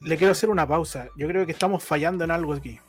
Le 0.02 0.18
quiero 0.18 0.32
hacer 0.32 0.50
una 0.50 0.68
pausa. 0.68 1.08
Yo 1.16 1.28
creo 1.28 1.46
que 1.46 1.52
estamos 1.52 1.84
fallando 1.84 2.24
en 2.24 2.32
algo 2.32 2.54
aquí. 2.54 2.80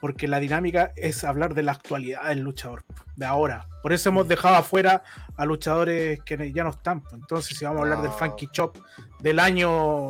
Porque 0.00 0.26
la 0.26 0.40
dinámica 0.40 0.92
es 0.96 1.22
hablar 1.22 1.54
de 1.54 1.62
la 1.62 1.72
actualidad 1.72 2.28
del 2.28 2.40
luchador, 2.40 2.84
de 3.14 3.24
ahora. 3.24 3.68
Por 3.82 3.92
eso 3.92 4.08
hemos 4.08 4.26
dejado 4.26 4.56
afuera 4.56 5.04
a 5.36 5.44
luchadores 5.44 6.20
que 6.24 6.52
ya 6.52 6.64
no 6.64 6.70
están. 6.70 7.04
Entonces, 7.12 7.56
si 7.56 7.64
vamos 7.64 7.80
a 7.80 7.82
hablar 7.82 8.02
del 8.02 8.10
Funky 8.10 8.48
Chop 8.48 8.76
del 9.20 9.38
año 9.38 10.08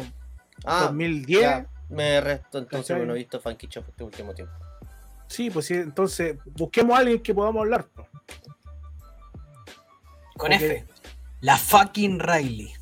2010. 0.65 1.45
Ah, 1.45 1.67
me 1.91 2.21
resto, 2.21 2.59
entonces 2.59 3.07
no 3.07 3.15
he 3.15 3.19
visto 3.19 3.39
Funky 3.39 3.69
Chop 3.69 3.89
este 3.91 4.05
último 4.05 4.35
tiempo. 4.35 4.55
Sí, 5.27 5.51
pues 5.51 5.67
sí, 5.67 5.75
entonces 5.75 6.37
busquemos 6.45 6.97
a 6.97 7.01
alguien 7.01 7.23
que 7.23 7.35
podamos 7.35 7.61
hablar. 7.61 7.87
Con 10.37 10.53
F. 10.53 10.87
La 11.41 11.57
fucking 11.57 12.19
Riley. 12.19 12.73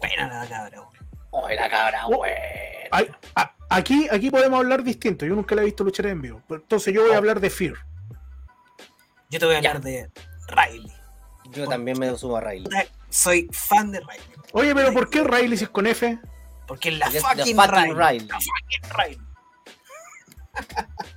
Buena 0.00 0.44
la 0.44 0.48
cabra, 0.48 0.82
Oh, 1.30 1.48
la 1.48 1.68
cabra, 1.68 2.06
Aquí, 3.70 4.08
aquí 4.10 4.30
podemos 4.30 4.58
hablar 4.58 4.82
distinto. 4.82 5.26
Yo 5.26 5.34
nunca 5.34 5.54
la 5.54 5.62
he 5.62 5.66
visto 5.66 5.84
luchar 5.84 6.06
en 6.06 6.22
vivo. 6.22 6.42
Entonces 6.48 6.94
yo 6.94 7.02
voy 7.02 7.10
a 7.10 7.14
oh. 7.14 7.18
hablar 7.18 7.38
de 7.40 7.50
Fear. 7.50 7.74
Yo 9.30 9.38
te 9.38 9.44
voy 9.44 9.56
a 9.56 9.58
hablar 9.58 9.80
de 9.82 10.10
Riley. 10.48 10.92
Yo 11.50 11.68
también 11.68 11.98
me 11.98 12.16
subo 12.16 12.38
a 12.38 12.40
Riley. 12.40 12.66
Soy 13.10 13.48
fan 13.52 13.92
de 13.92 14.00
Riley. 14.00 14.20
Oye, 14.52 14.74
pero 14.74 14.92
¿por 14.92 15.10
qué 15.10 15.22
Riley 15.22 15.58
si 15.58 15.64
es 15.64 15.70
con 15.70 15.86
F? 15.86 16.18
Porque 16.66 16.88
es 16.88 16.98
la 16.98 17.10
fucking, 17.10 17.56
Riley. 17.58 18.20
La 18.20 18.38
fucking 18.40 18.90
Riley. 18.96 19.20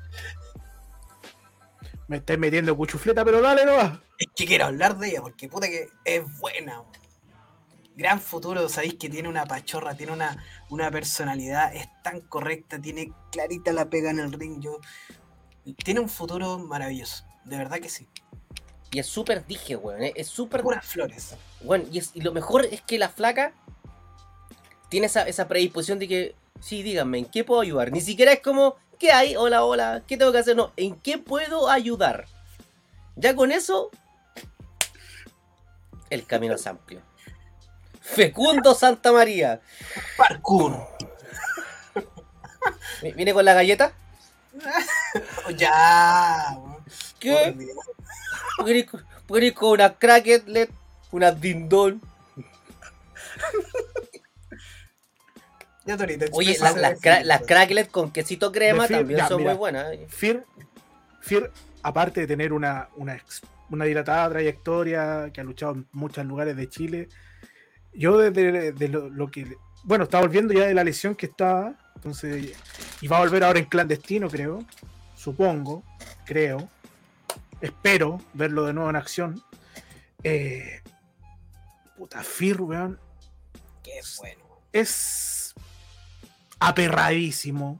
me 2.07 2.17
estáis 2.17 2.39
metiendo 2.39 2.75
cuchufleta, 2.75 3.23
pero 3.23 3.41
dale, 3.41 3.65
no 3.65 3.79
Es 4.17 4.27
que 4.35 4.45
quiero 4.45 4.65
hablar 4.65 4.97
de 4.97 5.09
ella, 5.09 5.21
porque 5.21 5.47
puta 5.47 5.67
que 5.67 5.87
es 6.03 6.39
buena. 6.39 6.83
Gran 8.01 8.19
futuro, 8.19 8.67
sabéis 8.67 8.95
que 8.95 9.09
tiene 9.09 9.29
una 9.29 9.45
pachorra, 9.45 9.93
tiene 9.93 10.11
una, 10.11 10.43
una 10.71 10.89
personalidad, 10.89 11.71
es 11.75 11.87
tan 12.01 12.19
correcta, 12.21 12.81
tiene 12.81 13.13
clarita 13.31 13.71
la 13.73 13.91
pega 13.91 14.09
en 14.09 14.17
el 14.17 14.33
ring. 14.33 14.59
Yo, 14.59 14.79
tiene 15.83 15.99
un 15.99 16.09
futuro 16.09 16.57
maravilloso, 16.57 17.25
de 17.45 17.57
verdad 17.57 17.79
que 17.79 17.89
sí. 17.89 18.07
Y 18.89 18.97
es 18.97 19.05
súper 19.05 19.45
dije, 19.45 19.75
weón. 19.75 20.01
Es 20.15 20.29
súper. 20.29 20.63
Puras 20.63 20.83
flores. 20.83 21.35
Bueno, 21.63 21.85
y, 21.91 22.01
y, 22.15 22.21
lo 22.21 22.33
mejor 22.33 22.65
es 22.65 22.81
que 22.81 22.97
la 22.97 23.07
flaca 23.07 23.53
tiene 24.89 25.05
esa, 25.05 25.27
esa 25.27 25.47
predisposición 25.47 25.99
de 25.99 26.07
que, 26.07 26.35
sí, 26.59 26.81
díganme, 26.81 27.19
¿en 27.19 27.25
qué 27.25 27.43
puedo 27.43 27.61
ayudar? 27.61 27.91
Ni 27.91 28.01
siquiera 28.01 28.33
es 28.33 28.39
como, 28.39 28.77
¿qué 28.97 29.11
hay? 29.11 29.35
Hola, 29.35 29.63
hola, 29.63 30.03
¿qué 30.07 30.17
tengo 30.17 30.31
que 30.31 30.39
hacer? 30.39 30.55
No, 30.55 30.71
¿en 30.75 30.95
qué 30.95 31.19
puedo 31.19 31.69
ayudar? 31.69 32.25
Ya 33.15 33.35
con 33.35 33.51
eso, 33.51 33.91
el 36.09 36.25
camino 36.25 36.55
es 36.55 36.65
amplio. 36.65 37.10
Fecundo 38.13 38.73
Santa 38.73 39.11
María. 39.11 39.61
Parkour. 40.17 40.77
¿Viene 43.15 43.33
con 43.33 43.45
la 43.45 43.53
galleta? 43.53 43.93
ya. 45.57 46.57
¿Qué? 47.19 47.55
¿Puedes 49.27 49.53
con 49.53 49.69
una 49.71 49.93
cracketlet, 49.93 50.69
una 51.11 51.31
dindón? 51.31 52.01
Ya, 55.85 55.97
Torito, 55.97 56.25
Oye, 56.33 56.57
las 56.59 56.75
la, 56.75 57.23
la 57.23 57.39
cracklet 57.39 57.89
con 57.89 58.11
quesito 58.11 58.51
crema 58.51 58.87
también 58.87 59.19
ya, 59.19 59.27
son 59.27 59.37
mira, 59.37 59.51
muy 59.51 59.57
buenas. 59.57 59.97
Fir, 60.09 60.43
Fir, 61.21 61.49
aparte 61.81 62.21
de 62.21 62.27
tener 62.27 62.53
una, 62.53 62.89
una, 62.97 63.19
una, 63.69 63.85
dilatada 63.85 64.29
trayectoria, 64.29 65.31
que 65.33 65.41
ha 65.41 65.43
luchado 65.43 65.73
en 65.73 65.87
muchos 65.91 66.23
lugares 66.25 66.55
de 66.55 66.69
Chile, 66.69 67.09
yo 67.93 68.17
desde 68.17 68.71
de 68.71 68.87
lo, 68.87 69.09
lo, 69.09 69.29
que... 69.29 69.57
Bueno, 69.83 70.05
está 70.05 70.19
volviendo 70.19 70.53
ya 70.53 70.65
de 70.65 70.73
la 70.73 70.83
lesión 70.83 71.15
que 71.15 71.27
estaba, 71.27 71.75
entonces... 71.95 72.57
Y 73.01 73.07
va 73.07 73.17
a 73.17 73.21
volver 73.21 73.43
ahora 73.43 73.59
en 73.59 73.65
clandestino, 73.65 74.29
creo. 74.29 74.65
Supongo, 75.15 75.83
creo. 76.25 76.69
Espero 77.61 78.19
verlo 78.33 78.65
de 78.65 78.73
nuevo 78.73 78.89
en 78.89 78.95
acción. 78.95 79.43
Eh, 80.23 80.81
puta, 81.97 82.23
Fir, 82.23 82.61
weón. 82.61 82.99
Qué 83.83 83.99
bueno. 84.17 84.43
Es 84.71 85.53
aperradísimo. 86.59 87.79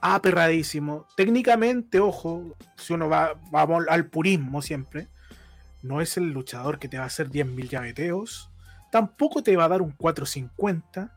Aperradísimo. 0.00 1.06
Técnicamente, 1.16 2.00
ojo, 2.00 2.56
si 2.76 2.94
uno 2.94 3.08
va, 3.08 3.38
al 3.88 4.06
purismo 4.06 4.62
siempre, 4.62 5.08
no 5.82 6.00
es 6.00 6.16
el 6.16 6.32
luchador 6.32 6.78
que 6.78 6.88
te 6.88 6.98
va 6.98 7.04
a 7.04 7.06
hacer 7.06 7.30
10.000 7.30 7.68
llaveteos. 7.68 8.50
Tampoco 8.90 9.42
te 9.42 9.56
va 9.56 9.64
a 9.64 9.68
dar 9.68 9.82
un 9.82 9.92
450. 9.92 11.16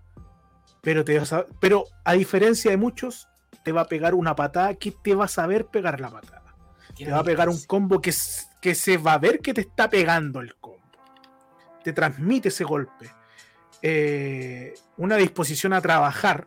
Pero, 0.81 1.05
te 1.05 1.17
a, 1.17 1.45
pero 1.59 1.85
a 2.03 2.13
diferencia 2.13 2.71
de 2.71 2.77
muchos, 2.77 3.29
te 3.63 3.71
va 3.71 3.81
a 3.81 3.87
pegar 3.87 4.13
una 4.13 4.35
patada 4.35 4.73
que 4.75 4.91
te 4.91 5.15
va 5.15 5.25
a 5.25 5.29
saber 5.29 5.67
pegar 5.67 5.99
la 6.01 6.09
patada. 6.09 6.55
Te 6.95 7.09
va 7.09 7.19
a 7.19 7.23
pegar 7.23 7.49
un 7.49 7.61
combo 7.63 8.01
que, 8.01 8.13
que 8.61 8.75
se 8.75 8.97
va 8.97 9.13
a 9.13 9.17
ver 9.17 9.39
que 9.39 9.53
te 9.53 9.61
está 9.61 9.89
pegando 9.89 10.41
el 10.41 10.55
combo. 10.55 10.81
Te 11.83 11.93
transmite 11.93 12.49
ese 12.49 12.63
golpe 12.63 13.11
eh, 13.85 14.73
una 14.95 15.17
disposición 15.17 15.73
a 15.73 15.81
trabajar. 15.81 16.45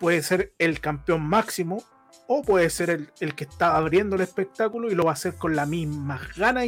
Puede 0.00 0.20
ser 0.22 0.52
el 0.58 0.80
campeón 0.80 1.22
máximo 1.22 1.84
o 2.26 2.42
puede 2.42 2.68
ser 2.70 2.90
el, 2.90 3.12
el, 3.20 3.36
que 3.36 3.44
está 3.44 3.76
abriendo 3.76 4.16
el 4.16 4.22
espectáculo 4.22 4.90
y 4.90 4.96
lo 4.96 5.04
va 5.04 5.10
a 5.10 5.14
hacer 5.14 5.36
con 5.36 5.54
la 5.54 5.64
misma 5.64 6.20
gana 6.36 6.62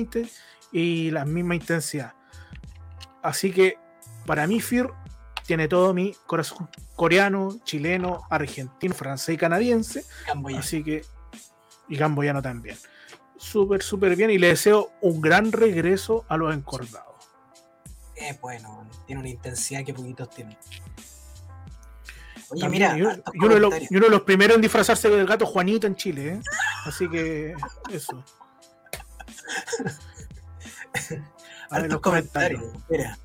y 0.71 1.11
la 1.11 1.25
misma 1.25 1.57
intensidad. 1.57 2.15
Así 3.25 3.51
que 3.51 3.77
para 4.25 4.47
mí 4.47 4.61
Fir 4.61 4.91
tiene 5.45 5.67
todo 5.67 5.93
mi 5.93 6.15
corazón 6.27 6.69
coreano, 6.95 7.59
chileno, 7.65 8.23
argentino, 8.31 8.95
francés 8.95 9.35
y 9.35 9.39
canadiense. 9.39 10.05
Así 10.57 10.85
que 10.85 11.03
y 11.89 11.97
gamboyano 11.97 12.41
también. 12.41 12.79
Súper, 13.37 13.83
súper 13.83 14.15
bien 14.15 14.31
y 14.31 14.39
le 14.39 14.49
deseo 14.49 14.93
un 15.01 15.21
gran 15.21 15.51
regreso 15.51 16.25
a 16.29 16.37
los 16.37 16.55
encordados 16.55 17.15
es 18.17 18.41
bueno, 18.41 18.89
tiene 19.07 19.21
una 19.21 19.29
intensidad 19.29 19.85
que 19.85 19.93
poquitos 19.93 20.31
tienen. 20.31 20.57
Oye, 22.51 22.69
mira, 22.69 22.97
y 22.97 23.03
uno, 23.03 23.55
de 23.55 23.61
los, 23.61 23.75
y 23.91 23.97
uno, 23.97 24.07
de 24.07 24.11
los, 24.11 24.23
primeros 24.23 24.57
en 24.57 24.63
disfrazarse 24.63 25.09
del 25.09 25.27
gato 25.27 25.47
Juanito 25.47 25.87
en 25.87 25.97
Chile, 25.97 26.35
¿eh? 26.35 26.41
Así 26.85 27.09
que 27.09 27.55
eso. 27.91 28.23
A 31.71 31.81
ver 31.81 31.91
los 31.91 32.01
comentarios. 32.01 32.63
Mira. 32.89 33.19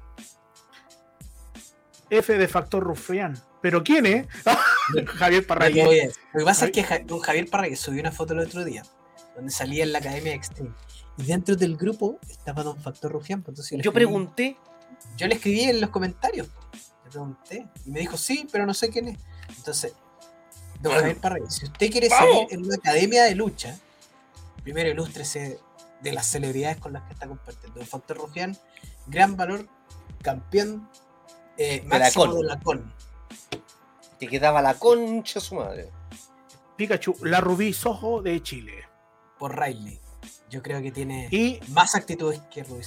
F 2.10 2.38
de 2.38 2.48
Factor 2.48 2.84
Rufián. 2.84 3.40
¿Pero 3.62 3.84
quién 3.84 4.06
es? 4.06 4.28
Javier 5.06 5.46
Parra. 5.46 5.70
Lo 5.70 5.90
que 5.90 6.46
pasa 6.46 6.68
es 6.68 6.72
que 6.72 7.04
don 7.06 7.20
Javier 7.20 7.50
Parra 7.50 7.68
subió 7.76 8.02
una 8.02 8.12
foto 8.12 8.34
el 8.34 8.40
otro 8.40 8.64
día, 8.64 8.84
donde 9.36 9.52
salía 9.52 9.84
en 9.84 9.92
la 9.92 10.00
Academia 10.00 10.34
Extreme. 10.34 10.72
Y 11.18 11.24
dentro 11.24 11.56
del 11.56 11.76
grupo 11.76 12.18
estaba 12.30 12.64
Don 12.64 12.80
Factor 12.80 13.12
Rufián. 13.12 13.42
Pues 13.42 13.60
entonces 13.60 13.82
yo 13.84 13.92
pregunté 13.92 14.58
yo 15.18 15.28
le 15.28 15.36
escribí 15.36 15.64
en 15.64 15.82
los 15.82 15.90
comentarios, 15.90 16.48
le 17.04 17.12
pregunté, 17.12 17.68
y 17.86 17.92
me 17.92 18.00
dijo, 18.00 18.18
sí, 18.18 18.48
pero 18.52 18.66
no 18.66 18.74
sé 18.74 18.90
quién 18.90 19.10
es. 19.10 19.18
Entonces, 19.58 19.94
don 20.82 20.94
Javier 20.94 21.18
Parrey, 21.18 21.44
si 21.50 21.66
usted 21.66 21.92
quiere 21.92 22.10
salir 22.10 22.48
en 22.50 22.66
una 22.66 22.76
academia 22.76 23.24
de 23.24 23.36
lucha, 23.36 23.78
primero 24.64 24.90
ilústrese 24.90 25.60
de 26.02 26.14
las 26.14 26.26
celebridades 26.28 26.78
con 26.78 26.93
las 26.93 27.04
que 27.04 27.14
está 27.14 27.28
compartiendo. 27.28 27.86
Factor 27.86 28.18
Rufián, 28.18 28.58
gran 29.08 29.36
valor, 29.36 29.68
campeón 30.22 30.89
eh, 31.58 31.84
máximo 31.86 32.34
de 32.36 32.43
la 32.43 32.60
con. 32.60 32.93
Te 34.20 34.28
quedaba 34.28 34.62
la 34.62 34.74
concha 34.74 35.39
su 35.39 35.56
madre. 35.56 35.91
Pikachu, 36.76 37.16
la 37.24 37.41
Rubí 37.41 37.74
Sojo 37.74 38.22
de 38.22 38.41
Chile. 38.41 38.86
Por 39.38 39.58
Riley. 39.58 40.00
Yo 40.50 40.62
creo 40.62 40.82
que 40.82 40.91
tiene 40.91 41.60
más 41.70 41.95
actitudes 41.95 42.41
que 42.50 42.64
Rubí 42.64 42.84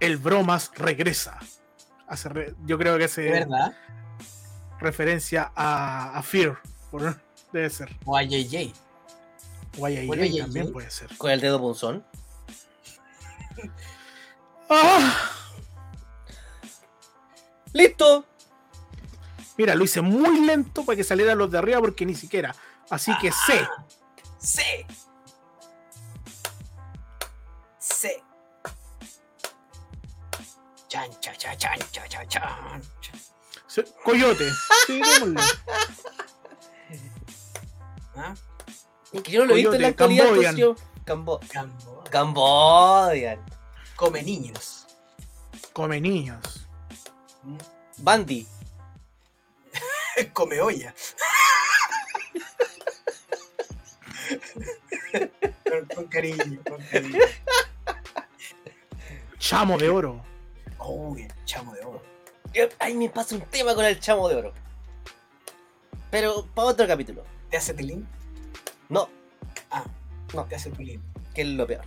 el 0.00 0.16
Bromas 0.16 0.70
regresa. 0.74 1.38
yo 2.64 2.78
creo 2.78 2.98
que 2.98 3.04
es 3.04 3.16
¿verdad? 3.16 3.74
referencia 4.78 5.52
a, 5.54 6.22
Fear, 6.22 6.58
debe 7.52 7.70
ser. 7.70 7.96
O 8.04 8.16
a 8.16 8.22
JJ. 8.22 8.72
O 9.78 9.86
a 9.86 9.90
JJ 9.90 10.38
también 10.38 10.72
puede 10.72 10.90
ser. 10.90 11.16
Con 11.16 11.30
el 11.30 11.40
dedo 11.40 11.60
punzón. 11.60 12.04
¡Ah! 14.70 15.30
¡Listo! 17.72 18.24
Mira, 19.58 19.74
lo 19.74 19.84
hice 19.84 20.00
muy 20.00 20.46
lento 20.46 20.84
para 20.84 20.96
que 20.96 21.04
salieran 21.04 21.38
los 21.38 21.50
de 21.50 21.58
arriba 21.58 21.80
porque 21.80 22.04
ni 22.04 22.14
siquiera. 22.14 22.54
Así 22.90 23.12
que 23.18 23.32
sé. 23.32 23.66
Sé. 24.38 24.86
Sé. 27.78 28.22
Chan, 30.88 31.10
chan, 31.20 31.36
chan, 31.36 31.58
chan, 31.58 31.78
chan, 32.08 32.28
chan. 32.28 32.82
Coyote. 34.04 34.50
Sí, 34.86 35.00
¿Ah? 38.16 38.34
Que 39.22 39.32
yo 39.32 39.40
no 39.40 39.46
lo 39.46 39.52
he 39.54 39.56
visto 39.56 39.74
en 39.74 39.82
la 39.82 39.88
actualidad. 39.88 40.24
Cambodian. 40.26 40.76
Cambo 41.04 41.40
Cambo 41.48 42.04
Cambodian. 42.10 43.38
Come 43.96 44.22
niños. 44.22 44.86
Come 45.72 46.00
niños. 46.00 46.66
Bandy. 47.98 48.46
Come 50.32 50.60
olla. 50.60 50.94
con 55.94 56.06
cariño, 56.08 56.60
con 56.68 56.82
cariño. 56.84 57.20
Chamo 59.38 59.78
de 59.78 59.88
oro. 59.88 60.24
Uy, 60.78 61.22
el 61.22 61.44
chamo 61.44 61.74
de 61.74 61.84
oro. 61.84 62.02
Ay, 62.78 62.94
me 62.94 63.08
pasa 63.08 63.34
un 63.34 63.42
tema 63.42 63.74
con 63.74 63.84
el 63.84 64.00
chamo 64.00 64.28
de 64.28 64.36
oro. 64.36 64.52
Pero 66.10 66.46
para 66.54 66.68
otro 66.68 66.86
capítulo. 66.86 67.24
¿Te 67.50 67.56
hace 67.56 67.74
tilín? 67.74 68.06
No. 68.88 69.08
Ah, 69.70 69.84
no. 70.34 70.44
Te 70.44 70.56
hace 70.56 70.70
tilín. 70.70 71.02
Que 71.34 71.42
es 71.42 71.48
lo 71.48 71.66
peor. 71.66 71.84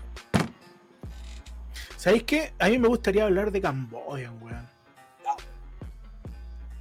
¿Sabéis 1.97 2.23
qué? 2.23 2.53
A 2.59 2.69
mí 2.69 2.77
me 2.77 2.87
gustaría 2.87 3.25
hablar 3.25 3.51
de 3.51 3.61
Camboya, 3.61 4.31
weón. 4.31 4.67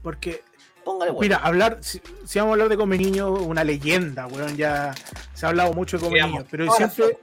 Porque. 0.02 0.42
Póngale, 0.84 1.10
weón. 1.10 1.20
Mira, 1.20 1.36
hablar. 1.38 1.78
Si, 1.80 2.00
vamos 2.36 2.50
a 2.50 2.52
hablar 2.52 2.68
de 2.68 2.76
Come 2.76 2.98
Niño, 2.98 3.32
una 3.32 3.64
leyenda, 3.64 4.26
weón. 4.26 4.56
Ya 4.56 4.94
se 5.34 5.46
ha 5.46 5.48
hablado 5.48 5.72
mucho 5.72 5.98
de 5.98 6.04
Come 6.04 6.22
Niño. 6.22 6.44
Pero 6.50 6.70
siempre. 6.72 7.18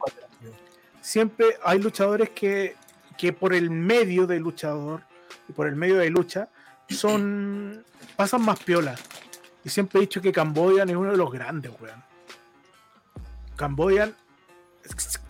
Siempre 1.02 1.58
hay 1.64 1.78
luchadores 1.78 2.32
que 2.32 2.76
que 3.18 3.34
por 3.34 3.54
el 3.54 3.70
medio 3.70 4.28
de 4.28 4.40
luchador 4.40 5.02
y 5.48 5.54
por 5.54 5.68
el 5.68 5.76
medio 5.76 5.98
de 5.98 6.10
lucha 6.10 6.50
son 6.90 7.84
pasan 8.16 8.42
más 8.42 8.60
piola. 8.60 8.96
Y 9.64 9.70
siempre 9.70 10.00
he 10.00 10.02
dicho 10.02 10.22
que 10.22 10.32
Cambodian 10.32 10.90
es 10.90 10.96
uno 10.96 11.12
de 11.12 11.18
los 11.18 11.32
grandes, 11.32 11.72
weón. 11.80 12.04
Cambodian 13.56 14.16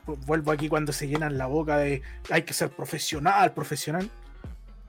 vuelvo 0.06 0.52
aquí 0.52 0.70
cuando 0.70 0.92
se 0.92 1.08
llenan 1.08 1.38
la 1.38 1.48
boca 1.48 1.78
de 1.78 2.02
hay 2.30 2.44
que 2.44 2.54
ser 2.54 2.70
profesional, 2.70 3.54
profesional. 3.54 4.10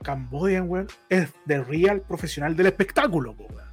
Cambodian, 0.03 0.69
weón, 0.69 0.87
es 1.09 1.29
de 1.45 1.63
real 1.63 2.01
profesional 2.01 2.55
del 2.55 2.67
espectáculo, 2.67 3.31
weón. 3.31 3.67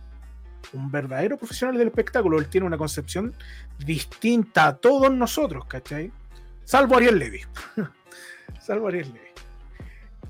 Un 0.73 0.91
verdadero 0.91 1.36
profesional 1.36 1.77
del 1.77 1.89
espectáculo. 1.89 2.39
Él 2.39 2.49
tiene 2.49 2.66
una 2.66 2.78
concepción 2.78 3.35
distinta 3.78 4.66
a 4.66 4.77
todos 4.77 5.12
nosotros, 5.12 5.66
¿cachai? 5.66 6.11
Salvo 6.65 6.97
Ariel 6.97 7.19
Levy. 7.19 7.43
Salvo 8.61 8.89
Ariel 8.89 9.12
Levy. 9.12 9.28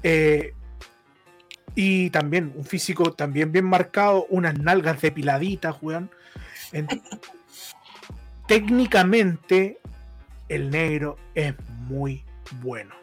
Eh, 0.03 0.53
y 1.75 2.11
también 2.11 2.53
un 2.55 2.65
físico 2.65 3.13
también 3.13 3.53
bien 3.53 3.65
marcado, 3.65 4.27
unas 4.29 4.59
nalgas 4.59 5.01
depiladitas, 5.01 5.77
weón. 5.81 6.11
Técnicamente, 8.47 9.81
el 10.49 10.71
negro 10.71 11.17
es 11.35 11.55
muy 11.89 12.25
bueno. 12.63 12.95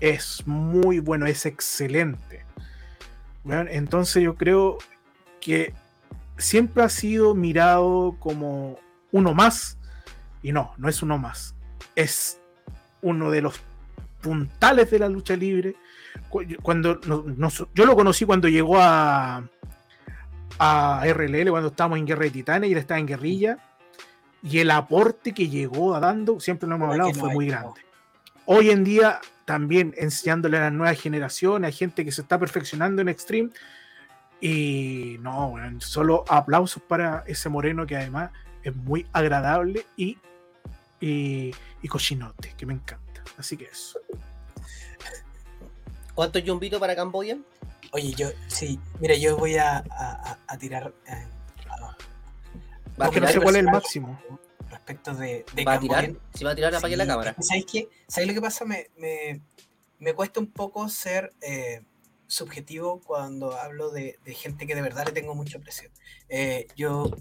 Es 0.00 0.46
muy 0.46 0.98
bueno, 0.98 1.26
es 1.26 1.46
excelente. 1.46 2.44
entonces 3.44 4.22
yo 4.22 4.34
creo 4.36 4.78
que 5.40 5.74
siempre 6.36 6.82
ha 6.82 6.88
sido 6.88 7.34
mirado 7.34 8.16
como 8.18 8.78
uno 9.12 9.34
más. 9.34 9.78
Y 10.42 10.52
no, 10.52 10.74
no 10.76 10.88
es 10.88 11.02
uno 11.02 11.18
más. 11.18 11.54
Es 11.94 12.40
uno 13.00 13.30
de 13.30 13.42
los 13.42 13.60
puntales 14.20 14.90
de 14.90 14.98
la 14.98 15.08
lucha 15.08 15.36
libre 15.36 15.76
cuando 16.62 17.00
yo 17.74 17.84
lo 17.84 17.94
conocí 17.94 18.24
cuando 18.24 18.48
llegó 18.48 18.78
a, 18.78 19.48
a 20.58 21.02
RLL, 21.04 21.50
cuando 21.50 21.68
estábamos 21.68 21.98
en 21.98 22.06
Guerra 22.06 22.24
de 22.24 22.30
Titanes 22.30 22.70
y 22.70 22.72
él 22.72 22.78
estaba 22.78 23.00
en 23.00 23.06
guerrilla. 23.06 23.58
Y 24.42 24.58
el 24.58 24.70
aporte 24.70 25.32
que 25.32 25.48
llegó 25.48 25.94
a 25.94 26.00
dando, 26.00 26.38
siempre 26.38 26.68
lo 26.68 26.74
hemos 26.76 26.90
hablado, 26.90 27.14
fue 27.14 27.32
muy 27.32 27.46
grande. 27.46 27.80
Hoy 28.44 28.70
en 28.70 28.84
día, 28.84 29.20
también 29.46 29.94
enseñándole 29.96 30.58
a 30.58 30.62
las 30.62 30.72
nuevas 30.72 31.00
generaciones, 31.00 31.74
a 31.74 31.76
gente 31.76 32.04
que 32.04 32.12
se 32.12 32.20
está 32.20 32.38
perfeccionando 32.38 33.00
en 33.00 33.08
Extreme. 33.08 33.50
Y 34.40 35.16
no, 35.20 35.54
solo 35.78 36.24
aplausos 36.28 36.82
para 36.82 37.24
ese 37.26 37.48
moreno 37.48 37.86
que 37.86 37.96
además 37.96 38.30
es 38.62 38.76
muy 38.76 39.06
agradable 39.12 39.86
y, 39.96 40.18
y, 41.00 41.54
y 41.80 41.88
cochinote, 41.88 42.52
que 42.56 42.66
me 42.66 42.74
encanta. 42.74 43.22
Así 43.38 43.56
que 43.56 43.64
eso. 43.64 43.98
¿Cuánto 46.14 46.38
es 46.38 46.48
Jumbito 46.48 46.78
para 46.78 46.94
Camboya? 46.94 47.38
Oye, 47.94 48.12
yo, 48.12 48.28
sí, 48.48 48.80
mira, 48.98 49.14
yo 49.14 49.36
voy 49.36 49.56
a, 49.56 49.84
tirar. 50.58 50.92
Eh, 51.06 51.26
no 52.98 53.28
sé 53.28 53.40
cuál 53.40 53.54
es 53.54 53.60
el 53.60 53.66
máximo. 53.66 54.20
Respecto 54.68 55.14
de, 55.14 55.46
de 55.54 55.64
¿Va 55.64 55.74
a 55.74 55.78
tirar? 55.78 56.12
Si 56.34 56.42
va 56.42 56.50
a 56.50 56.54
tirar, 56.56 56.74
apague 56.74 56.96
la 56.96 57.06
cámara. 57.06 57.36
¿Sabes 57.38 57.64
qué? 57.70 57.88
¿Sabes 58.08 58.26
lo 58.26 58.34
que 58.34 58.40
pasa? 58.40 58.64
Me, 58.64 58.88
me, 60.00 60.12
cuesta 60.12 60.40
un 60.40 60.48
poco 60.48 60.88
ser 60.88 61.32
eh, 61.40 61.82
subjetivo 62.26 63.00
cuando 63.00 63.56
hablo 63.56 63.90
de, 63.90 64.18
gente 64.26 64.66
que 64.66 64.74
de 64.74 64.82
verdad 64.82 65.06
le 65.06 65.12
tengo 65.12 65.36
mucha 65.36 65.60
presión. 65.60 65.92
Eh, 66.28 66.66
yo, 66.74 67.12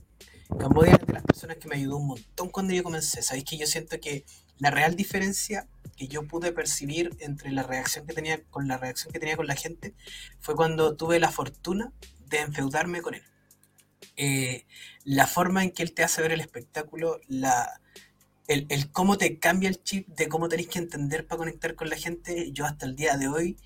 Cambodia 0.57 0.93
es 0.93 1.05
de 1.05 1.13
las 1.13 1.23
personas 1.23 1.57
que 1.57 1.67
me 1.67 1.75
ayudó 1.75 1.97
un 1.97 2.07
montón 2.07 2.49
cuando 2.49 2.73
yo 2.73 2.81
comencé. 2.81 3.21
¿Sabéis 3.21 3.45
que 3.45 3.57
yo 3.57 3.67
siento 3.67 3.99
que 3.99 4.25
la 4.57 4.71
real 4.71 4.95
diferencia 4.95 5.67
que 5.95 6.07
yo 6.07 6.27
pude 6.27 6.51
percibir 6.51 7.15
entre 7.19 7.51
la 7.51 7.63
reacción 7.63 8.05
que 8.05 8.13
tenía 8.13 8.43
con 8.45 8.67
la 8.67 8.77
reacción 8.77 9.11
que 9.13 9.19
tenía 9.19 9.37
con 9.37 9.47
la 9.47 9.55
gente 9.55 9.93
fue 10.39 10.55
cuando 10.55 10.95
tuve 10.95 11.19
la 11.19 11.31
fortuna 11.31 11.91
de 12.27 12.39
enfeudarme 12.39 13.01
con 13.01 13.15
él. 13.15 13.23
Eh, 14.15 14.65
la 15.05 15.27
forma 15.27 15.63
en 15.63 15.71
que 15.71 15.83
él 15.83 15.93
te 15.93 16.03
hace 16.03 16.21
ver 16.21 16.31
el 16.31 16.41
espectáculo, 16.41 17.19
la, 17.27 17.79
el, 18.47 18.65
el, 18.69 18.91
cómo 18.91 19.17
te 19.17 19.39
cambia 19.39 19.69
el 19.69 19.81
chip 19.83 20.07
de 20.09 20.27
cómo 20.27 20.49
tenés 20.49 20.67
que 20.67 20.79
entender 20.79 21.25
para 21.27 21.39
conectar 21.39 21.75
con 21.75 21.89
la 21.89 21.97
gente, 21.97 22.51
yo 22.51 22.65
hasta 22.65 22.85
el 22.85 22.95
día 22.95 23.17
de 23.17 23.27
hoy 23.27 23.57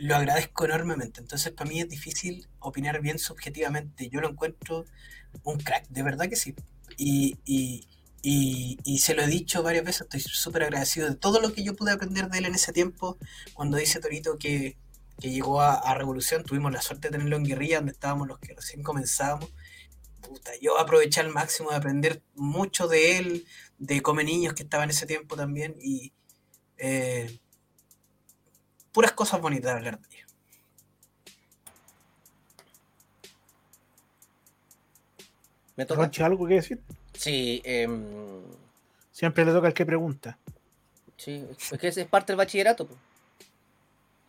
lo 0.00 0.16
agradezco 0.16 0.64
enormemente. 0.64 1.20
Entonces, 1.20 1.52
para 1.52 1.68
mí 1.68 1.80
es 1.80 1.88
difícil 1.88 2.48
opinar 2.58 3.00
bien 3.00 3.18
subjetivamente. 3.18 4.08
Yo 4.08 4.20
lo 4.20 4.30
encuentro 4.30 4.86
un 5.44 5.58
crack, 5.58 5.88
de 5.88 6.02
verdad 6.02 6.28
que 6.28 6.36
sí. 6.36 6.54
Y, 6.96 7.38
y, 7.44 7.86
y, 8.22 8.98
se 8.98 9.14
lo 9.14 9.22
he 9.22 9.26
dicho 9.26 9.62
varias 9.62 9.84
veces, 9.84 10.02
estoy 10.02 10.20
súper 10.20 10.64
agradecido 10.64 11.08
de 11.08 11.16
todo 11.16 11.40
lo 11.40 11.52
que 11.52 11.62
yo 11.62 11.74
pude 11.74 11.92
aprender 11.92 12.28
de 12.28 12.38
él 12.38 12.44
en 12.46 12.54
ese 12.54 12.72
tiempo. 12.72 13.16
Cuando 13.54 13.78
dice 13.78 14.00
Torito 14.00 14.38
que, 14.38 14.76
llegó 15.18 15.60
a, 15.60 15.94
Revolución, 15.94 16.44
tuvimos 16.44 16.72
la 16.72 16.82
suerte 16.82 17.08
de 17.08 17.12
tenerlo 17.12 17.36
en 17.36 17.44
guerrilla, 17.44 17.76
donde 17.78 17.92
estábamos 17.92 18.28
los 18.28 18.38
que 18.38 18.54
recién 18.54 18.82
comenzábamos. 18.82 19.50
Puta, 20.20 20.52
yo 20.60 20.78
aproveché 20.78 21.20
al 21.20 21.30
máximo 21.30 21.70
de 21.70 21.76
aprender 21.76 22.22
mucho 22.34 22.88
de 22.88 23.18
él, 23.18 23.46
de 23.78 24.02
Come 24.02 24.24
Niños 24.24 24.54
que 24.54 24.62
estaba 24.62 24.84
en 24.84 24.90
ese 24.90 25.06
tiempo 25.06 25.36
también, 25.36 25.76
y 25.80 26.12
eh, 26.78 27.38
puras 28.92 29.12
cosas 29.12 29.40
bonitas 29.40 29.72
de 29.72 29.78
hablar 29.78 30.00
de 30.00 30.16
él. 30.16 30.26
¿Me 35.76 35.86
toca? 35.86 36.10
algo 36.24 36.46
que 36.46 36.54
decir? 36.54 36.82
Sí. 37.20 37.60
Em, 37.66 38.40
Siempre 39.12 39.44
le 39.44 39.52
toca 39.52 39.66
al 39.66 39.74
que 39.74 39.84
pregunta. 39.84 40.38
Sí, 41.18 41.46
es 41.70 41.78
que 41.78 41.88
es 41.88 42.06
parte 42.06 42.32
del 42.32 42.38
bachillerato. 42.38 42.88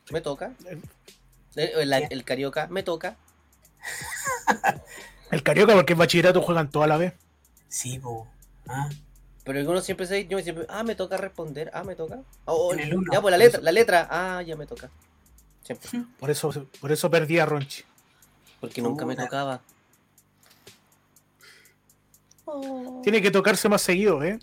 Me 0.09 0.19
toca. 0.19 0.51
El, 1.55 2.25
carioca, 2.25 2.67
me 2.67 2.83
toca. 2.83 3.15
el 5.31 5.41
carioca, 5.41 5.73
porque 5.73 5.93
el 5.93 5.99
bachillerato 5.99 6.41
juegan 6.41 6.69
toda 6.69 6.87
la 6.87 6.97
vez. 6.97 7.13
Sí, 7.69 7.97
po. 7.97 8.27
¿Ah? 8.67 8.89
Pero 9.45 9.71
uno 9.71 9.79
siempre 9.79 10.05
se 10.05 10.27
yo 10.27 10.39
siempre, 10.39 10.65
ah, 10.67 10.83
me 10.83 10.95
toca 10.95 11.15
responder, 11.15 11.71
ah, 11.73 11.85
me 11.85 11.95
toca. 11.95 12.19
Oh, 12.43 12.75
ya, 12.75 13.21
pues 13.21 13.31
la 13.31 13.37
letra, 13.37 13.61
la 13.61 13.71
letra, 13.71 14.07
ah, 14.11 14.41
ya 14.41 14.57
me 14.57 14.65
toca. 14.65 14.89
Siempre. 15.63 15.89
Por 16.19 16.29
eso, 16.29 16.67
por 16.81 16.91
eso 16.91 17.09
perdí 17.09 17.39
a 17.39 17.45
Ronchi. 17.45 17.83
Porque 18.59 18.81
nunca 18.81 19.05
me 19.05 19.15
tocaba. 19.15 19.61
Tiene 23.03 23.21
que 23.21 23.31
tocarse 23.31 23.69
más 23.69 23.81
seguido, 23.81 24.23
¿eh? 24.23 24.39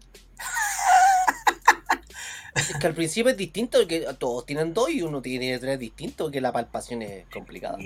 Es 2.54 2.76
que 2.76 2.86
al 2.86 2.94
principio 2.94 3.30
es 3.30 3.36
distinto, 3.36 3.86
que 3.86 4.00
todos 4.18 4.44
tienen 4.44 4.74
dos 4.74 4.90
y 4.90 5.02
uno 5.02 5.22
tiene 5.22 5.58
tres 5.58 5.78
distintos, 5.78 6.30
que 6.32 6.40
la 6.40 6.52
palpación 6.52 7.02
es 7.02 7.26
complicada. 7.32 7.78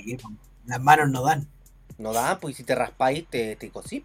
las 0.67 0.81
manos 0.81 1.11
no 1.11 1.23
dan. 1.23 1.47
No 1.99 2.13
dan, 2.13 2.41
pues 2.41 2.57
si 2.57 2.65
te 2.65 2.75
raspáis, 2.75 3.29
te, 3.29 3.57
te 3.57 3.71
cosís. 3.71 4.03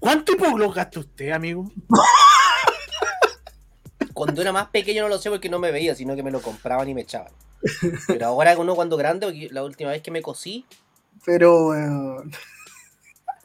¿Cuánto 0.00 0.32
hipogloss 0.32 0.74
gasta 0.74 1.00
usted, 1.00 1.30
amigo? 1.30 1.70
Cuando 4.12 4.42
era 4.42 4.52
más 4.52 4.68
pequeño 4.68 5.02
no 5.02 5.08
lo 5.08 5.18
sé 5.18 5.30
porque 5.30 5.48
no 5.48 5.58
me 5.58 5.70
veía, 5.70 5.94
sino 5.94 6.16
que 6.16 6.22
me 6.22 6.30
lo 6.30 6.42
compraban 6.42 6.88
y 6.88 6.94
me 6.94 7.02
echaban. 7.02 7.32
Pero 8.08 8.26
ahora 8.26 8.58
uno 8.58 8.74
cuando 8.74 8.96
grande, 8.96 9.48
la 9.50 9.62
última 9.62 9.90
vez 9.90 10.02
que 10.02 10.10
me 10.10 10.20
cosí. 10.22 10.66
Pero, 11.24 11.72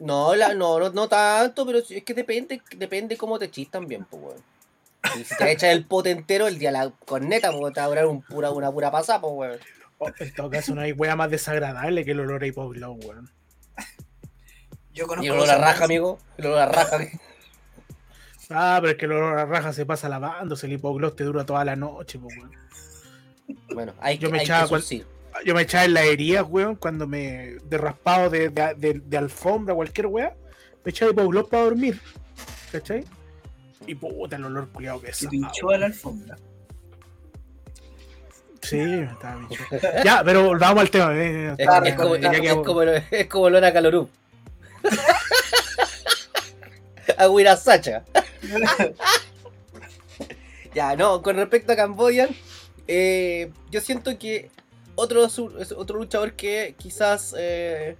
no, 0.00 0.34
la, 0.34 0.54
no, 0.54 0.90
no, 0.90 1.08
tanto, 1.08 1.66
pero 1.66 1.78
es 1.78 2.04
que 2.04 2.14
depende, 2.14 2.62
depende 2.76 3.16
cómo 3.16 3.38
te 3.38 3.46
echis 3.46 3.70
también, 3.70 4.04
pues, 4.04 4.22
weón. 4.22 4.42
Si 5.24 5.36
te 5.36 5.50
echas 5.52 5.70
el 5.70 5.84
pote 5.84 6.10
entero, 6.10 6.46
el 6.46 6.58
día 6.58 6.70
la 6.70 6.90
corneta, 6.90 7.50
pues 7.52 7.74
te 7.74 7.80
va 7.80 7.86
a 7.86 7.88
durar 7.88 8.06
un 8.06 8.22
pura, 8.22 8.50
una 8.50 8.70
pura 8.70 8.90
pasada, 8.90 9.20
pues, 9.20 9.32
weón. 9.34 9.58
Oh, 9.98 10.10
en 10.18 10.34
todo 10.34 10.50
caso, 10.50 10.74
no 10.74 10.82
hay 10.82 10.92
wea 10.92 11.16
más 11.16 11.30
desagradable 11.30 12.04
que 12.04 12.12
el 12.12 12.20
olor 12.20 12.42
a 12.42 12.46
hipoglós, 12.46 12.96
weón. 13.04 13.30
Yo 14.92 15.06
conozco 15.06 15.24
y 15.24 15.28
el 15.28 15.34
olor 15.34 15.50
a 15.50 15.58
raja, 15.58 15.84
amigo. 15.84 16.18
El 16.36 16.46
olor 16.46 16.60
a 16.60 16.66
raja. 16.66 16.98
ah, 18.50 18.78
pero 18.80 18.92
es 18.92 18.98
que 18.98 19.06
el 19.06 19.12
olor 19.12 19.38
a 19.38 19.46
raja 19.46 19.72
se 19.72 19.86
pasa 19.86 20.08
lavándose, 20.08 20.66
el 20.66 20.72
hipogloss 20.74 21.16
te 21.16 21.24
dura 21.24 21.44
toda 21.44 21.64
la 21.64 21.74
noche, 21.74 22.18
pues, 22.18 22.36
weón. 22.36 22.52
Bueno, 23.74 23.94
hay, 24.00 24.18
Yo 24.18 24.30
me 24.30 24.38
hay 24.38 24.44
echaba 24.44 24.68
que 24.68 25.04
yo 25.44 25.54
me 25.54 25.62
echaba 25.62 25.84
en 25.84 25.94
la 25.94 26.04
herida, 26.04 26.42
weón, 26.42 26.76
cuando 26.76 27.06
me. 27.06 27.56
de 27.64 27.78
raspado 27.78 28.30
de, 28.30 28.50
de, 28.50 29.00
de, 29.04 29.16
alfombra, 29.16 29.74
cualquier 29.74 30.06
weá. 30.06 30.34
Me 30.84 30.90
echaba 30.90 31.12
hipoglós 31.12 31.48
para 31.48 31.64
dormir. 31.64 32.00
¿Cachai? 32.72 33.04
Y 33.86 33.94
puta, 33.94 34.36
el 34.36 34.44
olor 34.44 34.68
culiado 34.68 35.00
que 35.00 35.10
es. 35.10 35.16
¿Se 35.16 35.28
pinchó 35.28 35.70
a 35.70 35.78
la 35.78 35.86
alfombra? 35.86 36.36
Sí, 38.60 38.80
estaba 38.80 39.46
bicho. 39.48 39.64
ya, 40.04 40.22
pero 40.24 40.44
volvamos 40.44 40.82
al 40.82 40.90
tema. 40.90 41.14
Eh, 41.14 41.54
es, 41.56 41.58
es, 41.58 41.66
como, 41.94 42.16
es, 42.16 42.24
es, 42.24 42.54
como, 42.64 42.82
es 42.82 43.26
como 43.26 43.44
olor 43.44 43.64
a 43.64 43.72
calorú. 43.72 44.08
a 47.16 47.26
ya, 50.74 50.96
no, 50.96 51.22
con 51.22 51.36
respecto 51.36 51.72
a 51.72 51.76
Camboya, 51.76 52.28
eh, 52.86 53.50
yo 53.70 53.80
siento 53.80 54.18
que 54.18 54.50
otro, 54.98 55.28
otro 55.76 55.98
luchador 55.98 56.32
que 56.32 56.74
quizás 56.76 57.34
eh, 57.38 57.96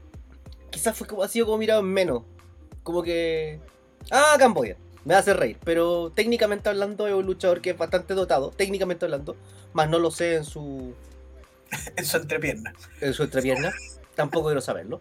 quizás 0.70 0.96
fue 0.96 1.06
como, 1.06 1.22
ha 1.22 1.28
sido 1.28 1.46
como 1.46 1.58
mirado 1.58 1.80
en 1.80 1.86
menos. 1.86 2.22
Como 2.82 3.02
que. 3.02 3.60
Ah, 4.10 4.36
Camboya. 4.38 4.76
Me 5.04 5.14
hace 5.14 5.32
reír. 5.32 5.58
Pero 5.64 6.12
técnicamente 6.14 6.68
hablando 6.68 7.06
es 7.06 7.14
un 7.14 7.24
luchador 7.24 7.60
que 7.60 7.70
es 7.70 7.78
bastante 7.78 8.14
dotado. 8.14 8.50
Técnicamente 8.50 9.04
hablando. 9.04 9.36
Más 9.72 9.88
no 9.88 9.98
lo 9.98 10.10
sé 10.10 10.36
en 10.36 10.44
su. 10.44 10.92
en 11.96 12.04
su 12.04 12.16
entrepierna. 12.16 12.74
En 13.00 13.14
su 13.14 13.22
entrepierna. 13.22 13.72
Tampoco 14.14 14.48
quiero 14.48 14.60
saberlo. 14.60 15.00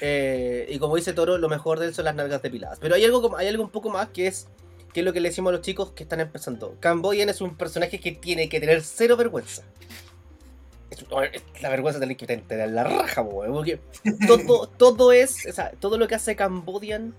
Eh, 0.00 0.66
y 0.70 0.78
como 0.78 0.96
dice 0.96 1.12
Toro, 1.12 1.38
lo 1.38 1.48
mejor 1.48 1.80
de 1.80 1.86
él 1.86 1.94
son 1.94 2.04
las 2.04 2.14
nalgas 2.14 2.42
depiladas. 2.42 2.78
Pero 2.80 2.94
hay 2.94 3.04
algo, 3.04 3.36
hay 3.36 3.48
algo 3.48 3.64
un 3.64 3.70
poco 3.70 3.90
más 3.90 4.10
que 4.10 4.28
es, 4.28 4.46
que 4.92 5.00
es 5.00 5.06
lo 5.06 5.12
que 5.12 5.20
le 5.20 5.30
decimos 5.30 5.50
a 5.50 5.56
los 5.56 5.62
chicos 5.62 5.90
que 5.92 6.04
están 6.04 6.20
empezando. 6.20 6.76
Cambodian 6.78 7.28
es 7.28 7.40
un 7.40 7.56
personaje 7.56 7.98
que 7.98 8.12
tiene 8.12 8.48
que 8.48 8.60
tener 8.60 8.82
cero 8.82 9.16
vergüenza. 9.16 9.64
La 11.60 11.68
vergüenza 11.68 12.00
tener 12.00 12.16
que 12.16 12.26
tener 12.26 12.70
la 12.70 12.84
raja, 12.84 13.24
porque 13.24 13.80
todo, 14.26 14.68
todo 14.68 15.12
es, 15.12 15.36
todo 15.80 15.98
lo 15.98 16.08
que 16.08 16.14
hace 16.14 16.36
Cambodian 16.36 17.14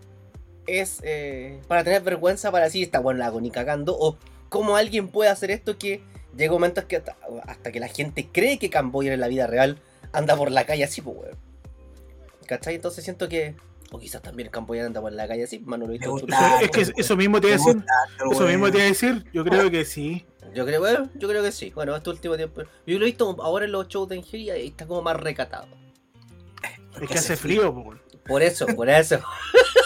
es 0.67 0.99
eh, 1.03 1.59
para 1.67 1.83
tener 1.83 2.01
vergüenza 2.01 2.51
para 2.51 2.65
decir, 2.65 2.83
está 2.83 2.99
bueno, 2.99 3.19
la 3.19 3.27
hago 3.27 3.41
cagando, 3.51 3.95
o 3.97 4.17
cómo 4.49 4.75
alguien 4.75 5.09
puede 5.09 5.29
hacer 5.29 5.51
esto 5.51 5.77
que 5.77 6.01
llega 6.35 6.53
momentos 6.53 6.85
que 6.85 6.97
hasta, 6.97 7.71
que 7.71 7.79
la 7.79 7.87
gente 7.87 8.27
cree 8.31 8.59
que 8.59 8.69
Cambodian 8.69 9.13
en 9.13 9.19
la 9.19 9.27
vida 9.27 9.47
real 9.47 9.79
anda 10.11 10.35
por 10.35 10.51
la 10.51 10.65
calle 10.65 10.83
así, 10.83 11.01
pues. 11.01 11.31
¿Cachai? 12.45 12.75
Entonces 12.75 13.03
siento 13.03 13.27
que. 13.27 13.55
O 13.95 13.99
quizás 13.99 14.21
también 14.21 14.49
Camboya 14.49 14.85
anda 14.85 14.99
por 14.99 15.13
la 15.13 15.25
calle 15.25 15.45
así, 15.45 15.59
mano, 15.59 15.87
lo 15.87 15.93
he 15.93 15.97
visto 15.97 16.17
Es 16.61 16.69
que 16.69 17.01
eso 17.01 17.15
mismo 17.15 17.39
te 17.39 17.47
iba 17.47 17.55
a 17.55 17.59
decir. 17.59 17.83
Eso 18.29 18.45
mismo 18.45 18.69
te 18.69 18.77
iba 18.77 18.83
a 18.83 18.89
decir. 18.89 19.25
Yo 19.31 19.45
creo 19.45 19.71
que 19.71 19.85
sí. 19.85 20.25
Yo 20.53 20.65
creo, 20.65 20.81
bueno, 20.81 21.09
yo 21.15 21.29
creo 21.29 21.41
que 21.41 21.53
sí. 21.53 21.71
Bueno, 21.73 21.95
este 21.95 22.09
último 22.09 22.35
tiempo. 22.35 22.63
Yo 22.85 22.99
lo 22.99 23.05
he 23.05 23.07
visto 23.07 23.37
ahora 23.41 23.63
en 23.63 23.71
los 23.71 23.87
shows 23.87 24.09
de 24.09 24.17
Engeria 24.17 24.57
y 24.57 24.67
está 24.67 24.85
como 24.85 25.01
más 25.01 25.15
recatado. 25.15 25.67
Es 27.01 27.07
que 27.07 27.17
hace 27.17 27.37
frío, 27.37 27.73
por, 27.73 28.01
por 28.27 28.41
eso, 28.41 28.65
por 28.67 28.89
eso. 28.89 29.21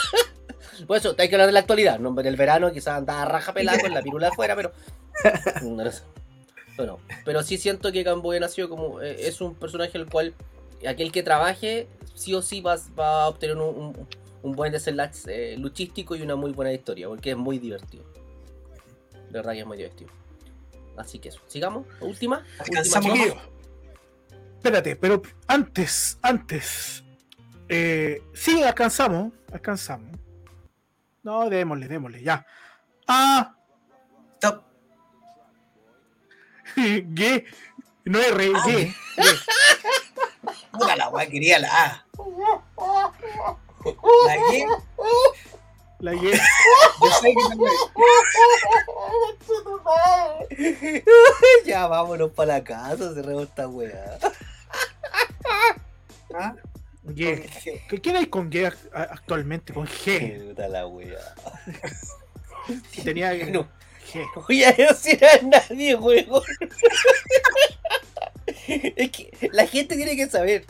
por 0.87 0.97
eso, 0.97 1.13
hay 1.15 1.29
que 1.29 1.35
hablar 1.35 1.45
de 1.45 1.53
la 1.53 1.59
actualidad. 1.59 1.99
¿no? 1.99 2.19
En 2.19 2.25
el 2.25 2.35
verano 2.35 2.71
quizás 2.71 2.97
andaba 2.97 3.25
raja 3.25 3.53
pelada 3.53 3.79
con 3.79 3.93
la 3.93 4.01
pirula 4.01 4.29
afuera, 4.29 4.55
pero. 4.55 4.71
Bueno, 6.77 6.97
pero 7.25 7.43
sí 7.43 7.57
siento 7.57 7.91
que 7.91 8.03
Camboya 8.03 8.39
nació 8.39 8.69
como. 8.69 9.01
Eh, 9.01 9.27
es 9.27 9.39
un 9.41 9.53
personaje 9.53 9.97
el 9.97 10.05
cual 10.05 10.33
aquel 10.87 11.11
que 11.11 11.23
trabaje 11.23 11.89
sí 12.19 12.33
o 12.35 12.41
sí 12.41 12.59
va, 12.59 12.77
va 12.99 13.23
a 13.23 13.27
obtener 13.29 13.55
un, 13.55 14.07
buen 14.43 14.71
desenlace 14.71 15.53
eh, 15.53 15.57
luchístico 15.57 16.15
y 16.15 16.21
una 16.21 16.35
muy 16.35 16.51
buena 16.51 16.73
historia, 16.73 17.07
porque 17.07 17.31
es 17.31 17.37
muy 17.37 17.59
divertido. 17.59 18.03
De 19.13 19.33
verdad 19.33 19.53
que 19.53 19.59
es 19.59 19.65
muy 19.65 19.77
divertido. 19.77 20.11
Así 20.97 21.19
que 21.19 21.29
eso. 21.29 21.39
Sigamos. 21.47 21.85
Última. 22.01 22.45
Última 22.59 22.99
Espérate, 24.57 24.97
pero 24.97 25.21
antes, 25.47 26.17
antes. 26.21 27.03
Eh, 27.69 28.21
sí, 28.33 28.61
alcanzamos. 28.63 29.31
Alcanzamos. 29.53 30.17
No, 31.23 31.49
démosle, 31.49 31.87
démosle, 31.87 32.21
ya. 32.21 32.45
Ah. 33.07 33.55
Stop. 34.35 34.63
G. 36.75 37.45
No 38.03 38.19
R, 38.19 38.51
ah, 38.55 38.63
G. 38.65 38.95
Puta 40.71 40.95
la 40.95 41.09
weá, 41.09 41.29
quería 41.29 41.59
la 41.59 41.85
A. 41.85 42.08
La 44.25 44.35
Y. 44.37 44.65
La 45.99 46.13
Y. 46.15 46.31
Yo 46.31 47.11
sé 47.21 47.33
que 50.55 51.03
Ya 51.65 51.87
vámonos 51.87 52.31
para 52.31 52.57
la 52.57 52.63
casa, 52.63 53.13
cerremos 53.13 53.43
esta 53.43 53.67
weá. 53.67 54.17
¿Ah? 56.33 56.55
¿Quién 57.15 58.15
hay 58.15 58.27
con 58.27 58.51
G 58.51 58.71
actualmente? 58.93 59.73
Con 59.73 59.87
G. 59.87 60.49
Puta 60.49 60.67
la 60.67 60.87
weá. 60.87 61.35
Tenía 63.03 63.33
no. 63.51 63.63
G. 63.63 63.67
No 64.35 64.41
voy 64.47 64.63
a 64.63 64.71
decir 64.71 65.23
a 65.23 65.39
nadie, 65.43 65.95
weón. 65.95 66.41
Es 68.95 69.11
que 69.11 69.31
la 69.51 69.67
gente 69.67 69.95
tiene 69.95 70.15
que 70.15 70.27
saber. 70.27 70.65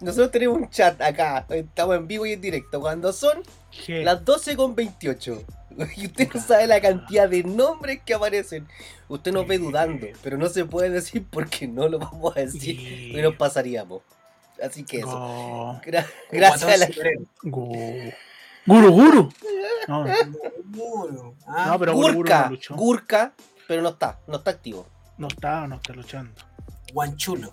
Nosotros 0.00 0.30
tenemos 0.30 0.58
un 0.58 0.70
chat 0.70 1.00
acá. 1.00 1.46
Estamos 1.50 1.96
en 1.96 2.06
vivo 2.06 2.26
y 2.26 2.32
en 2.32 2.40
directo. 2.40 2.80
Cuando 2.80 3.12
son 3.12 3.42
las 3.88 4.24
12 4.24 4.56
con 4.56 4.74
28. 4.74 5.42
Y 5.96 6.04
usted 6.04 6.28
no 6.34 6.38
sabe 6.38 6.66
la 6.66 6.82
cantidad 6.82 7.26
de 7.26 7.44
nombres 7.44 8.00
que 8.04 8.12
aparecen. 8.12 8.68
Usted 9.08 9.32
nos 9.32 9.46
ve 9.46 9.56
dudando. 9.56 10.06
Pero 10.22 10.36
no 10.36 10.50
se 10.50 10.66
puede 10.66 10.90
decir 10.90 11.24
porque 11.30 11.66
no 11.66 11.88
lo 11.88 11.98
vamos 11.98 12.36
a 12.36 12.40
decir. 12.40 12.78
Y 12.78 13.16
nos 13.22 13.36
pasaríamos. 13.36 14.02
Así 14.62 14.84
que 14.84 14.98
eso. 14.98 15.80
gracias 16.30 16.62
a 16.62 16.76
la 16.76 16.88
Guru 18.64 18.92
Guru. 18.92 19.32
No, 19.88 20.04
no 20.04 21.78
pero 21.78 21.94
Gurka, 21.94 22.52
Gurka, 22.70 23.32
pero 23.66 23.82
no 23.82 23.88
está, 23.88 24.20
no 24.28 24.36
está 24.36 24.50
activo. 24.50 24.86
No 25.18 25.28
está, 25.28 25.66
no 25.66 25.76
está 25.76 25.94
luchando. 25.94 26.51
Guanchulo. 26.92 27.52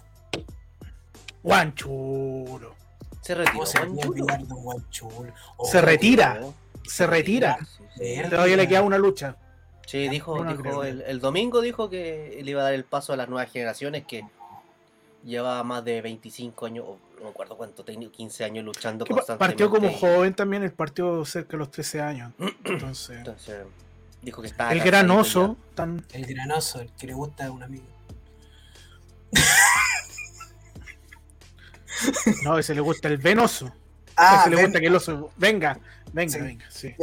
Guanchulo. 1.43 2.75
Se 3.21 3.35
retira. 3.35 3.61
se 5.63 5.81
retira. 5.81 6.43
Se 6.83 7.07
retira. 7.07 7.59
Todavía 8.29 8.57
le 8.57 8.67
queda 8.67 8.81
una 8.81 8.97
lucha. 8.97 9.35
Sí, 9.85 10.07
dijo, 10.07 10.43
dijo 10.43 10.83
el, 10.83 11.19
domingo 11.19 11.61
dijo 11.61 11.89
que 11.89 12.39
le 12.43 12.51
iba 12.51 12.61
a 12.61 12.65
dar 12.65 12.73
el 12.73 12.83
paso 12.83 13.11
a 13.11 13.17
las 13.17 13.27
nuevas 13.27 13.51
generaciones 13.51 14.05
que 14.05 14.23
lleva 15.23 15.63
más 15.63 15.83
de 15.83 16.01
25 16.01 16.65
años, 16.67 16.85
no 17.17 17.23
me 17.23 17.29
acuerdo 17.29 17.57
cuánto, 17.57 17.83
15 17.83 18.43
años 18.43 18.63
luchando 18.63 19.03
constantemente. 19.03 19.63
Partió 19.63 19.69
como 19.69 19.91
joven 19.91 20.35
también, 20.35 20.61
el 20.61 20.71
partió 20.73 21.25
cerca 21.25 21.53
de 21.53 21.57
los 21.57 21.71
13 21.71 22.01
años. 22.01 22.33
Entonces, 22.63 23.25
dijo 24.21 24.43
que 24.43 24.49
está. 24.49 24.71
El 24.71 24.81
granoso. 24.81 25.57
Tan... 25.73 26.05
El 26.13 26.25
granoso, 26.27 26.81
el 26.81 26.91
que 26.91 27.07
le 27.07 27.13
gusta 27.13 27.47
a 27.47 27.51
un 27.51 27.63
amigo. 27.63 27.85
No, 32.43 32.57
ese 32.57 32.73
le 32.73 32.81
gusta 32.81 33.07
el 33.07 33.17
venoso. 33.17 33.73
Ah, 34.15 34.41
ese 34.41 34.55
le 34.55 34.63
gusta 34.63 34.79
que 34.79 34.87
el 34.87 34.95
oso. 34.95 35.31
Venga, 35.37 35.79
venga, 36.13 36.37
venga, 36.37 36.65
sí. 36.69 36.95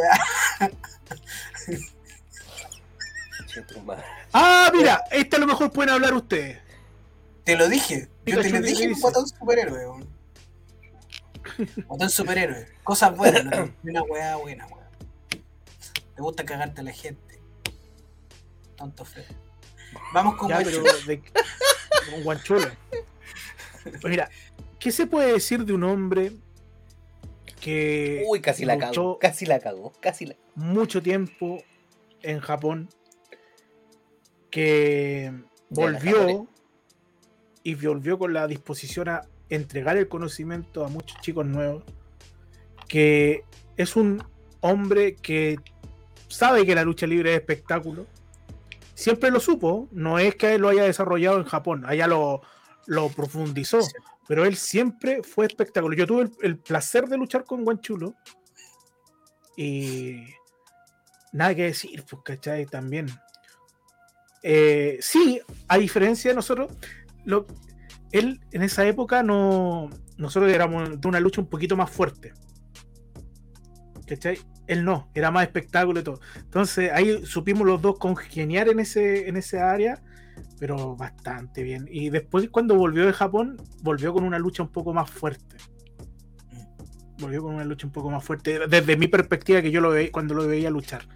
ah, 4.32 4.70
mira, 4.74 5.02
este 5.10 5.36
a 5.36 5.38
lo 5.38 5.46
mejor 5.46 5.70
pueden 5.70 5.94
hablar 5.94 6.14
ustedes. 6.14 6.58
Te 7.44 7.56
lo 7.56 7.68
dije. 7.68 8.08
Yo 8.26 8.40
te 8.40 8.50
lo 8.50 8.60
dije 8.60 8.88
un 8.88 9.00
botón 9.00 9.26
superhéroe. 9.26 10.04
Botón 11.86 12.10
superhéroe. 12.10 12.68
Cosas 12.82 13.16
buenas, 13.16 13.44
¿no? 13.44 13.74
Una 13.84 14.02
weá 14.02 14.36
buena, 14.36 14.66
weá. 14.66 14.88
Te 16.14 16.22
gusta 16.22 16.44
cagarte 16.44 16.80
a 16.80 16.84
la 16.84 16.92
gente. 16.92 17.40
Tonto 18.76 19.04
feo. 19.04 19.24
Vamos 20.12 20.36
con 20.36 20.48
ya, 20.48 20.62
un 22.14 22.22
guanchulo. 22.22 22.68
Pues 23.84 24.04
mira, 24.04 24.28
¿qué 24.78 24.90
se 24.90 25.06
puede 25.06 25.32
decir 25.32 25.64
de 25.64 25.72
un 25.72 25.84
hombre 25.84 26.32
que. 27.60 28.24
Uy, 28.26 28.40
casi 28.40 28.64
la 28.64 28.78
cagó. 28.78 29.18
Casi 29.18 29.46
la 29.46 29.60
cagó. 29.60 29.92
Casi 30.00 30.26
la... 30.26 30.36
Mucho 30.54 31.02
tiempo 31.02 31.62
en 32.22 32.40
Japón. 32.40 32.88
Que 34.50 35.32
volvió. 35.68 36.48
Y 37.62 37.74
volvió 37.74 38.18
con 38.18 38.32
la 38.32 38.46
disposición 38.46 39.08
a 39.08 39.22
entregar 39.48 39.96
el 39.96 40.08
conocimiento 40.08 40.84
a 40.84 40.88
muchos 40.88 41.20
chicos 41.20 41.46
nuevos. 41.46 41.82
Que 42.88 43.42
es 43.76 43.96
un 43.96 44.22
hombre 44.60 45.16
que 45.16 45.56
sabe 46.28 46.64
que 46.64 46.74
la 46.74 46.82
lucha 46.82 47.06
libre 47.06 47.34
es 47.34 47.40
espectáculo 47.40 48.06
siempre 48.96 49.30
lo 49.30 49.38
supo, 49.38 49.88
no 49.92 50.18
es 50.18 50.34
que 50.34 50.54
él 50.54 50.62
lo 50.62 50.70
haya 50.70 50.84
desarrollado 50.84 51.38
en 51.38 51.44
Japón, 51.44 51.84
allá 51.86 52.08
lo, 52.08 52.40
lo 52.86 53.08
profundizó, 53.10 53.80
pero 54.26 54.44
él 54.44 54.56
siempre 54.56 55.22
fue 55.22 55.46
espectacular. 55.46 55.96
Yo 55.96 56.06
tuve 56.06 56.30
el, 56.42 56.58
placer 56.58 57.06
de 57.06 57.18
luchar 57.18 57.44
con 57.44 57.62
Guanchulo 57.62 58.14
y 59.56 60.24
nada 61.32 61.54
que 61.54 61.64
decir, 61.64 62.02
pues, 62.08 62.22
¿cachai? 62.24 62.66
También. 62.66 63.06
Eh, 64.42 64.98
sí, 65.00 65.40
a 65.68 65.76
diferencia 65.76 66.30
de 66.30 66.36
nosotros, 66.36 66.72
lo, 67.24 67.46
él 68.12 68.40
en 68.52 68.62
esa 68.62 68.84
época 68.86 69.22
no. 69.22 69.90
Nosotros 70.16 70.50
éramos 70.50 70.98
de 70.98 71.08
una 71.08 71.20
lucha 71.20 71.42
un 71.42 71.48
poquito 71.48 71.76
más 71.76 71.90
fuerte. 71.90 72.32
¿Cachai? 74.06 74.38
Él 74.66 74.84
no, 74.84 75.08
era 75.14 75.30
más 75.30 75.44
espectáculo 75.44 76.00
y 76.00 76.02
todo. 76.02 76.20
Entonces 76.36 76.90
ahí 76.92 77.24
supimos 77.24 77.66
los 77.66 77.80
dos 77.80 77.98
congeniar 77.98 78.68
en 78.68 78.80
ese, 78.80 79.28
en 79.28 79.36
ese 79.36 79.60
área, 79.60 80.02
pero 80.58 80.96
bastante 80.96 81.62
bien. 81.62 81.88
Y 81.90 82.10
después 82.10 82.48
cuando 82.50 82.74
volvió 82.74 83.06
de 83.06 83.12
Japón, 83.12 83.56
volvió 83.82 84.12
con 84.12 84.24
una 84.24 84.38
lucha 84.38 84.62
un 84.62 84.70
poco 84.70 84.92
más 84.92 85.10
fuerte. 85.10 85.56
Volvió 87.18 87.42
con 87.42 87.54
una 87.54 87.64
lucha 87.64 87.86
un 87.86 87.92
poco 87.92 88.10
más 88.10 88.22
fuerte, 88.24 88.66
desde 88.68 88.96
mi 88.96 89.08
perspectiva 89.08 89.62
que 89.62 89.70
yo 89.70 89.80
lo 89.80 89.90
veía 89.90 90.12
cuando 90.12 90.34
lo 90.34 90.46
veía 90.46 90.70
luchar. 90.70 91.06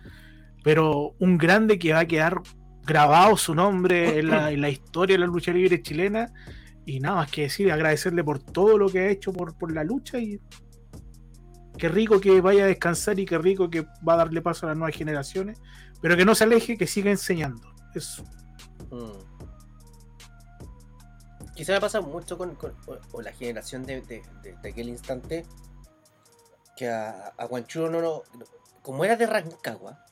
Pero 0.63 1.15
un 1.19 1.37
grande 1.39 1.79
que 1.79 1.93
va 1.93 2.01
a 2.01 2.07
quedar 2.07 2.41
grabado 2.85 3.37
su 3.37 3.55
nombre 3.55 4.19
en 4.19 4.31
la, 4.31 4.71
historia 4.71 5.15
de 5.15 5.21
la 5.21 5.27
lucha 5.27 5.53
libre 5.53 5.83
chilena. 5.83 6.33
Y 6.87 7.01
nada 7.01 7.17
más 7.17 7.31
que 7.31 7.43
decir, 7.43 7.71
agradecerle 7.71 8.25
por 8.25 8.39
todo 8.41 8.79
lo 8.79 8.89
que 8.89 9.01
ha 9.01 9.09
hecho 9.09 9.33
por, 9.33 9.57
por 9.57 9.73
la 9.73 9.85
lucha 9.85 10.19
y 10.19 10.41
qué 11.81 11.89
rico 11.89 12.21
que 12.21 12.41
vaya 12.41 12.65
a 12.65 12.67
descansar 12.67 13.19
y 13.19 13.25
qué 13.25 13.39
rico 13.39 13.71
que 13.71 13.83
va 14.07 14.13
a 14.15 14.19
darle 14.19 14.43
paso 14.43 14.67
a 14.67 14.69
las 14.69 14.79
nuevas 14.79 14.97
generaciones, 14.97 15.59
pero 16.01 16.17
que 16.17 16.25
no 16.25 16.35
se 16.35 16.45
aleje, 16.45 16.77
que 16.77 16.87
siga 16.87 17.11
enseñando. 17.11 17.63
Eso. 17.95 18.23
Mm. 18.91 19.31
Quizá 21.55 21.73
me 21.73 21.81
pasa 21.81 22.01
mucho 22.01 22.39
con, 22.39 22.57
la 23.23 23.33
generación 23.33 23.85
de, 23.85 24.23
aquel 24.63 24.89
instante, 24.89 25.45
que 26.77 26.89
a, 26.89 27.33
a 27.37 27.45
Guanchulo 27.47 27.91
no, 27.91 28.01
no, 28.01 28.23
como 28.83 29.05
era 29.05 29.17
de 29.17 29.27
Rancagua, 29.27 30.05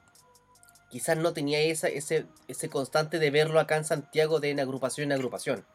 quizás 0.90 1.16
no 1.16 1.32
tenía 1.32 1.60
esa, 1.60 1.88
ese, 1.88 2.26
ese 2.48 2.68
constante 2.68 3.18
de 3.18 3.30
verlo 3.30 3.60
acá 3.60 3.76
en 3.76 3.84
Santiago 3.84 4.40
de 4.40 4.50
en 4.50 4.60
agrupación 4.60 5.06
en 5.06 5.12
agrupación. 5.12 5.66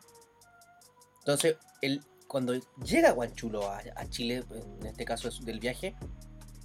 Entonces, 1.19 1.57
él, 1.81 2.03
cuando 2.33 2.55
llega 2.83 3.11
Guanchulo 3.11 3.69
a, 3.69 3.83
a 3.95 4.09
Chile, 4.09 4.43
en 4.79 4.87
este 4.87 5.05
caso 5.05 5.29
del 5.43 5.59
viaje, 5.59 5.93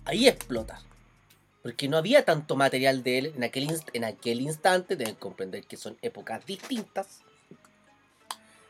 ahí 0.07 0.27
explota. 0.27 0.81
Porque 1.62 1.89
no 1.89 1.99
había 1.99 2.24
tanto 2.24 2.57
material 2.57 3.03
de 3.03 3.19
él 3.19 3.32
en 3.36 3.45
aquel, 3.45 4.40
instante, 4.40 4.97
deben 4.97 5.16
comprender 5.16 5.66
que 5.66 5.77
son 5.77 5.99
épocas 6.01 6.47
distintas. 6.47 7.20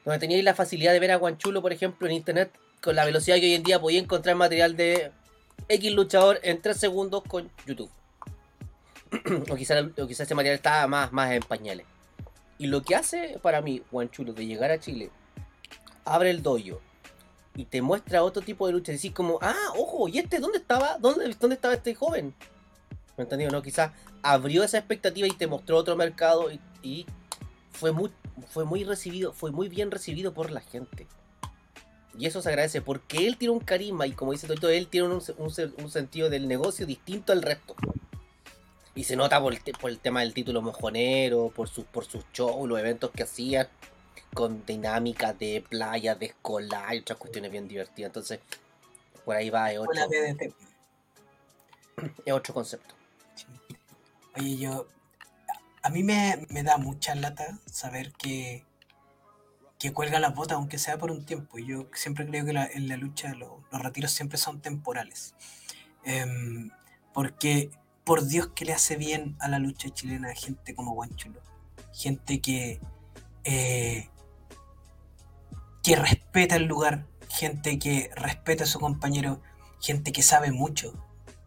Donde 0.05 0.19
teníais 0.19 0.43
la 0.43 0.57
facilidad 0.57 0.93
de 0.93 0.99
ver 0.99 1.12
a 1.12 1.16
Guanchulo, 1.19 1.62
por 1.62 1.73
ejemplo, 1.73 2.09
en 2.09 2.15
internet, 2.15 2.51
con 2.83 2.97
la 2.97 3.05
velocidad 3.05 3.37
que 3.37 3.43
hoy 3.43 3.55
en 3.55 3.62
día 3.62 3.81
podía 3.81 4.01
encontrar 4.01 4.35
material 4.35 4.77
de 4.77 5.12
X 5.69 5.93
luchador 5.93 6.41
en 6.43 6.61
3 6.61 6.77
segundos 6.77 7.23
con 7.29 7.49
YouTube. 7.65 7.93
o 9.51 9.55
quizás 9.55 9.85
quizá 10.09 10.25
ese 10.25 10.35
material 10.35 10.57
estaba 10.57 10.89
más, 10.89 11.12
más 11.12 11.31
en 11.31 11.43
pañales. 11.43 11.87
Y 12.59 12.66
lo 12.66 12.83
que 12.83 12.97
hace 12.97 13.39
para 13.41 13.62
mí, 13.62 13.85
Guanchulo, 13.93 14.33
de 14.33 14.47
llegar 14.47 14.73
a 14.73 14.81
Chile, 14.81 15.12
abre 16.05 16.31
el 16.31 16.43
dojo 16.43 16.88
y 17.59 17.64
te 17.64 17.82
muestra 17.82 18.22
otro 18.22 18.40
tipo 18.40 18.68
de 18.68 18.72
lucha. 18.72 18.93
Decís 18.93 19.10
como, 19.10 19.40
ah, 19.43 19.72
ojo, 19.76 20.06
¿y 20.06 20.18
este 20.18 20.39
dónde 20.39 20.59
estaba? 20.59 20.97
¿Dónde, 20.98 21.35
dónde 21.40 21.56
estaba 21.56 21.74
este 21.74 21.93
joven? 21.93 22.32
¿Me 23.16 23.24
entendido? 23.24 23.51
No, 23.51 23.62
quizás 23.62 23.90
abrió 24.22 24.62
esa 24.62 24.78
expectativa 24.78 25.26
y 25.26 25.32
te 25.32 25.48
mostró 25.48 25.76
otro 25.76 25.97
mercado 25.97 26.51
y, 26.85 27.05
fue 27.72 27.90
muy, 27.90 28.12
fue 28.48 28.64
muy 28.64 28.85
recibido, 28.85 29.32
fue 29.32 29.51
muy 29.51 29.68
bien 29.68 29.90
recibido 29.90 30.32
por 30.32 30.52
la 30.52 30.60
gente. 30.60 31.09
Y 32.16 32.26
eso 32.26 32.43
se 32.43 32.48
agradece 32.48 32.80
porque 32.80 33.26
él 33.26 33.36
tiene 33.36 33.55
un 33.55 33.60
carisma 33.60 34.06
y 34.06 34.12
como 34.12 34.30
dice 34.30 34.47
Torito, 34.47 34.68
él 34.68 34.86
tiene 34.86 35.09
un, 35.09 35.22
un 35.39 35.74
un 35.78 35.90
sentido 35.90 36.30
del 36.30 36.47
negocio 36.47 36.86
distinto 36.86 37.32
al 37.32 37.43
resto. 37.43 37.74
Y 38.94 39.02
se 39.02 39.16
nota 39.16 39.40
por 39.40 39.52
el, 39.52 39.60
por 39.80 39.90
el 39.90 39.98
tema 39.98 40.20
del 40.20 40.32
título 40.32 40.62
mojonero, 40.62 41.52
por 41.55 41.68
sus 41.68 41.85
por 41.86 42.05
sus 42.05 42.24
shows, 42.32 42.68
los 42.68 42.78
eventos 42.78 43.10
que 43.10 43.24
hacían, 43.24 43.66
con 44.35 44.65
dinámicas 44.66 45.39
de 45.39 45.65
playa, 45.69 46.15
de 46.15 46.27
escolar 46.27 46.95
y 46.95 46.99
otras 47.01 47.19
cuestiones 47.19 47.51
bien 47.51 47.69
divertidas. 47.69 48.09
Entonces, 48.09 48.40
por 49.24 49.36
ahí 49.36 49.51
va, 49.51 49.73
es 49.73 49.78
otro, 49.78 49.93
es 52.24 52.32
otro 52.32 52.55
concepto. 52.55 52.95
Oye, 54.36 54.57
yo. 54.57 54.86
A 55.82 55.90
mí 55.90 56.03
me, 56.03 56.47
me 56.51 56.62
da 56.62 56.77
mucha 56.77 57.15
lata 57.15 57.59
saber 57.66 58.12
que. 58.12 58.65
que 59.78 59.93
cuelga 59.93 60.19
las 60.19 60.35
botas, 60.35 60.57
aunque 60.57 60.77
sea 60.78 60.99
por 60.99 61.11
un 61.11 61.24
tiempo. 61.24 61.59
Yo 61.59 61.86
siempre 61.95 62.27
creo 62.27 62.45
que 62.45 62.53
la- 62.53 62.66
en 62.66 62.89
la 62.89 62.97
lucha 62.97 63.32
lo- 63.35 63.62
los 63.70 63.81
retiros 63.82 64.11
siempre 64.12 64.36
son 64.39 64.61
temporales. 64.61 65.35
Em, 66.05 66.70
porque, 67.15 67.70
por 68.05 68.24
Dios, 68.27 68.49
que 68.55 68.65
le 68.65 68.73
hace 68.73 68.97
bien 68.97 69.36
a 69.40 69.49
la 69.49 69.59
lucha 69.61 69.89
chilena 69.90 70.35
gente 70.35 70.74
como 70.74 70.95
Guanchulo. 70.95 71.40
Gente 71.93 72.40
que. 72.40 72.81
Eh, 73.44 74.09
que 75.82 75.97
respeta 75.97 76.56
el 76.56 76.65
lugar, 76.65 77.06
gente 77.28 77.78
que 77.78 78.10
respeta 78.15 78.65
a 78.65 78.66
su 78.66 78.78
compañero, 78.81 79.40
gente 79.81 80.12
que 80.12 80.23
sabe 80.23 80.51
mucho, 80.52 80.93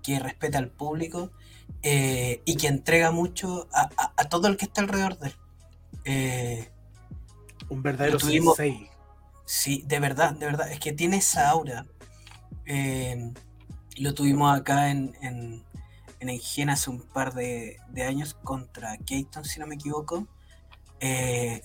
que 0.03 0.19
respeta 0.19 0.57
al 0.57 0.69
público 0.69 1.31
eh, 1.84 2.41
y 2.45 2.55
que 2.57 2.68
entrega 2.68 3.11
mucho 3.11 3.68
a, 3.73 3.89
a- 3.97 4.13
a 4.18 4.30
todo 4.30 4.47
el 4.47 4.57
que 4.57 4.65
está 4.65 4.81
alrededor 4.81 5.18
de 5.19 5.27
él. 5.27 5.35
Eh, 6.05 6.72
Un 7.69 7.81
verdadero 7.84 8.18
tuvimos- 8.18 8.55
sensei. 8.55 8.89
sí, 9.45 9.84
de 9.85 9.99
verdad, 9.99 10.34
de 10.34 10.45
verdad, 10.47 10.72
es 10.72 10.80
que 10.80 10.91
tiene 10.93 11.18
esa 11.18 11.49
aura. 11.49 11.85
Eh, 12.65 13.31
lo 13.97 14.13
tuvimos 14.13 14.57
acá 14.57 14.89
en, 14.89 15.15
en, 15.22 15.63
en 16.19 16.30
Engen 16.30 16.69
hace 16.69 16.89
un 16.89 17.01
par 17.01 17.34
de, 17.34 17.77
de 17.89 18.03
años 18.03 18.34
contra 18.34 18.97
Keaton, 18.97 19.43
si 19.45 19.59
no 19.59 19.68
me 19.68 19.76
equivoco. 19.76 20.27
Eh, 20.99 21.61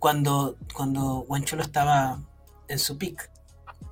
cuando, 0.00 0.56
cuando 0.74 1.24
Guanchulo 1.28 1.62
estaba 1.62 2.20
en 2.66 2.78
su 2.80 2.98
pick. 2.98 3.30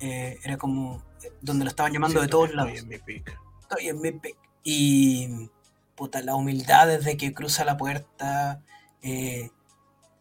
Eh, 0.01 0.37
era 0.43 0.57
como 0.57 1.01
donde 1.41 1.63
lo 1.65 1.69
estaban 1.69 1.93
llamando 1.93 2.19
Sí, 2.19 2.25
de 2.25 2.29
todos 2.29 2.49
estoy 2.49 2.57
lados. 2.57 2.79
en 2.79 2.87
mi 2.89 2.97
pick. 2.97 3.39
Estoy 3.61 3.87
en 3.87 4.01
mi 4.01 4.11
pick. 4.11 4.37
Y 4.63 5.49
puta, 5.95 6.21
la 6.21 6.35
humildad 6.35 6.87
desde 6.87 7.15
que 7.15 7.33
cruza 7.33 7.63
la 7.65 7.77
puerta, 7.77 8.61
eh, 9.01 9.49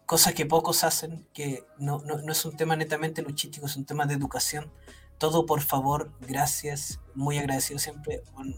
cosas 0.06 0.35
que 0.35 0.47
pocos 0.47 0.85
hacen, 0.85 1.27
que 1.32 1.65
no, 1.78 2.01
no, 2.05 2.19
no 2.19 2.32
es 2.32 2.44
un 2.44 2.56
tema 2.56 2.77
netamente 2.77 3.23
luchístico, 3.23 3.66
es 3.66 3.77
un 3.77 3.85
tema 3.85 4.06
de 4.06 4.15
educación. 4.15 4.70
Todo 5.19 5.47
por 5.47 5.60
favor, 5.62 6.12
gracias, 6.20 7.01
muy 7.15 7.39
agradecido 7.39 7.78
siempre. 7.78 8.23
Un- 8.36 8.56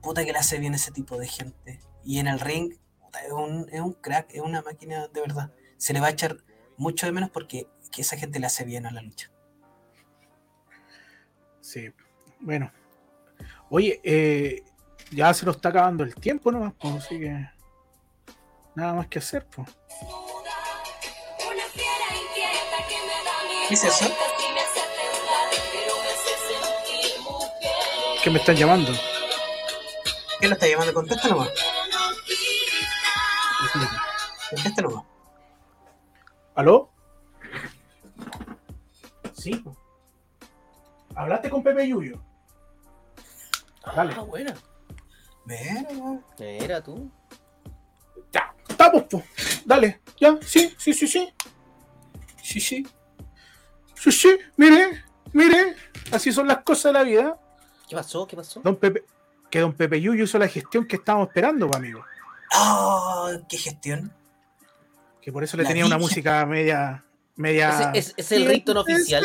puta 0.00 0.24
que 0.24 0.32
le 0.32 0.38
hace 0.38 0.58
bien 0.58 0.74
ese 0.74 0.90
tipo 0.90 1.16
de 1.16 1.28
gente. 1.28 1.80
Y 2.04 2.18
en 2.18 2.26
el 2.26 2.40
ring, 2.40 2.74
puta, 3.00 3.20
es, 3.24 3.32
un, 3.32 3.68
es 3.70 3.80
un 3.80 3.92
crack, 3.92 4.32
es 4.34 4.40
una 4.40 4.62
máquina 4.62 5.06
de 5.08 5.20
verdad. 5.20 5.52
Se 5.76 5.92
le 5.92 6.00
va 6.00 6.08
a 6.08 6.10
echar 6.10 6.38
mucho 6.76 7.06
de 7.06 7.12
menos 7.12 7.30
porque 7.30 7.66
que 7.90 8.02
esa 8.02 8.16
gente 8.16 8.40
le 8.40 8.46
hace 8.46 8.64
bien 8.64 8.86
a 8.86 8.90
la 8.90 9.02
lucha. 9.02 9.30
Sí. 11.60 11.92
Bueno. 12.40 12.72
Oye, 13.70 14.00
eh, 14.02 14.64
ya 15.10 15.32
se 15.32 15.46
nos 15.46 15.56
está 15.56 15.68
acabando 15.68 16.04
el 16.04 16.14
tiempo 16.14 16.50
nomás, 16.50 16.72
pues, 16.78 16.94
así 16.94 17.18
que. 17.20 17.48
Nada 18.74 18.94
más 18.94 19.06
que 19.06 19.18
hacer, 19.18 19.46
pues. 19.46 19.68
¿Qué 23.68 23.74
es 23.74 23.84
eso? 23.84 24.10
Que 28.22 28.30
me 28.30 28.38
están 28.38 28.56
llamando. 28.56 28.92
¿Quién 30.38 30.50
lo 30.50 30.54
está 30.54 30.66
llamando? 30.66 30.94
Contesta 30.94 31.28
nomás. 31.28 31.50
Contesta 34.50 34.82
nomás. 34.82 35.11
¿Aló? 36.54 36.90
Sí. 39.34 39.64
¿Hablaste 41.14 41.50
con 41.50 41.62
Pepe 41.62 41.88
Yuyo? 41.88 42.22
Dale. 43.96 44.14
Ah, 44.16 44.20
buena. 44.22 44.54
Mira. 45.44 46.20
Era 46.38 46.82
tú. 46.82 47.10
Ya, 48.32 48.54
estamos, 48.68 49.04
pues. 49.10 49.24
Dale, 49.64 50.00
ya, 50.18 50.38
sí, 50.42 50.74
sí, 50.78 50.92
sí, 50.92 51.06
sí. 51.06 51.32
Sí, 52.42 52.60
sí. 52.60 52.86
Sí, 53.94 54.12
sí, 54.12 54.38
mire, 54.56 55.04
mire. 55.32 55.76
Así 56.12 56.32
son 56.32 56.48
las 56.48 56.58
cosas 56.58 56.92
de 56.92 56.98
la 56.98 57.02
vida. 57.04 57.40
¿Qué 57.88 57.96
pasó? 57.96 58.26
¿Qué 58.26 58.36
pasó? 58.36 58.60
Don 58.60 58.76
Pepe, 58.76 59.04
que 59.50 59.60
don 59.60 59.72
Pepe 59.72 60.00
Yuyo 60.00 60.24
hizo 60.24 60.38
la 60.38 60.48
gestión 60.48 60.86
que 60.86 60.96
estábamos 60.96 61.28
esperando, 61.28 61.66
pues, 61.66 61.76
amigo. 61.76 62.04
¡Oh! 62.54 63.30
¡Qué 63.48 63.56
gestión! 63.56 64.12
Que 65.22 65.32
por 65.32 65.44
eso 65.44 65.56
le 65.56 65.62
La 65.62 65.68
tenía 65.68 65.86
una 65.86 65.98
música 65.98 66.44
media. 66.46 67.04
media. 67.36 67.92
¿Es, 67.94 68.08
es, 68.08 68.14
es 68.18 68.32
el 68.32 68.46
ritmo 68.46 68.80
oficial? 68.80 69.24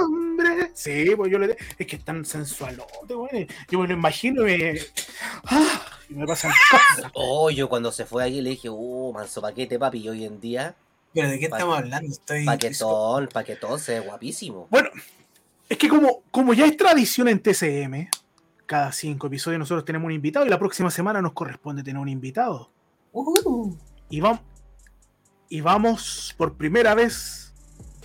Hombre. 0.00 0.70
Sí, 0.74 1.12
pues 1.16 1.30
yo 1.30 1.38
le. 1.38 1.56
Es 1.78 1.86
que 1.86 1.96
es 1.96 2.04
tan 2.04 2.24
sensualote, 2.24 3.14
güey. 3.14 3.46
Yo 3.70 3.78
me 3.78 3.86
lo 3.88 3.94
imagino 3.94 4.42
y 4.48 4.58
me. 4.58 4.74
¡Ah! 5.44 5.80
y 6.08 6.14
me 6.14 6.26
pasan 6.26 6.52
cosas. 6.70 7.10
Oh, 7.14 7.50
yo 7.50 7.68
cuando 7.68 7.92
se 7.92 8.04
fue 8.06 8.24
ahí 8.24 8.40
le 8.40 8.50
dije, 8.50 8.68
uh, 8.68 9.12
manso 9.12 9.40
paquete, 9.40 9.78
papi. 9.78 9.98
Y 9.98 10.08
hoy 10.08 10.24
en 10.24 10.40
día, 10.40 10.74
¿Pero 11.14 11.28
de 11.28 11.38
qué 11.38 11.48
Pa- 11.48 11.56
estamos 11.56 11.78
hablando? 11.78 12.10
Estoy. 12.10 12.44
paquetón, 12.44 13.28
paquetón, 13.32 13.78
se 13.78 14.00
ve 14.00 14.00
guapísimo. 14.06 14.66
Bueno, 14.70 14.90
es 15.68 15.78
que 15.78 15.88
como, 15.88 16.22
como 16.32 16.52
ya 16.54 16.66
es 16.66 16.76
tradición 16.76 17.28
en 17.28 17.40
TCM, 17.40 18.08
cada 18.66 18.90
cinco 18.92 19.28
episodios 19.28 19.58
nosotros 19.60 19.84
tenemos 19.84 20.06
un 20.06 20.12
invitado 20.12 20.44
y 20.46 20.48
la 20.48 20.58
próxima 20.58 20.90
semana 20.90 21.22
nos 21.22 21.32
corresponde 21.32 21.82
tener 21.84 22.00
un 22.00 22.08
invitado. 22.08 22.70
Uh, 23.12 23.74
Y 24.08 24.20
vamos, 24.20 24.40
y 25.50 25.60
vamos 25.60 26.34
por 26.38 26.56
primera 26.56 26.94
vez 26.94 27.52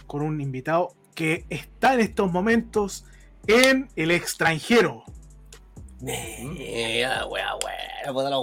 con 0.08 0.22
un 0.24 0.42
invitado 0.42 0.96
que 1.14 1.46
está 1.50 1.94
en 1.94 2.02
estos 2.02 2.30
momentos 2.32 3.06
en 3.48 3.90
el 3.96 4.12
extranjero. 4.12 5.04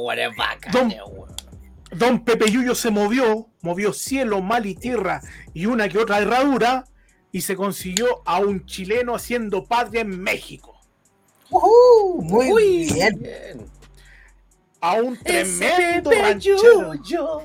guares 0.01 0.35
bacanes, 0.37 1.01
Don- 1.91 2.25
Pepe 2.25 2.51
Yuyo 2.51 2.75
se 2.75 2.91
movió, 2.91 3.49
movió 3.61 3.93
cielo, 3.93 4.41
mal 4.41 4.65
y 4.65 4.75
tierra 4.75 5.21
y 5.53 5.67
una 5.67 5.89
que 5.89 5.99
otra 5.99 6.21
herradura 6.21 6.87
y 7.33 7.43
se 7.43 7.55
consiguió 7.57 8.23
a 8.25 8.39
un 8.39 8.65
chileno 8.65 9.15
haciendo 9.15 9.65
patria 9.65 10.01
en 10.01 10.19
México. 10.23 10.81
Muy 11.51 12.51
Uy, 12.53 12.93
bien. 12.93 13.19
bien. 13.21 13.67
A 14.81 14.95
un 14.95 15.19
tremendo 15.19 16.11
ranchero. 16.11 16.95
Yuyo. 16.95 17.43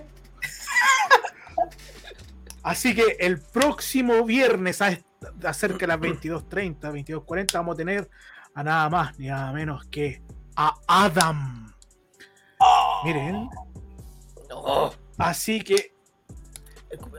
Así 2.69 2.93
que 2.95 3.17
el 3.19 3.39
próximo 3.39 4.23
viernes 4.25 4.81
a, 4.81 4.89
est- 4.89 5.05
a 5.43 5.53
cerca 5.53 5.79
de 5.79 5.87
las 5.87 5.99
22.30, 5.99 6.79
22.40 6.79 7.53
vamos 7.53 7.73
a 7.73 7.77
tener 7.77 8.09
a 8.53 8.63
nada 8.63 8.89
más 8.89 9.17
ni 9.19 9.27
nada 9.27 9.51
menos 9.53 9.85
que 9.85 10.21
a 10.55 10.73
Adam. 10.87 11.73
Miren, 13.03 13.47
Oh, 14.49 14.91
así 15.17 15.61
que 15.61 15.93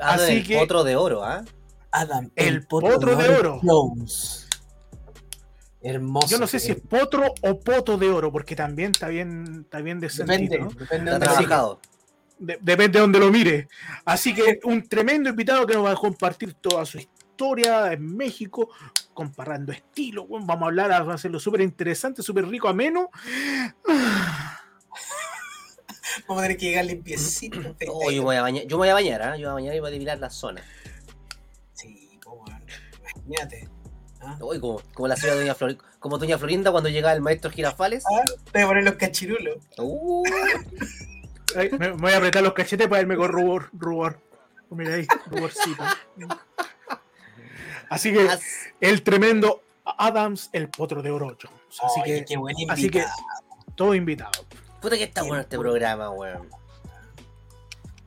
ah, 0.00 0.14
Así 0.14 0.32
el 0.38 0.46
que- 0.46 0.58
potro 0.58 0.82
de 0.84 0.96
oro, 0.96 1.22
¿ah? 1.24 1.44
Adam, 1.92 2.30
El 2.36 2.66
potro 2.66 2.98
de 3.16 3.28
oro. 3.38 3.60
Jones. 3.62 4.48
Hermoso. 5.80 6.26
Yo 6.28 6.38
no 6.38 6.46
sé 6.46 6.58
si 6.58 6.72
es 6.72 6.80
potro 6.80 7.32
o 7.42 7.60
poto 7.60 7.96
de 7.96 8.10
oro, 8.10 8.32
porque 8.32 8.56
también 8.56 8.90
está 8.90 9.08
bien, 9.08 9.62
está 9.64 9.80
bien 9.80 10.00
Depende, 10.00 10.58
¿no? 10.58 10.68
depende 10.70 11.12
Está 11.12 11.18
de 11.18 11.36
trabajado. 11.36 11.80
De- 12.38 12.58
depende 12.60 12.98
de 12.98 13.00
donde 13.00 13.18
lo 13.18 13.30
mire. 13.30 13.68
Así 14.04 14.34
que 14.34 14.60
un 14.64 14.86
tremendo 14.88 15.30
invitado 15.30 15.66
que 15.66 15.74
nos 15.74 15.84
va 15.84 15.92
a 15.92 15.96
compartir 15.96 16.54
toda 16.54 16.84
su 16.86 16.98
historia 16.98 17.92
en 17.92 18.16
México, 18.16 18.70
comparando 19.14 19.72
estilos. 19.72 20.24
weón. 20.28 20.46
Vamos 20.46 20.62
a 20.64 20.66
hablar, 20.66 20.92
a 20.92 20.98
hacerlo 21.14 21.40
súper 21.40 21.60
interesante, 21.62 22.22
súper 22.22 22.46
rico, 22.46 22.68
ameno. 22.68 23.10
Vamos 26.26 26.40
a 26.42 26.44
tener 26.46 26.56
que 26.58 26.66
llegar 26.66 26.84
limpiecito. 26.84 27.58
Oh, 27.88 28.10
yo 28.10 28.18
me 28.22 28.24
voy 28.26 28.36
a 28.36 28.42
bañar, 28.42 28.64
yo 28.64 28.76
me 28.76 28.80
voy 28.80 28.88
a 28.88 28.94
bañar, 28.94 29.22
¿ah? 29.22 29.36
Yo 29.36 29.42
voy 29.42 29.50
a 29.50 29.52
bañar 29.54 29.74
y 29.76 29.80
voy 29.80 29.88
a 29.88 29.92
depilar 29.92 30.18
la 30.18 30.30
zona. 30.30 30.62
Sí, 31.74 32.18
weón. 32.26 32.64
Imagínate. 33.26 33.68
¿ah? 34.20 34.36
Uy, 34.40 34.58
como, 34.60 34.80
como 34.94 35.08
la 35.08 35.16
ciudad 35.16 35.34
de 35.34 35.40
Doña 35.40 35.54
Flor, 35.54 35.76
como 35.98 36.18
Doña 36.18 36.36
Florinda 36.38 36.70
cuando 36.72 36.88
llegaba 36.90 37.12
el 37.14 37.20
maestro 37.20 37.50
Girafales. 37.50 38.04
Ah, 38.12 38.24
Te 38.52 38.58
voy 38.58 38.62
a 38.62 38.66
poner 38.66 38.84
los 38.84 38.94
cachirulos. 38.94 39.56
Uh, 39.78 40.24
Ay, 41.56 41.70
me, 41.72 41.78
me 41.78 41.92
voy 41.92 42.12
a 42.12 42.16
apretar 42.18 42.42
los 42.42 42.52
cachetes 42.52 42.88
para 42.88 43.00
irme 43.00 43.16
con 43.16 43.28
rubor. 43.30 43.70
rubor. 43.72 44.20
Mira 44.70 44.94
ahí, 44.94 45.06
ruborcito. 45.26 45.82
Así 47.88 48.12
que 48.12 48.28
el 48.80 49.02
tremendo 49.02 49.62
Adams, 49.84 50.50
el 50.52 50.68
potro 50.68 51.02
de 51.02 51.10
oro. 51.10 51.36
Jones. 51.40 51.58
Así 51.82 52.24
que 52.24 52.36
buen 52.36 52.54
así 52.70 52.90
que- 52.90 53.04
todo 53.74 53.94
invitado. 53.94 54.30
puta 54.82 54.96
que 54.96 55.04
está 55.04 55.22
bueno 55.22 55.40
este 55.40 55.58
programa, 55.58 56.10
weón. 56.10 56.48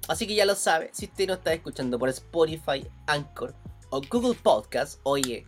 Así 0.08 0.28
que 0.28 0.36
ya 0.36 0.46
lo 0.46 0.56
sabe, 0.56 0.90
si 0.94 1.06
usted 1.06 1.28
no 1.28 1.36
está 1.36 1.54
escuchando 1.54 1.98
por 1.98 2.10
Spotify, 2.10 2.86
Anchor 3.08 3.56
o 3.90 4.02
Google 4.02 4.36
Podcast, 4.42 5.00
oye, 5.04 5.48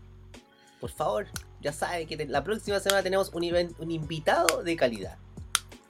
por 0.80 0.90
favor, 0.90 1.28
ya 1.62 1.74
sabe 1.74 2.06
que 2.06 2.26
la 2.26 2.44
próxima 2.44 2.80
semana 2.80 3.04
tenemos 3.04 3.30
un, 3.34 3.44
event- 3.44 3.76
un 3.80 3.92
invitado 3.92 4.64
de 4.64 4.76
calidad. 4.76 5.18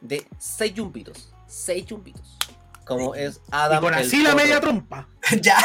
De 0.01 0.25
6 0.37 0.73
yumpitos. 0.73 1.29
6 1.53 1.85
yumpitos. 1.85 2.37
Como 2.85 3.15
es 3.15 3.37
Y 3.37 3.49
Adam 3.51 3.81
con 3.81 3.93
el 3.93 4.05
así 4.05 4.21
la 4.23 4.35
media 4.35 4.59
trompa. 4.59 5.07
ya. 5.41 5.57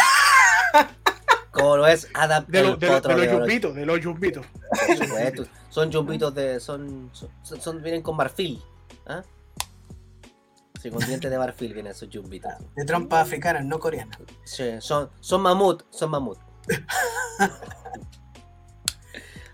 Como 1.50 1.76
lo 1.78 1.86
es 1.86 2.06
Adam 2.14 2.44
De, 2.46 2.62
lo- 2.62 2.74
el 2.74 2.78
de, 2.78 2.86
lo- 2.86 2.92
los 3.00 3.04
oro. 3.06 3.24
yumbitos, 3.24 3.74
de 3.74 3.86
los 3.86 4.00
yumbitos. 4.00 4.46
Por 4.86 4.96
supuesto. 4.96 5.46
Son 5.70 5.92
jumpitos 5.92 6.34
de. 6.34 6.60
Son, 6.60 7.10
son, 7.12 7.60
son- 7.60 7.82
vienen 7.82 8.02
con 8.02 8.16
marfil. 8.16 8.62
¿Ah? 9.06 9.22
Sí, 10.80 10.90
con 10.90 11.04
dientes 11.04 11.28
de 11.30 11.38
marfil 11.38 11.72
vienen 11.74 11.90
esos 11.92 12.08
jumpitos. 12.12 12.52
De 12.76 12.84
trompa 12.84 13.20
africana, 13.20 13.60
no 13.60 13.80
coreana. 13.80 14.16
Sí, 14.44 14.64
son, 14.80 15.10
son 15.20 15.40
mamut, 15.40 15.82
son 15.90 16.10
mamut. 16.10 16.38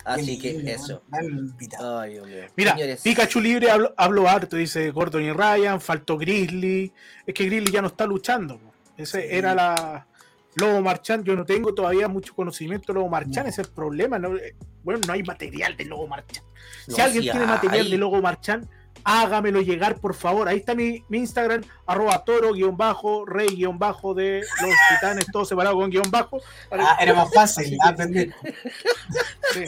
Así 0.04 0.38
que 0.38 0.50
eso. 0.72 1.02
Gran 1.08 1.24
invitado. 1.26 1.98
Ay, 2.00 2.12
Dios 2.12 2.26
mío. 2.26 2.36
Mira, 2.56 2.72
Señores, 2.74 3.00
Pikachu 3.02 3.40
libre 3.40 3.70
hablo, 3.70 3.94
hablo 3.96 4.28
harto, 4.28 4.56
dice 4.56 4.90
Gordon 4.90 5.22
y 5.22 5.32
Ryan, 5.32 5.80
faltó 5.80 6.18
Grizzly. 6.18 6.92
Es 7.26 7.34
que 7.34 7.46
Grizzly 7.46 7.72
ya 7.72 7.80
no 7.82 7.88
está 7.88 8.06
luchando. 8.06 8.58
po. 8.58 8.72
Ese 8.96 9.22
Sí. 9.22 9.26
era 9.30 9.54
la 9.54 10.06
Lobo 10.56 10.80
Marchand. 10.82 11.24
Yo 11.24 11.34
no 11.34 11.44
tengo 11.44 11.74
todavía 11.74 12.06
mucho 12.06 12.34
conocimiento 12.34 12.92
de 12.92 12.98
Lobo 12.98 13.08
Marchand, 13.08 13.46
No. 13.46 13.50
ese 13.50 13.62
es 13.62 13.68
el 13.68 13.74
problema. 13.74 14.18
no- 14.18 14.36
eh, 14.36 14.54
bueno, 14.82 15.00
no 15.06 15.12
hay 15.14 15.22
material 15.22 15.76
de 15.76 15.84
Lobo 15.86 16.06
Marchand. 16.06 16.46
no, 16.88 16.94
si 16.94 17.00
alguien 17.00 17.22
tiene 17.22 17.46
material 17.46 17.86
hay. 17.86 17.90
de 17.90 17.98
Logo 17.98 18.20
Marchand, 18.22 18.68
hágamelo 19.02 19.60
llegar, 19.60 19.98
por 19.98 20.14
favor. 20.14 20.48
Ahí 20.48 20.58
está 20.58 20.74
mi, 20.74 21.04
mi 21.08 21.18
Instagram, 21.18 21.62
arroba 21.86 22.24
toro, 22.24 22.52
guion 22.52 22.76
bajo, 22.76 23.24
rey, 23.26 23.48
guion 23.48 23.78
bajo 23.78 24.14
de 24.14 24.40
los 24.40 24.70
titanes, 24.90 25.26
todo 25.32 25.44
separado 25.44 25.76
con 25.76 25.90
guion 25.90 26.10
bajo. 26.10 26.40
Ah, 26.70 26.96
era 27.00 27.14
más 27.14 27.32
fácil 27.34 27.76
aprender. 27.84 28.34
Sí. 29.52 29.64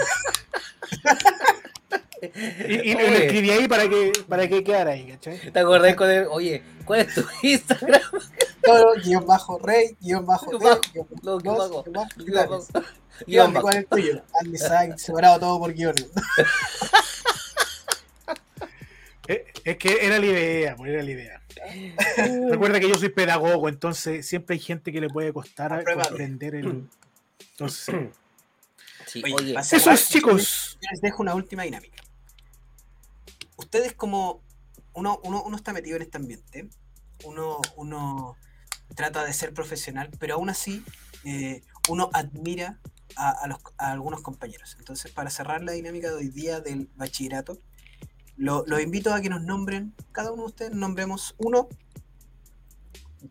Y, 2.23 2.91
y 2.91 2.95
lo 2.95 3.01
Oye. 3.01 3.27
escribí 3.27 3.51
ahí 3.51 3.69
para 3.69 3.89
que, 3.89 4.13
para 4.29 4.49
que 4.49 4.65
quedara 4.65 4.93
ahí, 4.93 5.07
¿cachai? 5.13 5.53
¿Te 5.53 5.59
acordás 5.61 5.95
con 5.95 6.11
el, 6.11 6.27
Oye, 6.31 6.63
¿cuál 6.85 7.01
es 7.01 7.15
tu 7.15 7.23
Instagram? 7.43 8.01
Todo, 8.65 8.95
guion 9.05 9.27
bajo 9.27 9.59
rey, 9.59 9.97
guion 10.01 10.25
bajo 10.27 10.47
Guión 10.51 10.63
bajo, 10.63 10.81
guion 10.93 11.07
bajo, 11.23 11.39
guion 11.39 11.57
bajo, 11.57 11.85
Guión 11.85 12.27
titanes. 12.27 12.49
bajo. 12.49 12.67
Guión, 12.73 12.87
Guión 13.27 13.53
bajo. 13.53 13.63
¿Cuál 13.63 13.75
es 13.77 13.81
el 13.83 13.87
tuyo? 13.89 14.23
Andy 14.41 14.59
Sainz, 14.59 15.03
separado 15.03 15.39
todo 15.41 15.59
por 15.59 15.73
guiones. 15.75 16.07
Eh, 16.39 16.45
Es 19.65 19.77
que 19.77 19.99
era 20.07 20.19
la 20.19 20.27
idea, 20.27 20.77
pues 20.77 20.91
era 20.93 21.03
la 21.03 21.11
idea. 21.11 21.43
Recuerda 22.51 22.79
que 22.81 22.89
yo 22.89 22.95
soy 22.97 23.09
pedagogo, 23.09 23.69
entonces 23.69 24.27
siempre 24.27 24.55
hay 24.55 24.61
gente 24.61 24.93
que 24.93 25.01
le 25.01 25.09
puede 25.09 25.33
costar 25.33 25.73
a 25.73 25.83
comprender 25.85 26.55
el. 26.55 26.89
Entonces, 27.53 27.95
Sí, 29.07 29.23
Oye, 29.25 29.35
oye, 29.35 29.55
eso 29.61 29.91
es, 29.93 30.09
chicos. 30.09 30.79
Yo 30.83 30.89
les 30.91 31.01
dejo 31.01 31.23
una 31.23 31.35
última 31.35 31.63
dinámica. 31.63 32.03
Ustedes 33.57 33.93
como 33.95 34.43
uno, 34.95 35.21
uno, 35.23 35.43
uno 35.45 35.57
está 35.57 35.73
metido 35.73 35.97
en 35.97 36.03
este 36.03 36.17
ambiente, 36.19 36.69
uno, 37.25 37.61
uno 37.77 38.37
trata 38.95 39.25
de 39.25 39.33
ser 39.33 39.55
profesional, 39.55 40.11
pero 40.19 40.35
aún 40.35 40.51
así 40.51 40.85
eh, 41.25 41.63
uno 41.89 42.11
admira 42.13 42.79
a, 43.17 43.31
a 43.31 43.47
los- 43.47 43.61
a 43.79 43.93
algunos 43.93 44.23
compañeros. 44.23 44.77
Entonces, 44.79 45.13
para 45.13 45.31
cerrar 45.31 45.63
la 45.63 45.73
dinámica 45.73 46.09
de 46.09 46.17
hoy 46.17 46.29
día 46.29 46.61
del 46.61 46.89
bachillerato, 46.97 47.59
lo- 48.37 48.65
los 48.67 48.81
invito 48.81 49.13
a 49.15 49.21
que 49.21 49.29
nos 49.29 49.43
nombren, 49.43 49.95
cada 50.13 50.33
uno 50.33 50.43
de 50.43 50.47
ustedes 50.49 50.73
nombremos 50.73 51.35
uno 51.39 51.69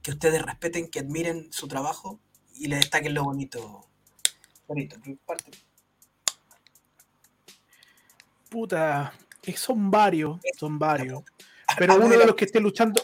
que 0.02 0.12
ustedes 0.12 0.42
respeten, 0.42 0.90
que 0.90 1.00
admiren 1.00 1.52
su 1.52 1.68
trabajo 1.68 2.20
y 2.56 2.68
le 2.68 2.78
destaquen 2.78 3.14
lo 3.14 3.24
bonito. 3.24 3.88
Bonito, 4.68 4.98
parte. 5.26 5.52
Puta, 8.50 9.14
son 9.56 9.92
varios, 9.92 10.40
son 10.58 10.80
varios. 10.80 11.24
Ah, 11.68 11.76
Pero 11.78 11.94
Hablo 11.94 12.06
uno 12.06 12.18
de 12.18 12.26
los 12.26 12.36
que 12.36 12.46
esté 12.46 12.60
luchando, 12.60 13.02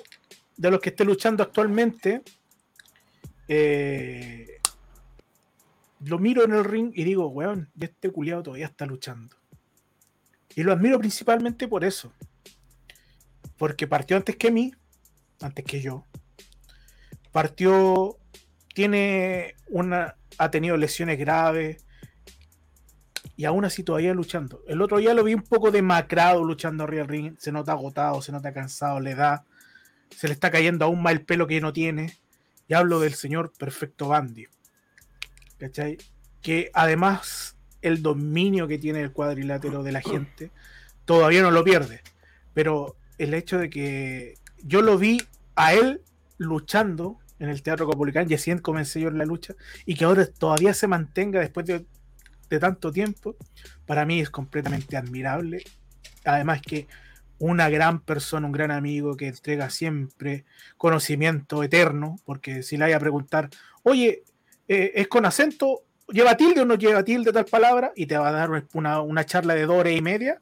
de 0.57 0.71
los 0.71 0.79
que 0.79 0.89
esté 0.89 1.03
luchando 1.03 1.43
actualmente, 1.43 2.21
eh, 3.47 4.59
lo 6.05 6.19
miro 6.19 6.43
en 6.43 6.53
el 6.53 6.63
ring 6.63 6.91
y 6.95 7.03
digo, 7.03 7.27
weón, 7.27 7.69
este 7.79 8.11
culiado 8.11 8.43
todavía 8.43 8.67
está 8.67 8.85
luchando. 8.85 9.35
Y 10.55 10.63
lo 10.63 10.73
admiro 10.73 10.99
principalmente 10.99 11.67
por 11.67 11.83
eso. 11.83 12.13
Porque 13.57 13.87
partió 13.87 14.17
antes 14.17 14.35
que 14.35 14.51
mí, 14.51 14.73
antes 15.41 15.65
que 15.65 15.81
yo. 15.81 16.05
Partió, 17.31 18.17
tiene 18.73 19.55
una, 19.67 20.15
ha 20.37 20.51
tenido 20.51 20.77
lesiones 20.77 21.17
graves 21.19 21.85
y 23.35 23.45
aún 23.45 23.65
así 23.65 23.83
todavía 23.83 24.13
luchando. 24.13 24.63
El 24.67 24.81
otro 24.81 24.97
día 24.97 25.13
lo 25.13 25.23
vi 25.23 25.33
un 25.33 25.43
poco 25.43 25.71
demacrado 25.71 26.43
luchando 26.43 26.83
arriba 26.83 27.03
del 27.03 27.09
ring, 27.09 27.35
se 27.39 27.51
nota 27.51 27.71
agotado, 27.71 28.21
se 28.21 28.31
nota 28.31 28.53
cansado, 28.53 28.99
le 28.99 29.15
da, 29.15 29.45
se 30.09 30.27
le 30.27 30.33
está 30.33 30.51
cayendo 30.51 30.85
aún 30.85 31.01
más 31.01 31.13
el 31.13 31.25
pelo 31.25 31.47
que 31.47 31.61
no 31.61 31.73
tiene. 31.73 32.17
Y 32.67 32.73
hablo 32.73 32.99
del 32.99 33.13
señor 33.13 33.51
Perfecto 33.57 34.07
Bandy. 34.07 34.47
¿Cachai? 35.57 35.97
Que 36.41 36.71
además 36.73 37.57
el 37.81 38.01
dominio 38.01 38.67
que 38.67 38.77
tiene 38.77 39.01
el 39.01 39.11
cuadrilátero 39.11 39.83
de 39.83 39.91
la 39.91 40.01
gente 40.01 40.51
todavía 41.05 41.41
no 41.41 41.51
lo 41.51 41.63
pierde. 41.63 42.01
Pero 42.53 42.95
el 43.17 43.33
hecho 43.33 43.57
de 43.57 43.69
que 43.69 44.35
yo 44.63 44.81
lo 44.81 44.97
vi 44.97 45.21
a 45.55 45.73
él 45.73 46.01
luchando 46.37 47.19
en 47.39 47.49
el 47.49 47.63
Teatro 47.63 47.87
Copolicán 47.87 48.31
así 48.31 48.55
comencé 48.59 49.01
yo 49.01 49.07
en 49.07 49.17
la 49.17 49.25
lucha 49.25 49.55
y 49.85 49.95
que 49.95 50.05
ahora 50.05 50.25
todavía 50.25 50.73
se 50.73 50.87
mantenga 50.87 51.39
después 51.39 51.65
de, 51.65 51.85
de 52.49 52.59
tanto 52.59 52.91
tiempo, 52.91 53.35
para 53.85 54.05
mí 54.05 54.19
es 54.19 54.29
completamente 54.29 54.95
admirable. 54.95 55.63
Además 56.23 56.61
que 56.61 56.87
una 57.39 57.69
gran 57.69 57.99
persona, 58.01 58.45
un 58.45 58.51
gran 58.51 58.69
amigo 58.69 59.17
que 59.17 59.27
entrega 59.27 59.71
siempre 59.71 60.45
conocimiento 60.77 61.63
eterno, 61.63 62.19
porque 62.25 62.61
si 62.61 62.77
le 62.77 62.85
vaya 62.85 62.97
a 62.97 62.99
preguntar, 62.99 63.49
oye, 63.81 64.23
eh, 64.67 64.91
¿es 64.95 65.07
con 65.07 65.25
acento? 65.25 65.81
¿Lleva 66.11 66.35
tilde 66.35 66.61
o 66.61 66.65
no 66.65 66.75
lleva 66.75 67.03
tilde 67.03 67.31
tal 67.31 67.45
palabra? 67.45 67.93
Y 67.95 68.05
te 68.05 68.17
va 68.17 68.29
a 68.29 68.31
dar 68.31 68.65
una, 68.73 69.01
una 69.01 69.25
charla 69.25 69.55
de 69.55 69.65
dos 69.65 69.77
horas 69.77 69.93
y 69.93 70.01
media 70.01 70.37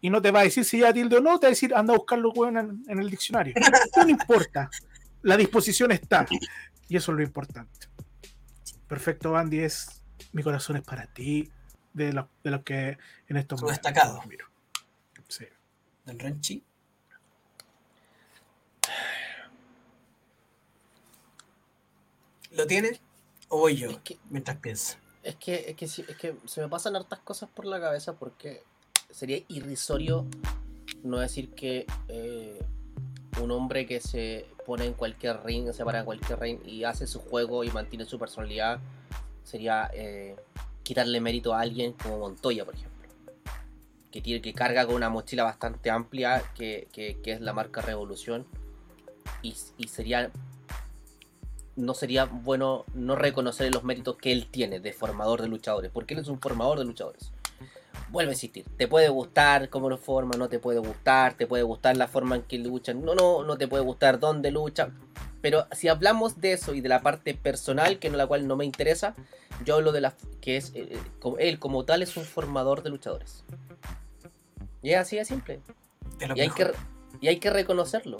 y 0.00 0.10
no 0.10 0.22
te 0.22 0.30
va 0.30 0.40
a 0.40 0.44
decir 0.44 0.64
si 0.64 0.78
lleva 0.78 0.92
tilde 0.92 1.16
o 1.16 1.20
no, 1.20 1.38
te 1.38 1.46
va 1.46 1.48
a 1.48 1.50
decir 1.50 1.74
anda 1.74 1.94
a 1.94 1.96
buscarlo 1.96 2.32
en, 2.46 2.84
en 2.86 2.98
el 2.98 3.10
diccionario. 3.10 3.54
No 3.96 4.08
importa, 4.08 4.70
la 5.22 5.36
disposición 5.36 5.92
está 5.92 6.26
y 6.88 6.96
eso 6.96 7.12
es 7.12 7.16
lo 7.16 7.22
importante. 7.22 7.88
Perfecto, 8.86 9.32
Bandy, 9.32 9.60
es 9.60 10.02
mi 10.32 10.42
corazón 10.42 10.76
es 10.76 10.82
para 10.82 11.06
ti, 11.06 11.50
de 11.92 12.12
los 12.12 12.26
de 12.44 12.50
los 12.50 12.62
que 12.62 12.98
en 13.28 13.36
estos 13.36 13.60
momentos 13.60 13.82
destacado. 13.82 14.20
admiro. 14.20 14.46
Sí. 15.28 15.46
Don 16.04 16.18
Renchi. 16.18 16.62
¿Lo 22.52 22.66
tiene? 22.66 23.00
¿O 23.48 23.68
yo? 23.68 23.90
Es 23.90 23.98
que- 23.98 24.18
Mientras 24.30 24.56
pienso. 24.58 24.96
Es 25.22 25.34
que, 25.36 25.70
es, 25.70 25.76
que, 25.76 25.84
es 25.84 26.16
que 26.16 26.36
se 26.46 26.60
me 26.60 26.68
pasan 26.68 26.96
hartas 26.96 27.18
cosas 27.20 27.48
por 27.50 27.66
la 27.66 27.80
cabeza 27.80 28.14
porque 28.14 28.62
sería 29.10 29.42
irrisorio 29.48 30.26
no 31.02 31.18
decir 31.18 31.50
que 31.50 31.86
eh, 32.08 32.58
un 33.40 33.50
hombre 33.50 33.86
que 33.86 34.00
se 34.00 34.46
pone 34.64 34.86
en 34.86 34.94
cualquier 34.94 35.42
ring, 35.44 35.72
se 35.72 35.84
para 35.84 36.00
en 36.00 36.04
cualquier 36.04 36.38
ring 36.40 36.58
y 36.64 36.84
hace 36.84 37.06
su 37.06 37.20
juego 37.20 37.64
y 37.64 37.70
mantiene 37.70 38.04
su 38.04 38.18
personalidad 38.18 38.80
sería 39.44 39.90
eh, 39.94 40.36
quitarle 40.82 41.20
mérito 41.20 41.54
a 41.54 41.60
alguien 41.60 41.92
como 41.94 42.18
Montoya, 42.18 42.64
por 42.64 42.74
ejemplo. 42.74 43.08
que, 44.10 44.20
tiene, 44.20 44.40
que 44.42 44.52
carga 44.52 44.86
con 44.86 44.94
una 44.94 45.08
mochila 45.08 45.44
bastante 45.44 45.90
amplia, 45.90 46.42
que, 46.54 46.88
es 47.24 47.40
la 47.40 47.52
marca 47.52 47.80
Revolución. 47.80 48.46
Y, 49.42 49.52
sería. 49.88 50.30
No 51.78 51.94
sería 51.94 52.24
bueno 52.24 52.84
no 52.94 53.16
reconocer 53.16 53.72
los 53.72 53.84
méritos 53.84 54.16
que 54.16 54.32
él 54.32 54.48
tiene 54.50 54.80
de 54.80 54.92
formador 54.92 55.42
de 55.42 55.48
luchadores, 55.48 55.90
porque 55.92 56.14
él 56.14 56.20
es 56.20 56.28
un 56.28 56.40
formador 56.40 56.78
de 56.78 56.84
luchadores. 56.84 57.32
Vuelve 58.10 58.30
a 58.30 58.32
existir. 58.32 58.64
Te 58.76 58.88
puede 58.88 59.08
gustar 59.08 59.68
cómo 59.68 59.88
lo 59.88 59.98
forma, 59.98 60.36
no 60.36 60.48
te 60.48 60.58
puede 60.58 60.78
gustar, 60.78 61.34
te 61.34 61.46
puede 61.46 61.62
gustar 61.62 61.96
la 61.96 62.08
forma 62.08 62.36
en 62.36 62.42
que 62.42 62.58
luchan, 62.58 63.04
no, 63.04 63.14
no, 63.14 63.44
no 63.44 63.56
te 63.56 63.68
puede 63.68 63.84
gustar 63.84 64.18
dónde 64.18 64.50
lucha. 64.50 64.90
Pero 65.40 65.66
si 65.72 65.88
hablamos 65.88 66.40
de 66.40 66.52
eso 66.52 66.74
y 66.74 66.80
de 66.80 66.88
la 66.88 67.00
parte 67.00 67.34
personal, 67.34 67.98
que 67.98 68.10
no 68.10 68.16
la 68.16 68.26
cual 68.26 68.48
no 68.48 68.56
me 68.56 68.64
interesa, 68.64 69.14
yo 69.64 69.76
hablo 69.76 69.92
de 69.92 70.00
la 70.00 70.14
que 70.40 70.56
es 70.56 70.72
eh, 70.74 70.88
eh, 70.90 70.98
él 71.38 71.58
como 71.58 71.84
tal 71.84 72.02
es 72.02 72.16
un 72.16 72.24
formador 72.24 72.82
de 72.82 72.90
luchadores. 72.90 73.44
Y 74.82 74.90
es 74.90 74.98
así 74.98 75.16
de 75.16 75.24
simple. 75.24 75.60
Y 76.34 76.40
hay, 76.40 76.50
que, 76.50 76.72
y 77.20 77.28
hay 77.28 77.38
que 77.38 77.50
reconocerlo. 77.50 78.18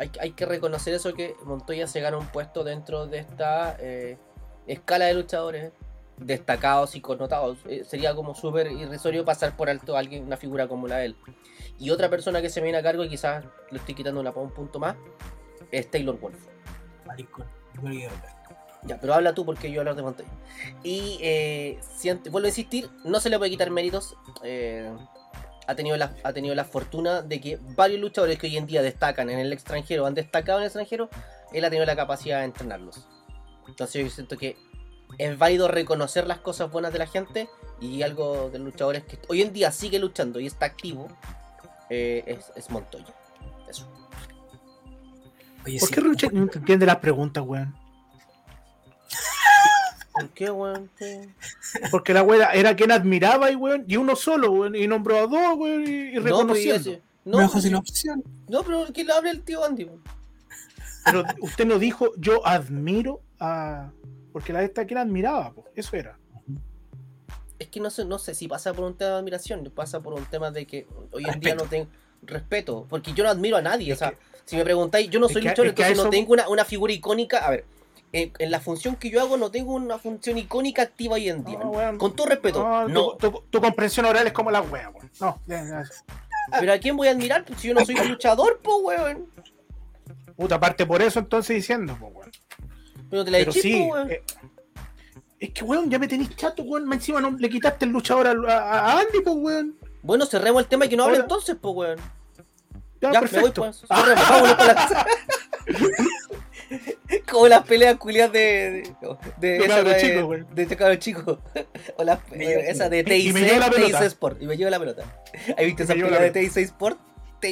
Hay, 0.00 0.10
hay, 0.18 0.30
que 0.32 0.46
reconocer 0.46 0.94
eso 0.94 1.12
que 1.12 1.36
Montoya 1.44 1.86
se 1.86 2.00
gana 2.00 2.16
un 2.16 2.26
puesto 2.26 2.64
dentro 2.64 3.06
de 3.06 3.18
esta 3.18 3.76
eh, 3.78 4.16
escala 4.66 5.04
de 5.04 5.12
luchadores 5.12 5.72
destacados 6.16 6.94
y 6.94 7.02
connotados. 7.02 7.58
sería 7.86 8.14
como 8.14 8.34
súper 8.34 8.72
irrisorio 8.72 9.26
pasar 9.26 9.56
por 9.58 9.68
alto 9.68 9.96
a 9.96 9.98
alguien, 9.98 10.24
una 10.24 10.38
figura 10.38 10.68
como 10.68 10.88
la 10.88 10.96
de 10.96 11.06
él. 11.06 11.16
Y 11.78 11.90
otra 11.90 12.08
persona 12.08 12.40
que 12.40 12.48
se 12.48 12.60
me 12.60 12.64
viene 12.64 12.78
a 12.78 12.82
cargo, 12.82 13.04
y 13.04 13.10
quizás 13.10 13.44
le 13.70 13.78
estoy 13.78 13.94
quitando 13.94 14.20
una, 14.20 14.30
un 14.30 14.50
punto 14.50 14.78
más, 14.78 14.96
es 15.70 15.90
Taylor 15.90 16.18
Wolf. 16.18 16.38
Ya, 18.84 18.98
pero 18.98 19.12
habla 19.12 19.34
tú 19.34 19.44
porque 19.44 19.70
yo 19.70 19.80
hablar 19.80 19.96
de 19.96 20.02
Montoya. 20.02 20.30
Y 20.82 21.18
eh, 21.20 21.78
vuelvo 22.30 22.46
a 22.46 22.48
insistir, 22.48 22.88
no 23.04 23.20
se 23.20 23.28
le 23.28 23.36
puede 23.36 23.50
quitar 23.50 23.70
méritos. 23.70 24.16
Eh, 24.42 24.90
ha, 25.70 25.74
tenido 25.76 25.96
la, 25.96 26.14
ha 26.24 26.32
tenido 26.32 26.54
la 26.54 26.64
fortuna 26.64 27.22
de 27.22 27.40
que 27.40 27.58
varios 27.76 28.00
luchadores 28.00 28.38
que 28.38 28.48
hoy 28.48 28.56
en 28.56 28.66
día 28.66 28.82
destacan 28.82 29.30
en 29.30 29.38
el 29.38 29.52
extranjero, 29.52 30.04
han 30.04 30.14
destacado 30.14 30.58
en 30.58 30.62
el 30.64 30.66
extranjero, 30.66 31.08
él 31.52 31.64
ha 31.64 31.70
tenido 31.70 31.86
la 31.86 31.96
capacidad 31.96 32.40
de 32.40 32.46
entrenarlos. 32.46 33.06
Entonces 33.68 34.02
yo 34.02 34.10
siento 34.10 34.36
que 34.36 34.56
es 35.18 35.38
válido 35.38 35.68
reconocer 35.68 36.26
las 36.26 36.38
cosas 36.38 36.70
buenas 36.70 36.92
de 36.92 36.98
la 36.98 37.06
gente 37.06 37.48
y 37.80 38.02
algo 38.02 38.50
de 38.50 38.58
luchadores 38.58 39.04
que 39.04 39.18
hoy 39.28 39.42
en 39.42 39.52
día 39.52 39.70
sigue 39.70 39.98
luchando 39.98 40.40
y 40.40 40.46
está 40.46 40.66
activo 40.66 41.08
eh, 41.88 42.24
es, 42.26 42.52
es 42.56 42.70
Montoya. 42.70 43.14
Eso. 43.68 43.86
¿Por 45.78 45.90
qué 45.90 46.00
Ruche 46.00 46.28
no 46.32 46.48
entiende 46.52 46.86
las 46.86 46.96
preguntas, 46.96 47.44
weón? 47.46 47.74
¿Por 50.20 50.30
qué, 50.30 50.50
weón? 50.50 50.90
Porque 51.90 52.14
la 52.14 52.22
weá 52.22 52.50
era 52.52 52.74
quien 52.76 52.92
admiraba 52.92 53.50
y 53.50 53.56
weón, 53.56 53.84
y 53.86 53.96
uno 53.96 54.16
solo, 54.16 54.50
weón, 54.50 54.76
y 54.76 54.86
nombró 54.86 55.18
a 55.18 55.26
dos, 55.26 55.56
weón, 55.56 55.84
y, 55.86 56.12
pues, 56.12 56.24
reconoció. 56.24 56.78
No, 57.24 57.40
no, 57.40 57.60
sin 57.60 57.74
opción. 57.74 58.24
No, 58.48 58.62
pero 58.62 58.86
que 58.92 59.04
lo 59.04 59.14
hable 59.14 59.30
el 59.30 59.42
tío 59.42 59.64
Andy, 59.64 59.84
weón. 59.84 60.02
Pero 61.04 61.24
usted 61.40 61.66
no 61.66 61.78
dijo, 61.78 62.12
yo 62.16 62.46
admiro 62.46 63.20
a. 63.38 63.90
Porque 64.32 64.52
la 64.52 64.60
de 64.60 64.66
esta 64.66 64.86
quien 64.86 64.98
admiraba, 64.98 65.52
pues, 65.52 65.66
eso 65.74 65.96
era. 65.96 66.18
Es 67.58 67.68
que 67.68 67.80
no 67.80 67.90
sé, 67.90 68.04
no 68.04 68.18
sé 68.18 68.34
si 68.34 68.48
pasa 68.48 68.72
por 68.72 68.84
un 68.84 68.94
tema 68.94 69.10
de 69.10 69.16
admiración, 69.18 69.70
pasa 69.74 70.00
por 70.00 70.14
un 70.14 70.24
tema 70.24 70.50
de 70.50 70.66
que 70.66 70.86
hoy 71.12 71.24
en 71.26 71.40
día 71.40 71.54
no 71.54 71.64
tengo 71.64 71.88
respeto, 72.22 72.86
porque 72.88 73.12
yo 73.12 73.24
no 73.24 73.30
admiro 73.30 73.56
a 73.56 73.62
nadie, 73.62 73.92
o 73.92 73.96
sea, 73.96 74.14
si 74.44 74.56
me 74.56 74.64
preguntáis, 74.64 75.08
yo 75.10 75.20
no 75.20 75.28
soy 75.28 75.42
luchador, 75.42 75.68
entonces 75.68 75.96
no 75.96 76.10
tengo 76.10 76.34
una, 76.48 76.64
figura 76.64 76.92
icónica. 76.92 77.38
A 77.46 77.50
ver, 77.50 77.64
en, 78.12 78.50
la 78.50 78.60
función 78.60 78.96
que 78.96 79.10
yo 79.10 79.20
hago 79.20 79.36
no 79.36 79.50
tengo 79.50 79.74
una 79.74 79.98
función 79.98 80.38
icónica 80.38 80.82
activa 80.82 81.14
hoy 81.14 81.28
en 81.28 81.44
día. 81.44 81.58
Con 81.96 82.14
todo 82.16 82.26
respeto. 82.26 82.88
No, 82.88 83.16
Tu, 83.16 83.60
comprensión 83.60 84.06
oral 84.06 84.26
es 84.26 84.32
como 84.32 84.50
la 84.50 84.60
wea, 84.62 84.90
weón. 84.90 85.10
No, 85.20 85.40
Pero 86.58 86.72
a 86.72 86.78
quién 86.78 86.96
voy 86.96 87.08
a 87.08 87.12
admirar 87.12 87.44
si 87.56 87.68
yo 87.68 87.74
no 87.74 87.84
soy 87.84 87.94
luchador, 88.08 88.60
po, 88.60 88.78
weón. 88.78 89.26
Puta, 90.36 90.56
aparte 90.56 90.86
por 90.86 91.02
eso 91.02 91.18
entonces 91.20 91.56
diciendo, 91.56 91.96
po, 91.98 92.06
weón. 92.06 92.30
Pero 93.10 93.24
te 93.24 93.30
la 93.30 93.38
Pero 93.38 93.52
sí, 93.52 93.88
weón. 93.88 94.10
Eh, 94.10 94.22
es 95.38 95.50
que, 95.50 95.64
weón, 95.64 95.88
ya 95.88 95.98
me 95.98 96.08
tenéis 96.08 96.34
chato, 96.34 96.62
weón. 96.64 96.92
Encima 96.92 97.20
no 97.20 97.30
le 97.30 97.48
quitaste 97.48 97.84
el 97.84 97.92
luchador 97.92 98.26
a, 98.48 98.98
Andy, 98.98 99.20
po, 99.20 99.32
weón. 99.32 99.76
Bueno, 100.02 100.26
cerremos 100.26 100.62
el 100.62 100.68
tema 100.68 100.86
y 100.86 100.88
que 100.88 100.96
no 100.96 101.04
hable 101.04 101.18
entonces, 101.18 101.56
po, 101.56 101.70
weón. 101.70 101.98
Ya, 103.00 103.12
perfecto. 103.20 103.62
Me 103.62 104.40
voy, 104.40 104.50
pues. 104.56 106.06
Como 107.30 107.48
las 107.48 107.64
peleas 107.64 107.96
culiadas 107.96 108.32
de. 108.32 108.82
De, 109.38 109.58
de, 109.58 109.64
esa 109.64 109.82
de, 109.82 109.96
chico, 110.00 110.26
güey. 110.26 110.44
de 110.52 110.98
chico. 110.98 111.38
O 111.96 112.04
la, 112.04 112.20
esa 112.32 112.88
de 112.88 113.04
TIC, 113.04 113.34
TIC 113.34 114.00
Sport. 114.02 114.42
Y 114.42 114.46
me 114.46 114.56
lleva 114.56 114.70
la 114.70 114.78
pelota. 114.78 115.04
¿Has 115.56 115.64
visto 115.64 115.82
esa 115.84 115.94
pelea 115.94 116.20
de 116.20 116.30
TIC 116.30 116.56
Sport? 116.56 116.98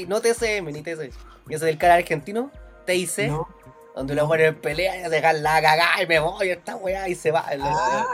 no 0.06 0.20
TCM 0.20 0.66
ni 0.72 0.82
TC. 0.82 1.10
Y 1.48 1.54
esa 1.54 1.66
del 1.66 1.78
canal 1.78 1.98
argentino, 1.98 2.50
TIC. 2.86 3.28
No. 3.28 3.48
Donde 3.94 4.14
la 4.14 4.24
mujer 4.24 4.56
pelea 4.60 5.06
y 5.06 5.10
dejan 5.10 5.42
la 5.42 5.60
cagada 5.60 6.02
y 6.02 6.06
me 6.06 6.20
voy 6.20 6.50
esta 6.50 6.76
weá 6.76 7.08
y 7.08 7.14
se 7.14 7.30
va. 7.30 7.44
Ah. 7.48 8.06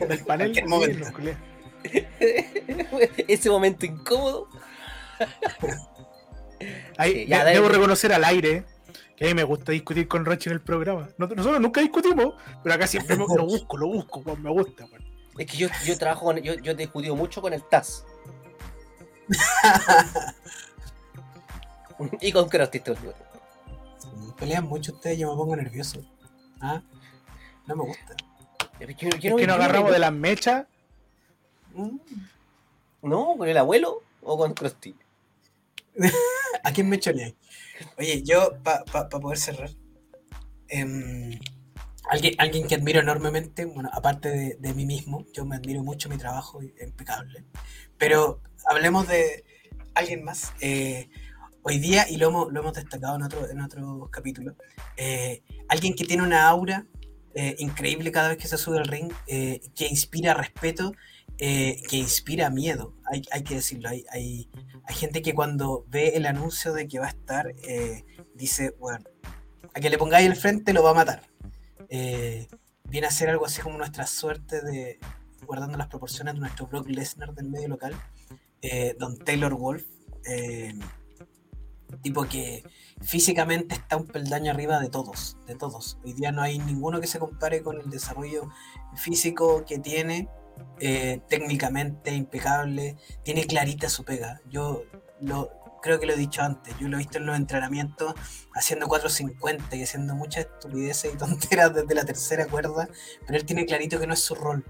el 0.00 0.18
panel. 0.24 0.64
Momento. 0.66 1.06
Ese 3.28 3.50
momento 3.50 3.86
incómodo. 3.86 4.48
debo 6.98 7.68
reconocer 7.68 8.12
al 8.12 8.24
aire 8.24 8.64
que 9.16 9.24
a 9.24 9.28
mí 9.28 9.34
me 9.34 9.44
gusta 9.44 9.72
discutir 9.72 10.08
con 10.08 10.24
Roche 10.24 10.50
en 10.50 10.54
el 10.54 10.60
programa. 10.60 11.08
Nosotros 11.18 11.60
nunca 11.60 11.80
discutimos, 11.80 12.34
pero 12.62 12.74
acá 12.74 12.86
siempre 12.86 13.16
lo 13.16 13.44
busco, 13.44 13.76
lo 13.76 13.88
busco, 13.88 14.36
me 14.36 14.50
gusta. 14.50 14.86
Es 15.38 15.46
que 15.46 15.56
yo, 15.56 15.68
yo 15.84 15.98
trabajo 15.98 16.26
con, 16.26 16.38
yo, 16.38 16.54
yo 16.54 16.72
he 16.72 16.74
discutido 16.74 17.16
mucho 17.16 17.42
con 17.42 17.52
el 17.52 17.62
TAS. 17.64 18.04
y 22.20 22.32
con 22.32 22.48
Krusty 22.48 22.80
Pelean 24.38 24.64
mucho 24.64 24.92
ustedes, 24.92 25.18
yo 25.18 25.30
me 25.30 25.36
pongo 25.36 25.56
nervioso. 25.56 26.00
¿Ah? 26.60 26.82
No 27.66 27.76
me 27.76 27.84
gusta. 27.84 28.16
Es 28.80 28.96
que, 28.96 29.46
nos 29.46 29.56
agarramos 29.56 29.92
de 29.92 29.98
las 29.98 30.12
mechas. 30.12 30.66
No, 33.02 33.36
con 33.36 33.48
el 33.48 33.56
abuelo 33.56 34.02
o 34.22 34.36
con 34.36 34.54
Krusty. 34.54 34.94
¿A 36.64 36.72
quién 36.72 36.88
me 36.88 36.98
choleé? 36.98 37.34
Oye, 37.98 38.22
yo, 38.22 38.62
para 38.62 39.08
poder 39.08 39.38
cerrar, 39.38 39.70
em, 40.68 41.38
alguien, 42.08 42.34
alguien 42.38 42.66
que 42.66 42.74
admiro 42.74 43.00
enormemente, 43.00 43.64
bueno, 43.64 43.90
aparte 43.92 44.56
de, 44.58 44.74
mí 44.74 44.86
mismo, 44.86 45.26
yo 45.32 45.44
me 45.44 45.56
admiro 45.56 45.82
mucho 45.82 46.08
mi 46.08 46.16
trabajo, 46.16 46.62
impecable, 46.62 47.44
pero 47.98 48.40
hablemos 48.66 49.08
de 49.08 49.44
alguien 49.94 50.24
más. 50.24 50.52
Eh, 50.60 51.08
hoy 51.62 51.78
día, 51.78 52.08
y 52.08 52.16
lo 52.16 52.28
hemos, 52.28 52.52
lo 52.52 52.60
hemos 52.60 52.74
destacado 52.74 53.16
en 53.16 53.22
otro, 53.22 53.48
en 53.48 53.60
otro 53.60 54.08
capítulo, 54.10 54.54
eh, 54.96 55.42
alguien 55.68 55.94
que 55.94 56.04
tiene 56.04 56.22
una 56.22 56.48
aura 56.48 56.86
eh, 57.34 57.56
increíble 57.58 58.12
cada 58.12 58.28
vez 58.28 58.38
que 58.38 58.48
se 58.48 58.58
sube 58.58 58.78
al 58.78 58.86
ring, 58.86 59.12
que 59.26 59.88
inspira 59.88 60.34
respeto 60.34 60.92
que 61.36 61.96
inspira 61.96 62.48
miedo, 62.48 62.93
hay, 63.06 63.22
hay 63.30 63.42
que 63.44 63.56
decirlo. 63.56 63.88
Hay, 63.88 64.04
hay, 64.10 64.50
hay, 64.84 64.94
gente 64.94 65.22
que 65.22 65.34
cuando 65.34 65.84
ve 65.88 66.16
el 66.16 66.26
anuncio 66.26 66.72
de 66.72 66.88
que 66.88 66.98
va 66.98 67.06
a 67.06 67.10
estar, 67.10 67.54
eh, 67.62 68.04
dice, 68.34 68.74
bueno, 68.78 69.04
a 69.74 69.80
que 69.80 69.90
le 69.90 69.98
pongáis 69.98 70.26
el 70.26 70.36
frente 70.36 70.72
lo 70.72 70.82
va 70.82 70.90
a 70.90 70.94
matar. 70.94 71.22
Eh, 71.88 72.48
viene 72.84 73.06
a 73.06 73.10
ser 73.10 73.30
algo 73.30 73.46
así 73.46 73.60
como 73.60 73.78
nuestra 73.78 74.06
suerte 74.06 74.62
de, 74.62 74.98
guardando 75.46 75.76
las 75.76 75.88
proporciones 75.88 76.34
de 76.34 76.40
nuestro 76.40 76.66
Brock 76.66 76.88
Lesnar 76.88 77.34
del 77.34 77.48
medio 77.48 77.68
local, 77.68 77.94
Don 78.98 79.18
Taylor 79.18 79.54
Wolf, 79.54 79.84
tipo 82.02 82.24
que 82.24 82.64
físicamente 83.02 83.74
está 83.74 83.96
un 83.96 84.06
peldaño 84.06 84.52
arriba 84.52 84.78
de 84.80 84.88
todos, 84.88 85.36
de 85.46 85.54
todos. 85.54 85.98
Hoy 86.04 86.12
día 86.12 86.32
no 86.32 86.42
hay 86.42 86.58
ninguno 86.58 87.00
que 87.00 87.06
se 87.06 87.18
compare 87.18 87.62
con 87.62 87.80
el 87.80 87.90
desarrollo 87.90 88.50
físico 88.94 89.64
que 89.66 89.78
tiene 89.78 90.28
eh, 90.80 91.20
técnicamente 91.28 92.12
impecable, 92.12 92.96
tiene 93.22 93.46
clarita 93.46 93.88
su 93.88 94.04
pega. 94.04 94.40
Yo 94.50 94.82
lo, 95.20 95.50
creo 95.80 96.00
que 96.00 96.06
lo 96.06 96.14
he 96.14 96.16
dicho 96.16 96.42
antes, 96.42 96.74
yo 96.80 96.88
lo 96.88 96.96
he 96.96 96.98
visto 96.98 97.18
en 97.18 97.26
los 97.26 97.36
entrenamientos 97.36 98.14
haciendo 98.54 98.88
450 98.88 99.76
y 99.76 99.82
haciendo 99.82 100.14
muchas 100.14 100.46
estupideces 100.46 101.14
y 101.14 101.16
tonteras 101.18 101.74
desde 101.74 101.94
la 101.94 102.04
tercera 102.04 102.46
cuerda, 102.46 102.88
pero 103.26 103.38
él 103.38 103.44
tiene 103.44 103.66
clarito 103.66 104.00
que 104.00 104.06
no 104.06 104.14
es 104.14 104.20
su 104.20 104.34
rol. 104.34 104.64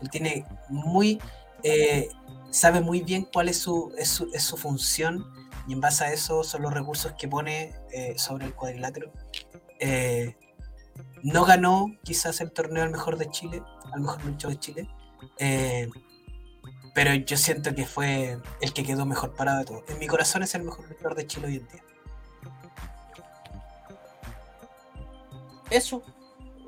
Él 0.00 0.10
tiene 0.10 0.46
muy, 0.68 1.20
eh, 1.64 2.08
sabe 2.50 2.80
muy 2.80 3.02
bien 3.02 3.26
cuál 3.32 3.48
es 3.48 3.58
su, 3.58 3.92
es 3.98 4.08
su, 4.08 4.56
función 4.56 5.26
y 5.66 5.72
en 5.72 5.80
base 5.80 6.04
a 6.04 6.12
eso 6.12 6.44
son 6.44 6.62
los 6.62 6.72
recursos 6.72 7.12
que 7.18 7.28
pone 7.28 7.74
eh, 7.92 8.14
sobre 8.16 8.46
el 8.46 8.54
cuadrilátero. 8.54 9.12
no 11.22 11.44
ganó 11.44 11.86
quizás 12.04 12.40
el 12.40 12.52
torneo 12.52 12.84
al 12.84 12.90
mejor 12.90 13.18
de 13.18 13.28
Chile, 13.28 13.62
al 13.92 14.00
mejor 14.00 14.24
luchador 14.24 14.56
de 14.56 14.60
Chile, 14.60 14.88
eh, 15.38 15.88
pero 16.94 17.14
yo 17.14 17.36
siento 17.36 17.74
que 17.74 17.86
fue 17.86 18.38
el 18.60 18.72
que 18.72 18.82
quedó 18.82 19.06
mejor 19.06 19.34
parado 19.34 19.60
de 19.60 19.64
todo. 19.64 19.84
En 19.88 19.98
mi 19.98 20.06
corazón 20.06 20.42
es 20.42 20.54
el 20.54 20.64
mejor 20.64 20.88
luchador 20.88 21.14
de 21.14 21.26
Chile 21.26 21.46
hoy 21.46 21.56
en 21.56 21.68
día. 21.68 21.82
Eso, 25.70 26.02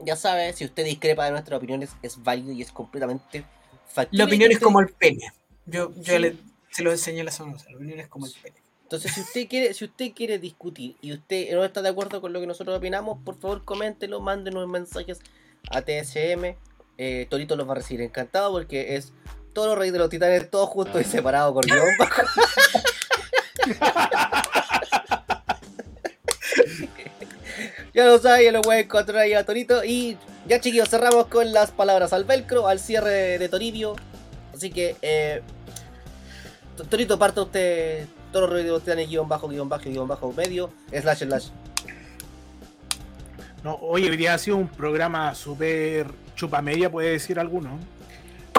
ya 0.05 0.15
sabes, 0.17 0.57
si 0.57 0.65
usted 0.65 0.85
discrepa 0.85 1.25
de 1.25 1.33
nuestras 1.33 1.59
opiniones, 1.59 1.91
es 2.03 2.23
válido 2.23 2.53
y 2.53 2.63
es 2.63 2.71
completamente 2.71 3.45
factible. 3.87 4.19
La 4.19 4.25
opinión 4.25 4.53
es 4.53 4.61
como 4.61 4.81
el 4.81 4.89
pene. 4.89 5.33
Yo, 5.67 5.93
yo 5.97 6.19
le, 6.19 6.37
se 6.71 6.83
lo 6.83 6.91
enseñé 6.93 7.25
la 7.25 7.31
semana 7.31 7.59
La 7.69 7.77
opinión 7.77 8.01
es 8.01 8.09
como 8.09 8.27
el 8.27 8.33
pene. 8.33 8.57
Entonces, 8.85 9.13
si 9.13 9.21
usted 9.23 9.49
quiere, 9.49 9.73
si 9.73 9.87
usted 9.87 10.13
quiere 10.13 10.39
discutir 10.39 10.97
y 11.01 11.13
usted 11.13 11.51
no 11.55 11.65
está 11.65 11.81
de 11.81 11.89
acuerdo 11.89 12.21
con 12.21 12.33
lo 12.33 12.41
que 12.41 12.47
nosotros 12.47 12.77
opinamos, 12.77 13.19
por 13.25 13.39
favor 13.41 13.65
coméntelo, 13.65 14.21
mándenos 14.21 14.69
mensajes 14.69 15.19
a 15.71 15.81
TSM. 15.81 16.57
Eh, 17.05 17.27
Torito 17.29 17.57
los 17.57 17.69
va 17.69 17.73
a 17.73 17.75
recibir 17.75 18.03
encantado 18.03 18.53
porque 18.53 18.95
es 18.95 19.13
todos 19.53 19.67
los 19.67 19.77
reyes 19.77 19.93
de 19.93 19.99
los 19.99 20.09
titanes, 20.09 20.49
todos 20.49 20.69
juntos 20.69 21.01
y 21.01 21.05
separados 21.05 21.53
con 21.53 21.63
guion 21.63 21.85
bajo. 21.99 22.23
ya 27.93 28.05
lo 28.05 28.21
saben, 28.21 28.45
ya 28.45 28.53
lo 28.53 28.61
pueden 28.61 28.85
encontrar 28.85 29.19
ahí 29.19 29.33
a 29.33 29.45
Torito. 29.45 29.83
Y 29.83 30.17
ya 30.47 30.61
chiquillos, 30.61 30.89
cerramos 30.89 31.27
con 31.27 31.53
las 31.53 31.73
palabras 31.73 32.13
al 32.13 32.23
velcro, 32.23 32.69
al 32.69 32.79
cierre 32.79 33.37
de 33.37 33.49
Toribio. 33.49 33.97
Así 34.55 34.71
que, 34.71 34.95
eh, 35.03 35.43
Torito, 36.89 37.19
parte 37.19 37.41
usted 37.41 38.07
todos 38.31 38.49
los 38.49 38.53
reyes 38.53 38.85
de 38.85 38.95
los 38.95 39.09
guion 39.09 39.29
bajo, 39.29 39.49
guion 39.49 39.69
bajo, 39.69 39.91
guion 39.91 40.07
bajo, 40.07 40.33
medio, 40.33 40.71
slash, 40.93 41.25
slash. 41.25 41.49
No, 43.65 43.75
hoy 43.77 44.09
día 44.17 44.35
ha 44.35 44.39
sido 44.39 44.57
un 44.57 44.69
programa 44.69 45.35
súper 45.35 46.07
chupa 46.35 46.61
media, 46.61 46.91
puede 46.91 47.11
decir 47.11 47.39
alguno. 47.39 47.79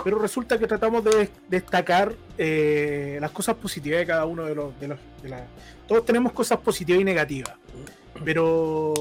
Pero 0.03 0.17
resulta 0.19 0.57
que 0.57 0.67
tratamos 0.67 1.03
de 1.03 1.29
destacar 1.49 2.13
eh, 2.37 3.17
las 3.21 3.31
cosas 3.31 3.55
positivas 3.55 3.99
de 3.99 4.05
cada 4.05 4.25
uno 4.25 4.45
de 4.45 4.55
los... 4.55 4.79
De 4.79 4.87
los 4.87 4.99
Todos 5.87 6.05
tenemos 6.05 6.31
cosas 6.31 6.59
positivas 6.59 7.01
y 7.01 7.05
negativas, 7.05 7.53
pero 8.23 8.93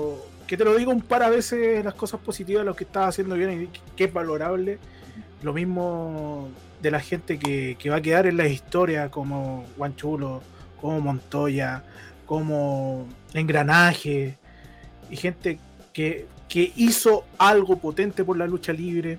que 0.47 0.57
te 0.57 0.65
lo 0.65 0.77
digo 0.77 0.93
un 0.93 1.03
par 1.03 1.23
a 1.23 1.31
veces 1.31 1.85
las 1.85 1.95
cosas 1.95 2.21
positivas, 2.21 2.65
lo 2.65 2.77
que 2.77 2.85
estás 2.85 3.09
haciendo 3.09 3.37
bien 3.37 3.63
y 3.63 3.95
que 3.97 4.05
es 4.05 4.13
valorable, 4.13 4.79
lo 5.43 5.53
mismo 5.53 6.51
de 6.81 6.91
la 6.91 7.01
gente 7.01 7.39
que, 7.39 7.77
va 7.91 7.97
a 7.97 8.03
quedar 8.03 8.27
en 8.27 8.37
la 8.37 8.47
historia 8.47 9.11
como 9.11 9.65
Guanchulo, 9.77 10.43
como 10.81 11.01
Montoya, 11.01 11.83
como 12.27 13.07
Engranaje, 13.35 14.37
y 15.11 15.17
gente 15.17 15.59
que, 15.93 16.27
que 16.49 16.73
hizo 16.77 17.25
algo 17.39 17.79
potente 17.79 18.25
por 18.25 18.37
la 18.37 18.47
lucha 18.47 18.73
libre 18.73 19.19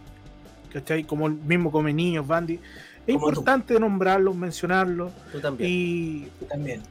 ¿cachai? 0.74 1.04
Como 1.04 1.28
el 1.28 1.34
mismo 1.34 1.72
Come 1.72 1.94
Niños, 1.94 2.28
Bandy. 2.28 2.60
Es 3.06 3.14
importante 3.14 3.80
nombrarlos, 3.80 4.36
mencionarlos. 4.36 5.12
Tú 5.32 5.40
también. 5.40 5.70
Y, 5.70 6.28
también. 6.50 6.82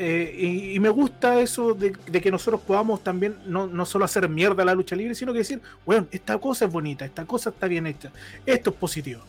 Eh, 0.00 0.72
y, 0.74 0.78
me 0.78 0.90
gusta 0.90 1.40
eso 1.40 1.74
de, 1.74 1.90
que 1.92 2.30
nosotros 2.30 2.60
podamos 2.60 3.02
también 3.02 3.36
no, 3.46 3.66
no, 3.66 3.84
solo 3.84 4.04
hacer 4.04 4.28
mierda 4.28 4.62
a 4.62 4.66
la 4.66 4.74
lucha 4.74 4.94
libre, 4.94 5.16
sino 5.16 5.32
que 5.32 5.40
decir, 5.40 5.60
bueno, 5.84 6.06
esta 6.12 6.38
cosa 6.38 6.66
es 6.66 6.72
bonita, 6.72 7.04
esta 7.04 7.24
cosa 7.24 7.50
está 7.50 7.66
bien 7.66 7.84
hecha, 7.84 8.12
esto 8.46 8.70
es 8.70 8.76
positivo. 8.76 9.22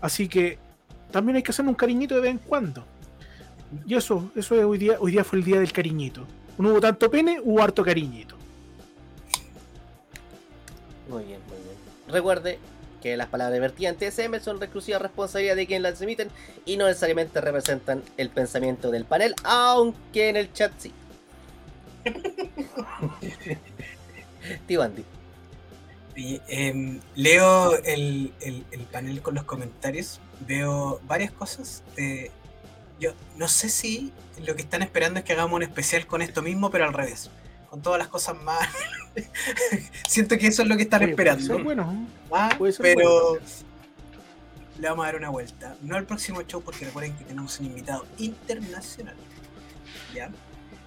Así 0.00 0.26
que 0.26 0.56
también 1.10 1.36
hay 1.36 1.42
que 1.42 1.50
hacer 1.50 1.66
un 1.66 1.74
cariñito 1.74 2.14
de 2.14 2.22
vez 2.22 2.30
en 2.30 2.38
cuando. 2.38 2.86
Y 3.86 3.96
eso, 3.96 4.30
eso 4.34 4.54
es 4.54 4.64
hoy 4.64 4.78
día, 4.78 4.96
hoy 4.98 5.12
día 5.12 5.24
fue 5.24 5.40
el 5.40 5.44
día 5.44 5.60
del 5.60 5.72
cariñito. 5.72 6.26
No 6.58 6.70
hubo 6.70 6.80
tanto 6.80 7.10
pene, 7.10 7.40
hubo 7.42 7.62
harto 7.62 7.84
cariñito. 7.84 8.36
Muy 11.08 11.24
bien, 11.24 11.40
muy 11.48 11.58
bien. 11.58 11.76
Recuerde 12.08 12.58
que 13.02 13.16
las 13.16 13.28
palabras 13.28 13.60
vertidas 13.60 13.94
en 14.00 14.10
TSM 14.10 14.40
son 14.40 14.62
exclusiva 14.62 14.98
responsabilidad 14.98 15.56
de 15.56 15.66
quien 15.66 15.82
las 15.82 16.00
emiten 16.00 16.30
y 16.64 16.76
no 16.76 16.86
necesariamente 16.86 17.40
representan 17.40 18.02
el 18.16 18.30
pensamiento 18.30 18.90
del 18.90 19.04
panel, 19.04 19.34
aunque 19.44 20.30
en 20.30 20.36
el 20.36 20.52
chat 20.52 20.72
sí. 20.78 20.92
Tío 24.66 24.82
Andy. 24.82 25.04
Em, 26.16 27.00
leo 27.16 27.76
el, 27.82 28.32
panel 28.92 29.20
con 29.20 29.34
los 29.34 29.44
comentarios, 29.44 30.20
veo 30.46 31.00
varias 31.06 31.32
cosas. 31.32 31.82
Yo 33.00 33.12
no 33.36 33.48
sé 33.48 33.68
si 33.68 34.12
lo 34.44 34.54
que 34.56 34.62
están 34.62 34.82
esperando 34.82 35.20
es 35.20 35.24
que 35.24 35.32
hagamos 35.32 35.56
un 35.56 35.62
especial 35.62 36.06
con 36.06 36.22
esto 36.22 36.42
mismo, 36.42 36.70
pero 36.70 36.84
al 36.84 36.92
revés 36.92 37.30
con 37.74 37.82
todas 37.82 37.98
las 37.98 38.06
cosas 38.06 38.40
más. 38.40 38.68
Siento 40.08 40.38
que 40.38 40.46
eso 40.46 40.62
es 40.62 40.68
lo 40.68 40.76
que 40.76 40.84
están 40.84 41.02
esperando. 41.02 41.58
bueno. 41.58 42.06
Ah, 42.30 42.56
pero 42.78 43.40
le 44.78 44.88
vamos 44.88 45.02
a 45.02 45.06
dar 45.06 45.16
una 45.16 45.30
vuelta. 45.30 45.76
No 45.82 45.96
al 45.96 46.06
próximo 46.06 46.42
show, 46.42 46.62
porque 46.62 46.84
recuerden 46.84 47.16
que 47.16 47.24
tenemos 47.24 47.58
un 47.58 47.66
invitado 47.66 48.06
internacional. 48.18 49.16
¿Ya? 50.14 50.30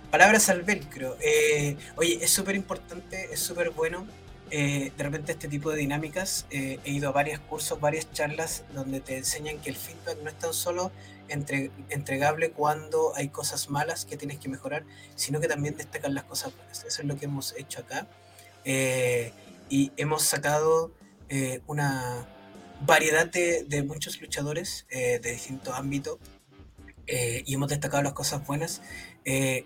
Palabras 0.09 0.47
al 0.47 0.63
velcro. 0.63 1.17
Eh, 1.19 1.75
oye, 1.97 2.19
es 2.21 2.31
súper 2.31 2.55
importante, 2.55 3.34
es 3.34 3.41
súper 3.41 3.71
bueno. 3.71 4.07
Eh, 4.49 4.93
de 4.95 5.03
repente 5.03 5.34
este 5.34 5.49
tipo 5.49 5.71
de 5.71 5.79
dinámicas, 5.79 6.45
eh, 6.51 6.79
he 6.85 6.91
ido 6.91 7.09
a 7.09 7.11
varios 7.11 7.41
cursos, 7.41 7.81
varias 7.81 8.09
charlas 8.13 8.63
donde 8.73 9.01
te 9.01 9.17
enseñan 9.17 9.57
que 9.57 9.71
el 9.71 9.75
feedback 9.75 10.19
no 10.23 10.29
es 10.29 10.39
tan 10.39 10.53
solo 10.53 10.93
entre, 11.30 11.72
entregable 11.90 12.52
cuando 12.52 13.16
hay 13.16 13.30
cosas 13.30 13.70
malas 13.70 14.06
que 14.06 14.18
tienes 14.18 14.40
que 14.40 14.49
mejorar, 14.49 14.84
sino 15.16 15.40
que 15.40 15.48
también 15.48 15.76
destacan 15.78 16.14
las 16.14 16.26
cosas 16.26 16.56
buenas. 16.56 16.84
Eso 16.84 17.02
es 17.02 17.08
lo 17.08 17.16
que 17.18 17.26
hemos 17.26 17.56
hecho 17.58 17.82
acá. 17.82 18.08
Eh, 18.66 19.32
y 19.70 19.91
hemos 19.95 20.24
sacado 20.24 20.91
eh, 21.30 21.62
una 21.68 22.28
variedad 22.86 23.26
de, 23.26 23.64
de 23.64 23.84
muchos 23.84 24.20
luchadores 24.22 24.86
eh, 24.90 25.20
de 25.22 25.32
distintos 25.32 25.74
ámbitos 25.74 26.18
y 27.10 27.54
hemos 27.54 27.70
destacado 27.70 28.04
las 28.04 28.12
cosas 28.12 28.45
buenas. 28.45 28.82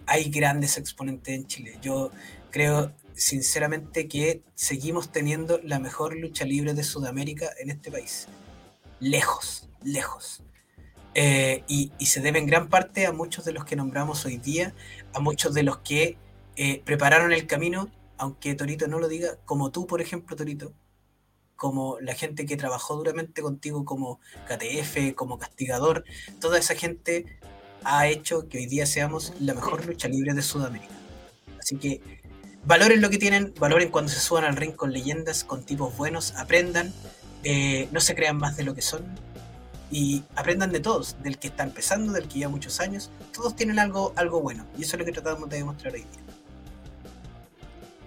hay 0.06 0.30
grandes 0.30 0.78
exponentes 0.78 1.34
en 1.34 1.48
Chile. 1.48 1.80
Yo 1.82 2.12
creo 2.52 2.94
sinceramente 3.16 4.08
que 4.08 4.44
seguimos 4.54 5.12
teniendo 5.12 5.60
la 5.64 5.80
mejor 5.80 6.16
lucha 6.16 6.46
libre 6.46 6.76
de 6.76 6.84
Sudamérica 6.84 7.50
en 7.60 7.72
este 7.72 7.92
país. 7.92 8.28
Lejos, 9.00 9.68
lejos. 9.84 10.44
Eh, 11.14 11.64
y, 11.68 11.92
se 12.06 12.22
debe 12.22 12.40
en 12.40 12.46
gran 12.46 12.70
parte 12.70 13.06
a 13.06 13.12
muchos 13.12 13.44
de 13.46 13.52
los 13.52 13.66
que 13.66 13.76
nombramos 13.76 14.26
hoy 14.26 14.38
día, 14.38 14.74
a 15.14 15.20
muchos 15.20 15.54
de 15.54 15.64
los 15.64 15.80
que 15.80 16.18
eh, 16.56 16.82
prepararon 16.86 17.34
el 17.34 17.48
camino, 17.48 17.90
aunque 18.18 18.56
Torito 18.56 18.88
no 18.88 19.00
lo 19.00 19.08
diga, 19.08 19.38
como 19.46 19.72
tú, 19.72 19.88
por 19.88 20.02
ejemplo, 20.02 20.36
Torito, 20.36 20.74
como 21.56 22.00
la 22.00 22.16
gente 22.16 22.46
que 22.46 22.58
trabajó 22.58 22.96
duramente 22.96 23.42
contigo 23.42 23.86
como 23.86 24.20
KTF, 24.48 25.14
como 25.16 25.38
castigador, 25.38 26.06
toda 26.40 26.58
esa 26.58 26.76
gente 26.76 27.26
ha 27.84 28.08
hecho 28.08 28.48
que 28.48 28.60
hoy 28.60 28.66
día 28.66 28.86
seamos 28.86 29.34
la 29.40 29.54
mejor 29.54 29.86
lucha 29.86 30.08
libre 30.08 30.34
de 30.34 30.42
Sudamérica. 30.42 30.94
Así 31.60 31.76
que 31.76 32.02
valoren 32.66 33.02
lo 33.02 33.10
que 33.10 33.18
tienen, 33.18 33.54
valoren 33.60 33.90
cuando 33.90 34.12
se 34.12 34.20
suban 34.20 34.46
al 34.46 34.56
ring 34.56 34.76
con 34.76 34.92
leyendas, 34.92 35.44
con 35.44 35.64
tipos 35.64 35.96
buenos, 35.98 36.34
aprendan, 36.36 36.94
eh, 37.44 37.88
no 37.92 38.00
se 38.00 38.16
crean 38.16 38.38
más 38.38 38.58
de 38.58 38.64
lo 38.64 38.76
que 38.76 38.82
son, 38.82 39.04
y 39.92 40.24
aprendan 40.36 40.72
de 40.72 40.80
todos, 40.80 41.22
del 41.22 41.38
que 41.38 41.48
está 41.48 41.64
empezando, 41.64 42.14
del 42.14 42.28
que 42.28 42.40
lleva 42.40 42.50
muchos 42.50 42.80
años, 42.80 43.12
todos 43.34 43.56
tienen 43.56 43.78
algo, 43.78 44.14
algo 44.16 44.42
bueno 44.42 44.66
y 44.78 44.84
eso 44.84 44.96
es 44.96 45.00
lo 45.00 45.06
que 45.06 45.12
tratamos 45.12 45.50
de 45.50 45.58
demostrar 45.58 45.94
hoy 45.94 46.02
día. 46.02 46.22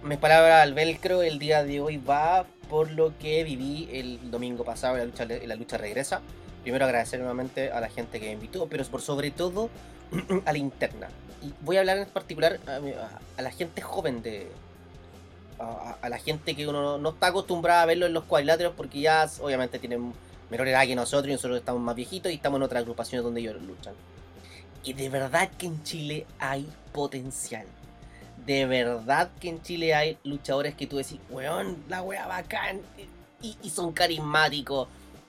Mi 0.02 0.16
palabra 0.16 0.62
al 0.62 0.74
velcro 0.74 1.22
el 1.22 1.38
día 1.38 1.64
de 1.64 1.80
hoy 1.80 1.98
va 1.98 2.46
por 2.68 2.90
lo 2.90 3.16
que 3.18 3.44
viví 3.44 3.88
el 3.92 4.30
domingo 4.30 4.64
pasado 4.64 4.96
en 4.96 5.00
la 5.00 5.06
lucha, 5.06 5.22
en 5.24 5.48
la 5.48 5.54
lucha 5.54 5.78
regresa. 5.78 6.20
Primero 6.62 6.86
agradecer 6.86 7.20
nuevamente 7.20 7.70
a 7.70 7.80
la 7.80 7.88
gente 7.88 8.20
que 8.20 8.26
me 8.26 8.32
invitó, 8.32 8.66
pero 8.66 8.84
por 8.84 9.02
sobre 9.02 9.30
todo 9.30 9.70
a 10.44 10.52
la 10.52 10.58
interna. 10.58 11.08
Y 11.42 11.52
voy 11.60 11.76
a 11.76 11.80
hablar 11.80 11.98
en 11.98 12.08
particular 12.08 12.58
a, 12.66 13.42
la 13.42 13.50
gente 13.50 13.82
joven 13.82 14.22
de, 14.22 14.48
a, 15.58 16.08
la 16.08 16.18
gente 16.18 16.54
que 16.56 16.66
uno 16.66 16.98
no 16.98 17.08
está 17.10 17.28
acostumbrada 17.28 17.82
a 17.82 17.86
verlo 17.86 18.06
en 18.06 18.14
los 18.14 18.24
cuadriláteros 18.24 18.74
porque 18.76 19.00
ya 19.00 19.28
obviamente 19.40 19.78
tienen 19.78 20.12
menor 20.50 20.68
edad 20.68 20.86
que 20.86 20.94
nosotros 20.94 21.28
y 21.28 21.32
nosotros 21.32 21.58
estamos 21.58 21.82
más 21.82 21.94
viejitos 21.94 22.30
y 22.30 22.36
estamos 22.36 22.58
en 22.58 22.62
otras 22.64 22.82
agrupaciones 22.82 23.24
donde 23.24 23.40
ellos 23.40 23.60
luchan. 23.62 23.94
Y 24.84 24.92
de 24.92 25.08
verdad 25.08 25.50
que 25.56 25.66
en 25.66 25.82
Chile 25.82 26.26
hay 26.38 26.68
potencial. 26.92 27.66
De 28.46 28.66
verdad 28.66 29.30
que 29.40 29.48
en 29.48 29.62
Chile 29.62 29.94
hay 29.94 30.18
luchadores 30.24 30.74
que 30.74 30.86
tú 30.86 30.98
decís, 30.98 31.18
weón, 31.30 31.82
la 31.88 32.02
wea 32.02 32.26
bacán. 32.26 32.80
Y, 33.40 33.70
son 33.70 33.92
carismáticos. 33.92 34.88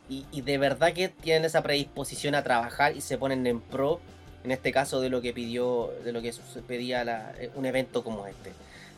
Y, 0.10 0.42
de 0.42 0.58
verdad 0.58 0.94
que 0.94 1.10
tienen 1.10 1.46
esa 1.46 1.64
predisposición 1.64 2.36
a 2.36 2.44
trabajar 2.44 2.96
y 2.96 3.02
se 3.02 3.18
ponen 3.18 3.48
en 3.48 3.62
pro. 3.62 4.00
En 4.44 4.52
este 4.52 4.72
caso 4.72 5.02
de 5.02 5.10
lo 5.10 5.22
que 5.22 5.34
pidió, 5.34 5.92
de 6.04 6.12
lo 6.12 6.22
que 6.22 6.34
pedía 6.68 7.34
un 7.56 7.66
evento 7.66 8.04
como 8.04 8.28
este. 8.28 8.54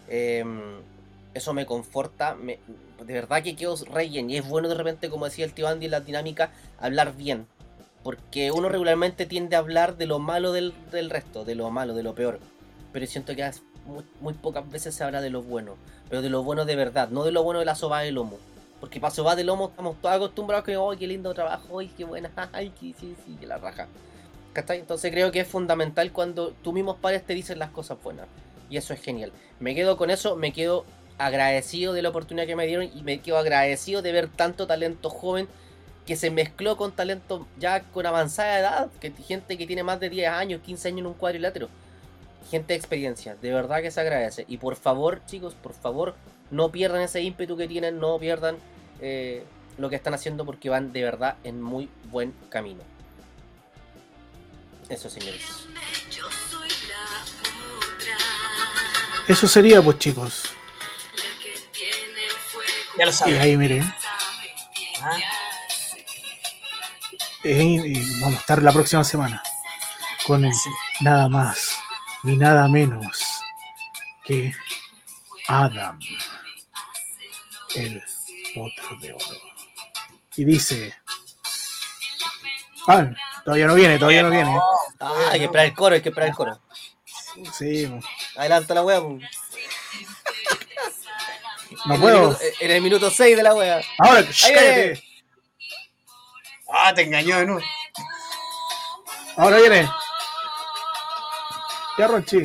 Em, 0.10 0.81
eso 1.38 1.53
me 1.53 1.65
conforta, 1.65 2.35
me, 2.35 2.59
de 3.05 3.14
verdad 3.14 3.43
que 3.43 3.55
quedo 3.55 3.76
rey 3.85 4.18
y 4.18 4.38
es 4.38 4.47
bueno 4.47 4.68
de 4.68 4.76
repente, 4.76 5.09
como 5.09 5.26
decía 5.26 5.45
el 5.45 5.53
tío 5.53 5.68
Andy 5.68 5.85
en 5.85 5.91
la 5.91 6.01
dinámica, 6.01 6.51
hablar 6.80 7.15
bien. 7.15 7.47
Porque 8.03 8.51
uno 8.51 8.69
regularmente 8.69 9.26
tiende 9.26 9.55
a 9.55 9.59
hablar 9.59 9.97
de 9.97 10.05
lo 10.05 10.19
malo 10.19 10.51
del, 10.51 10.73
resto, 11.09 11.43
de 11.43 11.55
lo 11.55 11.69
malo, 11.72 11.93
de 11.93 12.03
lo 12.03 12.15
peor. 12.15 12.39
Pero 12.93 13.05
siento 13.05 13.35
que 13.35 13.49
muy, 14.22 14.34
pocas 14.34 14.69
veces 14.69 14.95
se 14.95 15.03
habla 15.03 15.22
de 15.22 15.30
lo 15.30 15.41
bueno. 15.41 15.76
Pero 16.09 16.22
de 16.22 16.30
lo 16.30 16.43
bueno 16.43 16.65
de 16.65 16.76
verdad, 16.76 17.09
no 17.09 17.23
de 17.23 17.31
lo 17.31 17.43
bueno 17.43 17.59
de 17.59 17.65
la 17.65 17.76
soba 17.76 18.01
de 18.01 18.11
lomo. 18.11 18.38
Porque 18.80 18.99
para 18.99 19.14
soba 19.14 19.35
de 19.35 19.43
lomo 19.43 19.69
estamos 19.69 19.99
todos 20.01 20.15
acostumbrados 20.15 20.64
que, 20.65 20.76
¡ay, 20.76 20.97
qué 20.97 21.07
lindo 21.07 21.34
trabajo! 21.34 21.80
¡ay, 21.80 21.91
qué 21.97 22.05
buena! 22.05 22.31
¡ay, 22.53 22.72
sí, 22.80 22.95
sí, 22.99 23.38
que 23.39 23.47
la 23.47 23.57
raja! 23.57 23.88
¿Cachai? 24.53 24.80
Entonces 24.80 25.11
creo 25.11 25.31
que 25.31 25.41
es 25.41 25.47
fundamental 25.47 26.11
cuando 26.11 26.51
tú 26.64 26.73
mismos 26.73 26.97
padres 26.97 27.26
te 27.26 27.34
dicen 27.34 27.59
las 27.59 27.72
cosas 27.72 27.97
buenas. 28.01 28.27
Y 28.69 28.77
eso 28.77 28.93
es 28.93 29.01
genial. 29.01 29.31
Me 29.59 29.76
quedo 29.76 29.97
con 29.97 30.09
eso, 30.09 30.35
me 30.35 30.53
quedo 30.53 30.85
agradecido 31.18 31.94
de 31.94 32.02
la 32.02 32.10
oportunidad 32.10 32.45
que 32.45 32.56
me 32.56 32.68
dieron 32.68 32.89
y 32.94 33.02
me 33.03 33.19
quedo 33.19 33.38
agradecido 33.38 34.02
de 34.02 34.11
ver 34.11 34.27
tanto 34.27 34.68
talento 34.68 35.10
joven 35.10 35.48
que 36.06 36.15
se 36.15 36.31
mezcló 36.31 36.77
con 36.77 36.94
talento 36.94 37.45
ya 37.60 37.81
con 37.81 38.06
avanzada 38.06 38.60
edad, 38.60 38.89
que 39.02 39.11
gente 39.11 39.57
que 39.57 39.68
tiene 39.68 39.84
más 39.84 39.99
de 39.99 40.10
10 40.10 40.30
años, 40.30 40.61
15 40.65 40.88
años 40.88 40.99
en 40.99 41.07
un 41.07 41.14
cuadrilátero. 41.14 41.69
Gente 42.49 42.73
de 42.73 42.77
experiencia, 42.77 43.35
de 43.35 43.52
verdad 43.52 43.81
que 43.81 43.91
se 43.91 43.99
agradece. 43.99 44.45
Y 44.48 44.57
por 44.57 44.77
favor, 44.77 45.22
chicos, 45.26 45.53
por 45.53 45.73
favor, 45.73 46.15
no 46.49 46.72
pierdan 46.72 47.02
ese 47.02 47.22
ímpetu 47.22 47.57
que 47.57 47.68
tienen, 47.68 47.99
no 47.99 48.18
pierdan 48.19 48.56
eh, 49.02 49.44
lo 49.77 49.89
que 49.89 49.98
están 49.98 50.14
haciendo 50.14 50.45
porque 50.45 50.69
van 50.69 50.94
de 50.94 51.03
verdad 51.03 51.35
en 51.44 51.61
muy 51.61 51.89
buen 52.10 52.34
camino. 52.49 52.81
Eso, 54.88 55.10
señores. 55.10 55.41
Eso 59.27 59.48
sería, 59.48 59.81
pues, 59.81 59.99
chicos. 59.99 60.44
Ya 62.98 63.06
lo 63.06 63.11
Y 63.30 63.34
ahí, 63.36 63.57
miren. 63.57 63.94
Ah, 65.02 65.18
eh, 67.44 67.64
y 67.64 68.19
vamos 68.19 68.38
a 68.38 68.40
estar 68.40 68.61
la 68.64 68.72
próxima 68.72 69.03
semana 69.03 69.41
con 70.26 70.44
el 70.44 70.53
sí. 70.53 70.69
nada 71.02 71.30
más 71.30 71.78
ni 72.24 72.36
nada 72.36 72.68
menos 72.68 73.24
que 74.26 74.53
Adam, 75.48 75.99
el 77.76 78.03
potro 78.53 78.98
de 78.99 79.14
oro. 79.14 79.41
Y 80.36 80.44
dice: 80.44 80.94
Ah, 82.88 83.06
todavía 83.45 83.68
no 83.68 83.76
viene, 83.76 83.99
todavía 83.99 84.24
no 84.24 84.30
viene. 84.30 84.60
Ah, 84.99 85.30
hay 85.32 85.40
que 85.40 85.45
esperar 85.45 85.68
el 85.68 85.74
coro, 85.74 85.95
hay 85.95 86.02
que 86.02 86.10
esperar 86.10 86.30
el 86.30 86.36
coro. 86.36 86.60
Sí, 87.53 87.88
Adelanta 88.36 88.74
la 88.74 88.84
wea. 88.84 88.99
No 91.88 91.93
En 91.95 91.95
el 91.95 91.99
puedo. 92.01 92.19
minuto- 92.22 92.39
En 92.59 92.72
el 92.72 92.81
minuto 92.81 93.09
6 93.11 93.35
de 93.38 93.43
la 93.43 93.53
wea. 93.55 93.81
Ahora, 93.99 94.23
cállate. 94.41 95.03
Ah, 96.72 96.93
te 96.93 97.01
engañó 97.03 97.38
de 97.39 97.45
nuevo. 97.45 97.61
Ahora 99.38 99.57
viene. 99.57 99.89
Ya, 101.97 102.07
Ronchi. 102.07 102.43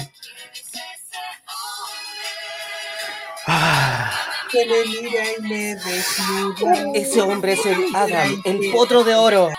Ah, 3.47 4.13
Que 4.51 4.67
me 4.67 4.85
mira 4.85 5.25
y 5.39 5.43
me 5.43 5.75
desnuda. 5.77 6.85
Ese 6.95 7.21
hombre 7.23 7.55
es 7.55 7.67
el 7.67 7.85
Adam, 7.95 8.41
el 8.45 8.71
potro 8.71 9.03
de 9.03 9.15
oro, 9.15 9.51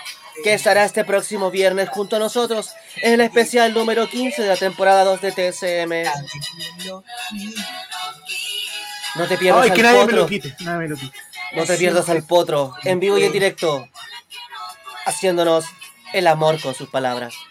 que 0.42 0.54
estará 0.54 0.84
este 0.84 1.04
próximo 1.04 1.50
viernes 1.50 1.88
junto 1.90 2.16
a 2.16 2.18
nosotros 2.20 2.70
en 3.02 3.14
el 3.14 3.20
especial 3.20 3.74
número 3.74 4.08
15 4.08 4.42
de 4.42 4.48
la 4.48 4.56
temporada 4.56 5.04
2 5.04 5.20
de 5.20 5.32
TSM. 5.32 6.04
No 9.16 9.26
te 9.28 9.38
pierdas 9.38 9.64
Ay, 9.64 9.70
que 9.70 9.80
al 9.80 9.86
nadie 9.86 10.06
me 10.06 10.12
lo 10.12 10.22
potro, 10.22 10.26
quite. 10.26 10.56
Nadie 10.64 10.78
me 10.78 10.88
lo 10.88 10.96
quite. 10.96 11.16
no 11.54 11.64
te 11.64 11.76
pierdas 11.76 12.08
al 12.08 12.22
potro, 12.24 12.74
en 12.84 12.98
vivo 13.00 13.16
y 13.18 13.24
en 13.24 13.32
directo, 13.32 13.88
haciéndonos 15.06 15.64
el 16.12 16.26
amor 16.26 16.60
con 16.60 16.74
sus 16.74 16.88
palabras. 16.88 17.34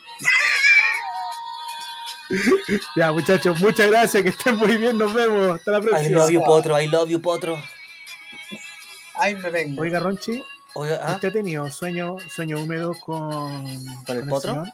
Ya, 2.95 3.11
muchachos, 3.11 3.60
muchas 3.60 3.91
gracias. 3.91 4.23
Que 4.23 4.30
estén 4.30 4.56
muy 4.56 4.77
bien. 4.77 4.98
Nos 4.98 5.14
vemos. 5.14 5.56
Hasta 5.60 5.72
la 5.72 5.77
I 5.80 5.81
próxima. 5.81 6.18
love 6.19 6.31
you, 6.31 6.44
potro, 6.44 6.81
I 6.81 6.88
love 6.88 7.10
you, 7.10 7.22
potro. 7.22 7.61
Ay, 9.15 9.35
me 9.35 9.49
vengo. 9.52 9.81
Oiga, 9.81 9.99
Ronchi, 9.99 10.44
Oiga, 10.73 10.99
¿ah? 11.03 11.14
¿usted 11.14 11.27
ha 11.27 11.31
tenido 11.34 11.69
sueño, 11.69 12.15
sueño 12.34 12.60
húmedo 12.60 12.95
con, 12.99 13.64
¿Con 14.06 14.18
el 14.18 14.27
potro? 14.27 14.53
señor? 14.53 14.72